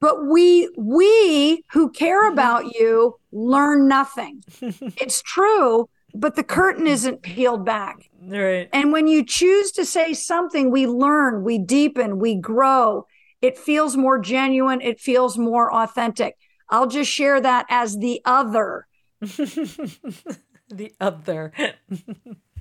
but 0.00 0.26
we 0.26 0.68
we 0.76 1.64
who 1.72 1.90
care 1.90 2.30
about 2.30 2.74
you 2.74 3.16
learn 3.30 3.88
nothing. 3.88 4.42
it's 4.60 5.22
true, 5.22 5.88
but 6.14 6.36
the 6.36 6.44
curtain 6.44 6.84
mm-hmm. 6.84 6.92
isn't 6.92 7.22
peeled 7.22 7.64
back. 7.64 8.08
Right. 8.20 8.68
And 8.72 8.92
when 8.92 9.06
you 9.08 9.24
choose 9.24 9.72
to 9.72 9.84
say 9.84 10.14
something, 10.14 10.70
we 10.70 10.86
learn, 10.86 11.42
we 11.42 11.58
deepen, 11.58 12.18
we 12.18 12.36
grow. 12.36 13.06
It 13.40 13.58
feels 13.58 13.96
more 13.96 14.18
genuine. 14.18 14.80
It 14.80 15.00
feels 15.00 15.36
more 15.36 15.72
authentic. 15.72 16.36
I'll 16.68 16.86
just 16.86 17.10
share 17.10 17.40
that 17.40 17.66
as 17.68 17.98
the 17.98 18.20
other. 18.24 18.86
the 19.20 20.92
other. 21.00 21.52
what 21.88 21.98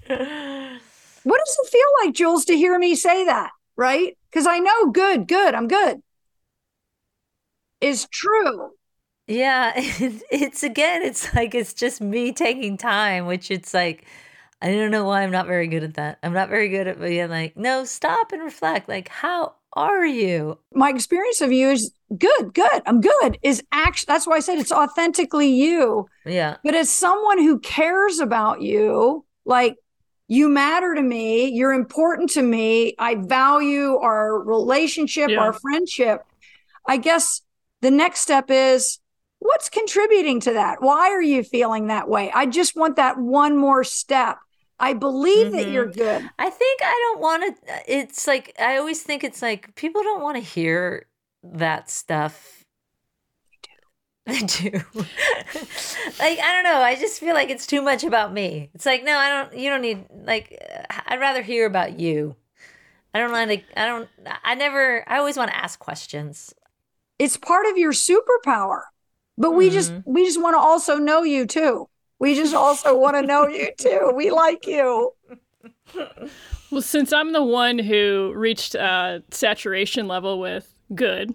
does 0.08 1.60
it 1.64 1.70
feel 1.70 1.88
like, 2.04 2.16
Jules, 2.16 2.46
to 2.46 2.56
hear 2.56 2.78
me 2.80 2.96
say 2.96 3.26
that? 3.26 3.52
Right? 3.76 4.18
Because 4.30 4.48
I 4.48 4.60
know 4.60 4.88
good, 4.92 5.28
good, 5.28 5.54
I'm 5.54 5.68
good 5.68 6.02
is 7.82 8.08
true. 8.12 8.72
Yeah, 9.32 9.72
it's 9.76 10.64
again, 10.64 11.02
it's 11.04 11.34
like 11.34 11.56
it's 11.56 11.74
just 11.74 12.02
me 12.02 12.32
taking 12.32 12.78
time, 12.78 13.26
which 13.26 13.50
it's 13.50 13.74
like 13.74 14.06
I 14.62 14.72
don't 14.72 14.92
know 14.92 15.06
why 15.06 15.24
I'm 15.24 15.32
not 15.32 15.48
very 15.48 15.68
good 15.68 15.84
at 15.84 15.96
that. 15.96 16.20
I'm 16.22 16.34
not 16.34 16.50
very 16.50 16.70
good 16.70 16.88
at 16.88 17.00
being 17.00 17.30
like, 17.30 17.58
no, 17.58 17.84
stop 17.84 18.32
and 18.32 18.44
reflect. 18.44 18.88
Like, 18.88 19.08
how 19.08 19.56
are 19.74 20.06
you? 20.06 20.60
My 20.74 20.90
experience 20.90 21.42
of 21.42 21.52
you 21.52 21.70
is 21.70 21.92
good, 22.16 22.54
good. 22.54 22.82
I'm 22.86 23.02
good. 23.02 23.40
Is 23.42 23.64
actually 23.72 24.14
that's 24.14 24.28
why 24.28 24.36
I 24.36 24.40
said 24.40 24.60
it's 24.60 24.72
authentically 24.72 25.50
you. 25.50 26.08
Yeah. 26.26 26.58
But 26.64 26.76
as 26.76 26.90
someone 26.90 27.40
who 27.40 27.60
cares 27.60 28.20
about 28.20 28.62
you, 28.62 29.26
like 29.46 29.78
you 30.28 30.48
matter 30.48 30.94
to 30.94 31.02
me, 31.02 31.48
you're 31.48 31.74
important 31.74 32.30
to 32.32 32.42
me. 32.42 32.96
I 33.00 33.16
value 33.16 33.98
our 33.98 34.40
relationship, 34.40 35.30
yeah. 35.30 35.40
our 35.40 35.54
friendship. 35.54 36.24
I 36.88 36.98
guess 36.98 37.42
the 37.82 37.92
next 37.92 38.20
step 38.20 38.52
is 38.52 39.00
what's 39.42 39.70
contributing 39.70 40.40
to 40.40 40.54
that? 40.54 40.82
Why 40.82 41.10
are 41.10 41.22
you 41.22 41.44
feeling 41.44 41.88
that 41.88 42.08
way? 42.08 42.32
I 42.34 42.46
just 42.46 42.76
want 42.76 42.96
that 42.96 43.18
one 43.18 43.58
more 43.58 43.84
step. 43.84 44.38
I 44.80 44.94
believe 44.94 45.48
mm-hmm. 45.48 45.58
that 45.58 45.68
you're 45.68 45.88
mm-hmm. 45.88 46.00
good. 46.00 46.30
I 46.40 46.50
think 46.50 46.82
I 46.84 47.12
don't 47.12 47.22
want 47.22 47.58
to. 47.58 47.74
It's 47.88 48.28
like, 48.28 48.56
I 48.60 48.78
always 48.78 49.02
think 49.02 49.24
it's 49.24 49.42
like 49.42 49.74
people 49.76 50.04
don't 50.04 50.22
want 50.22 50.38
to 50.38 50.44
hear 50.44 51.08
that 51.44 51.90
stuff. 51.90 52.64
I 54.28 54.42
do. 54.42 54.70
They 54.72 54.72
do. 54.72 54.86
Like, 56.20 56.38
I 56.40 56.54
don't 56.54 56.64
know. 56.64 56.82
I 56.82 56.96
just 56.96 57.20
feel 57.20 57.34
like 57.34 57.50
it's 57.50 57.66
too 57.66 57.82
much 57.82 58.04
about 58.04 58.32
me. 58.32 58.70
It's 58.76 58.86
like, 58.86 59.04
no, 59.04 59.18
I 59.18 59.30
don't, 59.30 59.58
you 59.58 59.72
don't 59.72 59.82
need, 59.82 60.06
like, 60.12 60.56
I'd 61.08 61.20
rather 61.20 61.42
hear 61.42 61.66
about 61.66 62.00
you. 62.00 62.36
I 63.14 63.20
don't 63.20 63.32
like, 63.32 63.66
I 63.76 63.88
don't, 63.88 64.08
I 64.44 64.54
never, 64.54 65.04
I 65.10 65.18
always 65.18 65.36
want 65.36 65.50
to 65.50 65.58
ask 65.58 65.80
questions. 65.80 66.54
It's 67.18 67.38
part 67.38 67.66
of 67.66 67.78
your 67.78 67.92
superpower. 67.92 68.82
But 69.42 69.52
we 69.52 69.68
mm-hmm. 69.68 69.74
just 69.74 69.94
we 70.06 70.24
just 70.24 70.40
want 70.40 70.54
to 70.54 70.60
also 70.60 70.98
know 70.98 71.24
you 71.24 71.48
too. 71.48 71.90
We 72.20 72.36
just 72.36 72.54
also 72.54 72.96
want 72.96 73.16
to 73.16 73.24
know 73.24 73.48
you 73.48 73.72
too. 73.78 74.14
We 74.16 74.30
like 74.30 74.68
you. 74.68 75.14
Well, 76.70 76.84
since 76.84 77.12
I'm 77.12 77.34
the 77.34 77.44
one 77.44 77.80
who 77.80 78.34
reached 78.36 78.76
uh, 78.76 79.22
saturation 79.32 80.08
level 80.08 80.40
with 80.40 80.72
good, 80.94 81.34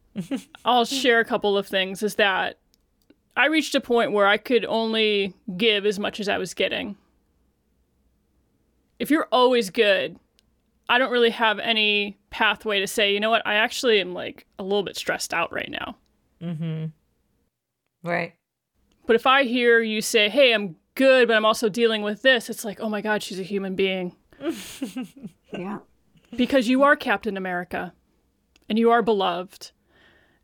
I'll 0.64 0.84
share 0.84 1.20
a 1.20 1.24
couple 1.24 1.56
of 1.56 1.68
things. 1.68 2.02
Is 2.02 2.16
that 2.16 2.58
I 3.36 3.46
reached 3.46 3.76
a 3.76 3.80
point 3.80 4.10
where 4.10 4.26
I 4.26 4.36
could 4.36 4.64
only 4.64 5.32
give 5.56 5.86
as 5.86 6.00
much 6.00 6.18
as 6.18 6.28
I 6.28 6.38
was 6.38 6.54
getting. 6.54 6.96
If 8.98 9.12
you're 9.12 9.28
always 9.30 9.70
good, 9.70 10.18
I 10.88 10.98
don't 10.98 11.12
really 11.12 11.30
have 11.30 11.60
any 11.60 12.18
pathway 12.30 12.80
to 12.80 12.88
say, 12.88 13.14
you 13.14 13.20
know 13.20 13.30
what, 13.30 13.46
I 13.46 13.54
actually 13.54 14.00
am 14.00 14.12
like 14.12 14.44
a 14.58 14.64
little 14.64 14.82
bit 14.82 14.96
stressed 14.96 15.32
out 15.32 15.52
right 15.52 15.70
now. 15.70 15.96
Mm-hmm. 16.42 16.86
Right. 18.02 18.34
But 19.06 19.16
if 19.16 19.26
I 19.26 19.44
hear 19.44 19.80
you 19.80 20.00
say, 20.00 20.28
hey, 20.28 20.52
I'm 20.52 20.76
good, 20.94 21.28
but 21.28 21.36
I'm 21.36 21.44
also 21.44 21.68
dealing 21.68 22.02
with 22.02 22.22
this, 22.22 22.50
it's 22.50 22.64
like, 22.64 22.80
oh 22.80 22.88
my 22.88 23.00
God, 23.00 23.22
she's 23.22 23.40
a 23.40 23.44
human 23.44 23.74
being. 23.74 24.14
yeah. 25.52 25.78
Because 26.36 26.68
you 26.68 26.82
are 26.82 26.94
Captain 26.94 27.36
America 27.36 27.94
and 28.68 28.78
you 28.78 28.90
are 28.90 29.02
beloved. 29.02 29.72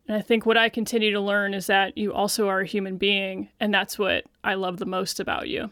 And 0.07 0.17
I 0.17 0.21
think 0.21 0.47
what 0.47 0.57
I 0.57 0.69
continue 0.69 1.13
to 1.13 1.21
learn 1.21 1.55
is 1.55 1.67
that 1.67 1.97
you 1.97 2.13
also 2.13 2.49
are 2.49 2.61
a 2.61 2.67
human 2.67 2.97
being. 2.97 3.49
And 3.61 3.73
that's 3.73 3.99
what 3.99 4.25
I 4.43 4.55
love 4.55 4.79
the 4.79 4.87
most 4.87 5.21
about 5.21 5.49
you. 5.49 5.71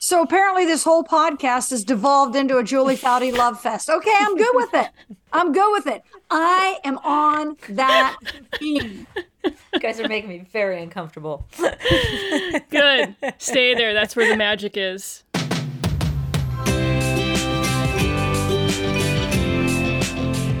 So 0.00 0.22
apparently, 0.22 0.64
this 0.64 0.84
whole 0.84 1.02
podcast 1.02 1.70
has 1.70 1.82
devolved 1.82 2.36
into 2.36 2.56
a 2.58 2.62
Julie 2.62 2.96
Foudy 2.96 3.36
love 3.36 3.60
fest. 3.60 3.90
Okay, 3.90 4.14
I'm 4.16 4.36
good 4.36 4.54
with 4.54 4.72
it. 4.72 4.90
I'm 5.32 5.52
good 5.52 5.72
with 5.72 5.88
it. 5.88 6.04
I 6.30 6.78
am 6.84 6.98
on 6.98 7.56
that 7.70 8.16
team. 8.54 9.08
You 9.44 9.80
guys 9.80 9.98
are 9.98 10.06
making 10.06 10.28
me 10.28 10.46
very 10.52 10.80
uncomfortable. 10.80 11.48
good. 12.70 13.16
Stay 13.38 13.74
there. 13.74 13.92
That's 13.92 14.14
where 14.14 14.28
the 14.28 14.36
magic 14.36 14.76
is. 14.76 15.24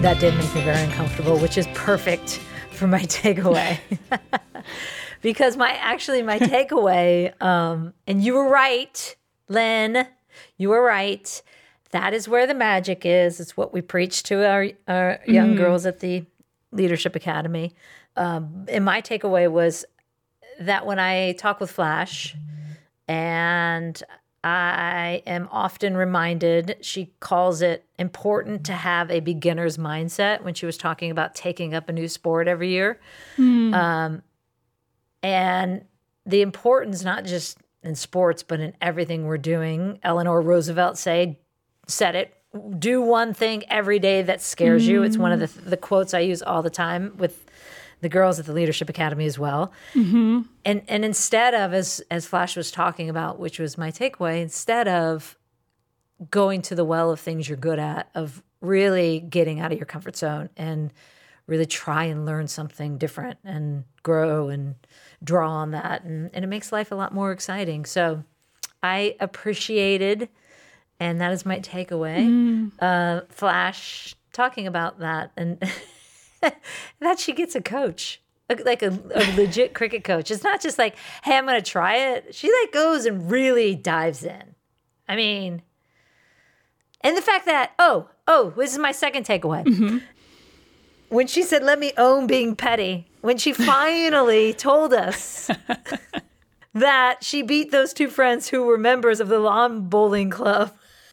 That 0.02 0.18
did 0.18 0.34
make 0.34 0.52
me 0.52 0.62
very 0.62 0.82
uncomfortable, 0.82 1.38
which 1.38 1.56
is 1.56 1.68
perfect 1.74 2.40
for 2.72 2.88
my 2.88 3.02
takeaway. 3.02 3.78
because 5.22 5.56
my 5.56 5.70
actually 5.74 6.22
my 6.22 6.40
takeaway, 6.40 7.40
um, 7.40 7.94
and 8.08 8.24
you 8.24 8.34
were 8.34 8.48
right 8.48 9.14
Lynn, 9.48 10.06
you 10.56 10.68
were 10.68 10.82
right. 10.82 11.42
That 11.90 12.12
is 12.14 12.28
where 12.28 12.46
the 12.46 12.54
magic 12.54 13.06
is. 13.06 13.40
It's 13.40 13.56
what 13.56 13.72
we 13.72 13.80
preach 13.80 14.22
to 14.24 14.46
our, 14.46 14.68
our 14.86 15.20
young 15.26 15.54
mm. 15.54 15.56
girls 15.56 15.86
at 15.86 16.00
the 16.00 16.24
Leadership 16.70 17.16
Academy. 17.16 17.74
Um, 18.16 18.66
and 18.68 18.84
my 18.84 19.00
takeaway 19.00 19.50
was 19.50 19.84
that 20.60 20.84
when 20.84 20.98
I 20.98 21.32
talk 21.32 21.60
with 21.60 21.70
Flash, 21.70 22.36
and 23.06 24.02
I 24.44 25.22
am 25.26 25.48
often 25.50 25.96
reminded, 25.96 26.76
she 26.80 27.12
calls 27.20 27.62
it 27.62 27.84
important 27.98 28.64
to 28.66 28.72
have 28.72 29.10
a 29.10 29.20
beginner's 29.20 29.78
mindset 29.78 30.42
when 30.42 30.54
she 30.54 30.66
was 30.66 30.76
talking 30.76 31.10
about 31.10 31.34
taking 31.34 31.74
up 31.74 31.88
a 31.88 31.92
new 31.92 32.06
sport 32.06 32.48
every 32.48 32.68
year. 32.68 33.00
Mm. 33.36 33.74
Um, 33.74 34.22
and 35.22 35.84
the 36.24 36.42
importance, 36.42 37.02
not 37.02 37.24
just 37.24 37.58
in 37.88 37.94
sports, 37.94 38.42
but 38.42 38.60
in 38.60 38.74
everything 38.80 39.24
we're 39.24 39.38
doing. 39.38 39.98
Eleanor 40.02 40.40
Roosevelt 40.40 40.98
say, 40.98 41.38
said 41.86 42.14
it. 42.14 42.34
Do 42.78 43.02
one 43.02 43.34
thing 43.34 43.64
every 43.68 43.98
day 43.98 44.22
that 44.22 44.40
scares 44.40 44.82
mm-hmm. 44.82 44.92
you. 44.92 45.02
It's 45.02 45.18
one 45.18 45.32
of 45.32 45.40
the 45.40 45.60
the 45.60 45.76
quotes 45.76 46.14
I 46.14 46.20
use 46.20 46.42
all 46.42 46.62
the 46.62 46.70
time 46.70 47.14
with 47.16 47.44
the 48.00 48.08
girls 48.08 48.38
at 48.38 48.46
the 48.46 48.52
Leadership 48.52 48.88
Academy 48.88 49.26
as 49.26 49.38
well. 49.38 49.72
Mm-hmm. 49.94 50.42
And 50.64 50.82
and 50.88 51.04
instead 51.04 51.54
of 51.54 51.74
as 51.74 52.02
as 52.10 52.26
Flash 52.26 52.56
was 52.56 52.70
talking 52.70 53.10
about, 53.10 53.38
which 53.38 53.58
was 53.58 53.76
my 53.76 53.90
takeaway, 53.90 54.40
instead 54.40 54.88
of 54.88 55.36
going 56.30 56.62
to 56.62 56.74
the 56.74 56.84
well 56.84 57.10
of 57.10 57.20
things 57.20 57.48
you're 57.48 57.58
good 57.58 57.78
at, 57.78 58.08
of 58.14 58.42
really 58.60 59.20
getting 59.20 59.60
out 59.60 59.72
of 59.72 59.78
your 59.78 59.86
comfort 59.86 60.16
zone 60.16 60.48
and 60.56 60.92
really 61.46 61.66
try 61.66 62.04
and 62.04 62.26
learn 62.26 62.48
something 62.48 62.98
different 62.98 63.38
and 63.44 63.84
grow 64.02 64.48
and 64.48 64.74
draw 65.22 65.50
on 65.50 65.72
that 65.72 66.04
and, 66.04 66.30
and 66.32 66.44
it 66.44 66.48
makes 66.48 66.72
life 66.72 66.92
a 66.92 66.94
lot 66.94 67.12
more 67.12 67.32
exciting. 67.32 67.84
So 67.84 68.24
i 68.82 69.16
appreciated 69.20 70.28
and 71.00 71.20
that 71.20 71.32
is 71.32 71.44
my 71.44 71.58
takeaway 71.60 72.26
mm. 72.26 72.70
uh, 72.80 73.22
flash 73.28 74.14
talking 74.32 74.66
about 74.66 75.00
that 75.00 75.32
and 75.36 75.60
that 77.00 77.18
she 77.18 77.32
gets 77.32 77.54
a 77.54 77.60
coach 77.60 78.20
like 78.64 78.82
a, 78.82 78.98
a 79.14 79.36
legit 79.36 79.74
cricket 79.74 80.04
coach. 80.04 80.30
It's 80.30 80.42
not 80.42 80.60
just 80.60 80.78
like 80.78 80.96
hey 81.22 81.36
i'm 81.36 81.44
gonna 81.44 81.60
try 81.60 81.96
it. 81.96 82.34
She 82.34 82.50
like 82.62 82.72
goes 82.72 83.04
and 83.04 83.30
really 83.30 83.74
dives 83.74 84.24
in. 84.24 84.54
I 85.08 85.16
mean 85.16 85.62
and 87.02 87.16
the 87.16 87.22
fact 87.22 87.46
that 87.46 87.72
oh 87.78 88.08
oh 88.26 88.54
this 88.56 88.72
is 88.72 88.78
my 88.78 88.92
second 88.92 89.26
takeaway. 89.26 89.64
Mm-hmm. 89.64 89.98
When 91.10 91.26
she 91.26 91.42
said, 91.42 91.62
let 91.62 91.78
me 91.78 91.92
own 91.96 92.26
being 92.26 92.54
petty, 92.54 93.07
when 93.20 93.38
she 93.38 93.52
finally 93.52 94.52
told 94.52 94.92
us 94.92 95.50
that 96.74 97.22
she 97.22 97.42
beat 97.42 97.70
those 97.70 97.92
two 97.92 98.08
friends 98.08 98.48
who 98.48 98.64
were 98.64 98.78
members 98.78 99.20
of 99.20 99.28
the 99.28 99.38
lawn 99.38 99.88
bowling 99.88 100.30
club, 100.30 100.72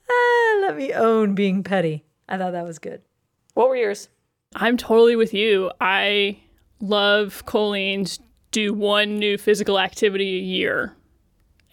ah, 0.10 0.60
let 0.62 0.76
me 0.76 0.94
own 0.94 1.36
being 1.36 1.64
petty. 1.64 2.06
I 2.28 2.38
thought 2.38 2.54
that 2.54 2.66
was 2.66 2.80
good. 2.80 3.02
What 3.54 3.70
were 3.70 3.76
yours? 3.76 4.10
I'm 4.56 4.78
totally 4.78 5.16
with 5.16 5.34
you. 5.34 5.72
I 5.82 6.40
love 6.80 7.46
Colleen's 7.46 8.20
do 8.52 8.74
one 8.74 9.20
new 9.20 9.38
physical 9.38 9.80
activity 9.80 10.38
a 10.38 10.42
year. 10.42 10.96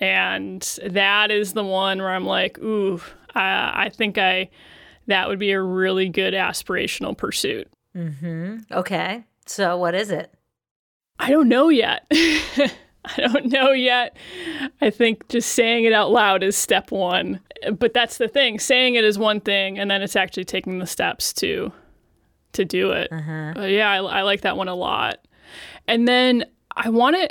And 0.01 0.61
that 0.85 1.31
is 1.31 1.53
the 1.53 1.63
one 1.63 1.99
where 1.99 2.11
I'm 2.11 2.27
like, 2.27 2.59
ooh, 2.59 3.01
I, 3.35 3.85
I 3.85 3.89
think 3.89 4.19
I 4.19 4.51
that 5.07 5.29
would 5.29 5.39
be 5.39 5.53
a 5.53 5.61
really 5.61 6.09
good 6.09 6.35
aspirational 6.35 7.17
pursuit. 7.17 7.69
Mm-hmm. 7.97 8.59
Okay. 8.73 9.25
So 9.47 9.77
what 9.77 9.95
is 9.95 10.11
it? 10.11 10.33
I 11.19 11.31
don't 11.31 11.49
know 11.49 11.69
yet. 11.69 12.07
I 13.05 13.17
don't 13.17 13.47
know 13.47 13.73
yet. 13.73 14.17
I 14.81 14.91
think 14.91 15.29
just 15.29 15.53
saying 15.53 15.85
it 15.85 15.93
out 15.93 16.11
loud 16.11 16.43
is 16.43 16.57
step 16.57 16.91
one. 16.91 17.41
But 17.79 17.95
that's 17.95 18.19
the 18.19 18.29
thing. 18.29 18.59
Saying 18.59 18.95
it 18.95 19.05
is 19.05 19.19
one 19.19 19.41
thing, 19.41 19.79
and 19.79 19.91
then 19.91 20.03
it's 20.03 20.17
actually 20.17 20.45
taking 20.45 20.79
the 20.79 20.87
steps 20.87 21.33
to 21.35 21.73
to 22.53 22.65
do 22.65 22.91
it. 22.91 23.11
Uh-huh. 23.11 23.63
yeah, 23.63 23.91
I, 23.91 23.97
I 23.97 24.23
like 24.23 24.43
that 24.43 24.57
one 24.59 24.69
a 24.69 24.75
lot. 24.75 25.19
And 25.89 26.07
then 26.07 26.45
I 26.77 26.91
want 26.91 27.17
to 27.17 27.29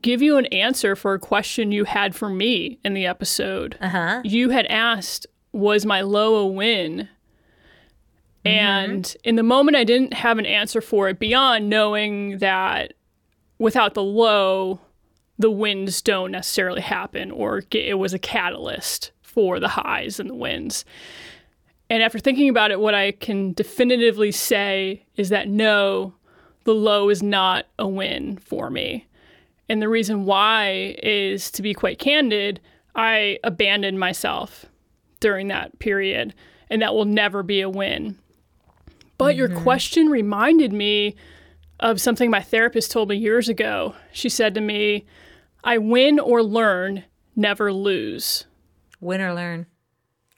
give 0.00 0.22
you 0.22 0.38
an 0.38 0.46
answer 0.46 0.96
for 0.96 1.12
a 1.12 1.18
question 1.18 1.70
you 1.70 1.84
had 1.84 2.14
for 2.14 2.30
me 2.30 2.78
in 2.84 2.94
the 2.94 3.06
episode. 3.06 3.76
Uh-huh. 3.80 4.22
You 4.24 4.50
had 4.50 4.66
asked, 4.66 5.26
"Was 5.52 5.86
my 5.86 6.00
low 6.00 6.36
a 6.36 6.46
win?" 6.46 7.08
Mm-hmm. 8.44 8.90
And 8.90 9.16
in 9.24 9.36
the 9.36 9.42
moment, 9.42 9.76
I 9.76 9.84
didn't 9.84 10.14
have 10.14 10.38
an 10.38 10.46
answer 10.46 10.80
for 10.80 11.08
it 11.08 11.18
beyond 11.18 11.70
knowing 11.70 12.38
that 12.38 12.94
without 13.58 13.94
the 13.94 14.02
low, 14.02 14.80
the 15.38 15.50
wins 15.50 16.02
don't 16.02 16.30
necessarily 16.30 16.82
happen, 16.82 17.30
or 17.30 17.62
it 17.70 17.98
was 17.98 18.14
a 18.14 18.18
catalyst 18.18 19.12
for 19.22 19.58
the 19.58 19.68
highs 19.68 20.20
and 20.20 20.30
the 20.30 20.34
wins. 20.34 20.84
And 21.90 22.02
after 22.02 22.18
thinking 22.18 22.48
about 22.48 22.70
it, 22.70 22.80
what 22.80 22.94
I 22.94 23.12
can 23.12 23.52
definitively 23.52 24.32
say 24.32 25.04
is 25.16 25.28
that 25.30 25.48
no, 25.48 26.14
the 26.64 26.74
low 26.74 27.08
is 27.10 27.22
not 27.22 27.66
a 27.78 27.86
win 27.86 28.38
for 28.38 28.70
me. 28.70 29.06
And 29.68 29.80
the 29.80 29.88
reason 29.88 30.24
why 30.24 30.96
is 31.02 31.50
to 31.52 31.62
be 31.62 31.74
quite 31.74 31.98
candid, 31.98 32.60
I 32.94 33.38
abandoned 33.42 33.98
myself 33.98 34.66
during 35.20 35.48
that 35.48 35.78
period, 35.78 36.34
and 36.70 36.82
that 36.82 36.94
will 36.94 37.06
never 37.06 37.42
be 37.42 37.60
a 37.60 37.70
win. 37.70 38.18
But 39.18 39.32
mm-hmm. 39.32 39.38
your 39.38 39.60
question 39.60 40.08
reminded 40.08 40.72
me 40.72 41.16
of 41.80 42.00
something 42.00 42.30
my 42.30 42.40
therapist 42.40 42.90
told 42.90 43.08
me 43.08 43.16
years 43.16 43.48
ago. 43.48 43.94
She 44.12 44.28
said 44.28 44.54
to 44.54 44.60
me, 44.60 45.06
I 45.62 45.78
win 45.78 46.20
or 46.20 46.42
learn, 46.42 47.04
never 47.34 47.72
lose. 47.72 48.44
Win 49.00 49.20
or 49.20 49.34
learn. 49.34 49.66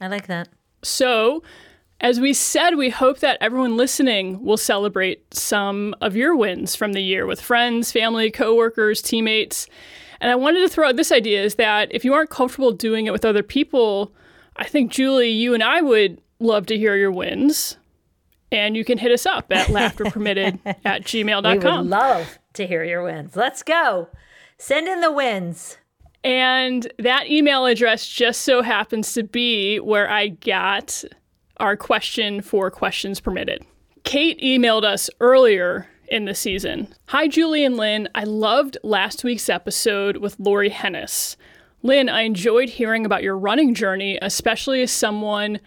I 0.00 0.08
like 0.08 0.26
that. 0.26 0.48
So, 0.82 1.42
as 2.00 2.20
we 2.20 2.32
said, 2.32 2.76
we 2.76 2.90
hope 2.90 3.20
that 3.20 3.38
everyone 3.40 3.76
listening 3.76 4.44
will 4.44 4.58
celebrate 4.58 5.32
some 5.32 5.94
of 6.00 6.14
your 6.14 6.36
wins 6.36 6.76
from 6.76 6.92
the 6.92 7.00
year 7.00 7.26
with 7.26 7.40
friends, 7.40 7.90
family, 7.90 8.30
coworkers, 8.30 9.00
teammates. 9.00 9.66
And 10.20 10.30
I 10.30 10.34
wanted 10.34 10.60
to 10.60 10.68
throw 10.68 10.88
out 10.88 10.96
this 10.96 11.12
idea 11.12 11.42
is 11.42 11.54
that 11.56 11.94
if 11.94 12.04
you 12.04 12.12
aren't 12.14 12.30
comfortable 12.30 12.72
doing 12.72 13.06
it 13.06 13.12
with 13.12 13.24
other 13.24 13.42
people, 13.42 14.12
I 14.56 14.64
think 14.64 14.90
Julie, 14.90 15.30
you 15.30 15.54
and 15.54 15.62
I 15.62 15.80
would 15.80 16.20
love 16.38 16.66
to 16.66 16.76
hear 16.76 16.96
your 16.96 17.12
wins. 17.12 17.76
And 18.52 18.76
you 18.76 18.84
can 18.84 18.98
hit 18.98 19.12
us 19.12 19.26
up 19.26 19.46
at 19.50 19.66
laughterpermitted 19.68 20.58
at 20.84 21.02
gmail.com. 21.02 21.58
We 21.58 21.64
would 21.64 21.86
love 21.86 22.38
to 22.54 22.66
hear 22.66 22.84
your 22.84 23.02
wins. 23.02 23.36
Let's 23.36 23.62
go. 23.62 24.08
Send 24.58 24.88
in 24.88 25.00
the 25.00 25.12
wins. 25.12 25.78
And 26.24 26.92
that 26.98 27.30
email 27.30 27.66
address 27.66 28.06
just 28.06 28.42
so 28.42 28.62
happens 28.62 29.12
to 29.12 29.22
be 29.22 29.78
where 29.78 30.10
I 30.10 30.28
got 30.28 31.04
our 31.58 31.76
question 31.76 32.42
for 32.42 32.70
questions 32.70 33.20
permitted. 33.20 33.64
Kate 34.04 34.40
emailed 34.40 34.84
us 34.84 35.08
earlier 35.20 35.88
in 36.08 36.24
the 36.24 36.34
season. 36.34 36.88
Hi, 37.08 37.28
Julie 37.28 37.64
and 37.64 37.76
Lynn. 37.76 38.08
I 38.14 38.24
loved 38.24 38.78
last 38.82 39.24
week's 39.24 39.48
episode 39.48 40.18
with 40.18 40.38
Laurie 40.38 40.70
Henes. 40.70 41.36
Lynn, 41.82 42.08
I 42.08 42.22
enjoyed 42.22 42.70
hearing 42.70 43.06
about 43.06 43.22
your 43.22 43.36
running 43.36 43.74
journey, 43.74 44.18
especially 44.20 44.82
as 44.82 44.90
someone 44.90 45.60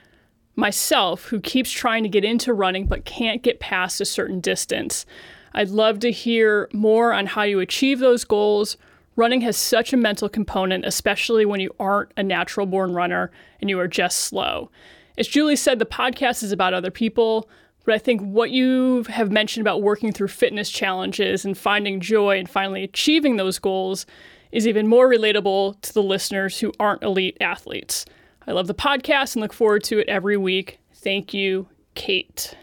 myself 0.60 1.26
who 1.26 1.40
keeps 1.40 1.72
trying 1.72 2.04
to 2.04 2.10
get 2.10 2.26
into 2.26 2.54
running 2.54 2.86
but 2.86 3.06
can't 3.06 3.42
get 3.42 3.60
past 3.60 4.02
a 4.02 4.06
certain 4.06 4.40
distance. 4.40 5.06
I'd 5.54 5.70
love 5.70 6.00
to 6.00 6.12
hear 6.12 6.70
more 6.74 7.14
on 7.14 7.26
how 7.26 7.44
you 7.44 7.60
achieve 7.60 8.00
those 8.00 8.24
goals. 8.24 8.78
Running 9.16 9.42
has 9.42 9.58
such 9.58 9.94
a 9.94 9.98
mental 9.98 10.30
component, 10.30 10.86
especially 10.86 11.46
when 11.46 11.60
you 11.60 11.74
aren't 11.80 12.12
a 12.16 12.24
natural 12.24 12.66
born 12.66 12.94
runner 12.94 13.32
and 13.60 13.70
you 13.70 13.80
are 13.80 13.88
just 13.88 14.20
slow. 14.20 14.70
As 15.18 15.28
Julie 15.28 15.56
said, 15.56 15.80
the 15.80 15.86
podcast 15.86 16.44
is 16.44 16.52
about 16.52 16.74
other 16.74 16.92
people, 16.92 17.50
but 17.86 17.96
I 17.96 17.98
think 17.98 18.22
what 18.22 18.52
you 18.52 19.04
have 19.10 19.32
mentioned 19.32 19.66
about 19.66 19.82
working 19.82 20.12
through 20.12 20.28
fitness 20.28 20.70
challenges 20.70 21.44
and 21.44 21.58
finding 21.58 22.00
joy 22.00 22.38
and 22.38 22.50
finally 22.50 22.84
achieving 22.84 23.36
those 23.36 23.60
goals 23.60 24.06
is 24.52 24.68
even 24.68 24.88
more 24.88 25.10
relatable 25.10 25.82
to 25.82 25.94
the 25.94 26.04
listeners 26.04 26.60
who 26.60 26.72
aren't 26.80 27.04
elite 27.04 27.38
athletes. 27.42 28.06
I 28.50 28.52
love 28.54 28.66
the 28.66 28.74
podcast 28.74 29.36
and 29.36 29.42
look 29.44 29.54
forward 29.54 29.84
to 29.86 30.00
it 30.00 30.10
every 30.10 30.36
week. 30.36 30.80
Thank 30.92 31.36
you, 31.36 31.68
Kate. 31.94 32.58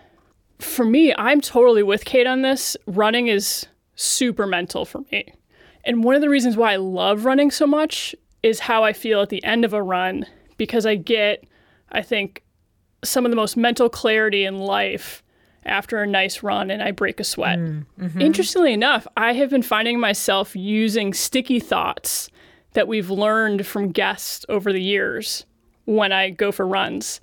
For 0.58 0.84
me, 0.84 1.14
I'm 1.14 1.40
totally 1.40 1.84
with 1.84 2.04
Kate 2.04 2.26
on 2.26 2.42
this. 2.42 2.76
Running 2.88 3.28
is 3.28 3.68
super 3.94 4.48
mental 4.48 4.84
for 4.84 5.02
me. 5.12 5.32
And 5.84 6.02
one 6.02 6.16
of 6.16 6.22
the 6.22 6.28
reasons 6.28 6.56
why 6.56 6.72
I 6.72 6.76
love 6.76 7.24
running 7.24 7.52
so 7.52 7.68
much 7.68 8.16
is 8.42 8.58
how 8.58 8.82
I 8.82 8.92
feel 8.92 9.22
at 9.22 9.28
the 9.28 9.44
end 9.44 9.64
of 9.64 9.72
a 9.72 9.80
run 9.80 10.26
because 10.56 10.86
I 10.86 10.96
get, 10.96 11.44
I 11.92 12.02
think, 12.02 12.42
some 13.04 13.24
of 13.24 13.30
the 13.30 13.36
most 13.36 13.56
mental 13.56 13.88
clarity 13.88 14.44
in 14.44 14.58
life 14.58 15.22
after 15.64 16.02
a 16.02 16.06
nice 16.06 16.42
run 16.42 16.68
and 16.68 16.82
I 16.82 16.90
break 16.90 17.20
a 17.20 17.24
sweat. 17.24 17.60
Mm, 17.60 17.86
mm-hmm. 18.00 18.20
Interestingly 18.20 18.72
enough, 18.72 19.06
I 19.16 19.34
have 19.34 19.50
been 19.50 19.62
finding 19.62 20.00
myself 20.00 20.56
using 20.56 21.14
sticky 21.14 21.60
thoughts 21.60 22.28
that 22.72 22.88
we've 22.88 23.08
learned 23.08 23.68
from 23.68 23.92
guests 23.92 24.44
over 24.48 24.72
the 24.72 24.82
years 24.82 25.46
when 25.86 26.12
I 26.12 26.30
go 26.30 26.52
for 26.52 26.66
runs. 26.66 27.20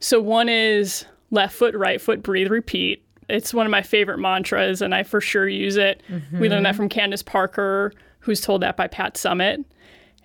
So 0.00 0.20
one 0.20 0.48
is 0.48 1.04
left 1.30 1.54
foot, 1.54 1.74
right 1.74 2.00
foot, 2.00 2.22
breathe, 2.22 2.50
repeat. 2.50 3.04
It's 3.28 3.54
one 3.54 3.66
of 3.66 3.70
my 3.70 3.82
favorite 3.82 4.18
mantras, 4.18 4.82
and 4.82 4.94
I 4.94 5.04
for 5.04 5.20
sure 5.20 5.48
use 5.48 5.76
it. 5.76 6.02
Mm-hmm. 6.08 6.40
We 6.40 6.48
learned 6.48 6.66
that 6.66 6.76
from 6.76 6.88
Candace 6.88 7.22
Parker, 7.22 7.92
who's 8.18 8.40
told 8.40 8.62
that 8.62 8.76
by 8.76 8.88
Pat 8.88 9.14
Summitt. 9.14 9.64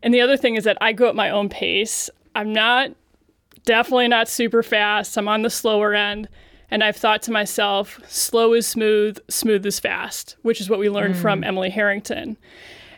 And 0.02 0.14
the 0.14 0.22
other 0.22 0.38
thing 0.38 0.56
is 0.56 0.64
that 0.64 0.78
I 0.82 0.92
go 0.92 1.08
at 1.08 1.16
my 1.16 1.30
own 1.30 1.50
pace. 1.50 2.10
I'm 2.36 2.52
not 2.52 2.92
definitely 3.66 4.08
not 4.08 4.28
super 4.28 4.64
fast. 4.64 5.18
I'm 5.18 5.28
on 5.28 5.42
the 5.42 5.50
slower 5.50 5.94
end. 5.94 6.28
And 6.72 6.84
I've 6.84 6.98
thought 6.98 7.22
to 7.24 7.32
myself, 7.32 8.00
slow 8.08 8.54
is 8.54 8.66
smooth, 8.66 9.20
smooth 9.30 9.66
is 9.66 9.80
fast, 9.80 10.36
which 10.42 10.60
is 10.60 10.70
what 10.70 10.80
we 10.80 10.90
learned 10.90 11.16
mm. 11.16 11.22
from 11.22 11.44
Emily 11.44 11.70
Harrington. 11.70 12.38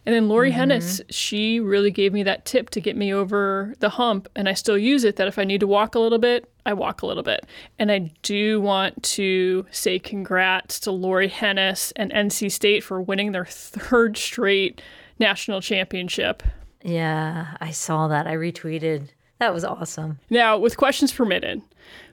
And 0.07 0.15
then 0.15 0.29
Laurie 0.29 0.53
mm-hmm. 0.53 0.71
Henes, 0.71 1.01
she 1.09 1.59
really 1.59 1.91
gave 1.91 2.13
me 2.13 2.23
that 2.23 2.45
tip 2.45 2.69
to 2.71 2.79
get 2.79 2.95
me 2.95 3.13
over 3.13 3.75
the 3.79 3.89
hump. 3.89 4.29
And 4.37 4.47
I 4.47 4.53
still 4.53 4.77
use 4.77 5.03
it 5.03 5.17
that 5.17 5.27
if 5.27 5.37
I 5.37 5.43
need 5.43 5.59
to 5.59 5.67
walk 5.67 5.95
a 5.95 5.99
little 5.99 6.17
bit, 6.17 6.49
I 6.65 6.71
walk 6.71 7.01
a 7.01 7.05
little 7.05 7.23
bit. 7.23 7.45
And 7.77 7.91
I 7.91 8.13
do 8.21 8.61
want 8.61 9.03
to 9.03 9.65
say 9.69 9.99
congrats 9.99 10.79
to 10.79 10.91
Laurie 10.91 11.27
Henes 11.27 11.91
and 11.97 12.13
NC 12.13 12.49
State 12.53 12.85
for 12.85 13.01
winning 13.01 13.33
their 13.33 13.43
third 13.45 14.15
straight 14.15 14.81
national 15.19 15.59
championship. 15.59 16.41
Yeah, 16.81 17.57
I 17.59 17.71
saw 17.71 18.07
that. 18.07 18.27
I 18.27 18.35
retweeted 18.35 19.09
that 19.39 19.53
was 19.53 19.63
awesome. 19.63 20.19
Now, 20.29 20.57
with 20.57 20.77
questions 20.77 21.11
permitted, 21.11 21.61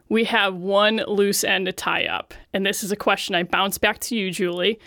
we 0.08 0.24
have 0.24 0.54
one 0.54 1.02
loose 1.06 1.44
end 1.44 1.66
to 1.66 1.72
tie 1.72 2.06
up. 2.06 2.34
And 2.52 2.66
this 2.66 2.82
is 2.82 2.92
a 2.92 2.96
question 2.96 3.34
I 3.34 3.44
bounce 3.44 3.78
back 3.78 3.98
to 4.00 4.16
you, 4.16 4.30
Julie. 4.30 4.78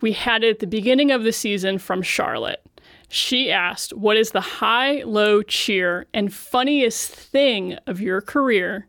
We 0.00 0.12
had 0.12 0.42
it 0.44 0.50
at 0.50 0.58
the 0.60 0.66
beginning 0.66 1.10
of 1.10 1.24
the 1.24 1.32
season 1.32 1.78
from 1.78 2.02
Charlotte. 2.02 2.62
She 3.08 3.50
asked, 3.50 3.92
What 3.92 4.16
is 4.16 4.30
the 4.30 4.40
high, 4.40 5.02
low 5.02 5.42
cheer 5.42 6.06
and 6.14 6.32
funniest 6.32 7.10
thing 7.10 7.74
of 7.86 8.00
your 8.00 8.20
career? 8.20 8.86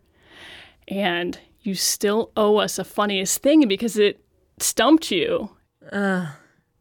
And 0.88 1.40
you 1.62 1.76
still 1.76 2.32
owe 2.36 2.58
us 2.58 2.80
a 2.80 2.84
funniest 2.84 3.42
thing 3.42 3.68
because 3.68 3.98
it 3.98 4.24
stumped 4.60 5.12
you. 5.12 5.50
Uh, 5.92 6.28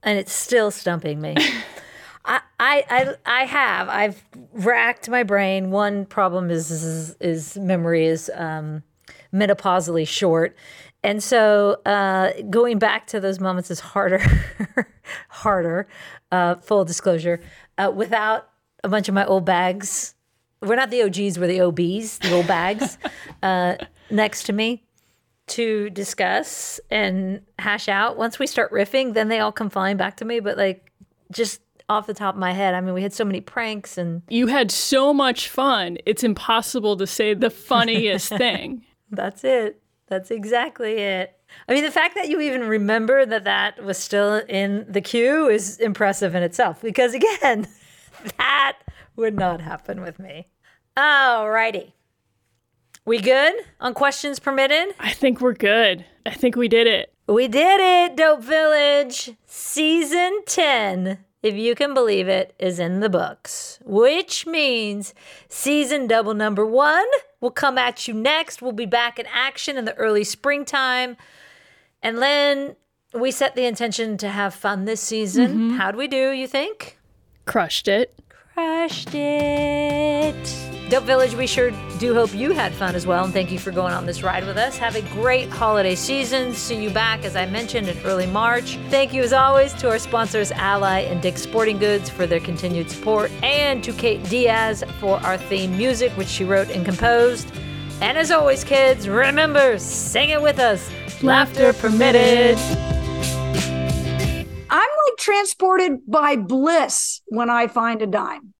and 0.03 0.19
it's 0.19 0.33
still 0.33 0.71
stumping 0.71 1.21
me. 1.21 1.37
I, 2.25 2.41
I, 2.61 3.15
I 3.25 3.45
have. 3.47 3.89
I've 3.89 4.23
racked 4.53 5.09
my 5.09 5.23
brain. 5.23 5.71
One 5.71 6.05
problem 6.05 6.51
is 6.51 6.71
is, 6.71 7.17
is 7.21 7.57
memory 7.57 8.07
is 8.07 8.31
um, 8.35 8.83
menopausally 9.33 10.07
short, 10.07 10.55
and 11.03 11.23
so 11.23 11.81
uh, 11.87 12.33
going 12.49 12.79
back 12.79 13.07
to 13.09 13.21
those 13.21 13.41
moments 13.41 13.71
is 13.71 13.81
harder, 13.81 14.23
harder. 15.29 15.89
Uh, 16.33 16.55
full 16.57 16.85
disclosure, 16.85 17.41
uh, 17.77 17.91
without 17.93 18.51
a 18.85 18.89
bunch 18.89 19.09
of 19.09 19.15
my 19.15 19.25
old 19.25 19.45
bags. 19.45 20.15
We're 20.63 20.77
not 20.77 20.91
the 20.91 21.03
OGs. 21.03 21.39
We're 21.39 21.47
the 21.47 21.63
OBs, 21.63 22.19
the 22.19 22.35
old 22.35 22.47
bags, 22.47 22.99
uh, 23.43 23.77
next 24.11 24.45
to 24.45 24.53
me 24.53 24.85
to 25.49 25.91
discuss 25.91 26.79
and 26.91 27.41
hash 27.59 27.89
out. 27.89 28.17
Once 28.17 28.39
we 28.39 28.47
start 28.47 28.71
riffing, 28.71 29.15
then 29.15 29.29
they 29.29 29.41
all 29.41 29.51
come 29.51 29.71
flying 29.71 29.97
back 29.97 30.19
to 30.19 30.25
me. 30.25 30.39
But 30.39 30.57
like, 30.57 30.93
just 31.33 31.61
off 31.89 32.07
the 32.07 32.15
top 32.15 32.35
of 32.35 32.41
my 32.41 32.53
head. 32.53 32.75
I 32.75 32.81
mean, 32.81 32.95
we 32.95 33.03
had 33.03 33.13
so 33.13 33.25
many 33.25 33.41
pranks 33.41 33.99
and 33.99 34.23
you 34.29 34.47
had 34.47 34.71
so 34.71 35.13
much 35.13 35.49
fun. 35.49 35.99
It's 36.07 36.23
impossible 36.23 36.97
to 36.97 37.07
say 37.07 37.35
the 37.35 37.51
funniest 37.51 38.29
thing. 38.39 38.85
That's 39.11 39.43
it. 39.43 39.80
That's 40.11 40.33
exactly 40.33 40.95
it. 40.95 41.39
I 41.69 41.73
mean, 41.73 41.85
the 41.85 41.91
fact 41.91 42.17
that 42.17 42.29
you 42.29 42.41
even 42.41 42.65
remember 42.65 43.25
that 43.25 43.45
that 43.45 43.83
was 43.83 43.97
still 43.97 44.43
in 44.49 44.85
the 44.89 45.01
queue 45.01 45.49
is 45.49 45.79
impressive 45.79 46.35
in 46.35 46.43
itself 46.43 46.83
because, 46.83 47.15
again, 47.15 47.69
that 48.39 48.79
would 49.15 49.37
not 49.37 49.61
happen 49.61 50.01
with 50.01 50.19
me. 50.19 50.49
All 50.97 51.49
righty. 51.49 51.95
We 53.05 53.21
good 53.21 53.55
on 53.81 53.95
questions 53.95 54.41
permitted? 54.41 54.95
I 54.99 55.13
think 55.13 55.41
we're 55.41 55.55
good. 55.55 56.05
I 56.27 56.35
think 56.35 56.57
we 56.57 56.67
did 56.67 56.89
it. 56.89 57.15
We 57.29 57.47
did 57.47 57.81
it, 57.81 58.17
Dope 58.17 58.43
Village. 58.43 59.31
Season 59.47 60.43
10 60.47 61.19
if 61.43 61.55
you 61.55 61.75
can 61.75 61.95
believe 61.95 62.29
it, 62.29 62.55
is 62.59 62.79
in 62.79 63.01
the 63.01 63.09
books, 63.09 63.79
which 63.85 64.47
means 64.47 65.15
season 65.49 66.07
double 66.07 66.35
number 66.35 66.67
one 66.67 67.07
will 67.41 67.51
come 67.51 67.79
at 67.79 68.07
you 68.07 68.15
next. 68.15 68.61
We'll 68.61 68.73
be 68.73 68.87
back 68.87 69.19
in 69.19 69.27
action 69.33 69.77
in 69.77 69.87
the 69.87 69.95
early 69.95 70.25
springtime. 70.25 71.17
And 72.03 72.19
then 72.19 72.77
we 73.15 73.31
set 73.31 73.55
the 73.55 73.65
intention 73.65 74.17
to 74.19 74.29
have 74.29 74.55
fun 74.55 74.85
this 74.85 75.01
season. 75.01 75.49
Mm-hmm. 75.49 75.77
How'd 75.77 75.97
we 75.97 76.09
do, 76.09 76.31
you 76.31 76.47
think? 76.47 76.99
Crushed 77.47 77.89
it. 77.89 78.20
Crushed 78.61 79.15
it. 79.15 80.91
Dope 80.91 81.05
Village, 81.05 81.35
we 81.35 81.47
sure 81.47 81.71
do 81.99 82.13
hope 82.13 82.35
you 82.35 82.51
had 82.53 82.75
fun 82.75 82.95
as 82.95 83.07
well. 83.07 83.25
And 83.25 83.33
thank 83.33 83.51
you 83.51 83.59
for 83.59 83.71
going 83.71 83.95
on 83.95 84.05
this 84.05 84.23
ride 84.23 84.47
with 84.47 84.59
us. 84.59 84.77
Have 84.77 84.97
a 84.97 85.03
great 85.15 85.49
holiday 85.49 85.95
season. 85.95 86.53
See 86.53 86.83
you 86.83 86.91
back, 86.91 87.25
as 87.25 87.37
I 87.37 87.47
mentioned, 87.47 87.89
in 87.89 87.99
early 88.05 88.27
March. 88.27 88.77
Thank 88.91 89.15
you, 89.15 89.23
as 89.23 89.33
always, 89.33 89.73
to 89.75 89.89
our 89.89 89.99
sponsors, 89.99 90.53
Ally 90.53 91.01
and 91.01 91.23
Dick's 91.23 91.41
Sporting 91.41 91.79
Goods, 91.79 92.11
for 92.11 92.27
their 92.27 92.39
continued 92.39 92.91
support, 92.91 93.31
and 93.43 93.83
to 93.83 93.95
Kate 93.95 94.23
Diaz 94.25 94.85
for 94.99 95.17
our 95.21 95.39
theme 95.39 95.75
music, 95.79 96.13
which 96.13 96.29
she 96.29 96.45
wrote 96.45 96.69
and 96.69 96.85
composed. 96.85 97.51
And 98.03 98.19
as 98.19 98.31
always, 98.31 98.63
kids, 98.63 99.09
remember, 99.09 99.79
sing 99.79 100.29
it 100.29 100.43
with 100.43 100.59
us. 100.59 100.91
Laughter 101.23 101.73
permitted. 101.73 102.59
I'm 104.71 104.79
like 104.81 105.19
transported 105.19 105.99
by 106.07 106.37
bliss 106.37 107.23
when 107.27 107.51
I 107.51 107.67
find 107.67 108.01
a 108.03 108.07
dime. 108.07 108.55